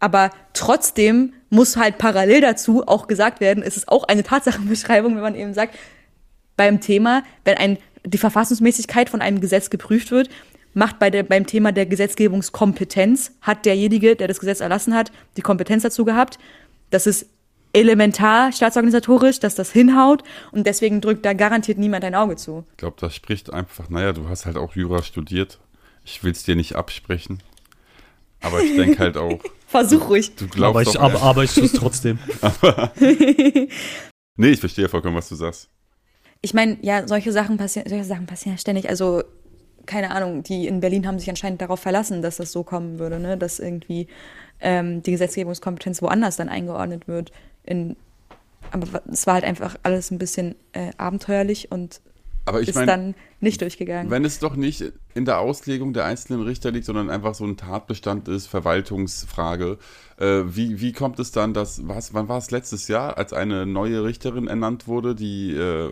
Aber 0.00 0.30
trotzdem 0.54 1.32
muss 1.50 1.76
halt 1.76 1.98
parallel 1.98 2.40
dazu 2.40 2.86
auch 2.86 3.06
gesagt 3.06 3.40
werden, 3.40 3.62
es 3.62 3.76
ist 3.76 3.88
auch 3.88 4.04
eine 4.04 4.22
Tatsachenbeschreibung, 4.22 5.14
wenn 5.14 5.22
man 5.22 5.34
eben 5.34 5.54
sagt, 5.54 5.74
beim 6.56 6.80
Thema, 6.80 7.22
wenn 7.44 7.56
ein, 7.56 7.78
die 8.04 8.18
Verfassungsmäßigkeit 8.18 9.08
von 9.08 9.20
einem 9.20 9.40
Gesetz 9.40 9.70
geprüft 9.70 10.10
wird, 10.10 10.28
macht 10.74 10.98
bei 10.98 11.10
der, 11.10 11.22
beim 11.22 11.46
Thema 11.46 11.72
der 11.72 11.86
Gesetzgebungskompetenz, 11.86 13.32
hat 13.40 13.64
derjenige, 13.64 14.16
der 14.16 14.28
das 14.28 14.40
Gesetz 14.40 14.60
erlassen 14.60 14.94
hat, 14.94 15.12
die 15.36 15.42
Kompetenz 15.42 15.82
dazu 15.84 16.04
gehabt. 16.04 16.38
Das 16.90 17.06
ist 17.06 17.26
elementar 17.72 18.52
staatsorganisatorisch, 18.52 19.40
dass 19.40 19.54
das 19.54 19.72
hinhaut 19.72 20.22
und 20.52 20.66
deswegen 20.66 21.00
drückt 21.00 21.24
da 21.24 21.32
garantiert 21.32 21.78
niemand 21.78 22.04
ein 22.04 22.14
Auge 22.14 22.36
zu. 22.36 22.64
Ich 22.72 22.76
glaube, 22.76 22.96
das 23.00 23.14
spricht 23.14 23.52
einfach, 23.52 23.90
naja, 23.90 24.12
du 24.12 24.28
hast 24.28 24.46
halt 24.46 24.56
auch 24.56 24.74
Jura 24.76 25.02
studiert. 25.02 25.58
Ich 26.04 26.22
will 26.22 26.32
es 26.32 26.44
dir 26.44 26.54
nicht 26.54 26.76
absprechen. 26.76 27.42
Aber 28.40 28.62
ich 28.62 28.76
denke 28.76 28.98
halt 28.98 29.16
auch, 29.16 29.40
Versuch 29.66 30.08
ruhig. 30.08 30.36
du 30.36 30.46
glaubst 30.46 30.70
Aber 30.70 30.82
ich, 30.82 30.92
doch, 30.92 31.00
aber, 31.00 31.22
aber 31.22 31.44
ich 31.44 31.54
tue 31.54 31.64
es 31.64 31.72
trotzdem. 31.72 32.18
Nee, 34.36 34.50
ich 34.50 34.60
verstehe 34.60 34.88
vollkommen, 34.88 35.16
was 35.16 35.28
du 35.28 35.34
sagst. 35.34 35.68
Ich 36.44 36.52
meine, 36.52 36.76
ja, 36.82 37.08
solche 37.08 37.32
Sachen 37.32 37.56
passieren, 37.56 37.88
solche 37.88 38.04
Sachen 38.04 38.26
passieren 38.26 38.56
ja 38.56 38.60
ständig. 38.60 38.90
Also, 38.90 39.24
keine 39.86 40.10
Ahnung, 40.10 40.42
die 40.42 40.66
in 40.66 40.80
Berlin 40.80 41.06
haben 41.06 41.18
sich 41.18 41.30
anscheinend 41.30 41.62
darauf 41.62 41.80
verlassen, 41.80 42.20
dass 42.20 42.36
das 42.36 42.52
so 42.52 42.62
kommen 42.62 42.98
würde, 42.98 43.18
ne? 43.18 43.38
Dass 43.38 43.60
irgendwie 43.60 44.08
ähm, 44.60 45.02
die 45.02 45.12
Gesetzgebungskompetenz 45.12 46.02
woanders 46.02 46.36
dann 46.36 46.50
eingeordnet 46.50 47.08
wird. 47.08 47.32
In, 47.64 47.96
aber 48.72 49.02
es 49.10 49.26
war 49.26 49.34
halt 49.34 49.44
einfach 49.44 49.76
alles 49.84 50.10
ein 50.10 50.18
bisschen 50.18 50.54
äh, 50.72 50.90
abenteuerlich 50.98 51.72
und 51.72 52.02
Aber 52.44 52.60
ich 52.60 52.68
ist 52.68 52.74
meine, 52.74 52.86
dann 52.88 53.14
nicht 53.40 53.62
durchgegangen. 53.62 54.10
wenn 54.10 54.26
es 54.26 54.38
doch 54.38 54.54
nicht 54.54 54.92
in 55.14 55.24
der 55.24 55.38
Auslegung 55.38 55.94
der 55.94 56.04
einzelnen 56.04 56.42
Richter 56.42 56.72
liegt, 56.72 56.84
sondern 56.84 57.08
einfach 57.08 57.34
so 57.34 57.44
ein 57.46 57.56
Tatbestand 57.56 58.28
ist, 58.28 58.48
Verwaltungsfrage, 58.48 59.78
äh, 60.18 60.42
wie, 60.44 60.78
wie 60.82 60.92
kommt 60.92 61.18
es 61.20 61.32
dann, 61.32 61.54
dass, 61.54 61.88
was, 61.88 62.12
wann 62.12 62.28
war 62.28 62.36
es 62.36 62.50
letztes 62.50 62.88
Jahr, 62.88 63.16
als 63.16 63.32
eine 63.32 63.64
neue 63.64 64.04
Richterin 64.04 64.46
ernannt 64.46 64.86
wurde, 64.88 65.14
die 65.14 65.52
äh, 65.52 65.90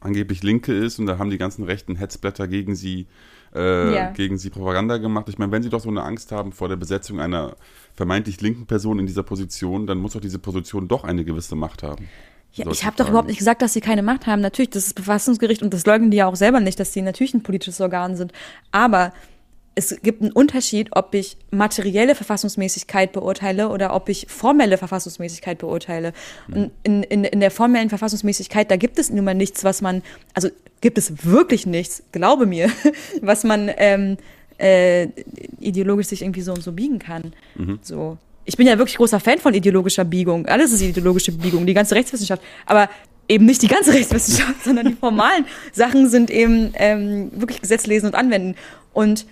angeblich 0.00 0.42
Linke 0.42 0.72
ist 0.72 0.98
und 0.98 1.06
da 1.06 1.18
haben 1.18 1.30
die 1.30 1.38
ganzen 1.38 1.64
rechten 1.64 1.96
Hetzblätter 1.96 2.46
gegen 2.48 2.74
sie, 2.74 3.06
äh, 3.54 3.94
Ja. 3.94 4.10
gegen 4.12 4.38
sie 4.38 4.50
Propaganda 4.50 4.98
gemacht. 4.98 5.28
Ich 5.28 5.38
meine, 5.38 5.50
wenn 5.52 5.62
sie 5.62 5.70
doch 5.70 5.80
so 5.80 5.88
eine 5.88 6.02
Angst 6.02 6.32
haben 6.32 6.52
vor 6.52 6.68
der 6.68 6.76
Besetzung 6.76 7.20
einer 7.20 7.56
vermeintlich 7.94 8.40
linken 8.40 8.66
Person 8.66 8.98
in 8.98 9.06
dieser 9.06 9.22
Position, 9.24 9.86
dann 9.86 9.98
muss 9.98 10.12
doch 10.12 10.20
diese 10.20 10.38
Position 10.38 10.86
doch 10.88 11.04
eine 11.04 11.24
gewisse 11.24 11.56
Macht 11.56 11.82
haben. 11.82 12.08
Ja, 12.52 12.66
ich 12.70 12.84
habe 12.84 12.96
doch 12.96 13.08
überhaupt 13.08 13.28
nicht 13.28 13.38
gesagt, 13.38 13.60
dass 13.60 13.72
sie 13.74 13.80
keine 13.80 14.02
Macht 14.02 14.26
haben. 14.26 14.40
Natürlich, 14.40 14.70
das 14.70 14.86
ist 14.86 14.96
Verfassungsgericht 14.96 15.62
und 15.62 15.74
das 15.74 15.84
leugnen 15.84 16.10
die 16.10 16.16
ja 16.18 16.26
auch 16.26 16.36
selber 16.36 16.60
nicht, 16.60 16.80
dass 16.80 16.92
sie 16.92 17.02
natürlich 17.02 17.34
ein 17.34 17.42
politisches 17.42 17.80
Organ 17.80 18.16
sind. 18.16 18.32
Aber 18.72 19.12
es 19.78 20.00
gibt 20.02 20.22
einen 20.22 20.32
Unterschied, 20.32 20.88
ob 20.90 21.14
ich 21.14 21.36
materielle 21.52 22.16
Verfassungsmäßigkeit 22.16 23.12
beurteile 23.12 23.68
oder 23.68 23.94
ob 23.94 24.08
ich 24.08 24.26
formelle 24.28 24.76
Verfassungsmäßigkeit 24.76 25.58
beurteile. 25.58 26.12
Und 26.48 26.72
in, 26.82 27.04
in, 27.04 27.22
in 27.22 27.38
der 27.38 27.52
formellen 27.52 27.88
Verfassungsmäßigkeit, 27.88 28.72
da 28.72 28.76
gibt 28.76 28.98
es 28.98 29.08
nun 29.08 29.24
mal 29.24 29.36
nichts, 29.36 29.62
was 29.62 29.80
man, 29.80 30.02
also 30.34 30.48
gibt 30.80 30.98
es 30.98 31.24
wirklich 31.24 31.64
nichts, 31.64 32.02
glaube 32.10 32.44
mir, 32.44 32.68
was 33.22 33.44
man 33.44 33.70
ähm, 33.76 34.16
äh, 34.58 35.04
ideologisch 35.60 36.08
sich 36.08 36.22
irgendwie 36.22 36.42
so 36.42 36.54
und 36.54 36.62
so 36.64 36.72
biegen 36.72 36.98
kann. 36.98 37.32
So. 37.80 38.18
Ich 38.46 38.56
bin 38.56 38.66
ja 38.66 38.78
wirklich 38.78 38.96
großer 38.96 39.20
Fan 39.20 39.38
von 39.38 39.54
ideologischer 39.54 40.04
Biegung. 40.04 40.46
Alles 40.46 40.72
ist 40.72 40.82
ideologische 40.82 41.30
Biegung, 41.30 41.66
die 41.66 41.74
ganze 41.74 41.94
Rechtswissenschaft. 41.94 42.42
Aber 42.66 42.90
eben 43.28 43.44
nicht 43.44 43.62
die 43.62 43.68
ganze 43.68 43.92
Rechtswissenschaft, 43.94 44.64
sondern 44.64 44.88
die 44.88 44.94
formalen 44.94 45.44
Sachen 45.72 46.08
sind 46.08 46.30
eben 46.30 46.72
ähm, 46.74 47.30
wirklich 47.32 47.60
Gesetz 47.60 47.86
lesen 47.86 48.06
und 48.06 48.16
anwenden. 48.16 48.56
Und 48.92 49.26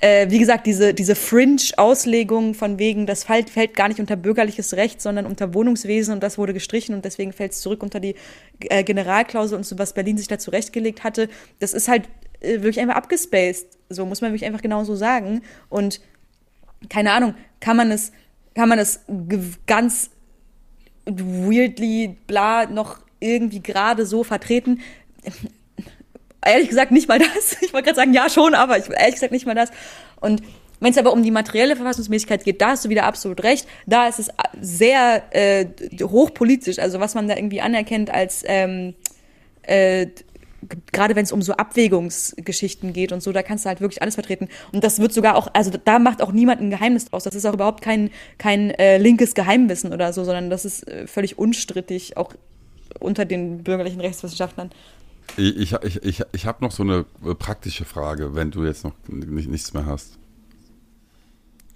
äh, 0.00 0.30
wie 0.30 0.38
gesagt, 0.38 0.66
diese, 0.66 0.94
diese 0.94 1.14
Fringe-Auslegung 1.14 2.54
von 2.54 2.78
wegen, 2.78 3.06
das 3.06 3.24
fällt, 3.24 3.50
fällt 3.50 3.74
gar 3.74 3.88
nicht 3.88 4.00
unter 4.00 4.16
bürgerliches 4.16 4.74
Recht, 4.74 5.02
sondern 5.02 5.26
unter 5.26 5.54
Wohnungswesen 5.54 6.14
und 6.14 6.22
das 6.22 6.38
wurde 6.38 6.54
gestrichen 6.54 6.94
und 6.94 7.04
deswegen 7.04 7.32
fällt 7.32 7.52
es 7.52 7.60
zurück 7.60 7.82
unter 7.82 7.98
die 7.98 8.14
äh, 8.60 8.84
Generalklausel 8.84 9.56
und 9.56 9.64
so, 9.64 9.78
was 9.78 9.94
Berlin 9.94 10.16
sich 10.16 10.28
da 10.28 10.38
zurechtgelegt 10.38 11.02
hatte, 11.02 11.28
das 11.58 11.74
ist 11.74 11.88
halt 11.88 12.08
äh, 12.40 12.62
wirklich 12.62 12.80
einfach 12.80 12.96
abgespaced. 12.96 13.66
So 13.88 14.06
muss 14.06 14.20
man 14.20 14.30
wirklich 14.30 14.46
einfach 14.46 14.62
genauso 14.62 14.94
sagen. 14.94 15.42
Und 15.68 16.00
keine 16.88 17.12
Ahnung, 17.12 17.34
kann 17.60 17.76
man 17.76 17.90
es, 17.90 18.12
kann 18.54 18.68
man 18.68 18.78
es 18.78 19.00
ganz 19.66 20.10
weirdly 21.06 22.16
bla 22.26 22.66
noch 22.66 23.00
irgendwie 23.18 23.60
gerade 23.60 24.06
so 24.06 24.22
vertreten? 24.22 24.80
Ehrlich 26.44 26.68
gesagt 26.68 26.90
nicht 26.90 27.08
mal 27.08 27.18
das. 27.18 27.56
Ich 27.62 27.72
wollte 27.72 27.86
gerade 27.86 27.96
sagen, 27.96 28.12
ja 28.12 28.28
schon, 28.28 28.54
aber 28.54 28.78
ich, 28.78 28.88
ehrlich 28.88 29.14
gesagt 29.14 29.32
nicht 29.32 29.46
mal 29.46 29.54
das. 29.54 29.70
Und 30.20 30.42
wenn 30.80 30.92
es 30.92 30.98
aber 30.98 31.12
um 31.12 31.22
die 31.22 31.30
materielle 31.30 31.74
Verfassungsmäßigkeit 31.74 32.44
geht, 32.44 32.60
da 32.60 32.70
hast 32.70 32.84
du 32.84 32.88
wieder 32.88 33.04
absolut 33.04 33.42
recht. 33.42 33.66
Da 33.86 34.06
ist 34.06 34.20
es 34.20 34.28
sehr 34.60 35.22
äh, 35.30 35.66
hochpolitisch, 36.00 36.78
also 36.78 37.00
was 37.00 37.14
man 37.14 37.26
da 37.26 37.36
irgendwie 37.36 37.60
anerkennt 37.60 38.10
als 38.10 38.44
ähm, 38.46 38.94
äh, 39.62 40.06
gerade 40.92 41.14
wenn 41.14 41.24
es 41.24 41.32
um 41.32 41.42
so 41.42 41.52
Abwägungsgeschichten 41.52 42.92
geht 42.92 43.12
und 43.12 43.22
so, 43.22 43.32
da 43.32 43.42
kannst 43.42 43.64
du 43.64 43.68
halt 43.68 43.80
wirklich 43.80 44.02
alles 44.02 44.14
vertreten. 44.14 44.48
Und 44.72 44.82
das 44.84 44.98
wird 44.98 45.12
sogar 45.12 45.36
auch, 45.36 45.48
also 45.52 45.70
da 45.84 45.98
macht 45.98 46.20
auch 46.20 46.32
niemand 46.32 46.60
ein 46.60 46.70
Geheimnis 46.70 47.06
draus. 47.06 47.24
Das 47.24 47.34
ist 47.34 47.46
auch 47.46 47.54
überhaupt 47.54 47.82
kein, 47.82 48.10
kein 48.38 48.70
äh, 48.70 48.98
linkes 48.98 49.34
Geheimwissen 49.34 49.92
oder 49.92 50.12
so, 50.12 50.24
sondern 50.24 50.50
das 50.50 50.64
ist 50.64 50.86
äh, 50.88 51.06
völlig 51.06 51.38
unstrittig, 51.38 52.16
auch 52.16 52.34
unter 52.98 53.24
den 53.24 53.62
bürgerlichen 53.62 54.00
Rechtswissenschaftlern. 54.00 54.70
Ich, 55.36 55.72
ich, 55.72 56.02
ich, 56.02 56.22
ich, 56.32 56.46
habe 56.46 56.64
noch 56.64 56.72
so 56.72 56.82
eine 56.82 57.04
äh, 57.24 57.34
praktische 57.34 57.84
Frage, 57.84 58.34
wenn 58.34 58.50
du 58.50 58.64
jetzt 58.64 58.84
noch 58.84 58.92
nicht, 59.08 59.48
nichts 59.48 59.72
mehr 59.72 59.86
hast. 59.86 60.18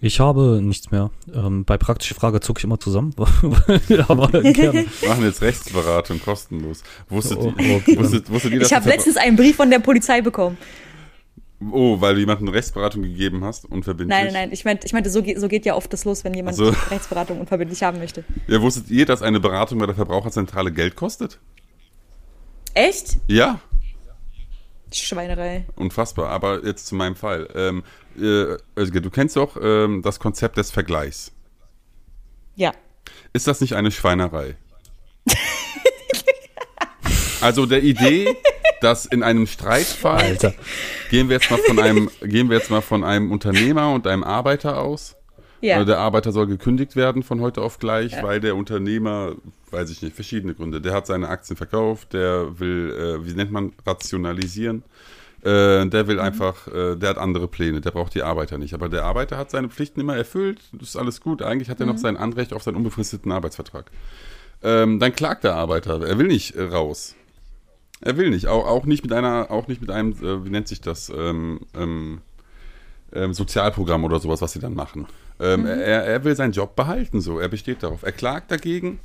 Ich 0.00 0.18
habe 0.18 0.61
nichts 0.61 0.90
mehr. 0.90 1.11
Ähm, 1.32 1.64
bei 1.64 1.78
praktischer 1.78 2.16
Frage 2.16 2.40
zucke 2.40 2.59
ich 2.59 2.64
immer 2.64 2.80
zusammen. 2.80 3.14
Aber 4.09 4.28
gerne. 4.42 4.84
Wir 5.00 5.09
machen 5.09 5.24
jetzt 5.24 5.42
Rechtsberatung 5.42 6.20
kostenlos. 6.20 6.82
Wusstet, 7.09 7.38
Oh, 7.38 7.53
ihr, 7.57 7.76
okay. 7.76 7.96
wusstet, 7.96 8.28
wusstet 8.28 8.53
ihr, 8.53 8.62
Ich 8.62 8.72
habe 8.72 8.88
letztens 8.88 9.16
einen 9.16 9.36
Brief 9.36 9.55
von 9.55 9.70
der 9.70 9.78
Polizei 9.78 10.20
bekommen. 10.20 10.59
Oh, 11.70 12.00
weil 12.00 12.14
du 12.14 12.20
jemandem 12.20 12.48
Rechtsberatung 12.48 13.03
gegeben 13.03 13.44
hast, 13.44 13.64
unverbindlich. 13.66 14.09
Nein, 14.09 14.26
nein, 14.26 14.34
nein. 14.34 14.48
Ich 14.50 14.64
meinte, 14.64 14.88
ich 14.88 14.92
meinte 14.92 15.09
so, 15.09 15.22
geht, 15.22 15.38
so 15.38 15.46
geht 15.46 15.64
ja 15.64 15.76
oft 15.76 15.92
das 15.92 16.05
los, 16.05 16.24
wenn 16.24 16.34
jemand 16.34 16.55
Ach 16.61 16.64
so. 16.64 16.90
Rechtsberatung 16.90 17.38
unverbindlich 17.38 17.84
haben 17.84 17.98
möchte. 17.98 18.24
Ja, 18.48 18.61
wusstet 18.61 18.90
ihr, 18.90 19.07
dass 19.07 19.22
eine 19.22 19.38
Beratung 19.38 19.78
bei 19.78 19.86
der 19.86 19.94
Verbraucherzentrale 19.94 20.72
Geld 20.72 20.96
kostet? 20.96 21.38
Echt? 22.74 23.18
Ja, 23.28 23.60
Schweinerei. 24.94 25.64
unfassbar. 25.76 26.28
Aber 26.30 26.64
jetzt 26.64 26.86
zu 26.86 26.94
meinem 26.94 27.16
Fall. 27.16 27.48
Ähm, 27.54 27.82
äh, 28.16 28.56
du 28.76 29.10
kennst 29.10 29.36
doch 29.36 29.56
ähm, 29.60 30.02
das 30.02 30.18
Konzept 30.20 30.56
des 30.56 30.70
Vergleichs. 30.70 31.32
Ja. 32.54 32.72
Ist 33.32 33.46
das 33.46 33.60
nicht 33.60 33.74
eine 33.74 33.90
Schweinerei? 33.90 34.56
also 37.40 37.66
der 37.66 37.82
Idee, 37.82 38.36
dass 38.80 39.06
in 39.06 39.22
einem 39.22 39.46
Streitfall 39.46 40.20
Alter. 40.20 40.54
gehen 41.10 41.28
wir 41.28 41.36
jetzt 41.36 41.50
mal 41.50 41.58
von 41.58 41.78
einem 41.78 42.10
gehen 42.20 42.50
wir 42.50 42.58
jetzt 42.58 42.70
mal 42.70 42.82
von 42.82 43.04
einem 43.04 43.32
Unternehmer 43.32 43.92
und 43.92 44.06
einem 44.06 44.24
Arbeiter 44.24 44.80
aus. 44.80 45.16
Ja. 45.62 45.76
Also 45.76 45.86
der 45.86 45.98
Arbeiter 45.98 46.32
soll 46.32 46.48
gekündigt 46.48 46.96
werden 46.96 47.22
von 47.22 47.40
heute 47.40 47.62
auf 47.62 47.78
gleich, 47.78 48.20
weil 48.20 48.40
der 48.40 48.56
Unternehmer, 48.56 49.36
weiß 49.70 49.90
ich 49.90 50.02
nicht, 50.02 50.14
verschiedene 50.14 50.54
Gründe. 50.54 50.80
Der 50.80 50.92
hat 50.92 51.06
seine 51.06 51.28
Aktien 51.28 51.56
verkauft, 51.56 52.12
der 52.12 52.58
will, 52.58 52.90
äh, 52.90 53.24
wie 53.24 53.32
nennt 53.32 53.52
man, 53.52 53.72
rationalisieren. 53.86 54.82
Äh, 55.42 55.86
der 55.86 56.08
will 56.08 56.18
einfach, 56.18 56.66
äh, 56.66 56.96
der 56.96 57.10
hat 57.10 57.18
andere 57.18 57.46
Pläne, 57.46 57.80
der 57.80 57.92
braucht 57.92 58.14
die 58.16 58.24
Arbeiter 58.24 58.58
nicht. 58.58 58.74
Aber 58.74 58.88
der 58.88 59.04
Arbeiter 59.04 59.38
hat 59.38 59.52
seine 59.52 59.68
Pflichten 59.68 60.00
immer 60.00 60.16
erfüllt, 60.16 60.60
das 60.72 60.90
ist 60.90 60.96
alles 60.96 61.20
gut. 61.20 61.42
Eigentlich 61.42 61.70
hat 61.70 61.78
er 61.78 61.86
noch 61.86 61.98
sein 61.98 62.16
Anrecht 62.16 62.52
auf 62.52 62.64
seinen 62.64 62.76
unbefristeten 62.76 63.30
Arbeitsvertrag. 63.30 63.90
Ähm, 64.64 64.98
dann 64.98 65.12
klagt 65.14 65.44
der 65.44 65.54
Arbeiter, 65.54 66.04
er 66.04 66.18
will 66.18 66.26
nicht 66.26 66.56
äh, 66.56 66.62
raus. 66.62 67.14
Er 68.00 68.16
will 68.16 68.30
nicht, 68.30 68.48
auch, 68.48 68.66
auch 68.66 68.84
nicht 68.84 69.04
mit 69.04 69.12
einer, 69.12 69.50
auch 69.50 69.68
nicht 69.68 69.80
mit 69.80 69.90
einem, 69.90 70.12
äh, 70.12 70.44
wie 70.44 70.50
nennt 70.50 70.66
sich 70.66 70.80
das, 70.80 71.08
ähm, 71.08 71.60
ähm, 71.76 72.20
ähm, 73.14 73.34
Sozialprogramm 73.34 74.04
oder 74.04 74.18
sowas, 74.20 74.40
was 74.40 74.52
sie 74.52 74.60
dann 74.60 74.74
machen. 74.74 75.06
Ähm, 75.40 75.66
er, 75.66 76.04
er 76.04 76.24
will 76.24 76.36
seinen 76.36 76.52
Job 76.52 76.76
behalten, 76.76 77.20
so. 77.20 77.38
Er 77.38 77.48
besteht 77.48 77.82
darauf. 77.82 78.02
Er 78.02 78.12
klagt 78.12 78.50
dagegen 78.50 79.00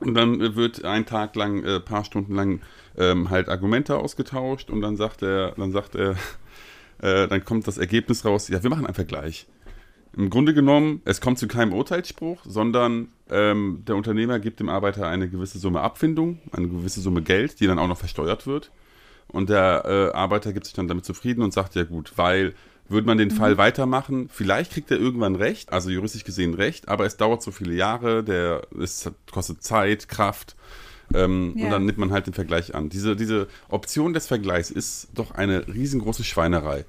und 0.00 0.14
dann 0.14 0.56
wird 0.56 0.84
ein 0.84 1.06
Tag 1.06 1.34
lang, 1.36 1.64
äh, 1.64 1.80
paar 1.80 2.04
Stunden 2.04 2.34
lang 2.34 2.60
ähm, 2.96 3.30
halt 3.30 3.48
Argumente 3.48 3.96
ausgetauscht 3.96 4.70
und 4.70 4.80
dann 4.80 4.96
sagt 4.96 5.22
er, 5.22 5.52
dann 5.52 5.72
sagt 5.72 5.94
er, 5.94 6.16
äh, 7.02 7.28
dann 7.28 7.44
kommt 7.44 7.66
das 7.66 7.78
Ergebnis 7.78 8.24
raus, 8.24 8.48
ja, 8.48 8.62
wir 8.62 8.70
machen 8.70 8.86
einen 8.86 8.94
Vergleich. 8.94 9.46
Im 10.16 10.30
Grunde 10.30 10.54
genommen, 10.54 11.02
es 11.04 11.20
kommt 11.20 11.38
zu 11.38 11.46
keinem 11.46 11.72
Urteilsspruch, 11.72 12.40
sondern 12.44 13.08
ähm, 13.30 13.84
der 13.86 13.94
Unternehmer 13.94 14.40
gibt 14.40 14.58
dem 14.58 14.68
Arbeiter 14.68 15.06
eine 15.06 15.28
gewisse 15.28 15.58
Summe 15.58 15.80
Abfindung, 15.80 16.40
eine 16.50 16.66
gewisse 16.68 17.00
Summe 17.00 17.22
Geld, 17.22 17.60
die 17.60 17.66
dann 17.66 17.78
auch 17.78 17.86
noch 17.86 17.98
versteuert 17.98 18.46
wird. 18.46 18.70
Und 19.28 19.50
der 19.50 19.84
äh, 19.84 20.16
Arbeiter 20.16 20.52
gibt 20.52 20.64
sich 20.64 20.74
dann 20.74 20.88
damit 20.88 21.04
zufrieden 21.04 21.42
und 21.42 21.52
sagt, 21.52 21.74
ja 21.74 21.84
gut, 21.84 22.14
weil 22.16 22.54
würde 22.88 23.06
man 23.06 23.18
den 23.18 23.30
Fall 23.30 23.58
weitermachen, 23.58 24.28
vielleicht 24.32 24.72
kriegt 24.72 24.90
er 24.90 24.98
irgendwann 24.98 25.36
Recht, 25.36 25.72
also 25.72 25.90
juristisch 25.90 26.24
gesehen 26.24 26.54
Recht, 26.54 26.88
aber 26.88 27.04
es 27.04 27.16
dauert 27.16 27.42
so 27.42 27.50
viele 27.50 27.74
Jahre, 27.74 28.24
der 28.24 28.62
es 28.80 29.10
kostet 29.30 29.62
Zeit, 29.62 30.08
Kraft. 30.08 30.56
Ähm, 31.14 31.54
Ja. 31.56 31.66
Und 31.66 31.70
dann 31.70 31.86
nimmt 31.86 31.98
man 31.98 32.12
halt 32.12 32.26
den 32.26 32.34
Vergleich 32.34 32.74
an. 32.74 32.88
Diese, 32.88 33.16
diese 33.16 33.48
Option 33.68 34.12
des 34.12 34.26
Vergleichs 34.26 34.70
ist 34.70 35.08
doch 35.14 35.30
eine 35.32 35.66
riesengroße 35.68 36.24
Schweinerei. 36.24 36.84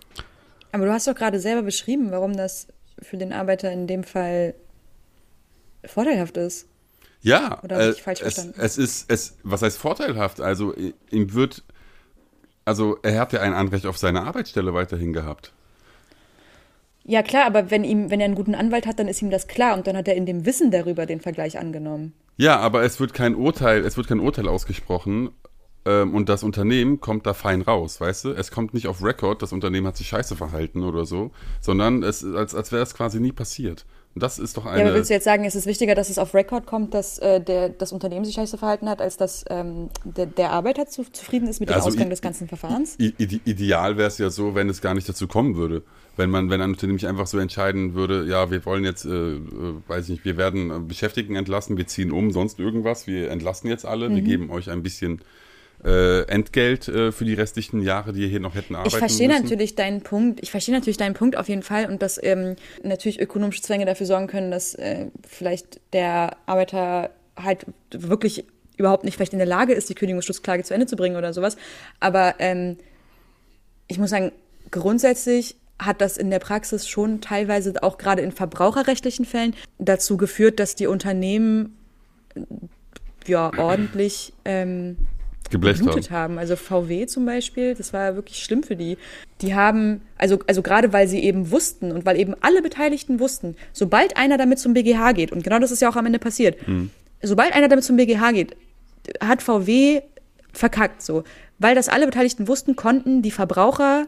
Aber 0.72 0.86
du 0.86 0.92
hast 0.92 1.08
doch 1.08 1.16
gerade 1.16 1.40
selber 1.40 1.64
beschrieben, 1.64 2.12
warum 2.12 2.36
das 2.36 2.68
für 3.02 3.18
den 3.18 3.32
Arbeiter 3.34 3.72
in 3.72 3.88
dem 3.88 4.04
Fall 4.04 4.56
vorteilhaft 5.86 6.38
ist. 6.38 6.68
Ja, 7.22 7.62
Oder 7.64 7.80
äh, 7.80 7.92
ich 7.92 8.02
falsch 8.02 8.22
es, 8.22 8.36
verstanden? 8.36 8.60
es 8.60 8.78
ist, 8.78 9.12
es, 9.12 9.38
was 9.44 9.62
heißt 9.62 9.78
vorteilhaft? 9.78 10.40
Also 10.42 10.74
ihm 11.12 11.34
wird, 11.34 11.64
also 12.66 12.98
er 13.04 13.20
hat 13.20 13.34
ja 13.34 13.42
ein 13.42 13.54
Anrecht 13.54 13.86
auf 13.86 13.98
seine 13.98 14.22
Arbeitsstelle 14.24 14.74
weiterhin 14.74 15.14
gehabt. 15.14 15.54
Ja, 17.10 17.24
klar, 17.24 17.48
aber 17.48 17.72
wenn, 17.72 17.84
ihm, 17.84 18.12
wenn 18.12 18.20
er 18.20 18.26
einen 18.26 18.36
guten 18.36 18.54
Anwalt 18.54 18.86
hat, 18.86 19.00
dann 19.00 19.08
ist 19.08 19.20
ihm 19.24 19.32
das 19.32 19.48
klar 19.48 19.76
und 19.76 19.88
dann 19.88 19.98
hat 19.98 20.08
er 20.08 20.14
in 20.14 20.28
dem 20.28 20.46
Wissen 20.46 20.70
darüber 20.70 21.08
den 21.08 21.22
Vergleich 21.22 21.58
angenommen. 21.58 22.14
Ja, 22.38 22.60
aber 22.60 22.84
es 22.84 23.00
wird 23.00 23.16
kein 23.16 23.34
Urteil, 23.34 23.84
es 23.84 23.98
wird 23.98 24.08
kein 24.08 24.20
Urteil 24.20 24.48
ausgesprochen 24.48 25.32
ähm, 25.86 26.14
und 26.14 26.30
das 26.30 26.44
Unternehmen 26.44 27.00
kommt 27.00 27.26
da 27.26 27.34
fein 27.34 27.64
raus, 27.64 28.00
weißt 28.00 28.26
du? 28.26 28.30
Es 28.34 28.52
kommt 28.52 28.76
nicht 28.76 28.86
auf 28.86 29.04
Record, 29.04 29.42
das 29.42 29.54
Unternehmen 29.54 29.88
hat 29.88 29.98
sich 29.98 30.08
scheiße 30.08 30.36
verhalten 30.36 30.84
oder 30.84 31.08
so, 31.08 31.32
sondern 31.62 32.04
es 32.04 32.24
als, 32.24 32.54
als 32.54 32.72
wäre 32.72 32.84
es 32.84 32.94
quasi 32.94 33.20
nie 33.20 33.32
passiert. 33.32 33.88
Und 34.16 34.24
das 34.24 34.40
ist 34.40 34.58
doch 34.58 34.66
Ja, 34.66 34.72
eine. 34.72 34.86
aber 34.86 34.94
willst 34.96 35.10
du 35.12 35.14
jetzt 35.14 35.24
sagen, 35.24 35.46
es 35.46 35.54
ist 35.56 35.66
wichtiger, 35.68 35.94
dass 35.96 36.10
es 36.10 36.18
auf 36.18 36.34
Record 36.34 36.66
kommt, 36.66 36.94
dass 36.94 37.20
äh, 37.20 37.40
der, 37.40 37.70
das 37.70 37.92
Unternehmen 37.92 38.26
sich 38.26 38.34
scheiße 38.36 38.58
verhalten 38.58 38.90
hat, 38.90 39.02
als 39.02 39.18
dass 39.18 39.46
ähm, 39.50 39.90
der, 40.04 40.26
der 40.26 40.52
Arbeiter 40.52 40.88
zu, 40.88 41.04
zufrieden 41.12 41.48
ist 41.48 41.60
mit 41.60 41.70
dem 41.70 41.76
Also 41.76 41.90
Ausgang 41.90 42.10
des 42.10 42.22
ganzen 42.22 42.48
Verfahrens? 42.48 42.96
Ideal 42.98 43.98
wäre 43.98 44.08
es 44.08 44.18
ja 44.18 44.30
so, 44.32 44.56
wenn 44.56 44.68
es 44.68 44.82
gar 44.82 44.94
nicht 44.96 45.08
dazu 45.08 45.28
kommen 45.28 45.56
würde. 45.56 45.84
Wenn 46.18 46.32
man, 46.32 46.50
wenn 46.50 46.60
ein 46.60 46.72
Unternehmen 46.72 46.96
nicht 46.96 47.08
einfach 47.08 47.28
so 47.28 47.38
entscheiden 47.38 47.94
würde, 47.94 48.26
ja, 48.28 48.50
wir 48.52 48.66
wollen 48.66 48.84
jetzt, 48.84 49.06
äh, 49.06 49.10
äh, 49.36 49.40
weiß 49.88 50.06
ich 50.06 50.10
nicht, 50.10 50.26
wir 50.26 50.38
werden 50.38 50.72
äh, 50.72 50.80
Beschäftigten 50.80 51.36
entlassen, 51.36 51.78
wir 51.78 51.88
ziehen 51.88 52.12
um, 52.12 52.32
sonst 52.32 52.60
irgendwas, 52.60 53.06
wir 53.08 53.30
entlassen 53.32 53.70
jetzt 53.70 53.86
alle, 53.86 54.10
Mhm. 54.10 54.16
wir 54.16 54.22
geben 54.24 54.50
euch 54.50 54.70
ein 54.70 54.84
bisschen 54.84 55.22
äh, 55.84 56.24
Entgelt 56.24 56.88
äh, 56.88 57.12
für 57.12 57.26
die 57.26 57.34
restlichen 57.34 57.82
Jahre, 57.82 58.12
die 58.14 58.22
ihr 58.22 58.28
hier 58.28 58.40
noch 58.40 58.56
hätten 58.56 58.76
arbeiten 58.76 58.90
Ich 58.94 58.98
verstehe 58.98 59.28
müssen. 59.28 59.44
natürlich 59.44 59.76
deinen 59.76 60.02
Punkt. 60.02 60.42
Ich 60.42 60.52
verstehe 60.52 60.76
natürlich 60.76 60.98
deinen 60.98 61.14
Punkt 61.14 61.38
auf 61.38 61.48
jeden 61.48 61.64
Fall 61.64 61.86
und 61.86 62.02
dass 62.02 62.22
ähm, 62.22 62.56
natürlich 62.84 63.20
ökonomische 63.20 63.62
Zwänge 63.62 63.86
dafür 63.86 64.06
sorgen 64.06 64.28
können, 64.28 64.52
dass 64.52 64.76
äh, 64.76 65.08
vielleicht 65.26 65.80
der 65.94 66.36
Arbeiter 66.46 67.12
halt 67.38 67.66
wirklich 67.92 68.46
überhaupt 68.78 69.04
nicht 69.04 69.16
vielleicht 69.16 69.34
in 69.34 69.40
der 69.40 69.48
Lage 69.48 69.74
ist, 69.74 69.90
die 69.90 69.96
Kündigungsschutzklage 69.96 70.64
zu 70.64 70.74
Ende 70.74 70.86
zu 70.86 70.96
bringen 70.96 71.16
oder 71.16 71.34
sowas. 71.34 71.58
Aber 72.00 72.36
ähm, 72.40 72.78
ich 73.88 74.00
muss 74.00 74.10
sagen, 74.10 74.32
grundsätzlich 74.72 75.56
hat 75.78 76.02
das 76.02 76.18
in 76.18 76.30
der 76.30 76.40
Praxis 76.40 76.88
schon 76.88 77.22
teilweise 77.22 77.82
auch 77.84 77.98
gerade 77.98 78.22
in 78.22 78.32
verbraucherrechtlichen 78.32 79.26
Fällen 79.26 79.56
dazu 79.78 80.18
geführt, 80.18 80.60
dass 80.60 80.76
die 80.76 80.88
Unternehmen 80.88 81.78
ja 83.26 83.52
ordentlich 83.58 84.34
ähm, 84.44 84.98
Geblecht 85.50 85.80
haben. 85.80 85.88
geblutet 85.88 86.12
haben. 86.12 86.38
Also 86.38 86.56
VW 86.56 87.06
zum 87.08 87.26
Beispiel, 87.26 87.76
das 87.76 87.94
war 87.94 88.16
wirklich 88.16 88.44
schlimm 88.44 88.64
für 88.64 88.76
die. 88.76 88.98
Die 89.42 89.56
haben, 89.56 90.02
also, 90.18 90.40
also 90.48 90.62
gerade 90.62 90.94
weil 90.94 91.08
sie 91.08 91.20
eben 91.24 91.52
wussten 91.52 91.92
und 91.92 92.06
weil 92.06 92.20
eben 92.20 92.36
alle 92.42 92.62
Beteiligten 92.62 93.20
wussten, 93.20 93.56
sobald 93.74 94.18
einer 94.18 94.38
damit 94.38 94.60
zum 94.60 94.74
BGH 94.74 95.14
geht, 95.14 95.32
und 95.32 95.44
genau 95.44 95.60
das 95.60 95.72
ist 95.72 95.82
ja 95.82 95.90
auch 95.90 95.96
am 95.96 96.06
Ende 96.06 96.20
passiert, 96.20 96.58
sobald 97.22 97.54
einer 97.54 97.68
damit 97.68 97.86
zum 97.86 97.96
BGH 97.96 98.32
geht, 98.32 98.56
hat 99.22 99.42
VW 99.42 100.02
verkackt 100.52 101.02
so. 101.02 101.24
Weil 101.58 101.76
das 101.76 101.90
alle 101.90 102.06
Beteiligten 102.06 102.48
wussten, 102.48 102.76
konnten 102.76 103.22
die 103.22 103.32
Verbraucher 103.32 104.08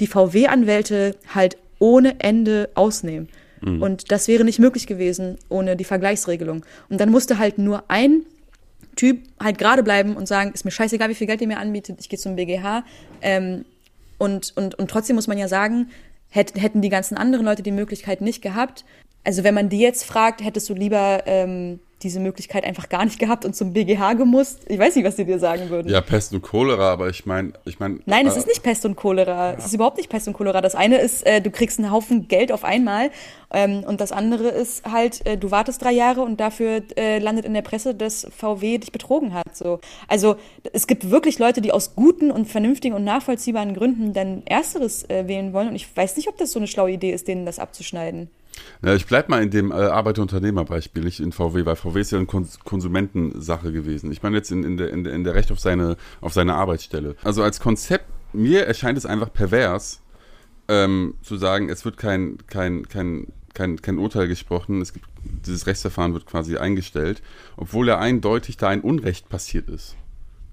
die 0.00 0.06
VW-Anwälte 0.06 1.16
halt 1.34 1.56
ohne 1.78 2.20
Ende 2.20 2.68
ausnehmen. 2.74 3.28
Und 3.62 4.12
das 4.12 4.28
wäre 4.28 4.44
nicht 4.44 4.58
möglich 4.58 4.86
gewesen 4.86 5.38
ohne 5.48 5.76
die 5.76 5.84
Vergleichsregelung. 5.84 6.64
Und 6.88 7.00
dann 7.00 7.10
musste 7.10 7.38
halt 7.38 7.58
nur 7.58 7.84
ein 7.88 8.22
Typ 8.96 9.28
halt 9.38 9.58
gerade 9.58 9.82
bleiben 9.82 10.16
und 10.16 10.26
sagen, 10.26 10.52
ist 10.52 10.64
mir 10.64 10.70
scheißegal, 10.70 11.08
wie 11.08 11.14
viel 11.14 11.26
Geld 11.26 11.40
ihr 11.40 11.46
mir 11.46 11.58
anbietet, 11.58 11.98
ich 12.00 12.08
gehe 12.08 12.18
zum 12.18 12.36
BGH. 12.36 12.84
Ähm, 13.22 13.64
und, 14.18 14.56
und, 14.56 14.74
und 14.74 14.90
trotzdem 14.90 15.16
muss 15.16 15.28
man 15.28 15.38
ja 15.38 15.48
sagen, 15.48 15.90
hätt, 16.30 16.54
hätten 16.60 16.82
die 16.82 16.88
ganzen 16.88 17.16
anderen 17.16 17.44
Leute 17.44 17.62
die 17.62 17.72
Möglichkeit 17.72 18.20
nicht 18.20 18.42
gehabt. 18.42 18.84
Also 19.24 19.44
wenn 19.44 19.54
man 19.54 19.68
die 19.68 19.80
jetzt 19.80 20.04
fragt, 20.04 20.42
hättest 20.42 20.68
du 20.68 20.74
lieber 20.74 21.22
ähm, 21.26 21.80
diese 22.02 22.20
Möglichkeit 22.20 22.64
einfach 22.64 22.88
gar 22.88 23.04
nicht 23.04 23.18
gehabt 23.18 23.44
und 23.44 23.56
zum 23.56 23.72
BGH 23.72 24.14
gemusst? 24.14 24.60
Ich 24.68 24.78
weiß 24.78 24.96
nicht, 24.96 25.04
was 25.04 25.16
die 25.16 25.24
dir 25.24 25.38
sagen 25.38 25.70
würden. 25.70 25.88
Ja, 25.88 26.00
Pest 26.00 26.32
und 26.32 26.42
Cholera, 26.42 26.92
aber 26.92 27.08
ich 27.08 27.26
meine, 27.26 27.52
ich 27.64 27.78
meine. 27.80 28.00
Nein, 28.06 28.26
es 28.26 28.36
äh, 28.36 28.40
ist 28.40 28.46
nicht 28.46 28.62
Pest 28.62 28.84
und 28.84 28.96
Cholera. 28.96 29.54
Es 29.54 29.66
ist 29.66 29.74
überhaupt 29.74 29.96
nicht 29.96 30.08
Pest 30.10 30.28
und 30.28 30.34
Cholera. 30.34 30.60
Das 30.60 30.74
eine 30.74 30.98
ist, 30.98 31.26
äh, 31.26 31.40
du 31.40 31.50
kriegst 31.50 31.78
einen 31.78 31.90
Haufen 31.90 32.28
Geld 32.28 32.52
auf 32.52 32.64
einmal 32.64 33.10
ähm, 33.52 33.84
und 33.84 34.00
das 34.00 34.12
andere 34.12 34.48
ist 34.48 34.84
halt, 34.84 35.24
äh, 35.26 35.38
du 35.38 35.50
wartest 35.50 35.82
drei 35.82 35.92
Jahre 35.92 36.22
und 36.22 36.40
dafür 36.40 36.82
äh, 36.96 37.18
landet 37.18 37.44
in 37.44 37.54
der 37.54 37.62
Presse, 37.62 37.94
dass 37.94 38.26
VW 38.36 38.78
dich 38.78 38.92
betrogen 38.92 39.32
hat. 39.32 39.56
So. 39.56 39.80
Also 40.08 40.36
es 40.72 40.86
gibt 40.86 41.10
wirklich 41.10 41.38
Leute, 41.38 41.60
die 41.60 41.72
aus 41.72 41.94
guten 41.94 42.30
und 42.30 42.46
vernünftigen 42.46 42.94
und 42.94 43.04
nachvollziehbaren 43.04 43.74
Gründen 43.74 44.12
dann 44.12 44.42
Ersteres 44.46 45.08
äh, 45.08 45.28
wählen 45.28 45.52
wollen 45.52 45.68
und 45.68 45.76
ich 45.76 45.96
weiß 45.96 46.16
nicht, 46.16 46.28
ob 46.28 46.36
das 46.36 46.52
so 46.52 46.58
eine 46.58 46.66
schlaue 46.66 46.90
Idee 46.90 47.12
ist, 47.12 47.28
denen 47.28 47.46
das 47.46 47.58
abzuschneiden. 47.58 48.28
Ja, 48.82 48.94
ich 48.94 49.06
bleib 49.06 49.28
mal 49.28 49.42
in 49.42 49.50
dem 49.50 49.70
äh, 49.70 49.74
Arbeiter-Unternehmer-Beispiel, 49.74 51.04
nicht 51.04 51.20
in 51.20 51.32
VW, 51.32 51.64
weil 51.64 51.76
VW 51.76 52.00
ist 52.00 52.12
ja 52.12 52.18
eine 52.18 52.26
Kons 52.26 52.60
Konsumentensache 52.60 53.72
gewesen. 53.72 54.12
Ich 54.12 54.22
meine 54.22 54.36
jetzt 54.36 54.50
in, 54.50 54.64
in, 54.64 54.76
der, 54.76 54.90
in, 54.90 55.04
der, 55.04 55.14
in 55.14 55.24
der 55.24 55.34
Recht 55.34 55.50
auf 55.52 55.60
seine, 55.60 55.96
auf 56.20 56.32
seine 56.32 56.54
Arbeitsstelle. 56.54 57.16
Also 57.24 57.42
als 57.42 57.60
Konzept, 57.60 58.06
mir 58.32 58.66
erscheint 58.66 58.98
es 58.98 59.06
einfach 59.06 59.32
pervers, 59.32 60.00
ähm, 60.68 61.14
zu 61.22 61.36
sagen, 61.36 61.68
es 61.68 61.84
wird 61.84 61.96
kein, 61.96 62.38
kein, 62.46 62.88
kein, 62.88 63.28
kein, 63.54 63.80
kein 63.80 63.98
Urteil 63.98 64.28
gesprochen, 64.28 64.80
es 64.80 64.92
gibt, 64.92 65.06
dieses 65.24 65.66
Rechtsverfahren 65.66 66.12
wird 66.12 66.26
quasi 66.26 66.56
eingestellt, 66.56 67.22
obwohl 67.56 67.88
ja 67.88 67.98
eindeutig 67.98 68.56
da 68.56 68.68
ein 68.68 68.80
Unrecht 68.80 69.28
passiert 69.28 69.70
ist. 69.70 69.96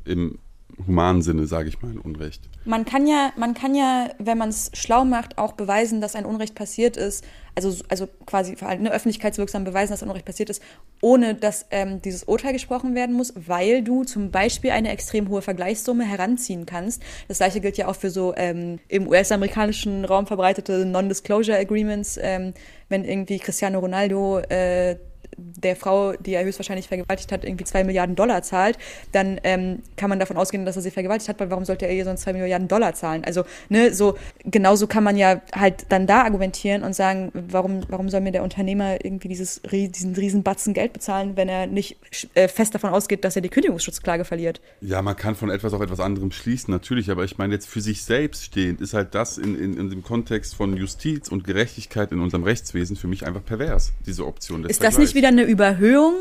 Im 0.06 0.40
humanen 0.88 1.22
Sinne, 1.22 1.46
sage 1.48 1.70
ich 1.70 1.82
mal, 1.82 1.92
ein 1.92 2.00
Unrecht. 2.00 2.42
Man 2.66 2.86
kann 2.86 3.08
ja, 3.08 3.32
man 3.38 3.54
kann 3.54 3.76
ja, 3.76 4.10
wenn 4.20 4.38
man 4.38 4.50
es 4.50 4.72
schlau 4.74 5.06
macht, 5.06 5.38
auch 5.38 5.54
beweisen, 5.54 6.02
dass 6.02 6.16
ein 6.16 6.26
Unrecht 6.26 6.56
passiert 6.56 6.98
ist. 6.98 7.24
Also, 7.56 7.84
also 7.90 8.08
quasi 8.26 8.56
für 8.56 8.66
eine 8.66 8.92
öffentlichkeitswirksam 8.92 9.64
beweisen, 9.64 9.92
dass 9.92 10.02
ein 10.02 10.10
Unrecht 10.10 10.26
passiert 10.26 10.50
ist, 10.50 10.62
ohne 11.02 11.36
dass 11.36 11.68
ähm, 11.70 12.02
dieses 12.02 12.24
Urteil 12.24 12.54
gesprochen 12.54 12.96
werden 12.96 13.16
muss, 13.16 13.34
weil 13.36 13.84
du 13.84 14.04
zum 14.04 14.32
Beispiel 14.32 14.72
eine 14.72 14.90
extrem 14.90 15.30
hohe 15.30 15.44
Vergleichssumme 15.44 16.04
heranziehen 16.04 16.66
kannst. 16.66 17.04
Das 17.28 17.38
gleiche 17.38 17.62
gilt 17.62 17.78
ja 17.78 17.88
auch 17.88 17.96
für 17.96 18.10
so 18.10 18.34
ähm, 18.36 18.80
im 18.88 19.08
US-amerikanischen 19.08 20.06
Raum 20.06 20.26
verbreitete 20.26 20.86
Non-Disclosure 20.86 21.58
Agreements, 21.58 22.18
ähm, 22.20 22.54
wenn 22.90 23.06
irgendwie 23.06 23.38
Cristiano 23.38 23.80
Ronaldo 23.80 24.40
äh, 24.40 24.98
der 25.38 25.76
Frau, 25.76 26.14
die 26.14 26.34
er 26.34 26.44
höchstwahrscheinlich 26.44 26.88
vergewaltigt 26.88 27.32
hat, 27.32 27.44
irgendwie 27.44 27.66
zwei 27.66 27.84
Milliarden 27.84 28.16
Dollar 28.16 28.44
zahlt, 28.44 28.78
dann 29.12 29.40
ähm, 29.44 29.80
kann 29.98 30.10
man 30.10 30.20
davon 30.20 30.38
ausgehen, 30.38 30.66
dass 30.66 30.76
er 30.76 30.82
sie 30.82 30.92
vergewaltigt 30.92 31.30
hat, 31.30 31.40
weil 31.40 31.50
warum 31.50 31.66
sollte 31.66 31.86
er 31.86 31.94
ihr 31.94 32.06
sonst 32.06 32.22
zwei 32.22 32.34
Milliarden 32.34 32.68
Dollar 32.68 32.94
zahlen? 32.94 33.24
Also, 33.26 33.44
ne, 33.70 33.94
so, 33.94 34.18
genauso 34.44 34.88
kann 34.88 35.04
man 35.04 35.18
ja 35.18 35.42
halt 35.54 35.86
dann 35.90 36.08
da 36.08 36.24
argumentieren 36.24 36.84
und 36.84 36.94
sagen, 36.94 37.32
warum, 37.34 37.82
warum 37.90 38.10
soll 38.10 38.22
mir 38.22 38.32
der 38.32 38.44
Unternehmer 38.44 39.04
irgendwie 39.04 39.28
dieses, 39.28 39.62
diesen 39.72 40.16
riesen 40.16 40.44
Batzen 40.44 40.74
Geld 40.74 40.94
bezahlen, 40.94 41.36
wenn 41.36 41.50
er 41.50 41.68
nicht 41.68 41.98
äh, 42.36 42.48
fest 42.48 42.76
davon 42.76 42.92
ausgeht, 42.92 43.24
dass 43.24 43.36
er 43.36 43.42
die 43.42 43.50
Kündigungsschutzklage 43.50 44.26
verliert? 44.26 44.62
Ja, 44.82 45.02
man 45.02 45.16
kann 45.16 45.36
von 45.36 45.50
etwas 45.50 45.74
auf 45.74 45.82
etwas 45.82 46.00
anderem 46.00 46.32
schließen, 46.32 46.72
natürlich, 46.72 47.10
aber 47.10 47.24
ich 47.24 47.38
meine 47.38 47.54
jetzt 47.54 47.68
für 47.68 47.82
sich 47.82 48.04
selbst 48.04 48.44
stehend 48.44 48.82
ist 48.82 48.94
halt 48.94 49.16
das 49.16 49.38
in, 49.38 49.56
in, 49.56 49.78
in 49.78 49.90
dem 49.90 50.04
Kontext 50.04 50.56
von 50.56 50.76
Justiz 50.76 51.30
und 51.30 51.44
Gerechtigkeit 51.44 52.12
in 52.12 52.20
unserem 52.20 52.44
Rechtswesen 52.44 52.96
für 52.96 53.08
mich 53.08 53.26
einfach 53.26 53.44
pervers, 53.44 53.94
diese 54.06 54.26
Option 54.26 54.64
Ist 54.66 54.84
das 54.84 54.98
nicht 54.98 55.16
wieder 55.16 55.23
eine 55.30 55.44
Überhöhung 55.44 56.14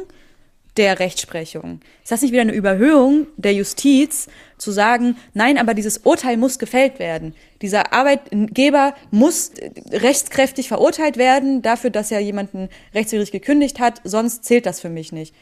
der 0.76 0.98
Rechtsprechung? 0.98 1.80
Ist 2.02 2.12
das 2.12 2.22
nicht 2.22 2.32
wieder 2.32 2.42
eine 2.42 2.54
Überhöhung 2.54 3.26
der 3.36 3.54
Justiz, 3.54 4.28
zu 4.62 4.70
sagen, 4.70 5.16
nein, 5.34 5.58
aber 5.58 5.74
dieses 5.74 5.98
Urteil 5.98 6.36
muss 6.36 6.58
gefällt 6.58 6.98
werden. 6.98 7.34
Dieser 7.60 7.92
Arbeitgeber 7.92 8.94
muss 9.10 9.50
rechtskräftig 9.90 10.68
verurteilt 10.68 11.16
werden 11.16 11.62
dafür, 11.62 11.90
dass 11.90 12.10
er 12.10 12.20
jemanden 12.20 12.68
rechtswidrig 12.94 13.32
gekündigt 13.32 13.80
hat, 13.80 14.00
sonst 14.04 14.44
zählt 14.44 14.66
das 14.66 14.80
für 14.80 14.88
mich 14.88 15.12
nicht. 15.12 15.34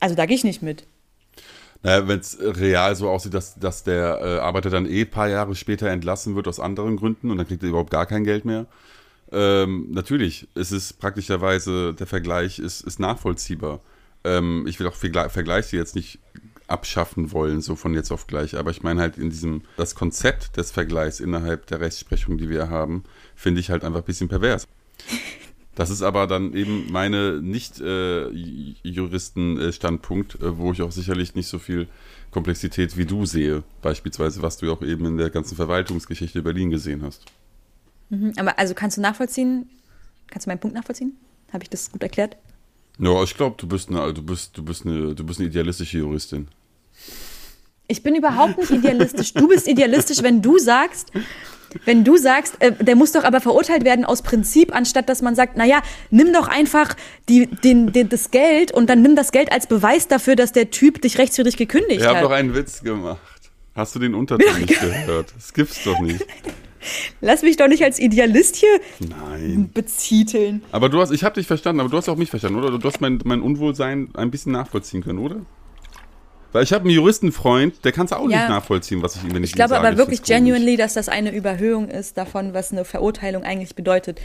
Also 0.00 0.14
da 0.16 0.26
gehe 0.26 0.36
ich 0.36 0.44
nicht 0.44 0.62
mit. 0.62 0.84
Naja, 1.84 2.06
wenn 2.06 2.18
es 2.18 2.38
real 2.40 2.94
so 2.94 3.08
aussieht, 3.08 3.34
dass, 3.34 3.54
dass 3.56 3.82
der 3.82 4.20
äh, 4.20 4.38
Arbeiter 4.38 4.70
dann 4.70 4.86
eh 4.86 5.02
ein 5.02 5.10
paar 5.10 5.28
Jahre 5.28 5.54
später 5.54 5.88
entlassen 5.88 6.36
wird 6.36 6.46
aus 6.46 6.60
anderen 6.60 6.96
Gründen 6.96 7.30
und 7.30 7.38
dann 7.38 7.46
kriegt 7.46 7.62
er 7.62 7.70
überhaupt 7.70 7.90
gar 7.90 8.06
kein 8.06 8.24
Geld 8.24 8.44
mehr. 8.44 8.66
Ähm, 9.32 9.86
natürlich, 9.90 10.46
es 10.54 10.72
ist 10.72 10.98
praktischerweise, 10.98 11.94
der 11.94 12.06
Vergleich 12.06 12.58
ist, 12.58 12.82
ist 12.82 13.00
nachvollziehbar. 13.00 13.80
Ähm, 14.24 14.66
ich 14.68 14.78
will 14.78 14.86
auch 14.86 14.94
Vergleiche 14.94 15.76
jetzt 15.76 15.96
nicht 15.96 16.18
abschaffen 16.68 17.32
wollen, 17.32 17.60
so 17.60 17.76
von 17.76 17.94
jetzt 17.94 18.10
auf 18.10 18.26
gleich. 18.26 18.56
Aber 18.56 18.70
ich 18.70 18.82
meine 18.82 19.00
halt 19.00 19.18
in 19.18 19.30
diesem, 19.30 19.62
das 19.76 19.94
Konzept 19.94 20.56
des 20.56 20.70
Vergleichs 20.70 21.20
innerhalb 21.20 21.66
der 21.66 21.80
Rechtsprechung, 21.80 22.38
die 22.38 22.48
wir 22.48 22.70
haben, 22.70 23.04
finde 23.34 23.60
ich 23.60 23.70
halt 23.70 23.84
einfach 23.84 24.00
ein 24.00 24.06
bisschen 24.06 24.28
pervers. 24.28 24.66
Das 25.74 25.88
ist 25.88 26.02
aber 26.02 26.26
dann 26.26 26.52
eben 26.52 26.92
meine 26.92 27.40
Nicht-Juristen-Standpunkt, 27.40 30.34
äh, 30.34 30.46
äh, 30.46 30.58
wo 30.58 30.72
ich 30.72 30.82
auch 30.82 30.92
sicherlich 30.92 31.34
nicht 31.34 31.48
so 31.48 31.58
viel 31.58 31.88
Komplexität 32.30 32.98
wie 32.98 33.06
du 33.06 33.24
sehe. 33.24 33.62
Beispielsweise, 33.80 34.42
was 34.42 34.58
du 34.58 34.70
auch 34.70 34.82
eben 34.82 35.06
in 35.06 35.16
der 35.16 35.30
ganzen 35.30 35.56
Verwaltungsgeschichte 35.56 36.42
Berlin 36.42 36.68
gesehen 36.70 37.02
hast. 37.02 37.24
Mhm, 38.12 38.34
aber 38.36 38.58
also 38.58 38.74
kannst 38.74 38.98
du 38.98 39.00
nachvollziehen, 39.00 39.70
kannst 40.30 40.46
du 40.46 40.50
meinen 40.50 40.60
Punkt 40.60 40.76
nachvollziehen? 40.76 41.16
Habe 41.50 41.64
ich 41.64 41.70
das 41.70 41.90
gut 41.90 42.02
erklärt? 42.02 42.36
Ja, 42.98 43.22
ich 43.22 43.34
glaube, 43.34 43.56
du 43.58 43.66
bist 43.66 43.88
eine, 43.88 44.12
du 44.12 44.22
bist, 44.22 44.56
du 44.56 44.62
bist 44.62 44.84
eine, 44.84 45.14
du 45.14 45.24
bist 45.24 45.40
eine 45.40 45.48
idealistische 45.48 45.98
Juristin. 45.98 46.48
Ich 47.88 48.02
bin 48.02 48.14
überhaupt 48.14 48.58
nicht 48.58 48.70
idealistisch. 48.70 49.32
Du 49.32 49.48
bist 49.48 49.66
idealistisch, 49.66 50.22
wenn 50.22 50.42
du 50.42 50.58
sagst, 50.58 51.10
wenn 51.86 52.04
du 52.04 52.18
sagst, 52.18 52.56
äh, 52.60 52.72
der 52.84 52.96
muss 52.96 53.12
doch 53.12 53.24
aber 53.24 53.40
verurteilt 53.40 53.84
werden 53.84 54.04
aus 54.04 54.20
Prinzip, 54.20 54.74
anstatt 54.74 55.08
dass 55.08 55.22
man 55.22 55.34
sagt, 55.34 55.56
naja, 55.56 55.82
nimm 56.10 56.34
doch 56.34 56.48
einfach 56.48 56.94
die, 57.30 57.46
den, 57.46 57.92
den, 57.92 58.10
das 58.10 58.30
Geld 58.30 58.72
und 58.72 58.90
dann 58.90 59.00
nimm 59.00 59.16
das 59.16 59.32
Geld 59.32 59.50
als 59.50 59.66
Beweis 59.66 60.06
dafür, 60.06 60.36
dass 60.36 60.52
der 60.52 60.70
Typ 60.70 61.00
dich 61.00 61.16
rechtswidrig 61.16 61.56
gekündigt 61.56 62.02
ich 62.02 62.06
hat. 62.06 62.12
Ich 62.12 62.16
habe 62.18 62.28
doch 62.28 62.34
einen 62.34 62.54
Witz 62.54 62.82
gemacht. 62.82 63.20
Hast 63.74 63.94
du 63.94 63.98
den 63.98 64.14
Unterton 64.14 64.60
nicht 64.60 64.78
gehört? 64.78 65.32
Das 65.34 65.54
gibt's 65.54 65.82
doch 65.82 65.98
nicht. 66.00 66.26
Lass 67.20 67.42
mich 67.42 67.56
doch 67.56 67.68
nicht 67.68 67.82
als 67.82 67.98
Idealist 67.98 68.56
hier 68.56 68.80
Nein. 68.98 69.70
bezieteln. 69.72 70.62
Aber 70.72 70.88
du 70.88 71.00
hast, 71.00 71.10
ich 71.10 71.24
habe 71.24 71.34
dich 71.34 71.46
verstanden, 71.46 71.80
aber 71.80 71.88
du 71.88 71.96
hast 71.96 72.08
auch 72.08 72.16
mich 72.16 72.30
verstanden, 72.30 72.58
oder? 72.58 72.78
Du 72.78 72.88
hast 72.88 73.00
mein, 73.00 73.20
mein 73.24 73.40
Unwohlsein 73.40 74.10
ein 74.14 74.30
bisschen 74.30 74.52
nachvollziehen 74.52 75.02
können, 75.02 75.18
oder? 75.18 75.36
Weil 76.52 76.64
ich 76.64 76.72
habe 76.72 76.84
einen 76.84 76.94
Juristenfreund, 76.94 77.82
der 77.84 77.92
kann 77.92 78.04
es 78.06 78.12
auch 78.12 78.28
ja. 78.28 78.40
nicht 78.40 78.48
nachvollziehen, 78.50 79.02
was 79.02 79.16
ich 79.16 79.24
ihm, 79.24 79.34
wenn 79.34 79.42
ich 79.42 79.50
Ich 79.50 79.56
glaube 79.56 79.76
aber 79.76 79.96
wirklich 79.96 80.22
genuinely, 80.22 80.76
dass 80.76 80.92
das 80.94 81.08
eine 81.08 81.34
Überhöhung 81.34 81.88
ist 81.88 82.18
davon, 82.18 82.52
was 82.52 82.72
eine 82.72 82.84
Verurteilung 82.84 83.42
eigentlich 83.42 83.74
bedeutet. 83.74 84.20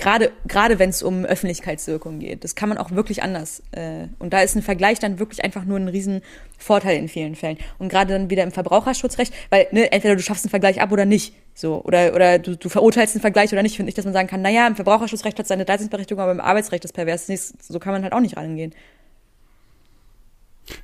Gerade, 0.00 0.32
gerade 0.48 0.78
wenn 0.78 0.88
es 0.88 1.02
um 1.02 1.26
Öffentlichkeitswirkung 1.26 2.20
geht. 2.20 2.42
Das 2.42 2.54
kann 2.54 2.70
man 2.70 2.78
auch 2.78 2.90
wirklich 2.90 3.22
anders. 3.22 3.62
Äh, 3.72 4.06
und 4.18 4.32
da 4.32 4.40
ist 4.40 4.56
ein 4.56 4.62
Vergleich 4.62 4.98
dann 4.98 5.18
wirklich 5.18 5.44
einfach 5.44 5.66
nur 5.66 5.78
ein 5.78 5.88
Riesenvorteil 5.88 6.96
in 6.96 7.06
vielen 7.06 7.34
Fällen. 7.34 7.58
Und 7.78 7.90
gerade 7.90 8.14
dann 8.14 8.30
wieder 8.30 8.42
im 8.42 8.50
Verbraucherschutzrecht, 8.50 9.34
weil 9.50 9.66
ne, 9.72 9.92
entweder 9.92 10.16
du 10.16 10.22
schaffst 10.22 10.46
einen 10.46 10.50
Vergleich 10.50 10.80
ab 10.80 10.90
oder 10.90 11.04
nicht. 11.04 11.34
So, 11.52 11.84
oder, 11.84 12.14
oder 12.14 12.38
du, 12.38 12.56
du 12.56 12.70
verurteilst 12.70 13.14
einen 13.14 13.20
Vergleich 13.20 13.52
oder 13.52 13.62
nicht, 13.62 13.76
finde 13.76 13.90
ich, 13.90 13.94
dass 13.94 14.06
man 14.06 14.14
sagen 14.14 14.26
kann, 14.26 14.40
naja, 14.40 14.66
im 14.66 14.74
Verbraucherschutzrecht 14.74 15.38
hat 15.38 15.44
es 15.44 15.48
seine 15.48 15.66
Daseinsberechtigung, 15.66 16.22
aber 16.22 16.32
im 16.32 16.40
Arbeitsrecht 16.40 16.86
ist 16.86 16.94
pervers. 16.94 17.26
So 17.60 17.78
kann 17.78 17.92
man 17.92 18.02
halt 18.02 18.14
auch 18.14 18.20
nicht 18.20 18.38
rangehen. 18.38 18.74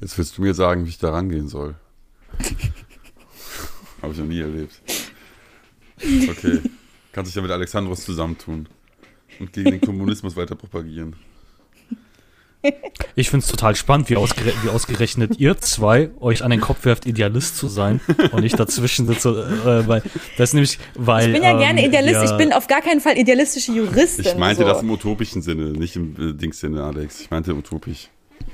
Jetzt 0.02 0.18
willst 0.18 0.36
du 0.36 0.42
mir 0.42 0.52
sagen, 0.52 0.84
wie 0.84 0.90
ich 0.90 0.98
da 0.98 1.08
rangehen 1.08 1.48
soll. 1.48 1.74
Habe 4.02 4.12
ich 4.12 4.18
noch 4.18 4.26
nie 4.26 4.40
erlebt. 4.40 4.78
Okay. 6.02 6.60
Kannst 7.12 7.30
dich 7.30 7.36
ja 7.36 7.40
mit 7.40 7.50
Alexandros 7.50 8.04
zusammentun 8.04 8.68
und 9.40 9.52
gegen 9.52 9.70
den 9.70 9.80
Kommunismus 9.80 10.36
weiter 10.36 10.54
propagieren. 10.54 11.16
Ich 13.14 13.30
finde 13.30 13.44
es 13.44 13.50
total 13.50 13.76
spannend, 13.76 14.10
wie, 14.10 14.16
ausgere 14.16 14.52
wie, 14.62 14.68
ausgerechnet 14.68 15.38
ihr 15.38 15.56
zwei 15.58 16.10
euch 16.20 16.42
an 16.42 16.50
den 16.50 16.60
Kopf 16.60 16.84
werft, 16.84 17.06
Idealist 17.06 17.56
zu 17.56 17.68
sein 17.68 18.00
und 18.32 18.44
ich 18.44 18.54
dazwischen 18.54 19.06
sitze. 19.06 19.30
Äh, 19.64 19.88
weil, 19.88 20.02
das 20.36 20.50
ist 20.50 20.54
nämlich, 20.54 20.78
weil, 20.94 21.28
ich 21.28 21.34
bin 21.34 21.42
ja 21.42 21.52
ähm, 21.52 21.58
gerne 21.58 21.86
Idealist, 21.86 22.14
ja, 22.14 22.24
ich 22.24 22.36
bin 22.36 22.52
auf 22.52 22.66
gar 22.66 22.82
keinen 22.82 23.00
Fall 23.00 23.16
idealistische 23.18 23.72
Juristin. 23.72 24.26
Ich 24.26 24.36
meinte 24.36 24.62
so. 24.62 24.68
das 24.68 24.82
im 24.82 24.90
utopischen 24.90 25.42
Sinne, 25.42 25.70
nicht 25.70 25.96
im 25.96 26.14
äh, 26.18 26.32
Dings-Sinne, 26.32 26.82
Alex. 26.82 27.20
Ich 27.20 27.30
meinte 27.30 27.54
utopisch. 27.54 28.08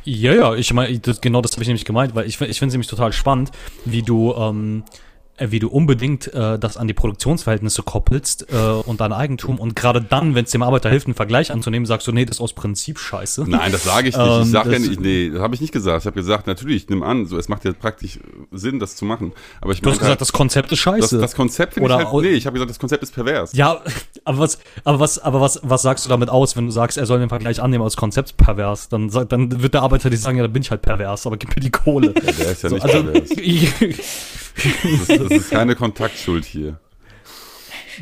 Ja, 0.05 0.35
ja, 0.35 0.55
ich 0.55 0.73
meine, 0.73 0.99
genau 0.99 1.41
das 1.41 1.53
habe 1.53 1.63
ich 1.63 1.69
nämlich 1.69 1.85
gemeint, 1.85 2.15
weil 2.15 2.27
ich, 2.27 2.41
ich 2.41 2.59
finde 2.59 2.69
es 2.69 2.75
nämlich 2.75 2.89
total 2.89 3.13
spannend, 3.13 3.51
wie 3.85 4.03
du, 4.03 4.35
ähm, 4.35 4.85
äh, 4.87 4.93
wie 5.39 5.59
du 5.59 5.69
unbedingt 5.69 6.33
äh, 6.35 6.59
das 6.59 6.77
an 6.77 6.87
die 6.87 6.95
Produktionsverhältnisse 6.95 7.83
koppelst 7.83 8.47
äh, 8.53 8.57
und 8.57 9.01
dein 9.01 9.13
Eigentum 9.13 9.59
und 9.59 9.75
gerade 9.75 10.03
dann, 10.03 10.35
wenn 10.35 10.45
es 10.45 10.51
dem 10.51 10.63
Arbeiter 10.63 10.91
hilft, 10.91 11.07
einen 11.07 11.15
Vergleich 11.15 11.51
anzunehmen, 11.51 11.87
sagst 11.87 12.07
du, 12.07 12.13
nee, 12.13 12.25
das 12.25 12.37
ist 12.37 12.41
aus 12.41 12.53
Prinzip 12.53 12.99
scheiße. 12.99 13.45
Nein, 13.49 13.73
das 13.73 13.85
sage 13.85 14.09
ich 14.09 14.17
nicht. 14.17 14.41
ich 14.43 14.51
sage 14.51 14.73
ja 14.73 14.79
nicht, 14.79 15.01
nee, 15.01 15.31
das 15.31 15.41
habe 15.41 15.55
ich 15.55 15.61
nicht 15.61 15.73
gesagt. 15.73 16.03
Ich 16.03 16.07
habe 16.07 16.15
gesagt, 16.17 16.47
natürlich, 16.47 16.89
nimm 16.89 17.03
an, 17.03 17.27
so, 17.27 17.39
es 17.39 17.49
macht 17.49 17.65
ja 17.65 17.73
praktisch 17.73 18.19
Sinn, 18.51 18.79
das 18.79 18.97
zu 18.97 19.05
machen. 19.05 19.33
Aber 19.61 19.73
ich 19.73 19.81
du 19.81 19.91
hast 19.91 19.99
gesagt, 19.99 20.11
halt, 20.11 20.21
das 20.21 20.33
Konzept 20.33 20.71
ist 20.71 20.81
scheiße. 20.81 21.17
Das, 21.17 21.31
das 21.31 21.35
Konzept 21.35 21.75
finde 21.75 21.89
ich 21.89 21.97
halt, 21.97 22.23
nee, 22.23 22.31
ich 22.31 22.47
habe 22.47 22.55
gesagt, 22.55 22.71
das 22.71 22.79
Konzept 22.79 23.03
ist 23.03 23.15
pervers. 23.15 23.53
Ja, 23.55 23.81
aber 24.25 24.39
was, 24.39 24.59
aber 24.85 25.01
was, 25.01 25.19
aber 25.19 25.41
was, 25.41 25.61
was 25.63 25.83
sagst 25.83 26.05
du 26.05 26.09
damit 26.09 26.29
aus, 26.29 26.57
wenn 26.57 26.67
du 26.67 26.73
sagst, 26.73 26.99
er 26.99 27.07
soll 27.07 27.19
den 27.19 27.31
Vergleich 27.31 27.63
annehmen 27.63 27.85
als 27.85 27.97
Konzept 27.97 28.37
pervers? 28.37 28.89
Dann, 28.91 29.11
dann 29.29 29.63
wird 29.63 29.75
der 29.75 29.83
Arbeiter 29.83 30.11
dir 30.11 30.19
sagen, 30.19 30.37
ja, 30.37 30.43
dann 30.43 30.53
bin 30.53 30.63
ich 30.63 30.71
halt 30.71 30.83
pervers, 30.83 31.27
aber 31.27 31.37
gib 31.37 31.55
mir 31.57 31.63
die 31.63 31.71
Kohle. 31.71 32.13
Ja, 32.23 32.33
der 32.33 32.53
ist 32.53 32.63
ja 32.63 32.69
so, 32.69 32.77
nicht 32.77 32.85
also, 32.85 33.03
pervers. 33.03 33.31
das, 34.55 35.09
ist, 35.09 35.11
das 35.11 35.31
ist 35.31 35.51
keine 35.51 35.75
Kontaktschuld 35.75 36.45
hier. 36.45 36.79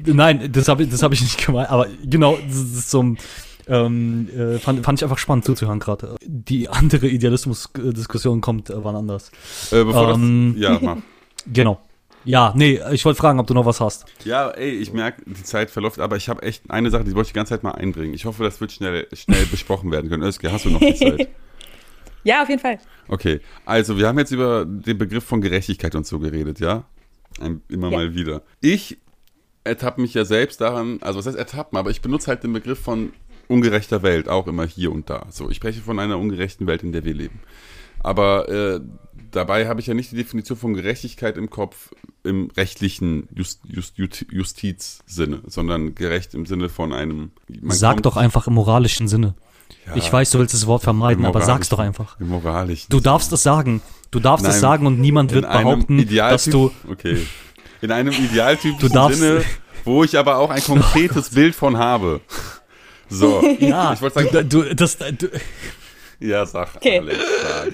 Nein, 0.04 0.50
das 0.52 0.68
habe 0.68 0.86
das 0.86 1.02
hab 1.02 1.12
ich 1.12 1.20
nicht 1.20 1.44
gemeint, 1.44 1.70
aber 1.70 1.86
genau, 2.04 2.38
das 2.46 2.56
ist 2.56 2.90
so 2.90 3.16
ähm, 3.70 4.28
äh, 4.36 4.58
fand, 4.58 4.84
fand 4.84 4.98
ich 4.98 5.04
einfach 5.04 5.18
spannend 5.18 5.44
zuzuhören 5.44 5.78
gerade. 5.78 6.16
Die 6.26 6.68
andere 6.68 7.08
Idealismus-Diskussion 7.08 8.40
kommt 8.40 8.70
äh, 8.70 8.84
wann 8.84 8.96
anders. 8.96 9.30
Äh, 9.70 9.84
bevor 9.84 10.14
ähm, 10.14 10.54
das, 10.54 10.62
ja, 10.62 10.78
mach. 10.80 10.96
Genau. 11.46 11.80
Ja, 12.24 12.52
nee, 12.54 12.80
ich 12.92 13.04
wollte 13.04 13.18
fragen, 13.18 13.40
ob 13.40 13.46
du 13.46 13.54
noch 13.54 13.64
was 13.64 13.80
hast. 13.80 14.04
Ja, 14.24 14.50
ey, 14.50 14.70
ich 14.70 14.92
merke, 14.92 15.22
die 15.24 15.42
Zeit 15.42 15.70
verläuft, 15.70 16.00
aber 16.00 16.16
ich 16.16 16.28
habe 16.28 16.42
echt 16.42 16.70
eine 16.70 16.90
Sache, 16.90 17.04
die 17.04 17.14
wollte 17.14 17.28
ich 17.28 17.32
die 17.32 17.36
ganze 17.36 17.54
Zeit 17.54 17.62
mal 17.62 17.72
einbringen. 17.72 18.12
Ich 18.12 18.26
hoffe, 18.26 18.42
das 18.42 18.60
wird 18.60 18.72
schnell, 18.72 19.06
schnell 19.14 19.46
besprochen 19.46 19.90
werden 19.90 20.10
können. 20.10 20.22
Özge, 20.22 20.52
hast 20.52 20.66
du 20.66 20.70
noch 20.70 20.80
die 20.80 20.94
Zeit? 20.94 21.28
ja, 22.24 22.42
auf 22.42 22.48
jeden 22.48 22.60
Fall. 22.60 22.78
Okay, 23.08 23.40
also 23.64 23.96
wir 23.96 24.08
haben 24.08 24.18
jetzt 24.18 24.30
über 24.30 24.64
den 24.64 24.98
Begriff 24.98 25.24
von 25.24 25.40
Gerechtigkeit 25.40 25.94
und 25.94 26.06
so 26.06 26.18
geredet, 26.18 26.60
ja? 26.60 26.84
Immer 27.68 27.90
ja. 27.90 27.96
mal 27.96 28.14
wieder. 28.14 28.42
Ich 28.60 28.98
ertappe 29.64 30.00
mich 30.00 30.14
ja 30.14 30.24
selbst 30.24 30.60
daran, 30.60 30.98
also 31.00 31.18
was 31.18 31.26
heißt 31.26 31.38
ertappen, 31.38 31.78
aber 31.78 31.90
ich 31.90 32.00
benutze 32.00 32.28
halt 32.28 32.42
den 32.42 32.52
Begriff 32.52 32.80
von 32.80 33.12
ungerechter 33.48 34.02
Welt 34.02 34.28
auch 34.28 34.46
immer 34.46 34.66
hier 34.66 34.92
und 34.92 35.10
da. 35.10 35.26
So, 35.30 35.50
ich 35.50 35.56
spreche 35.56 35.80
von 35.80 35.98
einer 35.98 36.18
ungerechten 36.18 36.66
Welt, 36.66 36.82
in 36.82 36.92
der 36.92 37.04
wir 37.04 37.14
leben. 37.14 37.40
Aber 37.98 38.48
äh, 38.48 38.80
dabei 39.30 39.68
habe 39.68 39.80
ich 39.80 39.86
ja 39.86 39.94
nicht 39.94 40.12
die 40.12 40.16
Definition 40.16 40.56
von 40.56 40.74
Gerechtigkeit 40.74 41.36
im 41.36 41.50
Kopf 41.50 41.90
im 42.22 42.50
rechtlichen 42.56 43.28
Just, 43.34 43.60
Just, 43.66 43.98
Just, 43.98 44.26
Justizsinne, 44.30 45.42
sondern 45.46 45.94
gerecht 45.94 46.34
im 46.34 46.46
Sinne 46.46 46.68
von 46.68 46.92
einem. 46.92 47.32
Sag 47.68 48.02
doch 48.02 48.16
einfach 48.16 48.46
im 48.46 48.54
moralischen 48.54 49.08
Sinne. 49.08 49.34
Ja, 49.86 49.96
ich 49.96 50.12
weiß, 50.12 50.30
du 50.30 50.38
willst 50.38 50.54
das 50.54 50.66
Wort 50.66 50.82
vermeiden, 50.82 51.24
aber 51.24 51.40
sag's 51.42 51.68
doch 51.68 51.78
einfach. 51.78 52.18
Im 52.20 52.28
moralischen. 52.28 52.86
Du 52.90 53.00
darfst 53.00 53.32
es 53.32 53.42
sagen. 53.42 53.82
Du 54.10 54.18
darfst 54.18 54.46
es 54.46 54.60
sagen 54.60 54.86
und 54.86 54.98
niemand 54.98 55.32
wird 55.32 55.50
behaupten, 55.50 56.08
dass 56.08 56.44
du. 56.44 56.72
Okay. 56.90 57.26
In 57.80 57.92
einem 57.92 58.12
idealtypischen 58.30 59.14
Sinne, 59.14 59.44
wo 59.84 60.04
ich 60.04 60.18
aber 60.18 60.36
auch 60.38 60.50
ein 60.50 60.62
konkretes 60.62 61.30
Bild 61.34 61.54
von 61.54 61.78
habe. 61.78 62.20
So. 63.08 63.42
Ja, 63.60 63.92
ich 63.92 64.00
wollte 64.00 64.22
sagen. 64.22 64.48
Du, 64.48 64.74
das, 64.74 64.98
du, 64.98 65.28
ja, 66.20 66.46
sag, 66.46 66.76
okay. 66.76 66.98
Alex, 66.98 67.18
sag. 67.42 67.72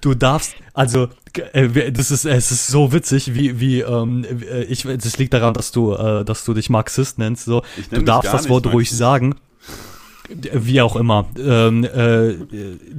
Du 0.00 0.14
darfst, 0.14 0.54
also, 0.72 1.08
äh, 1.52 1.92
das 1.92 2.10
ist, 2.10 2.24
es 2.24 2.50
ist 2.50 2.68
so 2.68 2.92
witzig, 2.92 3.34
wie, 3.34 3.60
wie, 3.60 3.80
ähm, 3.80 4.24
äh, 4.24 4.62
ich, 4.62 4.84
das 4.84 5.18
liegt 5.18 5.34
daran, 5.34 5.52
dass 5.52 5.72
du, 5.72 5.94
äh, 5.94 6.24
dass 6.24 6.44
du 6.44 6.54
dich 6.54 6.70
Marxist 6.70 7.18
nennst, 7.18 7.44
so. 7.44 7.62
Nenn 7.90 8.00
du 8.00 8.02
darfst 8.06 8.32
das 8.32 8.48
Wort 8.48 8.66
ruhig 8.66 8.90
sagen. 8.90 9.34
Wie 10.30 10.80
auch 10.80 10.96
immer. 10.96 11.26
Ähm, 11.38 11.84
äh, 11.84 12.34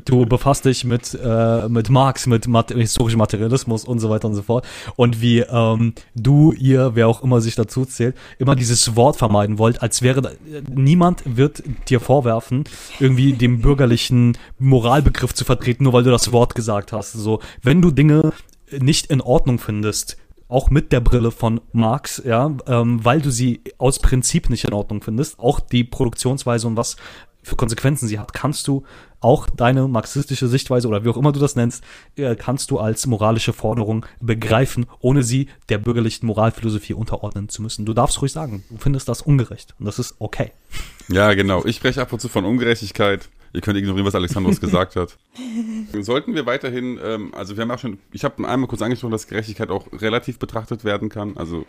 du 0.05 0.25
befasst 0.25 0.65
dich 0.65 0.83
mit, 0.83 1.13
äh, 1.13 1.69
mit 1.69 1.89
Marx, 1.89 2.27
mit 2.27 2.47
Mat 2.47 2.71
historischem 2.71 3.19
Materialismus 3.19 3.85
und 3.85 3.99
so 3.99 4.09
weiter 4.09 4.27
und 4.27 4.35
so 4.35 4.41
fort. 4.41 4.65
Und 4.95 5.21
wie 5.21 5.39
ähm, 5.39 5.93
du, 6.15 6.51
ihr, 6.51 6.91
wer 6.95 7.07
auch 7.07 7.23
immer 7.23 7.41
sich 7.41 7.55
dazu 7.55 7.85
zählt, 7.85 8.15
immer 8.37 8.55
dieses 8.55 8.95
Wort 8.95 9.17
vermeiden 9.17 9.57
wollt, 9.57 9.81
als 9.81 10.01
wäre 10.01 10.35
niemand 10.69 11.23
wird 11.25 11.63
dir 11.89 11.99
vorwerfen, 11.99 12.65
irgendwie 12.99 13.33
den 13.33 13.61
bürgerlichen 13.61 14.37
Moralbegriff 14.59 15.33
zu 15.33 15.45
vertreten, 15.45 15.83
nur 15.85 15.93
weil 15.93 16.03
du 16.03 16.11
das 16.11 16.31
Wort 16.31 16.55
gesagt 16.55 16.91
hast. 16.91 17.13
So, 17.13 17.39
wenn 17.61 17.81
du 17.81 17.91
Dinge 17.91 18.33
nicht 18.79 19.07
in 19.07 19.21
Ordnung 19.21 19.59
findest, 19.59 20.17
auch 20.51 20.69
mit 20.69 20.91
der 20.91 20.99
Brille 20.99 21.31
von 21.31 21.61
Marx, 21.71 22.21
ja, 22.25 22.51
ähm, 22.67 23.03
weil 23.03 23.21
du 23.21 23.31
sie 23.31 23.61
aus 23.77 23.99
Prinzip 23.99 24.49
nicht 24.49 24.65
in 24.65 24.73
Ordnung 24.73 25.01
findest, 25.01 25.39
auch 25.39 25.59
die 25.59 25.83
Produktionsweise 25.83 26.67
und 26.67 26.75
was 26.75 26.97
für 27.43 27.55
Konsequenzen 27.55 28.07
sie 28.07 28.19
hat, 28.19 28.33
kannst 28.33 28.67
du 28.67 28.83
auch 29.19 29.49
deine 29.49 29.87
marxistische 29.87 30.47
Sichtweise 30.47 30.87
oder 30.87 31.03
wie 31.03 31.09
auch 31.09 31.17
immer 31.17 31.31
du 31.31 31.39
das 31.39 31.55
nennst, 31.55 31.83
äh, 32.15 32.35
kannst 32.35 32.69
du 32.69 32.79
als 32.79 33.07
moralische 33.07 33.53
Forderung 33.53 34.05
begreifen, 34.19 34.85
ohne 34.99 35.23
sie 35.23 35.47
der 35.69 35.77
bürgerlichen 35.77 36.27
Moralphilosophie 36.27 36.93
unterordnen 36.93 37.49
zu 37.49 37.61
müssen. 37.61 37.85
Du 37.85 37.93
darfst 37.93 38.21
ruhig 38.21 38.31
sagen, 38.31 38.63
du 38.69 38.77
findest 38.77 39.07
das 39.07 39.21
ungerecht 39.21 39.73
und 39.79 39.85
das 39.85 39.99
ist 39.99 40.15
okay. 40.19 40.51
Ja, 41.07 41.33
genau. 41.33 41.65
Ich 41.65 41.77
spreche 41.77 42.01
ab 42.01 42.13
und 42.13 42.19
zu 42.19 42.29
von 42.29 42.45
Ungerechtigkeit. 42.45 43.29
Ihr 43.53 43.61
könnt 43.61 43.77
ignorieren, 43.77 44.05
was 44.05 44.15
Alexandros 44.15 44.61
gesagt 44.61 44.95
hat. 44.95 45.17
Sollten 45.99 46.35
wir 46.35 46.45
weiterhin, 46.45 46.99
ähm, 47.03 47.33
also 47.33 47.55
wir 47.55 47.63
haben 47.63 47.71
auch 47.71 47.79
schon, 47.79 47.99
ich 48.11 48.23
habe 48.23 48.47
einmal 48.47 48.67
kurz 48.67 48.81
angesprochen, 48.81 49.11
dass 49.11 49.27
Gerechtigkeit 49.27 49.69
auch 49.69 49.87
relativ 49.93 50.39
betrachtet 50.39 50.83
werden 50.83 51.09
kann. 51.09 51.37
Also 51.37 51.65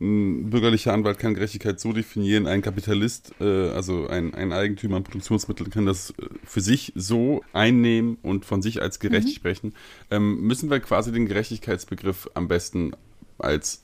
ein 0.00 0.50
bürgerlicher 0.50 0.92
Anwalt 0.92 1.18
kann 1.18 1.34
Gerechtigkeit 1.34 1.80
so 1.80 1.92
definieren, 1.92 2.46
ein 2.46 2.62
Kapitalist, 2.62 3.34
äh, 3.40 3.70
also 3.70 4.08
ein, 4.08 4.34
ein 4.34 4.52
Eigentümer 4.52 4.96
an 4.96 5.04
Produktionsmitteln 5.04 5.70
kann 5.70 5.86
das 5.86 6.10
äh, 6.10 6.26
für 6.44 6.60
sich 6.60 6.92
so 6.94 7.42
einnehmen 7.52 8.18
und 8.22 8.44
von 8.44 8.62
sich 8.62 8.82
als 8.82 8.98
gerecht 8.98 9.28
mhm. 9.28 9.32
sprechen. 9.32 9.74
Ähm, 10.10 10.40
müssen 10.40 10.70
wir 10.70 10.80
quasi 10.80 11.12
den 11.12 11.26
Gerechtigkeitsbegriff 11.26 12.28
am 12.34 12.48
besten 12.48 12.92
als 13.38 13.80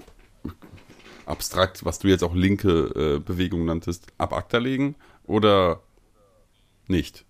abstrakt, 1.26 1.84
was 1.84 1.98
du 1.98 2.08
jetzt 2.08 2.24
auch 2.24 2.34
linke 2.34 3.16
äh, 3.16 3.18
Bewegung 3.18 3.64
nanntest, 3.64 4.06
ab 4.18 4.32
ACTA 4.32 4.58
legen? 4.58 4.96
Oder 5.24 5.82
nicht? 6.86 7.24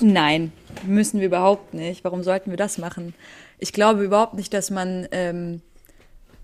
Nein, 0.00 0.52
müssen 0.84 1.20
wir 1.20 1.26
überhaupt 1.26 1.74
nicht. 1.74 2.04
Warum 2.04 2.22
sollten 2.22 2.50
wir 2.50 2.56
das 2.56 2.78
machen? 2.78 3.14
Ich 3.58 3.72
glaube 3.72 4.04
überhaupt 4.04 4.34
nicht, 4.34 4.52
dass 4.52 4.70
man 4.70 5.06
ähm, 5.12 5.62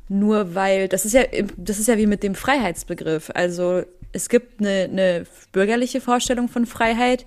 nur 0.09 0.55
weil, 0.55 0.89
das 0.89 1.05
ist 1.05 1.15
ja, 1.15 1.25
das 1.57 1.79
ist 1.79 1.89
ja 1.89 1.99
wie 1.99 2.07
mit 2.07 2.23
dem 2.23 2.35
Freiheitsbegriff. 2.35 3.31
Also 3.35 3.83
es 4.13 4.29
gibt 4.29 4.61
eine, 4.61 4.85
eine 4.85 5.27
bürgerliche 5.53 6.01
Vorstellung 6.01 6.49
von 6.49 6.67
Freiheit 6.67 7.25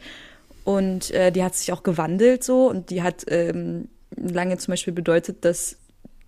und 0.63 1.11
äh, 1.11 1.31
die 1.31 1.43
hat 1.43 1.55
sich 1.55 1.71
auch 1.71 1.83
gewandelt 1.83 2.43
so 2.43 2.69
und 2.69 2.89
die 2.89 3.01
hat 3.01 3.25
ähm, 3.27 3.89
lange 4.15 4.57
zum 4.57 4.71
Beispiel 4.71 4.93
bedeutet, 4.93 5.43
dass 5.45 5.77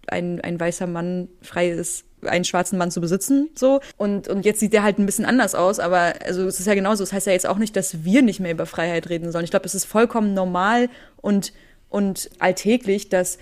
ein, 0.07 0.41
ein 0.41 0.59
weißer 0.59 0.87
Mann 0.87 1.29
frei 1.41 1.69
ist, 1.69 2.05
einen 2.25 2.45
schwarzen 2.45 2.77
Mann 2.77 2.91
zu 2.91 3.01
besitzen, 3.01 3.49
so. 3.55 3.79
Und, 3.97 4.27
und 4.27 4.45
jetzt 4.45 4.59
sieht 4.59 4.73
der 4.73 4.83
halt 4.83 4.99
ein 4.99 5.05
bisschen 5.05 5.25
anders 5.25 5.55
aus, 5.55 5.79
aber 5.79 6.13
also 6.25 6.45
es 6.45 6.59
ist 6.59 6.65
ja 6.65 6.73
genauso. 6.73 7.03
Das 7.03 7.13
heißt 7.13 7.27
ja 7.27 7.33
jetzt 7.33 7.47
auch 7.47 7.57
nicht, 7.57 7.75
dass 7.75 8.03
wir 8.03 8.21
nicht 8.21 8.39
mehr 8.39 8.51
über 8.51 8.65
Freiheit 8.65 9.09
reden 9.09 9.31
sollen. 9.31 9.43
Ich 9.45 9.51
glaube, 9.51 9.65
es 9.65 9.75
ist 9.75 9.85
vollkommen 9.85 10.33
normal 10.33 10.89
und, 11.21 11.53
und 11.89 12.29
alltäglich, 12.39 13.09
dass 13.09 13.37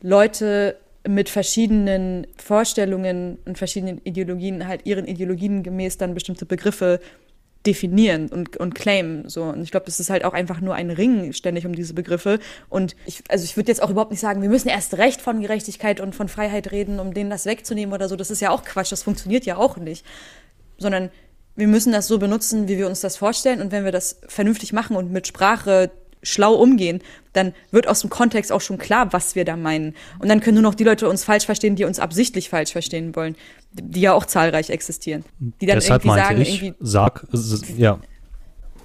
Leute 0.00 0.76
mit 1.06 1.28
verschiedenen 1.28 2.26
Vorstellungen 2.36 3.38
und 3.44 3.58
verschiedenen 3.58 4.00
Ideologien 4.04 4.66
halt 4.66 4.86
ihren 4.86 5.06
Ideologien 5.06 5.62
gemäß 5.62 5.98
dann 5.98 6.14
bestimmte 6.14 6.46
Begriffe 6.46 7.00
definieren 7.66 8.28
und, 8.28 8.56
und 8.56 8.74
claimen. 8.74 9.28
So. 9.28 9.44
Und 9.44 9.62
ich 9.62 9.70
glaube, 9.70 9.86
das 9.86 10.00
ist 10.00 10.10
halt 10.10 10.24
auch 10.24 10.32
einfach 10.32 10.60
nur 10.60 10.74
ein 10.74 10.90
Ring 10.90 11.32
ständig 11.32 11.66
um 11.66 11.74
diese 11.74 11.94
Begriffe. 11.94 12.38
Und 12.68 12.96
ich, 13.04 13.22
also 13.28 13.44
ich 13.44 13.56
würde 13.56 13.70
jetzt 13.70 13.82
auch 13.82 13.90
überhaupt 13.90 14.10
nicht 14.10 14.20
sagen, 14.20 14.42
wir 14.42 14.48
müssen 14.48 14.68
erst 14.68 14.94
recht 14.96 15.20
von 15.20 15.40
Gerechtigkeit 15.40 16.00
und 16.00 16.14
von 16.14 16.28
Freiheit 16.28 16.70
reden, 16.72 17.00
um 17.00 17.12
denen 17.12 17.30
das 17.30 17.46
wegzunehmen 17.46 17.94
oder 17.94 18.08
so. 18.08 18.16
Das 18.16 18.30
ist 18.30 18.40
ja 18.40 18.50
auch 18.50 18.64
Quatsch, 18.64 18.92
das 18.92 19.02
funktioniert 19.02 19.44
ja 19.44 19.56
auch 19.56 19.76
nicht. 19.76 20.04
Sondern 20.78 21.10
wir 21.56 21.66
müssen 21.66 21.92
das 21.92 22.06
so 22.06 22.18
benutzen, 22.18 22.68
wie 22.68 22.78
wir 22.78 22.86
uns 22.86 23.00
das 23.00 23.16
vorstellen. 23.16 23.60
Und 23.60 23.72
wenn 23.72 23.84
wir 23.84 23.92
das 23.92 24.20
vernünftig 24.28 24.72
machen 24.72 24.96
und 24.96 25.10
mit 25.10 25.26
Sprache 25.26 25.90
schlau 26.26 26.54
umgehen, 26.54 27.00
dann 27.32 27.54
wird 27.70 27.88
aus 27.88 28.00
dem 28.00 28.10
Kontext 28.10 28.50
auch 28.50 28.60
schon 28.60 28.78
klar, 28.78 29.12
was 29.12 29.34
wir 29.34 29.44
da 29.44 29.56
meinen. 29.56 29.94
Und 30.18 30.28
dann 30.28 30.40
können 30.40 30.54
nur 30.54 30.62
noch 30.62 30.74
die 30.74 30.84
Leute 30.84 31.08
uns 31.08 31.24
falsch 31.24 31.46
verstehen, 31.46 31.76
die 31.76 31.84
uns 31.84 31.98
absichtlich 31.98 32.48
falsch 32.48 32.72
verstehen 32.72 33.14
wollen, 33.14 33.36
die 33.72 34.00
ja 34.00 34.12
auch 34.12 34.24
zahlreich 34.24 34.70
existieren. 34.70 35.24
Die 35.38 35.66
dann 35.66 35.76
Deshalb 35.76 36.04
irgendwie 36.04 36.20
sagen, 36.20 36.40
ich, 36.40 36.62
irgendwie. 36.62 36.74
Sag, 36.80 37.26
ja. 37.76 37.98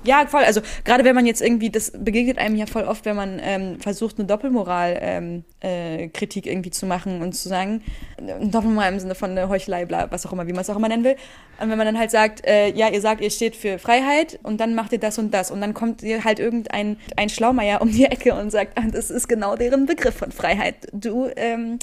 Ja, 0.03 0.25
voll. 0.25 0.43
Also 0.43 0.61
gerade 0.83 1.03
wenn 1.03 1.13
man 1.13 1.27
jetzt 1.27 1.41
irgendwie, 1.41 1.69
das 1.69 1.91
begegnet 1.91 2.39
einem 2.39 2.55
ja 2.55 2.65
voll 2.65 2.85
oft, 2.85 3.05
wenn 3.05 3.15
man 3.15 3.39
ähm, 3.43 3.79
versucht, 3.79 4.17
eine 4.17 4.27
Doppelmoral-Kritik 4.27 6.45
ähm, 6.45 6.49
äh, 6.49 6.51
irgendwie 6.51 6.71
zu 6.71 6.87
machen 6.87 7.21
und 7.21 7.33
zu 7.33 7.49
sagen, 7.49 7.83
äh, 8.17 8.47
Doppelmoral 8.47 8.93
im 8.93 8.99
Sinne 8.99 9.13
von 9.13 9.29
eine 9.31 9.47
Heuchelei, 9.47 9.85
bla, 9.85 10.09
was 10.11 10.25
auch 10.25 10.33
immer, 10.33 10.47
wie 10.47 10.53
man 10.53 10.61
es 10.61 10.71
auch 10.71 10.75
immer 10.75 10.87
nennen 10.87 11.03
will. 11.03 11.17
Und 11.59 11.69
wenn 11.69 11.77
man 11.77 11.85
dann 11.85 11.99
halt 11.99 12.09
sagt, 12.09 12.43
äh, 12.47 12.71
ja, 12.71 12.89
ihr 12.89 12.99
sagt, 12.99 13.21
ihr 13.21 13.29
steht 13.29 13.55
für 13.55 13.77
Freiheit 13.77 14.39
und 14.41 14.59
dann 14.59 14.73
macht 14.73 14.91
ihr 14.91 14.99
das 14.99 15.19
und 15.19 15.31
das 15.31 15.51
und 15.51 15.61
dann 15.61 15.75
kommt 15.75 16.01
ihr 16.01 16.23
halt 16.23 16.39
irgendein 16.39 16.97
ein 17.15 17.29
Schlaumeier 17.29 17.79
um 17.81 17.91
die 17.91 18.05
Ecke 18.05 18.33
und 18.33 18.49
sagt, 18.49 18.79
ah, 18.79 18.87
das 18.91 19.11
ist 19.11 19.27
genau 19.27 19.55
deren 19.55 19.85
Begriff 19.85 20.15
von 20.15 20.31
Freiheit. 20.31 20.77
Du 20.93 21.29
ähm, 21.35 21.77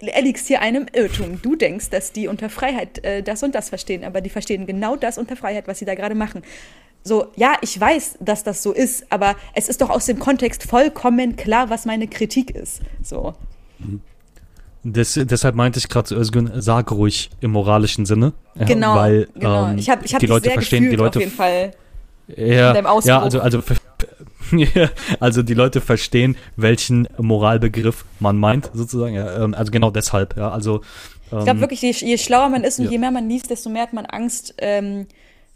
erliegst 0.00 0.46
hier 0.46 0.62
einem 0.62 0.86
Irrtum. 0.94 1.42
Du 1.42 1.56
denkst, 1.56 1.90
dass 1.90 2.12
die 2.12 2.26
unter 2.26 2.48
Freiheit 2.48 3.04
äh, 3.04 3.22
das 3.22 3.42
und 3.42 3.54
das 3.54 3.68
verstehen, 3.68 4.02
aber 4.02 4.22
die 4.22 4.30
verstehen 4.30 4.66
genau 4.66 4.96
das 4.96 5.18
unter 5.18 5.36
Freiheit, 5.36 5.68
was 5.68 5.78
sie 5.78 5.84
da 5.84 5.94
gerade 5.94 6.14
machen 6.14 6.40
so, 7.02 7.28
ja, 7.36 7.54
ich 7.62 7.80
weiß, 7.80 8.18
dass 8.20 8.44
das 8.44 8.62
so 8.62 8.72
ist, 8.72 9.10
aber 9.10 9.36
es 9.54 9.68
ist 9.68 9.80
doch 9.80 9.90
aus 9.90 10.06
dem 10.06 10.18
Kontext 10.18 10.64
vollkommen 10.64 11.36
klar, 11.36 11.70
was 11.70 11.86
meine 11.86 12.08
Kritik 12.08 12.50
ist. 12.50 12.80
So. 13.02 13.34
Das, 14.84 15.14
deshalb 15.14 15.54
meinte 15.54 15.78
ich 15.78 15.88
gerade, 15.88 16.14
Özgün, 16.14 16.50
sag 16.56 16.90
ruhig 16.90 17.30
im 17.40 17.52
moralischen 17.52 18.06
Sinne. 18.06 18.32
Genau. 18.54 18.94
Weil 18.96 19.28
genau. 19.34 19.68
Ähm, 19.68 19.78
ich 19.78 19.88
hab, 19.88 20.04
ich 20.04 20.14
hab 20.14 20.20
die 20.20 20.26
Leute 20.26 20.50
verstehen, 20.50 20.90
die 20.90 20.96
Leute. 20.96 21.18
Auf 21.18 21.24
jeden 21.24 21.36
Fall 21.36 21.72
ja, 22.36 22.74
ja, 23.04 23.22
also, 23.22 23.40
also, 23.40 23.62
also 25.20 25.42
die 25.42 25.54
Leute 25.54 25.80
verstehen, 25.80 26.36
welchen 26.56 27.08
Moralbegriff 27.18 28.04
man 28.18 28.36
meint, 28.38 28.70
sozusagen. 28.72 29.14
Ja, 29.14 29.44
ähm, 29.44 29.54
also 29.54 29.70
genau 29.70 29.90
deshalb, 29.90 30.36
ja. 30.36 30.50
Also, 30.50 30.82
ähm, 31.32 31.38
ich 31.38 31.44
glaube 31.44 31.60
wirklich, 31.60 31.82
je, 31.82 31.90
je, 31.92 32.18
schlauer 32.18 32.48
man 32.48 32.64
ist 32.64 32.78
und 32.78 32.86
ja. 32.86 32.92
je 32.92 32.98
mehr 32.98 33.10
man 33.10 33.28
liest, 33.28 33.50
desto 33.50 33.70
mehr 33.70 33.82
hat 33.82 33.92
man 33.92 34.06
Angst, 34.06 34.54
ähm, 34.58 35.06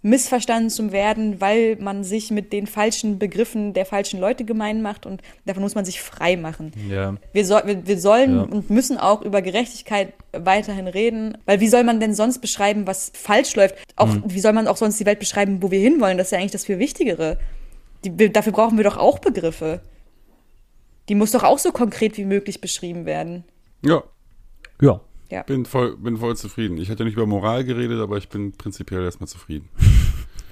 missverstanden 0.05 0.69
zu 0.69 0.93
werden, 0.93 1.41
weil 1.41 1.77
man 1.81 2.05
sich 2.05 2.31
mit 2.31 2.53
den 2.53 2.67
falschen 2.67 3.19
Begriffen 3.19 3.73
der 3.73 3.87
falschen 3.87 4.21
Leute 4.21 4.45
gemein 4.45 4.83
macht 4.83 5.07
und 5.07 5.23
davon 5.47 5.63
muss 5.63 5.75
man 5.75 5.87
sich 5.87 6.03
frei 6.03 6.37
machen. 6.37 6.73
Ja. 6.91 7.15
Wir, 7.33 7.47
so, 7.47 7.59
wir, 7.65 7.87
wir 7.87 7.99
sollen 7.99 8.37
ja. 8.37 8.43
und 8.43 8.69
müssen 8.69 8.99
auch 8.99 9.23
über 9.23 9.41
Gerechtigkeit 9.41 10.13
weiterhin 10.33 10.89
reden, 10.89 11.39
weil 11.47 11.61
wie 11.61 11.69
soll 11.69 11.85
man 11.85 12.01
denn 12.01 12.15
sonst 12.15 12.41
beschreiben, 12.41 12.87
was 12.87 13.13
falsch 13.15 13.57
läuft? 13.57 13.77
Auch 13.97 14.09
mhm. 14.09 14.25
wie 14.27 14.41
soll 14.41 14.53
man 14.53 14.69
auch 14.69 14.77
sonst 14.77 15.01
die 15.01 15.07
Welt 15.07 15.21
beschreiben, 15.21 15.63
wo 15.63 15.71
wir 15.71 15.81
hinwollen? 15.81 16.19
Das 16.19 16.27
ist 16.27 16.31
ja 16.33 16.39
eigentlich 16.39 16.53
das 16.53 16.67
viel 16.67 16.79
Wichtigere. 16.79 17.39
Die, 18.05 18.31
dafür 18.31 18.53
brauchen 18.53 18.77
wir 18.77 18.85
doch 18.85 18.99
auch 18.99 19.21
Begriffe. 19.21 19.81
Die 21.09 21.15
muss 21.15 21.31
doch 21.31 21.45
auch 21.45 21.59
so 21.59 21.73
konkret 21.73 22.19
wie 22.19 22.27
möglich 22.27 22.61
beschrieben 22.61 23.07
werden. 23.07 23.45
Ja. 23.81 24.03
Ja. 24.83 25.01
Ja. 25.31 25.43
Bin 25.43 25.65
voll, 25.65 25.97
bin 25.97 26.19
voll 26.19 26.37
zufrieden. 26.37 26.77
Ich 26.79 26.91
hatte 26.91 27.05
nicht 27.05 27.15
über 27.15 27.27
Moral 27.27 27.65
geredet, 27.65 28.01
aber 28.01 28.19
ich 28.19 28.29
bin 28.29 28.53
prinzipiell 28.53 29.03
erstmal 29.03 29.29
zufrieden. 29.29 29.69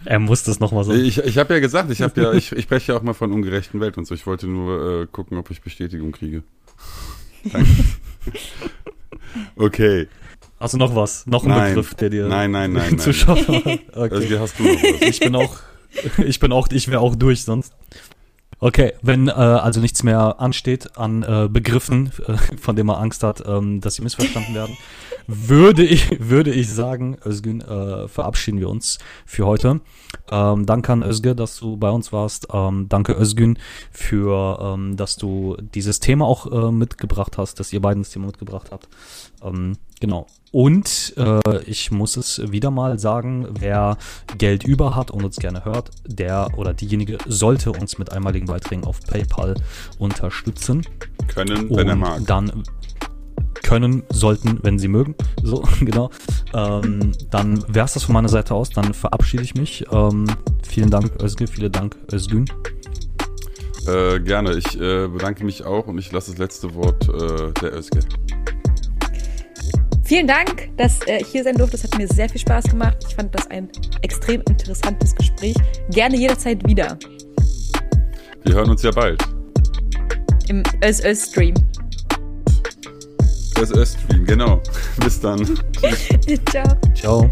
Er 0.05 0.19
muss 0.19 0.43
das 0.43 0.59
nochmal 0.59 0.83
sagen. 0.83 0.99
Ich, 0.99 1.19
ich 1.19 1.39
habe 1.39 1.55
ja 1.55 1.61
gesagt, 1.61 1.89
ich 1.93 2.03
habe 2.03 2.21
ja, 2.21 2.33
ich, 2.33 2.51
ich 2.51 2.65
spreche 2.65 2.91
ja 2.91 2.99
auch 2.99 3.03
mal 3.03 3.15
von 3.15 3.31
ungerechten 3.33 3.81
Welt 3.81 3.97
und 3.99 4.05
so. 4.05 4.17
Ich 4.17 4.27
wollte 4.27 4.49
nur 4.49 5.03
äh, 5.03 5.07
gucken, 5.07 5.39
ob 5.39 5.49
ich 5.53 5.63
Bestätigung 5.63 6.11
kriege. 6.11 6.43
Danke. 7.45 7.71
okay. 9.57 10.09
Hast 10.59 10.75
du 10.75 10.79
noch 10.79 10.95
was? 10.95 11.27
Noch 11.27 11.45
ein 11.45 11.51
nein. 11.51 11.75
Begriff, 11.75 11.95
der 11.95 12.11
dir 12.11 12.27
nein, 12.27 12.51
nein, 12.51 12.73
nein, 12.73 12.99
zu 12.99 13.13
schaffen 13.13 13.65
hat? 13.65 13.81
Okay. 13.95 14.15
Also, 14.15 14.41
hast 14.41 14.59
du 14.59 14.65
noch 14.65 14.83
was? 14.83 15.03
Ich 15.03 15.21
bin 15.21 15.35
auch, 15.37 15.57
ich 16.27 16.41
bin 16.41 16.53
auch, 16.53 16.69
ich 16.71 16.89
wäre 16.89 17.01
auch 17.01 17.15
durch 17.15 17.45
sonst. 17.45 17.73
Okay, 18.65 18.93
wenn 19.03 19.27
äh, 19.27 19.33
also 19.33 19.81
nichts 19.81 20.05
mehr 20.05 20.41
ansteht 20.41 20.97
an 20.97 21.25
äh, 21.25 21.49
Begriffen, 21.51 22.13
äh, 22.29 22.37
von 22.59 22.77
denen 22.77 22.87
man 22.87 23.03
Angst 23.03 23.25
hat, 23.25 23.43
ähm, 23.45 23.81
dass 23.81 23.97
sie 23.97 24.03
missverstanden 24.03 24.55
werden, 24.55 24.77
würde 25.27 25.83
ich, 25.83 26.21
würde 26.21 26.53
ich 26.53 26.71
sagen, 26.71 27.19
Özgün, 27.27 27.61
äh, 27.61 28.07
verabschieden 28.07 28.61
wir 28.61 28.69
uns 28.69 28.99
für 29.27 29.47
heute. 29.47 29.81
Ähm, 30.31 30.65
danke 30.65 30.93
an 30.93 31.03
Özge, 31.03 31.35
dass 31.35 31.57
du 31.57 31.77
bei 31.77 31.91
uns 31.91 32.13
warst. 32.13 32.47
Ähm, 32.53 32.87
danke 32.89 33.15
Özgün 33.15 33.59
für, 33.91 34.61
ähm, 34.63 34.97
dass 34.97 35.17
du 35.17 35.57
dieses 35.75 35.99
Thema 35.99 36.27
auch 36.27 36.47
äh, 36.47 36.71
mitgebracht 36.71 37.39
hast, 37.39 37.59
dass 37.59 37.73
ihr 37.73 37.83
beiden 37.83 38.05
das 38.05 38.13
Thema 38.13 38.27
mitgebracht 38.27 38.69
habt. 38.71 38.87
Ähm, 39.43 39.73
genau. 39.99 40.29
Und 40.53 41.15
äh, 41.17 41.63
ich 41.65 41.91
muss 41.91 42.17
es 42.17 42.53
wieder 42.53 42.71
mal 42.71 42.99
sagen, 42.99 43.49
wer 43.59 43.97
Geld 44.37 44.65
über 44.65 44.95
hat 44.95 45.11
und 45.11 45.25
uns 45.25 45.37
gerne 45.37 45.65
hört, 45.65 45.91
der 46.07 46.51
oder 46.57 46.75
diejenige 46.75 47.17
sollte 47.27 47.73
uns 47.73 47.99
mit 47.99 48.13
einmaligen 48.13 48.47
Beiträgen 48.47 48.85
auf 48.85 49.01
PayPal 49.01 49.55
unterstützen. 49.99 50.87
Können, 51.27 51.71
wenn 51.71 51.89
er 51.89 51.97
mag. 51.97 52.27
Dann 52.27 52.65
können, 53.63 54.03
sollten, 54.11 54.59
wenn 54.63 54.79
sie 54.79 54.89
mögen. 54.89 55.15
So, 55.43 55.65
genau. 55.81 56.11
Ähm, 56.53 57.13
dann 57.31 57.65
wäre 57.75 57.87
es 57.87 57.95
das 57.95 58.05
von 58.05 58.13
meiner 58.13 58.29
Seite 58.29 58.55
aus. 58.55 58.69
Dann 58.69 58.93
verabschiede 58.93 59.43
ich 59.43 59.55
mich. 59.55 59.87
Ähm, 59.91 60.27
vielen 60.63 60.91
Dank, 60.91 61.23
Özge. 61.23 61.47
Vielen 61.47 61.73
Dank, 61.73 61.97
Özgün. 62.13 62.45
Äh, 63.87 64.21
gerne. 64.21 64.57
Ich 64.57 64.79
äh, 64.79 65.09
bedanke 65.09 65.45
mich 65.45 65.65
auch 65.65 65.87
und 65.87 65.97
ich 65.97 66.13
lasse 66.13 66.33
das 66.33 66.39
letzte 66.39 66.75
Wort 66.75 67.09
äh, 67.09 67.53
der 67.61 67.75
Özge. 67.75 68.01
Vielen 70.13 70.27
Dank, 70.27 70.69
dass 70.77 71.01
äh, 71.07 71.23
ich 71.23 71.29
hier 71.29 71.43
sein 71.43 71.57
durfte. 71.57 71.79
Das 71.79 71.85
hat 71.85 71.97
mir 71.97 72.07
sehr 72.07 72.29
viel 72.29 72.43
Spaß 72.43 72.65
gemacht. 72.65 72.99
Ich 73.09 73.15
fand 73.15 73.35
das 73.35 73.47
ein 73.47 73.71
extrem 74.03 74.43
interessantes 74.43 75.15
Gespräch. 75.15 75.57
Gerne 75.89 76.19
jederzeit 76.19 76.63
wieder. 76.69 76.99
Wir 78.45 78.55
hören 78.55 78.69
uns 78.69 78.83
ja 78.83 78.91
bald. 78.91 79.23
Im 80.49 80.63
Öz-Öz-Stream. 80.85 81.55
Das 83.55 83.73
Öststream, 83.73 84.27
genau. 84.27 84.61
Bis 85.03 85.19
dann. 85.19 85.39
Ciao. 86.51 86.77
Ciao. 86.95 87.31